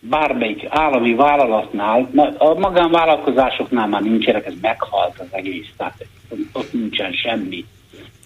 bármelyik 0.00 0.66
állami 0.68 1.14
vállalatnál, 1.14 2.10
a 2.38 2.58
magánvállalkozásoknál 2.58 3.86
már 3.86 4.02
nincsenek, 4.02 4.46
ez 4.46 4.52
meghalt 4.60 5.18
az 5.18 5.26
egész, 5.30 5.66
tehát 5.76 6.06
ott 6.52 6.72
nincsen 6.72 7.12
semmi. 7.12 7.64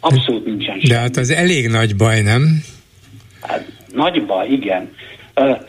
Abszolút 0.00 0.44
nincsen 0.44 0.80
semmi. 0.80 0.88
De 0.88 0.98
hát 0.98 1.16
az 1.16 1.30
elég 1.30 1.68
nagy 1.68 1.96
baj, 1.96 2.20
nem? 2.20 2.42
Hát, 3.40 3.72
nagy 3.94 4.26
baj, 4.26 4.48
igen. 4.48 4.92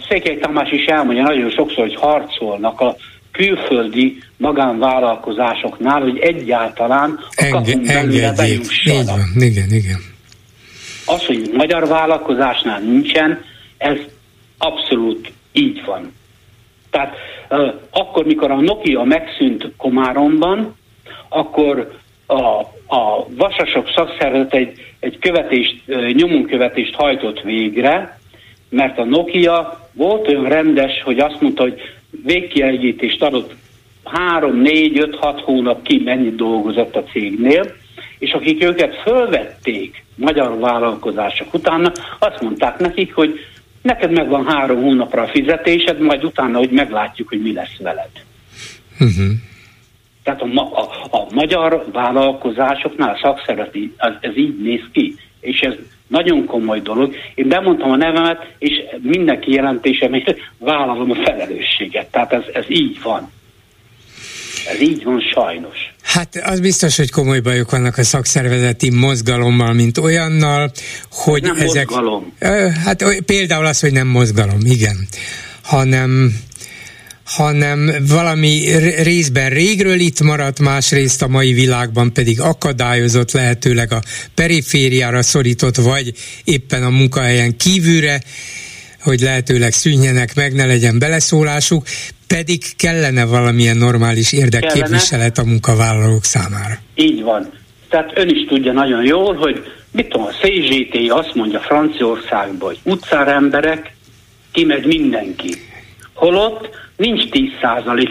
Székely 0.09 0.37
Tamás 0.37 0.71
is 0.71 0.85
elmondja 0.85 1.23
nagyon 1.23 1.49
sokszor, 1.49 1.83
hogy 1.83 1.95
harcolnak 1.95 2.81
a 2.81 2.95
külföldi 3.31 4.23
magánvállalkozásoknál, 4.37 6.01
hogy 6.01 6.17
egyáltalán 6.17 7.19
a 7.35 7.47
kapunk 7.51 7.87
belőle 7.87 8.33
bejussanak. 8.33 9.19
Igen, 9.35 9.71
igen. 9.71 9.99
Az, 11.05 11.25
hogy 11.25 11.49
magyar 11.53 11.87
vállalkozásnál 11.87 12.79
nincsen, 12.79 13.43
ez 13.77 13.97
abszolút 14.57 15.31
így 15.51 15.83
van. 15.85 16.13
Tehát 16.89 17.15
uh, 17.49 17.73
akkor, 17.91 18.25
mikor 18.25 18.51
a 18.51 18.61
Nokia 18.61 19.03
megszűnt 19.03 19.71
Komáromban, 19.77 20.75
akkor 21.29 21.99
a, 22.25 22.59
a 22.95 23.27
vasasok 23.29 23.91
szakszervezet 23.95 24.53
egy, 24.53 24.93
egy 24.99 25.17
követést, 25.19 25.81
uh, 25.87 26.11
nyomunkövetést 26.11 26.93
hajtott 26.93 27.41
végre, 27.41 28.19
mert 28.73 28.97
a 28.97 29.03
Nokia 29.03 29.89
volt 29.91 30.27
olyan 30.27 30.49
rendes, 30.49 31.01
hogy 31.03 31.19
azt 31.19 31.41
mondta, 31.41 31.61
hogy 31.61 31.81
végkielégítést 32.23 33.23
adott 33.23 33.55
3, 34.03 34.61
4, 34.61 34.99
5, 34.99 35.15
6 35.15 35.41
hónap 35.41 35.81
ki 35.81 36.01
mennyit 36.05 36.35
dolgozott 36.35 36.95
a 36.95 37.03
cégnél, 37.03 37.75
és 38.19 38.31
akik 38.31 38.63
őket 38.63 38.95
fölvették 38.95 40.03
magyar 40.15 40.59
vállalkozások 40.59 41.53
utána, 41.53 41.91
azt 42.19 42.41
mondták 42.41 42.79
nekik, 42.79 43.13
hogy 43.13 43.39
neked 43.81 44.11
meg 44.11 44.29
van 44.29 44.45
három 44.45 44.81
hónapra 44.81 45.21
a 45.21 45.27
fizetésed, 45.27 45.99
majd 45.99 46.23
utána, 46.23 46.57
hogy 46.57 46.71
meglátjuk, 46.71 47.27
hogy 47.27 47.41
mi 47.41 47.53
lesz 47.53 47.77
veled. 47.79 48.09
Uh-huh. 48.99 49.31
Tehát 50.23 50.41
a, 50.41 50.47
a, 50.59 51.17
a 51.17 51.27
magyar 51.33 51.85
vállalkozásoknál 51.91 53.09
a 53.09 53.19
szakszereti, 53.21 53.93
ez, 53.97 54.13
ez 54.19 54.37
így 54.37 54.61
néz 54.61 54.83
ki, 54.91 55.15
és 55.39 55.59
ez 55.59 55.73
nagyon 56.07 56.45
komoly 56.45 56.81
dolog. 56.81 57.15
Én 57.35 57.47
bemondtam 57.47 57.91
a 57.91 57.95
nevemet, 57.95 58.53
és 58.57 58.71
mindenki 59.01 59.51
jelentésemért 59.51 60.37
vállalom 60.57 61.11
a 61.11 61.15
felelősséget. 61.25 62.11
Tehát 62.11 62.33
ez, 62.33 62.43
ez 62.53 62.65
így 62.67 63.01
van. 63.03 63.31
Ez 64.73 64.81
így 64.81 65.03
van 65.03 65.19
sajnos. 65.33 65.77
Hát 66.03 66.35
az 66.43 66.59
biztos, 66.59 66.97
hogy 66.97 67.11
komoly 67.11 67.39
bajok 67.39 67.71
vannak 67.71 67.97
a 67.97 68.03
szakszervezeti 68.03 68.89
mozgalommal, 68.89 69.73
mint 69.73 69.97
olyannal, 69.97 70.71
hogy 71.11 71.41
nem 71.41 71.55
ezek... 71.55 71.89
Mozgalom. 71.89 72.33
Hát 72.83 73.03
például 73.25 73.65
az, 73.65 73.79
hogy 73.79 73.91
nem 73.91 74.07
mozgalom, 74.07 74.59
igen, 74.63 75.07
hanem 75.63 76.33
hanem 77.35 77.91
valami 78.07 78.61
részben 79.03 79.49
régről 79.49 79.99
itt 79.99 80.21
maradt, 80.21 80.59
másrészt 80.59 81.21
a 81.21 81.27
mai 81.27 81.53
világban 81.53 82.13
pedig 82.13 82.41
akadályozott 82.41 83.31
lehetőleg 83.31 83.91
a 83.91 84.01
perifériára 84.35 85.21
szorított, 85.21 85.75
vagy 85.75 86.11
éppen 86.43 86.83
a 86.83 86.89
munkahelyen 86.89 87.57
kívülre, 87.57 88.21
hogy 89.01 89.19
lehetőleg 89.19 89.71
szűnjenek 89.71 90.35
meg, 90.35 90.53
ne 90.53 90.65
legyen 90.65 90.99
beleszólásuk, 90.99 91.85
pedig 92.27 92.61
kellene 92.77 93.25
valamilyen 93.25 93.77
normális 93.77 94.33
érdekképviselet 94.33 95.37
a 95.37 95.43
munkavállalók 95.43 96.23
számára. 96.23 96.77
Így 96.95 97.21
van. 97.21 97.51
Tehát 97.89 98.11
ön 98.15 98.29
is 98.29 98.47
tudja 98.47 98.71
nagyon 98.71 99.05
jól, 99.05 99.35
hogy 99.35 99.63
mit 99.91 100.07
tudom, 100.07 100.25
a 100.25 100.31
CGT 100.31 101.11
azt 101.11 101.33
mondja 101.33 101.59
Franciaországban, 101.59 102.67
hogy 102.67 102.79
utcára 102.83 103.31
emberek, 103.31 103.95
kimegy 104.51 104.85
mindenki. 104.85 105.55
Holott 106.13 106.69
nincs 107.03 107.23
10% 107.61 108.09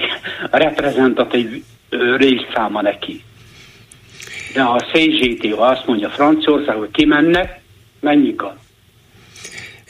reprezentatív 0.51 1.63
részszáma 2.17 2.83
neki. 2.83 3.23
De 4.55 4.63
a 4.63 4.85
CGT 4.93 5.55
azt 5.57 5.87
mondja 5.87 6.09
Franciaország, 6.11 6.77
hogy 6.77 6.91
kimennek, 6.91 7.61
mennyi 8.01 8.35
a 8.37 8.55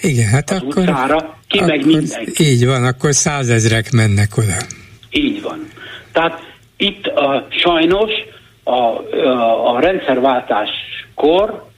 igen, 0.02 0.28
hát 0.28 0.50
az 0.50 0.56
akkor, 0.56 0.82
utcára, 0.82 1.38
ki 1.48 1.58
akkor 1.58 1.68
meg 1.70 1.86
mindenki. 1.86 2.44
Így 2.44 2.66
van, 2.66 2.84
akkor 2.84 3.14
százezrek 3.14 3.90
mennek 3.90 4.36
oda. 4.36 4.56
Így 5.10 5.42
van. 5.42 5.68
Tehát 6.12 6.40
itt 6.76 7.06
a, 7.06 7.46
sajnos 7.50 8.10
a, 8.64 8.70
a, 8.70 9.74
a 9.74 9.80
rendszerváltáskor 9.80 11.70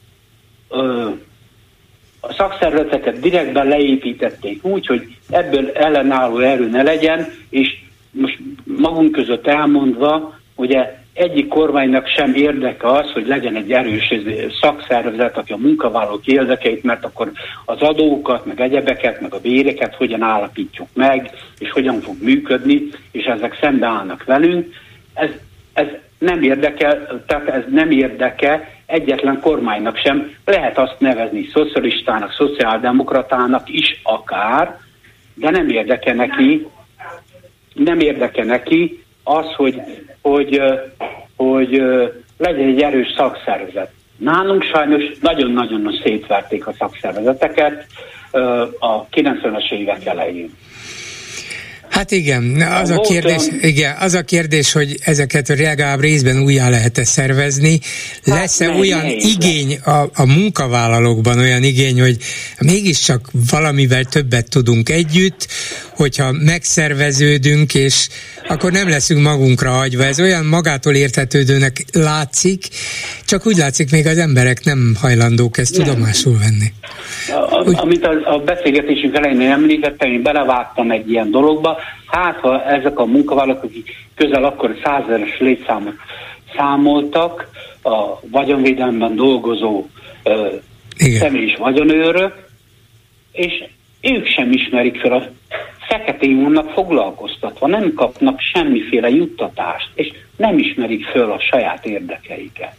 ö, 0.69 1.09
a 2.29 2.33
szakszervezeteket 2.33 3.21
direktben 3.21 3.67
leépítették 3.67 4.65
úgy, 4.65 4.87
hogy 4.87 5.17
ebből 5.31 5.71
ellenálló 5.71 6.39
erő 6.39 6.69
ne 6.69 6.83
legyen, 6.83 7.27
és 7.51 7.69
most 8.11 8.39
magunk 8.65 9.13
között 9.13 9.47
elmondva, 9.47 10.39
ugye 10.55 11.03
egyik 11.15 11.49
kormánynak 11.49 12.09
sem 12.09 12.35
érdeke 12.35 12.87
az, 12.87 13.11
hogy 13.13 13.27
legyen 13.27 13.57
egy 13.57 13.73
erős 13.73 14.15
szakszervezet, 14.61 15.39
aki 15.39 15.53
a 15.53 15.57
munkavállalók 15.57 16.27
érdekeit, 16.27 16.83
mert 16.83 17.05
akkor 17.05 17.33
az 17.65 17.81
adókat, 17.81 18.47
meg 18.47 18.61
egyebeket, 18.61 19.21
meg 19.21 19.35
a 19.35 19.41
béreket 19.41 19.95
hogyan 19.95 20.23
állapítjuk 20.23 20.89
meg, 20.95 21.31
és 21.59 21.71
hogyan 21.71 22.01
fog 22.01 22.23
működni, 22.23 22.83
és 23.11 23.25
ezek 23.25 23.59
szembe 23.61 23.87
állnak 23.87 24.25
velünk. 24.25 24.75
Ez, 25.15 25.31
ez 25.73 25.87
nem 26.19 26.43
érdekel, 26.43 27.23
tehát 27.27 27.49
ez 27.49 27.63
nem 27.71 27.91
érdeke 27.91 28.69
egyetlen 28.87 29.41
kormánynak 29.41 29.97
sem. 29.97 30.35
Lehet 30.45 30.79
azt 30.79 30.97
nevezni 30.99 31.49
szocialistának, 31.53 32.33
szociáldemokratának 32.33 33.69
is 33.69 34.01
akár, 34.03 34.79
de 35.35 35.51
nem 35.51 35.69
érdeke 35.69 36.13
neki, 36.13 36.67
nem 37.75 38.01
érdeke 38.01 38.45
neki 38.45 39.05
az, 39.25 39.47
hogy, 39.57 39.81
hogy, 40.23 40.63
hogy 41.37 41.83
legyen 42.39 42.69
egy 42.69 42.83
erős 42.83 43.13
szakszervezet. 43.17 43.91
Nálunk 44.17 44.63
sajnos 44.63 45.03
nagyon-nagyon 45.21 46.01
szétverték 46.03 46.67
a 46.67 46.73
szakszervezeteket 46.73 47.87
a 48.79 49.07
90-es 49.09 49.73
évek 49.73 50.07
elején. 50.07 50.55
Hát 51.95 52.11
igen, 52.11 52.61
az 52.83 52.91
a 52.91 53.01
kérdés, 53.01 53.43
igen, 53.61 53.97
az 54.01 54.15
a 54.15 54.23
kérdés, 54.23 54.73
hogy 54.73 54.99
ezeket 55.05 55.49
legalább 55.49 56.01
részben 56.01 56.43
újjá 56.43 56.69
lehet-e 56.69 57.05
szervezni. 57.05 57.81
Hát 58.25 58.39
Lesz-e 58.39 58.65
hát 58.65 58.79
olyan 58.79 58.99
nehéz 58.99 59.25
igény 59.25 59.79
a, 59.85 60.03
a 60.15 60.27
munkavállalókban, 60.27 61.39
olyan 61.39 61.63
igény, 61.63 62.01
hogy 62.01 62.17
mégiscsak 62.59 63.29
valamivel 63.51 64.05
többet 64.05 64.51
tudunk 64.51 64.89
együtt, 64.89 65.47
hogyha 65.97 66.33
megszerveződünk, 66.33 67.75
és 67.75 68.09
akkor 68.49 68.73
nem 68.73 68.89
leszünk 68.89 69.23
magunkra 69.23 69.71
hagyva. 69.71 70.05
Ez 70.05 70.21
olyan 70.21 70.45
magától 70.45 70.95
értetődőnek 70.95 71.85
látszik, 71.93 72.65
csak 73.27 73.47
úgy 73.47 73.57
látszik, 73.57 73.91
még 73.91 74.07
az 74.07 74.19
emberek 74.19 74.65
nem 74.65 74.97
hajlandók 75.01 75.59
ezt 75.59 75.77
nem. 75.77 75.87
tudomásul 75.87 76.39
venni. 76.39 76.73
A, 77.51 77.63
úgy... 77.65 77.75
Amit 77.79 78.05
a, 78.05 78.35
a 78.35 78.39
beszélgetésünk 78.39 79.17
elején 79.17 79.41
említettem, 79.41 80.11
én 80.11 80.23
belevágtam 80.23 80.91
egy 80.91 81.11
ilyen 81.11 81.31
dologba, 81.31 81.79
hát 82.07 82.37
ha 82.41 82.65
ezek 82.65 82.99
a 82.99 83.05
munkavállalók, 83.05 83.63
akik 83.63 83.91
közel 84.15 84.45
akkor 84.45 84.77
százeres 84.85 85.39
létszámot 85.39 85.95
számoltak, 86.57 87.49
a 87.83 88.21
vagyonvédelemben 88.31 89.17
dolgozó 89.17 89.87
ö, 90.23 90.47
személyis 90.99 91.57
vagyonőrök, 91.57 92.49
és 93.33 93.53
ők 94.01 94.27
sem 94.27 94.53
ismerik 94.53 95.01
fel 95.01 95.13
a 95.13 95.29
feketén 95.89 96.43
vannak 96.43 96.71
foglalkoztatva, 96.71 97.67
nem 97.67 97.93
kapnak 97.95 98.41
semmiféle 98.53 99.09
juttatást, 99.09 99.91
és 99.95 100.13
nem 100.37 100.59
ismerik 100.59 101.05
föl 101.05 101.33
a 101.33 101.41
saját 101.51 101.87
érdekeiket. 101.87 102.75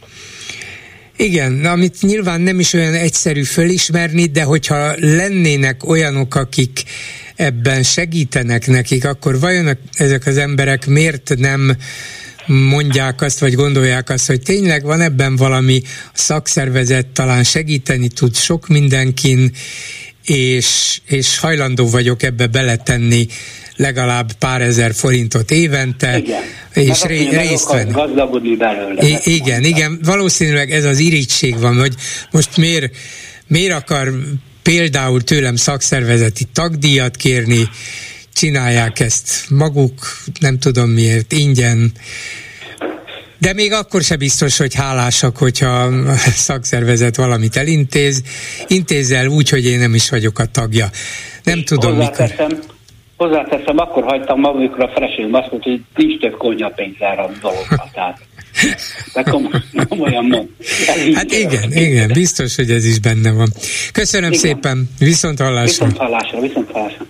Igen, 1.16 1.64
amit 1.64 1.96
nyilván 2.00 2.40
nem 2.40 2.58
is 2.58 2.72
olyan 2.72 2.94
egyszerű 2.94 3.42
fölismerni, 3.42 4.26
de 4.26 4.42
hogyha 4.42 4.92
lennének 4.96 5.88
olyanok, 5.88 6.34
akik 6.34 6.82
ebben 7.36 7.82
segítenek 7.82 8.66
nekik, 8.66 9.04
akkor 9.04 9.40
vajon 9.40 9.78
ezek 9.92 10.26
az 10.26 10.36
emberek 10.36 10.86
miért 10.86 11.34
nem 11.38 11.76
mondják 12.46 13.20
azt, 13.22 13.38
vagy 13.38 13.54
gondolják 13.54 14.10
azt, 14.10 14.26
hogy 14.26 14.42
tényleg 14.42 14.84
van 14.84 15.00
ebben 15.00 15.36
valami 15.36 15.82
szakszervezet, 16.12 17.06
talán 17.06 17.44
segíteni 17.44 18.08
tud 18.08 18.36
sok 18.36 18.68
mindenkin, 18.68 19.50
és, 20.24 21.00
és 21.06 21.38
hajlandó 21.38 21.88
vagyok 21.88 22.22
ebbe 22.22 22.46
beletenni 22.46 23.26
legalább 23.76 24.32
pár 24.32 24.60
ezer 24.60 24.94
forintot 24.94 25.50
évente, 25.50 26.18
igen. 26.18 26.42
és 26.74 27.02
ré, 27.02 27.28
részt 27.28 27.72
venni. 27.72 27.90
Gazdagodni 27.90 28.56
belőle. 28.56 29.02
I- 29.06 29.34
igen, 29.34 29.60
mondta. 29.60 29.68
igen, 29.68 30.00
valószínűleg 30.04 30.70
ez 30.72 30.84
az 30.84 30.98
irítség 30.98 31.58
van, 31.58 31.78
hogy 31.78 31.94
most 32.30 32.56
miért, 32.56 32.96
miért 33.46 33.72
akar 33.72 34.12
például 34.66 35.22
tőlem 35.22 35.56
szakszervezeti 35.56 36.44
tagdíjat 36.52 37.16
kérni, 37.16 37.68
csinálják 38.32 39.00
ezt 39.00 39.46
maguk, 39.50 39.94
nem 40.40 40.58
tudom 40.58 40.90
miért, 40.90 41.32
ingyen, 41.32 41.92
de 43.38 43.52
még 43.52 43.72
akkor 43.72 44.02
se 44.02 44.16
biztos, 44.16 44.56
hogy 44.58 44.74
hálásak, 44.74 45.36
hogyha 45.36 45.66
a 45.66 46.14
szakszervezet 46.48 47.16
valamit 47.16 47.56
elintéz. 47.56 48.22
Intézzel 48.66 49.26
úgy, 49.26 49.48
hogy 49.48 49.66
én 49.66 49.78
nem 49.78 49.94
is 49.94 50.10
vagyok 50.10 50.38
a 50.38 50.46
tagja. 50.46 50.86
Nem 51.44 51.64
tudom, 51.64 51.94
hozzáteszem, 51.94 52.46
mikor... 52.46 52.64
Hozzáteszem, 53.16 53.78
akkor 53.78 54.02
hagytam 54.02 54.44
amikor 54.44 54.82
a 54.82 54.90
feleségem 54.94 55.34
azt 55.34 55.50
mondta, 55.50 55.70
hogy 55.70 55.82
nincs 55.94 56.20
több 56.20 56.36
konyhapénz 56.36 56.96
erre 56.98 57.22
a 57.22 57.30
dologra. 57.40 57.90
Tehát 57.92 58.18
de 59.14 59.22
komolyan 59.88 60.24
mond. 60.24 60.48
Hát 61.14 61.32
igen, 61.32 61.72
igen, 61.72 62.12
biztos, 62.12 62.56
hogy 62.56 62.70
ez 62.70 62.84
is 62.84 62.98
benne 62.98 63.30
van. 63.30 63.52
Köszönöm 63.92 64.32
igen. 64.32 64.40
szépen, 64.40 64.90
viszont 64.98 65.38
hallásra. 65.38 65.64
Viszont 65.64 65.96
hallásra, 65.96 66.40
viszont 66.40 66.70
hallásra. 66.70 67.06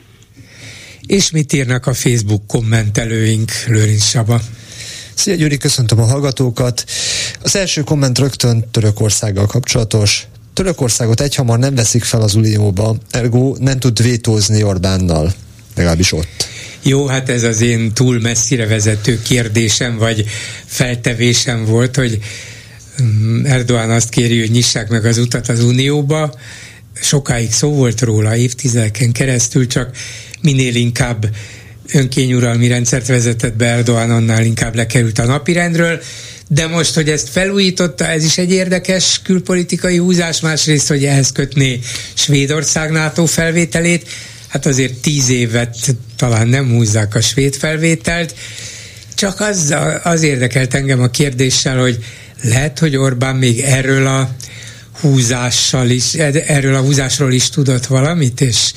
És 1.07 1.31
mit 1.31 1.53
írnak 1.53 1.87
a 1.87 1.95
Facebook 1.95 2.47
kommentelőink, 2.47 3.51
Lőrinc 3.67 4.05
Saba? 4.05 4.41
Szia 5.15 5.35
Gyuri, 5.35 5.57
köszöntöm 5.57 6.01
a 6.01 6.05
hallgatókat. 6.05 6.85
Az 7.43 7.57
első 7.57 7.83
komment 7.83 8.19
rögtön 8.19 8.65
Törökországgal 8.71 9.47
kapcsolatos. 9.47 10.27
Törökországot 10.53 11.21
egyhamar 11.21 11.59
nem 11.59 11.75
veszik 11.75 12.05
fel 12.05 12.21
az 12.21 12.35
Unióba, 12.35 12.97
ergo 13.11 13.57
nem 13.59 13.79
tud 13.79 14.03
vétózni 14.03 14.63
Orbánnal, 14.63 15.33
legalábbis 15.75 16.13
ott. 16.13 16.49
Jó, 16.89 17.07
hát 17.07 17.29
ez 17.29 17.43
az 17.43 17.61
én 17.61 17.93
túl 17.93 18.21
messzire 18.21 18.67
vezető 18.67 19.23
kérdésem, 19.23 19.97
vagy 19.99 20.25
feltevésem 20.67 21.65
volt, 21.65 21.97
hogy 21.97 22.19
mm, 23.03 23.45
Erdoğan 23.45 23.91
azt 23.91 24.09
kéri, 24.09 24.41
hogy 24.41 24.51
nyissák 24.51 24.89
meg 24.89 25.05
az 25.05 25.19
utat 25.19 25.49
az 25.49 25.63
Unióba. 25.63 26.35
Sokáig 27.01 27.53
szó 27.53 27.73
volt 27.73 28.01
róla, 28.01 28.37
évtizedeken 28.37 29.13
keresztül, 29.13 29.67
csak 29.67 29.97
minél 30.41 30.75
inkább 30.75 31.27
önkényuralmi 31.93 32.69
rendszert 32.69 33.07
vezetett 33.07 33.57
be 33.57 33.67
Erdoğan, 33.67 34.11
annál 34.11 34.45
inkább 34.45 34.75
lekerült 34.75 35.19
a 35.19 35.25
napirendről. 35.25 36.01
De 36.49 36.67
most, 36.67 36.95
hogy 36.95 37.09
ezt 37.09 37.29
felújította, 37.29 38.07
ez 38.07 38.25
is 38.25 38.39
egy 38.39 38.53
érdekes 38.53 39.21
külpolitikai 39.23 39.97
húzás, 39.97 40.41
másrészt, 40.41 40.89
hogy 40.89 41.05
ehhez 41.05 41.33
kötné 41.33 41.81
Svédország 42.15 42.91
NATO 42.91 43.27
felvételét, 43.27 44.09
hát 44.49 44.67
azért 44.67 44.95
tíz 44.95 45.29
évet 45.29 45.97
talán 46.17 46.49
nem 46.49 46.71
húzzák 46.71 47.15
a 47.15 47.21
svéd 47.21 47.55
felvételt, 47.55 48.35
csak 49.15 49.41
az, 49.41 49.75
az 50.03 50.23
érdekelt 50.23 50.75
engem 50.75 51.01
a 51.01 51.09
kérdéssel, 51.09 51.79
hogy 51.79 52.05
lehet, 52.43 52.79
hogy 52.79 52.97
Orbán 52.97 53.37
még 53.37 53.61
erről 53.61 54.07
a 54.07 54.31
húzással 55.01 55.91
is, 55.91 56.15
erről 56.15 56.75
a 56.75 56.81
húzásról 56.81 57.33
is 57.33 57.49
tudott 57.49 57.87
valamit, 57.87 58.41
és, 58.41 58.73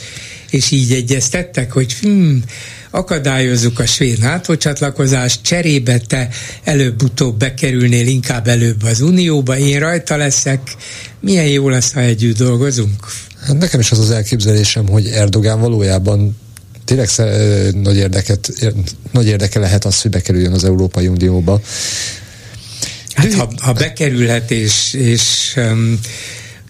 és 0.49 0.71
így 0.71 0.91
egyeztettek, 0.91 1.71
hogy 1.71 1.93
hmm, 1.93 2.43
akadályozzuk 2.91 3.79
a 3.79 3.85
svéd 3.85 4.19
NATO 4.19 4.57
csatlakozást, 4.57 5.41
cserébe 5.41 5.97
te 5.97 6.29
előbb-utóbb 6.63 7.37
bekerülnél 7.37 8.07
inkább 8.07 8.47
előbb 8.47 8.83
az 8.83 9.01
Unióba, 9.01 9.57
én 9.57 9.79
rajta 9.79 10.15
leszek, 10.15 10.75
milyen 11.19 11.47
jó 11.47 11.69
lesz, 11.69 11.93
ha 11.93 11.99
együtt 11.99 12.37
dolgozunk? 12.37 13.07
Hát 13.41 13.57
nekem 13.57 13.79
is 13.79 13.91
az 13.91 13.99
az 13.99 14.11
elképzelésem, 14.11 14.87
hogy 14.87 15.07
Erdogán 15.07 15.59
valójában 15.59 16.37
tényleg 16.85 17.09
nagy, 17.73 17.97
érdeket, 17.97 18.51
nagy 19.11 19.27
érdeke 19.27 19.59
lehet 19.59 19.85
az, 19.85 20.01
hogy 20.01 20.11
bekerüljön 20.11 20.53
az 20.53 20.63
Európai 20.63 21.07
Unióba. 21.07 21.61
Hát 23.13 23.33
ha, 23.33 23.51
ha 23.57 23.73
bekerülhet, 23.73 24.51
és, 24.51 24.93
és 24.93 25.53
um, 25.57 25.99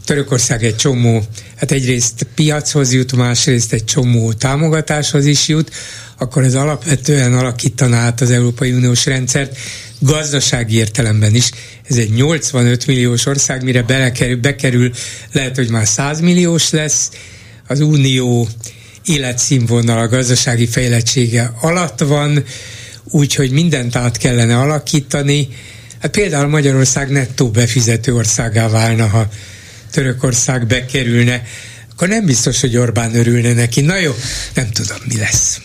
Törökország 0.10 0.64
egy 0.64 0.76
csomó, 0.76 1.24
hát 1.56 1.72
egyrészt 1.72 2.28
piachoz 2.36 2.94
jut, 2.94 3.16
másrészt 3.16 3.74
egy 3.74 3.84
csomó 3.84 4.34
támogatáshoz 4.34 5.26
is 5.26 5.48
jut, 5.48 5.72
akkor 6.18 6.44
ez 6.44 6.56
alapvetően 6.56 7.34
alakítaná 7.34 7.98
át 7.98 8.22
az 8.22 8.32
Európai 8.32 8.72
Uniós 8.72 9.06
rendszert, 9.06 9.58
gazdasági 10.00 10.76
értelemben 10.76 11.36
is. 11.36 11.52
Ez 11.90 11.98
egy 11.98 12.12
85 12.12 12.88
milliós 12.88 13.26
ország, 13.26 13.64
mire 13.64 13.82
belekerül, 13.82 14.38
bekerül, 14.38 14.92
lehet, 15.32 15.56
hogy 15.56 15.70
már 15.70 15.88
100 15.88 16.20
milliós 16.20 16.70
lesz. 16.70 17.10
Az 17.68 17.80
Unió 17.80 18.48
életszínvonal, 19.06 20.00
a 20.00 20.08
gazdasági 20.08 20.68
fejlettsége 20.68 21.54
alatt 21.62 22.00
van, 22.00 22.44
úgyhogy 23.04 23.52
mindent 23.52 23.96
át 23.96 24.18
kellene 24.18 24.60
alakítani. 24.60 25.48
Hát 26.02 26.12
például 26.12 26.48
Magyarország 26.48 27.10
nettó 27.10 27.50
befizető 27.50 28.16
országá 28.16 28.68
válna, 28.68 29.08
ha 29.08 29.28
Törökország 29.92 30.68
bekerülne, 30.68 31.44
akkor 31.92 32.08
nem 32.08 32.26
biztos, 32.26 32.62
hogy 32.62 32.78
Orbán 32.78 33.16
örülne 33.16 33.54
neki. 33.54 33.82
Na 33.82 33.98
jó, 33.98 34.16
nem 34.54 34.70
tudom, 34.72 34.98
mi 35.06 35.18
lesz. 35.18 35.62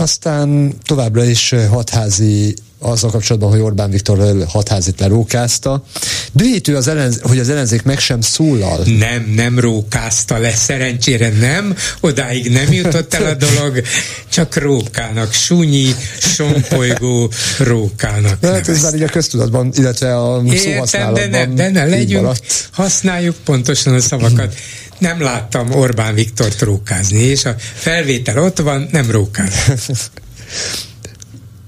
Aztán 0.00 0.74
továbbra 0.86 1.24
is 1.24 1.54
hatházi 1.70 2.54
azzal 2.78 3.10
kapcsolatban, 3.10 3.50
hogy 3.50 3.60
Orbán 3.60 3.90
Viktor 3.90 4.44
hatházit 4.48 5.00
lerókázta. 5.00 5.84
Dühítő, 6.32 6.76
az 6.76 6.88
ellen, 6.88 7.14
hogy 7.22 7.38
az 7.38 7.48
ellenzék 7.48 7.82
meg 7.82 7.98
sem 7.98 8.20
szólal. 8.20 8.84
Nem, 8.98 9.32
nem 9.34 9.58
rókázta 9.58 10.38
le, 10.38 10.50
szerencsére 10.50 11.28
nem, 11.28 11.76
odáig 12.00 12.50
nem 12.50 12.72
jutott 12.72 13.14
el 13.14 13.26
a 13.26 13.34
dolog, 13.46 13.82
csak 14.28 14.56
rókának, 14.56 15.32
sunyi, 15.32 15.94
sompolygó 16.18 17.32
rókának. 17.58 18.40
De 18.40 18.48
hát 18.48 18.68
ez 18.68 18.82
már 18.82 18.94
így 18.94 19.02
a 19.02 19.08
köztudatban, 19.08 19.72
illetve 19.76 20.16
a 20.16 20.42
Értem, 20.44 21.14
de 21.14 21.26
ne, 21.26 21.46
de 21.46 21.70
ne 21.70 21.84
legyünk, 21.84 22.36
használjuk 22.70 23.36
pontosan 23.44 23.94
a 23.94 24.00
szavakat 24.00 24.54
nem 25.00 25.20
láttam 25.20 25.70
Orbán 25.70 26.14
Viktor 26.14 26.52
rókázni, 26.58 27.18
és 27.18 27.44
a 27.44 27.54
felvétel 27.58 28.42
ott 28.42 28.58
van, 28.58 28.88
nem 28.92 29.10
rókáz. 29.10 29.52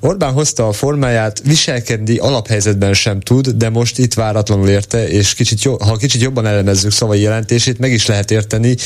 Orbán 0.05 0.33
hozta 0.33 0.69
a 0.69 0.73
formáját, 0.73 1.43
viselkedni 1.45 2.17
alaphelyzetben 2.17 2.95
sem 2.95 3.21
tud, 3.21 3.49
de 3.49 3.69
most 3.69 3.99
itt 3.99 4.15
váratlanul 4.15 4.69
érte, 4.69 5.09
és 5.09 5.35
kicsit, 5.35 5.63
ha 5.63 5.97
kicsit 5.97 6.21
jobban 6.21 6.47
elemezzük 6.47 6.93
szavai 6.93 7.21
jelentését, 7.21 7.79
meg 7.79 7.93
is 7.93 8.07
lehet 8.07 8.31
érteni. 8.31 8.77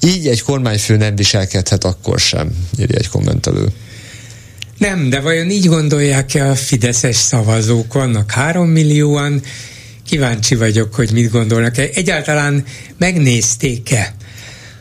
Így 0.00 0.26
egy 0.26 0.42
kormányfő 0.42 0.96
nem 0.96 1.16
viselkedhet 1.16 1.84
akkor 1.84 2.20
sem, 2.20 2.50
írja 2.78 2.96
egy 2.96 3.08
kommentelő. 3.08 3.66
Nem, 4.78 5.10
de 5.10 5.20
vajon 5.20 5.50
így 5.50 5.66
gondolják-e 5.66 6.48
a 6.48 6.54
fideszes 6.54 7.16
szavazók? 7.16 7.92
Vannak 7.92 8.30
három 8.30 8.68
millióan, 8.68 9.42
kíváncsi 10.06 10.54
vagyok, 10.54 10.94
hogy 10.94 11.12
mit 11.12 11.30
gondolnak. 11.30 11.78
Egyáltalán 11.78 12.64
megnézték-e? 12.98 14.14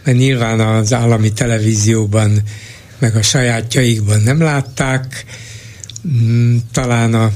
Mert 0.04 0.18
nyilván 0.18 0.60
az 0.60 0.94
állami 0.94 1.34
televízióban, 1.34 2.42
meg 3.00 3.16
a 3.16 3.22
sajátjaikban 3.22 4.22
nem 4.22 4.42
látták, 4.42 5.26
mm, 6.08 6.58
talán 6.72 7.14
a, 7.14 7.32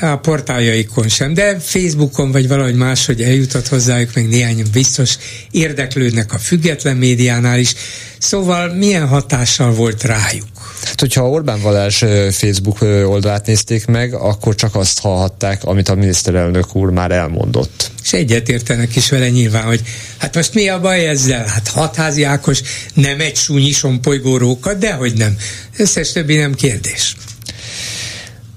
a 0.00 0.16
portáljaikon 0.16 1.08
sem, 1.08 1.34
de 1.34 1.58
Facebookon 1.58 2.32
vagy 2.32 2.48
valahogy 2.48 2.74
máshogy 2.74 3.22
eljutott 3.22 3.68
hozzájuk, 3.68 4.14
meg 4.14 4.28
néhány 4.28 4.62
biztos 4.72 5.16
érdeklődnek 5.50 6.32
a 6.32 6.38
független 6.38 6.96
médiánál 6.96 7.58
is. 7.58 7.74
Szóval 8.18 8.74
milyen 8.74 9.06
hatással 9.06 9.72
volt 9.72 10.02
rájuk? 10.02 10.57
Hát, 10.84 11.00
hogyha 11.00 11.28
Orbán 11.28 11.60
Valás 11.60 12.04
Facebook 12.30 12.80
oldalát 12.82 13.46
nézték 13.46 13.86
meg, 13.86 14.14
akkor 14.14 14.54
csak 14.54 14.74
azt 14.74 15.00
hallhatták, 15.00 15.64
amit 15.64 15.88
a 15.88 15.94
miniszterelnök 15.94 16.76
úr 16.76 16.90
már 16.90 17.10
elmondott. 17.10 17.90
És 18.02 18.12
egyetértenek 18.12 18.96
is 18.96 19.10
vele 19.10 19.28
nyilván, 19.28 19.64
hogy 19.64 19.82
hát 20.18 20.34
most 20.34 20.54
mi 20.54 20.68
a 20.68 20.80
baj 20.80 21.08
ezzel? 21.08 21.46
Hát 21.46 21.68
hatházi 21.68 22.22
Ákos 22.22 22.60
nem 22.94 23.20
egy 23.20 23.36
súnyi 23.36 23.72
sompolygóróka, 23.72 24.74
de 24.74 24.92
hogy 24.92 25.12
nem. 25.16 25.36
Összes 25.76 26.12
többi 26.12 26.36
nem 26.36 26.54
kérdés. 26.54 27.16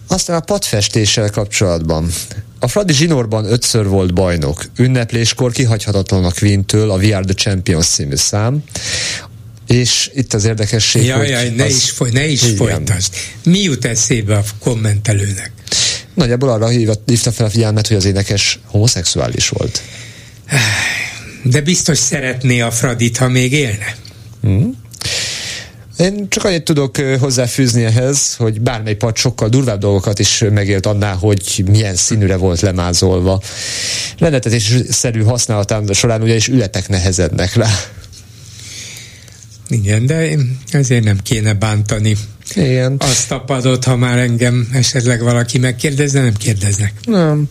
Aztán 0.07 0.35
a 0.35 0.39
padfestéssel 0.39 1.30
kapcsolatban. 1.30 2.11
A 2.60 2.68
Fradi 2.68 2.93
zsinórban 2.93 3.45
ötször 3.45 3.88
volt 3.88 4.14
bajnok. 4.14 4.65
Ünnepléskor 4.77 5.52
kihagyhatatlan 5.52 6.26
a 6.26 6.31
Queen-től 6.31 6.91
a 6.91 6.95
We 6.95 7.15
Are 7.15 7.26
the 7.26 7.34
Champions 7.34 7.88
című 7.88 8.15
szám. 8.15 8.64
És 9.67 10.11
itt 10.13 10.33
az 10.33 10.45
érdekesség, 10.45 11.05
jaj, 11.05 11.17
hogy... 11.17 11.29
Jaj, 11.29 11.49
ne 11.49 11.63
az... 11.63 11.75
is, 11.75 11.89
foly, 11.89 12.09
ne 12.11 12.27
is 12.27 12.41
folytasd. 12.57 13.13
Mi 13.43 13.59
jut 13.59 13.85
eszébe 13.85 14.35
a 14.35 14.43
kommentelőnek? 14.59 15.51
Nagyjából 16.13 16.49
arra 16.49 16.67
hívta 17.05 17.31
fel 17.31 17.45
a 17.45 17.49
figyelmet, 17.49 17.88
hogy 17.88 17.97
az 17.97 18.05
énekes 18.05 18.59
homoszexuális 18.65 19.49
volt. 19.49 19.81
De 21.43 21.61
biztos 21.61 21.97
szeretné 21.97 22.59
a 22.61 22.71
Fradit, 22.71 23.17
ha 23.17 23.27
még 23.27 23.51
élne. 23.53 23.95
Hmm. 24.41 24.79
Én 25.97 26.29
csak 26.29 26.43
annyit 26.43 26.63
tudok 26.63 26.97
hozzáfűzni 27.19 27.83
ehhez, 27.83 28.35
hogy 28.35 28.61
bármely 28.61 28.95
pad 28.95 29.17
sokkal 29.17 29.49
durvább 29.49 29.79
dolgokat 29.79 30.19
is 30.19 30.43
megélt 30.51 30.85
annál, 30.85 31.15
hogy 31.15 31.63
milyen 31.71 31.95
színűre 31.95 32.35
volt 32.35 32.59
lemázolva. 32.59 33.41
szerű 34.89 35.23
használatán 35.23 35.88
során 35.93 36.21
ugyanis 36.21 36.47
ületek 36.47 36.88
nehezednek 36.88 37.55
rá. 37.55 37.69
Igen, 39.72 40.06
de 40.06 40.38
ezért 40.72 41.03
nem 41.03 41.18
kéne 41.23 41.53
bántani. 41.53 42.18
Igen. 42.56 42.95
Azt 42.99 43.31
a 43.31 43.39
padot, 43.39 43.84
ha 43.84 43.95
már 43.95 44.18
engem 44.18 44.69
esetleg 44.73 45.22
valaki 45.22 45.57
megkérdezne, 45.57 46.22
nem 46.22 46.34
kérdeznek. 46.34 46.93
Nem. 47.06 47.49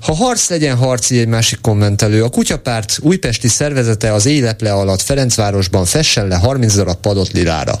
Ha 0.00 0.14
harc 0.14 0.48
legyen 0.48 0.76
harci, 0.76 1.18
egy 1.18 1.26
másik 1.26 1.60
kommentelő. 1.60 2.24
A 2.24 2.28
kutyapárt 2.28 2.98
újpesti 3.00 3.48
szervezete 3.48 4.12
az 4.12 4.26
éleple 4.26 4.72
alatt 4.72 5.02
Ferencvárosban 5.02 5.84
fessen 5.84 6.26
le 6.28 6.36
30 6.36 6.74
darab 6.74 6.96
padot 7.00 7.32
lirára. 7.32 7.80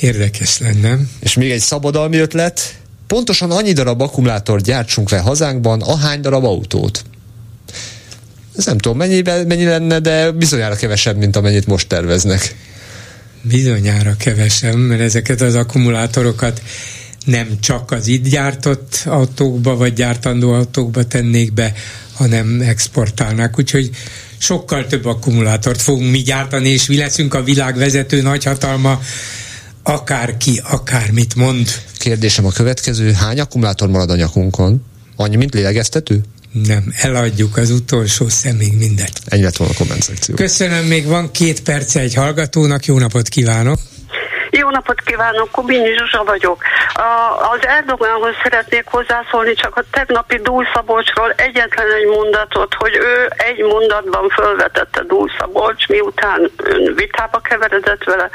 Érdekes 0.00 0.58
lenne. 0.58 0.98
És 1.20 1.34
még 1.34 1.50
egy 1.50 1.60
szabadalmi 1.60 2.16
ötlet. 2.16 2.80
Pontosan 3.06 3.50
annyi 3.50 3.72
darab 3.72 4.00
akkumulátor 4.00 4.60
gyártsunk 4.60 5.10
le 5.10 5.18
hazánkban, 5.18 5.80
ahány 5.80 6.20
darab 6.20 6.44
autót. 6.44 7.04
Ez 8.56 8.66
nem 8.66 8.78
tudom, 8.78 8.96
mennyibe, 8.96 9.44
mennyi 9.44 9.64
lenne, 9.64 9.98
de 9.98 10.30
bizonyára 10.30 10.74
kevesebb, 10.74 11.16
mint 11.16 11.36
amennyit 11.36 11.66
most 11.66 11.88
terveznek. 11.88 12.54
Bizonyára 13.42 14.16
kevesebb, 14.16 14.76
mert 14.76 15.00
ezeket 15.00 15.40
az 15.40 15.54
akkumulátorokat 15.54 16.62
nem 17.24 17.60
csak 17.60 17.90
az 17.90 18.06
itt 18.06 18.28
gyártott 18.28 19.02
autókba, 19.04 19.76
vagy 19.76 19.92
gyártandó 19.92 20.52
autókba 20.52 21.06
tennék 21.06 21.52
be, 21.52 21.72
hanem 22.12 22.60
exportálnák. 22.60 23.58
Úgyhogy 23.58 23.90
sokkal 24.38 24.86
több 24.86 25.04
akkumulátort 25.04 25.82
fogunk 25.82 26.10
mi 26.10 26.18
gyártani, 26.18 26.68
és 26.68 26.86
mi 26.86 26.96
leszünk 26.96 27.34
a 27.34 27.42
világ 27.42 27.76
vezető 27.76 28.22
nagyhatalma, 28.22 29.00
akárki, 29.82 30.60
akármit 30.64 31.34
mond. 31.34 31.68
Kérdésem 31.98 32.46
a 32.46 32.50
következő, 32.50 33.12
hány 33.12 33.40
akkumulátor 33.40 33.88
marad 33.88 34.10
a 34.10 34.16
nyakunkon? 34.16 34.84
Annyi, 35.16 35.36
mint 35.36 35.54
lélegeztető? 35.54 36.20
Nem, 36.52 36.92
eladjuk 36.96 37.56
az 37.56 37.70
utolsó 37.70 38.28
szemig 38.28 38.72
mindent. 38.72 39.20
Ennyi 39.24 39.42
lett 39.42 39.56
volna 39.56 39.72
a 39.72 39.76
komment 39.76 40.02
szekció. 40.02 40.34
Köszönöm, 40.34 40.84
még 40.84 41.06
van 41.06 41.30
két 41.30 41.62
perce 41.62 42.00
egy 42.00 42.14
hallgatónak, 42.14 42.84
jó 42.84 42.98
napot 42.98 43.28
kívánok! 43.28 43.78
Jó 44.60 44.70
napot 44.70 45.00
kívánok, 45.00 45.50
Kubinyi 45.50 45.96
Zsuzsa 45.96 46.24
vagyok. 46.24 46.62
A, 46.94 47.10
az 47.52 47.66
Erdogánhoz 47.66 48.34
szeretnék 48.42 48.84
hozzászólni, 48.86 49.54
csak 49.54 49.76
a 49.76 49.82
tegnapi 49.90 50.36
Dúlszabolcsról 50.36 51.32
egyetlen 51.36 51.92
egy 51.92 52.06
mondatot, 52.06 52.74
hogy 52.74 52.96
ő 52.96 53.30
egy 53.36 53.58
mondatban 53.58 54.28
felvetette 54.28 55.02
Dúlszabolcs, 55.02 55.88
miután 55.88 56.50
ön 56.56 56.94
vitába 56.94 57.38
keveredett 57.38 58.04
vele, 58.04 58.30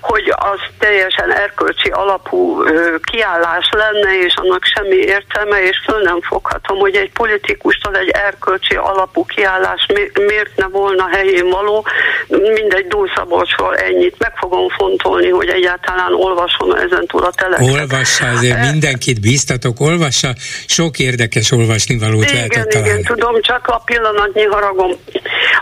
hogy 0.00 0.34
az 0.36 0.60
teljesen 0.78 1.32
erkölcsi 1.32 1.90
alapú 1.90 2.62
kiállás 3.02 3.68
lenne, 3.70 4.18
és 4.18 4.34
annak 4.34 4.64
semmi 4.64 4.96
értelme, 4.96 5.62
és 5.62 5.82
föl 5.84 6.02
nem 6.02 6.20
foghatom, 6.20 6.78
hogy 6.78 6.96
egy 6.96 7.12
politikustól 7.12 7.96
egy 7.96 8.08
erkölcsi 8.08 8.74
alapú 8.74 9.24
kiállás 9.24 9.86
mi, 9.94 10.10
miért 10.26 10.56
ne 10.56 10.66
volna 10.66 11.08
helyén 11.08 11.48
való, 11.50 11.86
mindegy 12.28 12.86
Dúlszabolcsról 12.86 13.76
ennyit. 13.76 14.18
Meg 14.18 14.32
fogom 14.36 14.68
fontolni, 14.68 15.28
hogy 15.28 15.46
hogy 15.48 15.56
egyáltalán 15.56 16.14
olvasom 16.14 16.70
ezen 16.70 17.06
túl 17.06 17.24
a 17.24 17.30
teleket. 17.30 17.70
Olvassa, 17.70 18.26
azért 18.28 18.70
mindenkit 18.70 19.20
bíztatok, 19.20 19.80
olvassa, 19.80 20.28
sok 20.66 20.98
érdekes 20.98 21.50
olvasnivalót 21.50 22.22
igen, 22.22 22.34
lehet 22.34 22.74
Igen, 22.74 22.84
Igen, 22.84 23.02
tudom, 23.02 23.40
csak 23.40 23.66
a 23.66 23.82
pillanatnyi 23.84 24.44
haragom. 24.44 24.90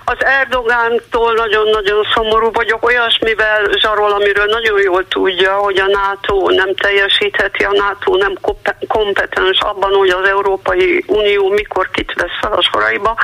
Az 0.05 0.17
Erdogántól 0.19 1.35
nagyon-nagyon 1.35 2.07
szomorú 2.15 2.51
vagyok, 2.53 2.85
olyasmivel 2.85 3.61
zsarol, 3.81 4.13
amiről 4.13 4.47
nagyon 4.47 4.81
jól 4.81 5.09
tudja, 5.09 5.53
hogy 5.53 5.79
a 5.79 5.87
NATO 5.87 6.51
nem 6.51 6.75
teljesítheti, 6.75 7.65
a 7.65 7.73
NATO 7.73 8.17
nem 8.17 8.35
kompetens 8.87 9.59
abban, 9.61 9.93
hogy 9.93 10.09
az 10.09 10.29
Európai 10.29 11.05
Unió 11.07 11.49
mikor 11.49 11.91
kit 11.91 12.13
vesz 12.15 12.39
fel 12.41 12.53
a 12.53 12.63
soraiba. 12.73 13.17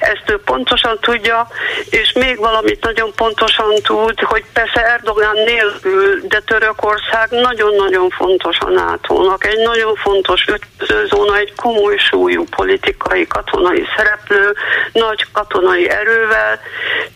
Ezt 0.00 0.30
ő 0.30 0.38
pontosan 0.44 0.98
tudja, 1.00 1.48
és 1.90 2.12
még 2.12 2.36
valamit 2.38 2.84
nagyon 2.84 3.12
pontosan 3.16 3.74
tud, 3.82 4.20
hogy 4.20 4.44
persze 4.52 4.86
Erdogán 4.86 5.34
nélkül, 5.34 5.99
de 6.28 6.40
Törökország 6.46 7.28
nagyon-nagyon 7.30 8.10
fontos 8.10 8.58
a 8.58 8.68
NATO-nak, 8.68 9.46
egy 9.46 9.58
nagyon 9.58 9.94
fontos 9.94 10.44
ütközőzóna, 10.44 11.36
egy 11.36 11.52
komoly 11.56 11.96
súlyú 11.96 12.44
politikai, 12.56 13.26
katonai 13.26 13.84
szereplő, 13.96 14.54
nagy 14.92 15.26
katonai 15.32 15.88
erővel, 15.88 16.60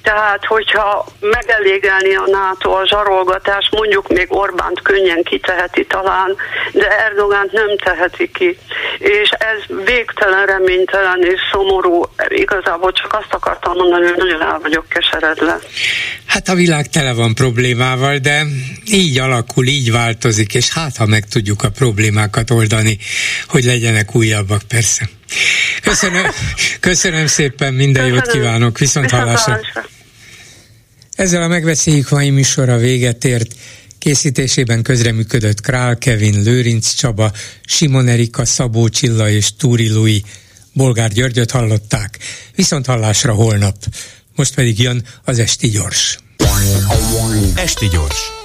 tehát 0.02 0.44
hogyha 0.44 1.06
megelégelni 1.20 2.14
a 2.14 2.26
NATO 2.26 2.70
a 2.70 2.86
zsarolgatás, 2.86 3.68
mondjuk 3.70 4.08
még 4.08 4.26
Orbánt 4.28 4.82
könnyen 4.82 5.22
kiteheti 5.22 5.86
talán, 5.86 6.36
de 6.72 6.98
Erdogánt 6.98 7.52
nem 7.52 7.76
teheti 7.84 8.30
ki. 8.30 8.58
És 8.98 9.30
ez 9.30 9.76
végtelen 9.84 10.46
reménytelen 10.46 11.22
és 11.22 11.40
szomorú. 11.52 12.02
Igazából 12.28 12.92
csak 12.92 13.12
azt 13.12 13.34
akartam 13.34 13.72
mondani, 13.76 14.06
hogy 14.06 14.16
nagyon 14.16 14.42
el 14.42 14.58
vagyok 14.62 14.88
keseredve. 14.88 15.58
Hát 16.26 16.48
a 16.48 16.54
világ 16.54 16.86
tele 16.86 17.12
van 17.12 17.34
problémával, 17.34 18.16
de 18.16 18.42
így 18.90 19.18
alakul, 19.18 19.66
így 19.66 19.90
változik, 19.90 20.54
és 20.54 20.68
hát 20.68 20.96
ha 20.96 21.06
meg 21.06 21.28
tudjuk 21.28 21.62
a 21.62 21.70
problémákat 21.70 22.50
oldani, 22.50 22.98
hogy 23.46 23.64
legyenek 23.64 24.14
újabbak 24.14 24.62
persze. 24.62 25.08
Köszönöm, 25.82 26.26
köszönöm 26.80 27.26
szépen, 27.26 27.74
minden 27.74 28.02
köszönöm. 28.02 28.14
jót 28.14 28.32
kívánok, 28.32 28.78
viszont, 28.78 29.04
viszont 29.04 29.22
hallásra. 29.22 29.52
hallásra. 29.52 29.88
Ezzel 31.14 31.42
a 31.42 31.48
megbeszéljük 31.48 32.10
mai 32.10 32.30
műsora 32.30 32.76
véget 32.76 33.24
ért. 33.24 33.54
Készítésében 33.98 34.82
közreműködött 34.82 35.60
Král 35.60 35.98
Kevin, 35.98 36.42
Lőrinc 36.42 36.94
Csaba, 36.94 37.32
Simon 37.66 38.08
Erika, 38.08 38.44
Szabó 38.44 38.88
Csilla 38.88 39.30
és 39.30 39.56
Túri 39.56 39.88
Lui. 39.88 40.24
Bolgár 40.72 41.12
Györgyöt 41.12 41.50
hallották. 41.50 42.18
Viszont 42.54 42.86
hallásra 42.86 43.32
holnap. 43.32 43.76
Most 44.34 44.54
pedig 44.54 44.80
jön 44.80 45.06
az 45.24 45.38
Esti 45.38 45.68
Gyors. 45.68 46.18
Esti 47.54 47.88
Gyors, 47.88 48.18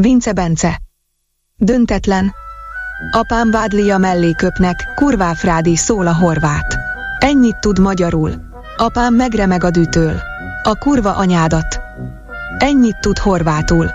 Vince 0.00 0.32
Bence 0.32 0.82
Döntetlen 1.56 2.32
Apám 3.10 3.50
vádlia 3.50 3.98
mellé 3.98 4.32
köpnek, 4.36 4.92
kurváfrádi 4.94 5.76
szól 5.76 6.06
a 6.06 6.14
horvát. 6.14 6.76
Ennyit 7.18 7.56
tud 7.60 7.78
magyarul. 7.78 8.32
Apám 8.76 9.14
megremeg 9.14 9.64
a 9.64 9.70
dűtől. 9.70 10.20
A 10.62 10.74
kurva 10.74 11.14
anyádat. 11.14 11.80
Ennyit 12.58 12.96
tud 13.00 13.18
horvátul. 13.18 13.90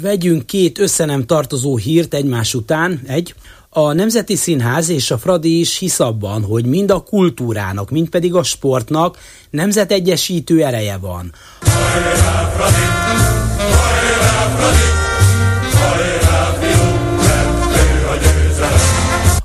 Vegyünk 0.00 0.46
két 0.46 0.78
összenem 0.78 1.26
tartozó 1.26 1.76
hírt 1.76 2.14
egymás 2.14 2.54
után. 2.54 3.00
Egy, 3.06 3.34
a 3.68 3.92
Nemzeti 3.92 4.36
Színház 4.36 4.88
és 4.88 5.10
a 5.10 5.18
Fradi 5.18 5.58
is 5.60 5.78
hisz 5.78 6.00
abban, 6.00 6.44
hogy 6.44 6.64
mind 6.64 6.90
a 6.90 7.02
kultúrának, 7.02 7.90
mind 7.90 8.08
pedig 8.08 8.34
a 8.34 8.42
sportnak 8.42 9.18
nemzetegyesítő 9.50 10.64
ereje 10.64 10.96
van. 10.96 11.32
Hajrá, 11.60 12.50
Fradi! 12.56 13.39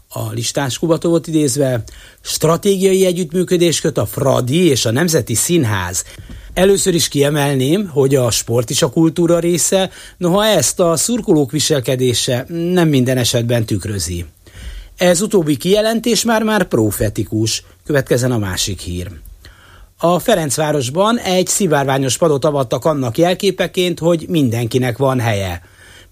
A 0.07 0.31
listás 0.31 0.79
Kubatovot 0.79 1.27
idézve, 1.27 1.83
stratégiai 2.21 3.05
együttműködés 3.05 3.81
köt 3.81 3.97
a 3.97 4.05
Fradi 4.05 4.67
és 4.67 4.85
a 4.85 4.91
Nemzeti 4.91 5.35
Színház. 5.35 6.03
Először 6.53 6.93
is 6.93 7.07
kiemelném, 7.07 7.87
hogy 7.87 8.15
a 8.15 8.31
sport 8.31 8.69
is 8.69 8.81
a 8.81 8.89
kultúra 8.89 9.39
része, 9.39 9.89
noha 10.17 10.45
ezt 10.45 10.79
a 10.79 10.95
szurkolók 10.95 11.51
viselkedése 11.51 12.45
nem 12.47 12.87
minden 12.87 13.17
esetben 13.17 13.65
tükrözi. 13.65 14.25
Ez 14.97 15.21
utóbbi 15.21 15.57
kijelentés 15.57 16.23
már-már 16.23 16.63
profetikus, 16.63 17.63
következen 17.85 18.31
a 18.31 18.37
másik 18.37 18.79
hír. 18.79 19.11
A 20.05 20.19
Ferencvárosban 20.19 21.17
egy 21.17 21.47
szivárványos 21.47 22.17
padot 22.17 22.45
avattak 22.45 22.85
annak 22.85 23.17
jelképeként, 23.17 23.99
hogy 23.99 24.25
mindenkinek 24.29 24.97
van 24.97 25.19
helye– 25.19 25.61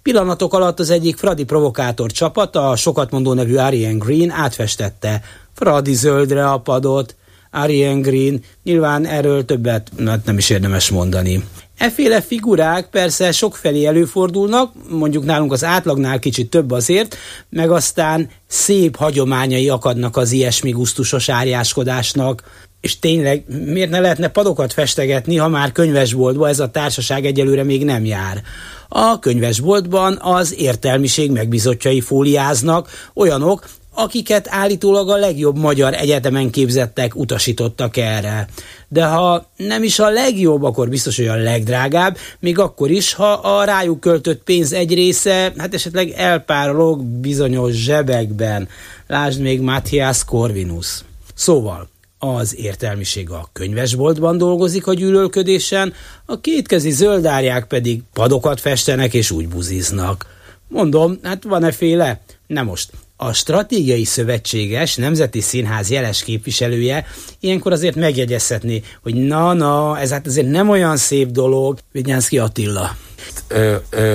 Pillanatok 0.04 0.54
alatt 0.54 0.80
az 0.80 0.90
egyik 0.90 1.18
Fradi 1.18 1.44
provokátor 1.44 2.12
csapata, 2.12 2.70
a 2.70 2.76
sokat 2.76 3.12
mondó 3.12 3.34
nevű 3.34 3.56
Ariane 3.56 3.98
Green 3.98 4.30
átfestette 4.30 5.22
Fradi 5.54 5.94
zöldre 5.94 6.50
a 6.50 6.58
padot. 6.58 7.16
Ariane 7.52 8.00
Green, 8.00 8.44
nyilván 8.64 9.06
erről 9.06 9.46
többet 9.46 9.92
hát 10.06 10.26
nem 10.26 10.38
is 10.38 10.50
érdemes 10.50 10.90
mondani. 10.90 11.44
Efféle 11.78 12.22
figurák 12.22 12.90
persze 12.90 13.32
sokfelé 13.32 13.86
előfordulnak, 13.86 14.72
mondjuk 14.90 15.26
nálunk 15.26 15.52
az 15.52 15.64
átlagnál 15.64 16.20
kicsit 16.20 16.50
több 16.50 16.72
azért, 16.72 17.16
meg 17.50 17.72
aztán 17.72 18.30
szép 18.48 18.96
hagyományai 18.96 19.70
akadnak 19.70 20.18
az 20.18 20.32
ilyesmi 20.32 20.72
gusztusos 20.72 21.30
árjáskodásnak. 21.30 22.44
És 22.84 23.00
tényleg, 23.00 23.44
miért 23.66 23.90
ne 23.90 24.00
lehetne 24.00 24.28
padokat 24.28 24.74
festegetni, 24.74 25.36
ha 25.36 25.48
már 25.48 25.72
könyvesboltba 25.72 26.48
ez 26.48 26.60
a 26.60 26.72
társaság 26.72 27.26
egyelőre 27.26 27.64
még 27.64 27.86
nem 27.86 28.06
jár? 28.06 28.42
A 28.90 29.20
könyvesboltban 29.20 30.18
az 30.22 30.56
értelmiség 30.58 31.32
megbizotjai 31.32 32.02
fóliáznak, 32.02 32.90
olyanok, 33.14 33.66
akiket 33.94 34.48
állítólag 34.50 35.10
a 35.10 35.16
legjobb 35.16 35.58
magyar 35.58 35.94
egyetemen 35.94 36.50
képzettek 36.50 37.16
utasítottak 37.16 37.98
erre. 37.98 38.48
De 38.88 39.06
ha 39.06 39.50
nem 39.58 39.84
is 39.84 40.00
a 40.00 40.10
legjobb, 40.10 40.64
akkor 40.64 40.90
biztos, 40.90 41.18
hogy 41.18 41.28
a 41.28 41.36
legdrágább, 41.36 42.18
még 42.40 42.60
akkor 42.60 42.92
is, 42.92 43.14
ha 43.14 43.32
a 43.32 43.64
rájuk 43.64 44.00
költött 44.00 44.44
pénz 44.44 44.74
egy 44.74 44.94
része, 44.94 45.54
hát 45.58 45.74
esetleg 45.74 46.10
elpárolog 46.10 47.04
bizonyos 47.04 47.74
zsebekben. 47.74 48.68
Lásd 49.08 49.42
még 49.42 49.62
Matthias 49.62 50.26
Corvinus. 50.26 51.04
Szóval, 51.36 51.92
az 52.24 52.56
értelmiség 52.58 53.30
a 53.30 53.50
könyvesboltban 53.54 54.38
dolgozik 54.38 54.88
a 54.88 54.94
gyűlölködésen, 54.94 55.94
a 56.26 56.40
kétkezi 56.40 56.92
zöldárják 56.92 57.66
pedig 57.66 58.02
padokat 58.14 58.60
festenek 58.60 59.14
és 59.14 59.32
úgy 59.32 59.48
buziznak. 59.48 60.26
Mondom, 60.68 61.20
hát 61.24 61.44
van-e 61.44 61.72
féle? 61.72 62.22
Nem 62.48 62.66
most. 62.66 62.92
A 63.16 63.34
stratégiai 63.34 64.04
szövetséges 64.04 64.96
Nemzeti 64.96 65.42
Színház 65.42 65.90
jeles 65.90 66.24
képviselője 66.24 67.06
ilyenkor 67.40 67.72
azért 67.72 67.96
megjegyezhetné, 67.96 68.84
hogy 69.02 69.14
na-na, 69.14 70.00
ez 70.00 70.12
hát 70.12 70.28
azért 70.28 70.50
nem 70.50 70.70
olyan 70.70 70.98
szép 70.98 71.32
dolog, 71.32 71.80
Vigyánszki 71.92 72.40
Attila 72.40 72.96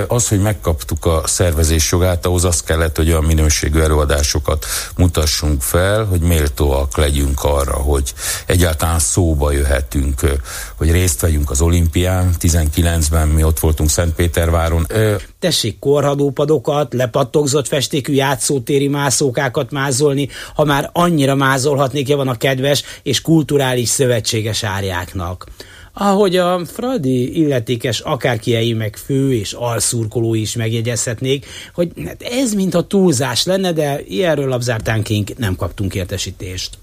az, 0.08 0.28
hogy 0.28 0.40
megkaptuk 0.40 1.04
a 1.04 1.22
szervezés 1.26 1.90
jogát, 1.90 2.26
ahhoz 2.26 2.44
az 2.44 2.62
kellett, 2.62 2.96
hogy 2.96 3.08
olyan 3.08 3.24
minőségű 3.24 3.80
előadásokat 3.80 4.66
mutassunk 4.96 5.62
fel, 5.62 6.04
hogy 6.04 6.20
méltóak 6.20 6.96
legyünk 6.96 7.44
arra, 7.44 7.72
hogy 7.72 8.14
egyáltalán 8.46 8.98
szóba 8.98 9.52
jöhetünk, 9.52 10.20
hogy 10.76 10.90
részt 10.90 11.20
vegyünk 11.20 11.50
az 11.50 11.60
olimpián. 11.60 12.34
19-ben 12.40 13.28
mi 13.28 13.42
ott 13.42 13.58
voltunk 13.58 13.90
Szentpéterváron. 13.90 14.86
Tessék 15.38 15.78
korhadópadokat, 15.78 16.94
lepattogzott 16.94 17.68
festékű 17.68 18.12
játszótéri 18.12 18.88
mászókákat 18.88 19.70
mázolni, 19.70 20.28
ha 20.54 20.64
már 20.64 20.90
annyira 20.92 21.34
mázolhatnék, 21.34 22.06
van 22.14 22.28
a 22.28 22.36
kedves 22.36 22.82
és 23.02 23.20
kulturális 23.20 23.88
szövetséges 23.88 24.62
árjáknak 24.62 25.46
ahogy 26.00 26.36
a 26.36 26.64
Fradi 26.64 27.38
illetékes 27.40 28.00
akárkiei 28.00 28.72
meg 28.72 28.96
fő 28.96 29.32
és 29.32 29.52
alszurkoló 29.52 30.34
is 30.34 30.56
megjegyezhetnék, 30.56 31.46
hogy 31.74 31.92
hát 32.06 32.22
ez 32.22 32.54
mintha 32.54 32.86
túlzás 32.86 33.44
lenne, 33.44 33.72
de 33.72 34.00
ilyenről 34.06 34.48
labzártánként 34.48 35.38
nem 35.38 35.56
kaptunk 35.56 35.94
értesítést. 35.94 36.78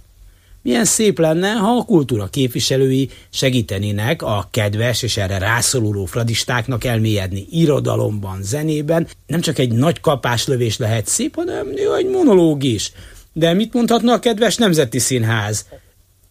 Milyen 0.62 0.86
szép 0.86 1.20
lenne, 1.20 1.52
ha 1.52 1.78
a 1.78 1.84
kultúra 1.84 2.28
képviselői 2.28 3.10
segítenének 3.30 4.22
a 4.22 4.48
kedves 4.52 5.04
és 5.04 5.18
erre 5.18 5.38
rászoruló 5.38 6.06
fradistáknak 6.06 6.84
elmélyedni 6.84 7.48
irodalomban, 7.52 8.44
zenében. 8.44 9.08
Nem 9.28 9.42
csak 9.42 9.60
egy 9.60 9.72
nagy 9.72 10.00
kapáslövés 10.00 10.78
lehet 10.78 11.08
szép, 11.08 11.36
hanem 11.36 11.68
egy 11.98 12.10
monológ 12.10 12.64
is. 12.64 12.92
De 13.34 13.54
mit 13.54 13.74
mondhatna 13.74 14.14
a 14.14 14.20
kedves 14.20 14.56
Nemzeti 14.56 15.00
Színház? 15.00 15.66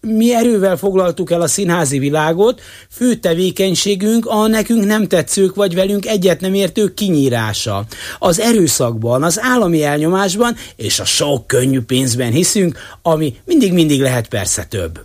Mi 0.05 0.35
erővel 0.35 0.77
foglaltuk 0.77 1.31
el 1.31 1.41
a 1.41 1.47
színházi 1.47 1.99
világot, 1.99 2.61
fő 2.91 3.15
tevékenységünk 3.15 4.27
a 4.27 4.47
nekünk 4.47 4.85
nem 4.85 5.07
tetszők 5.07 5.55
vagy 5.55 5.75
velünk 5.75 6.07
egyet 6.07 6.41
nem 6.41 6.55
értők 6.55 6.95
kinyírása. 6.95 7.85
Az 8.19 8.41
erőszakban, 8.41 9.23
az 9.23 9.41
állami 9.41 9.83
elnyomásban 9.83 10.57
és 10.77 11.01
a 11.01 11.05
sok 11.05 11.47
könnyű 11.47 11.81
pénzben 11.81 12.33
hiszünk, 12.33 12.79
ami 13.03 13.37
mindig-mindig 13.45 14.01
lehet 14.01 14.29
persze 14.29 14.65
több. 14.65 15.01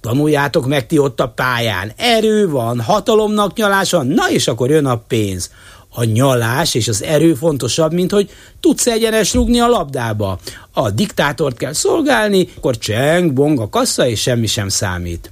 Tanuljátok 0.00 0.66
meg 0.66 0.86
ti 0.86 0.98
ott 0.98 1.20
a 1.20 1.28
pályán. 1.28 1.92
Erő 1.96 2.48
van, 2.48 2.80
hatalomnak 2.80 3.56
nyalása, 3.56 4.02
na 4.02 4.30
és 4.30 4.48
akkor 4.48 4.70
jön 4.70 4.86
a 4.86 4.96
pénz 4.96 5.50
a 5.94 6.04
nyalás 6.04 6.74
és 6.74 6.88
az 6.88 7.02
erő 7.02 7.34
fontosabb, 7.34 7.92
mint 7.92 8.10
hogy 8.10 8.30
tudsz 8.60 8.86
egyenes 8.86 9.34
rugni 9.34 9.60
a 9.60 9.68
labdába. 9.68 10.38
A 10.72 10.90
diktátort 10.90 11.56
kell 11.56 11.72
szolgálni, 11.72 12.48
akkor 12.56 12.78
cseng, 12.78 13.32
bong 13.32 13.60
a 13.60 13.68
kassa, 13.68 14.06
és 14.06 14.20
semmi 14.20 14.46
sem 14.46 14.68
számít. 14.68 15.30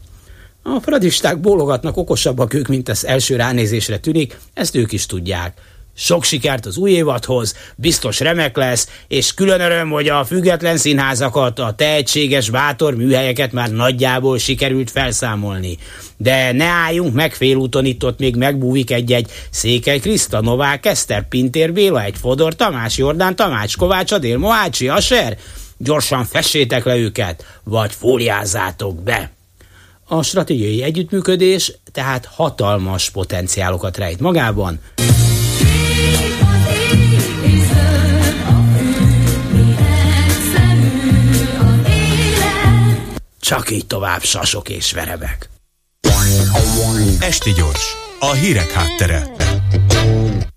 A 0.62 0.80
fradisták 0.80 1.40
bólogatnak 1.40 1.96
okosabbak 1.96 2.54
ők, 2.54 2.68
mint 2.68 2.88
az 2.88 3.06
első 3.06 3.36
ránézésre 3.36 3.98
tűnik, 3.98 4.38
ezt 4.54 4.76
ők 4.76 4.92
is 4.92 5.06
tudják. 5.06 5.58
Sok 6.02 6.24
sikert 6.24 6.66
az 6.66 6.76
új 6.76 6.90
évadhoz, 6.90 7.56
biztos 7.76 8.20
remek 8.20 8.56
lesz, 8.56 8.88
és 9.08 9.34
külön 9.34 9.60
öröm, 9.60 9.90
hogy 9.90 10.08
a 10.08 10.24
független 10.24 10.76
színházakat, 10.76 11.58
a 11.58 11.72
tehetséges, 11.76 12.50
bátor 12.50 12.94
műhelyeket 12.94 13.52
már 13.52 13.70
nagyjából 13.70 14.38
sikerült 14.38 14.90
felszámolni. 14.90 15.78
De 16.16 16.52
ne 16.52 16.64
álljunk 16.64 17.14
meg 17.14 17.34
félúton, 17.34 17.84
itt 17.84 18.04
ott 18.04 18.18
még 18.18 18.36
megbúvik 18.36 18.90
egy-egy 18.90 19.30
Székely 19.50 19.98
Kriszta, 19.98 20.40
Novák 20.40 20.86
Eszter, 20.86 21.28
Pintér 21.28 21.72
Béla, 21.72 22.02
egy 22.02 22.16
Fodor 22.20 22.56
Tamás, 22.56 22.96
Jordán 22.96 23.36
Tamács, 23.36 23.76
Kovács 23.76 24.12
Adél, 24.12 24.38
Mohácsi, 24.38 24.88
Aser. 24.88 25.38
Gyorsan 25.76 26.24
fessétek 26.24 26.84
le 26.84 26.96
őket, 26.96 27.44
vagy 27.64 27.92
fóliázzátok 27.92 29.02
be. 29.02 29.30
A 30.08 30.22
stratégiai 30.22 30.82
együttműködés 30.82 31.72
tehát 31.92 32.24
hatalmas 32.24 33.10
potenciálokat 33.10 33.96
rejt 33.96 34.20
magában. 34.20 34.80
Csak 43.52 43.70
így 43.70 43.86
tovább 43.86 44.22
sasok 44.22 44.68
és 44.68 44.92
verebek. 44.92 45.48
Esti 47.20 47.52
gyors, 47.52 47.96
a 48.18 48.32
hírek 48.32 48.70
háttere. 48.70 49.26